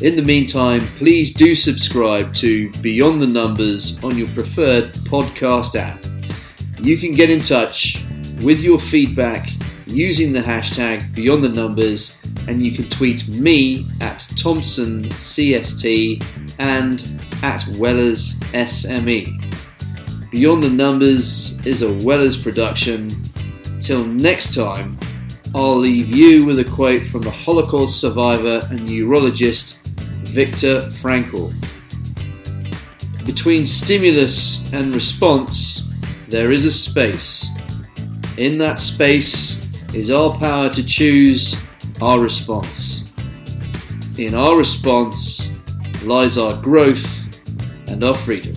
In 0.00 0.14
the 0.14 0.22
meantime, 0.22 0.80
please 0.96 1.34
do 1.34 1.56
subscribe 1.56 2.32
to 2.34 2.70
Beyond 2.80 3.20
the 3.20 3.26
Numbers 3.26 3.98
on 4.04 4.16
your 4.16 4.28
preferred 4.28 4.84
podcast 5.10 5.74
app. 5.74 6.04
You 6.78 6.98
can 6.98 7.10
get 7.10 7.30
in 7.30 7.40
touch 7.40 8.06
with 8.42 8.60
your 8.60 8.78
feedback 8.78 9.48
using 9.86 10.30
the 10.30 10.38
hashtag 10.38 11.12
Beyond 11.16 11.42
the 11.42 11.48
Numbers, 11.48 12.16
and 12.46 12.64
you 12.64 12.70
can 12.70 12.88
tweet 12.88 13.26
me 13.26 13.88
at 14.00 14.20
ThompsonCST 14.20 16.60
and 16.60 17.04
at 17.42 17.66
Wellers 17.76 18.38
SME. 18.52 20.30
Beyond 20.30 20.62
the 20.62 20.70
Numbers 20.70 21.58
is 21.66 21.82
a 21.82 21.92
Wellers 22.04 22.40
production. 22.40 23.10
Till 23.80 24.06
next 24.06 24.54
time, 24.54 24.96
I'll 25.56 25.78
leave 25.78 26.08
you 26.08 26.44
with 26.44 26.58
a 26.58 26.64
quote 26.64 27.02
from 27.02 27.22
the 27.22 27.30
Holocaust 27.30 28.00
survivor 28.00 28.60
and 28.70 28.84
neurologist 28.84 29.80
Viktor 30.24 30.80
Frankl. 30.80 31.54
Between 33.24 33.64
stimulus 33.64 34.72
and 34.72 34.92
response, 34.92 35.88
there 36.28 36.50
is 36.50 36.64
a 36.64 36.72
space. 36.72 37.48
In 38.36 38.58
that 38.58 38.80
space 38.80 39.56
is 39.94 40.10
our 40.10 40.36
power 40.38 40.70
to 40.70 40.84
choose 40.84 41.64
our 42.02 42.18
response. 42.18 43.12
In 44.18 44.34
our 44.34 44.58
response 44.58 45.52
lies 46.02 46.36
our 46.36 46.60
growth 46.62 47.06
and 47.86 48.02
our 48.02 48.16
freedom. 48.16 48.56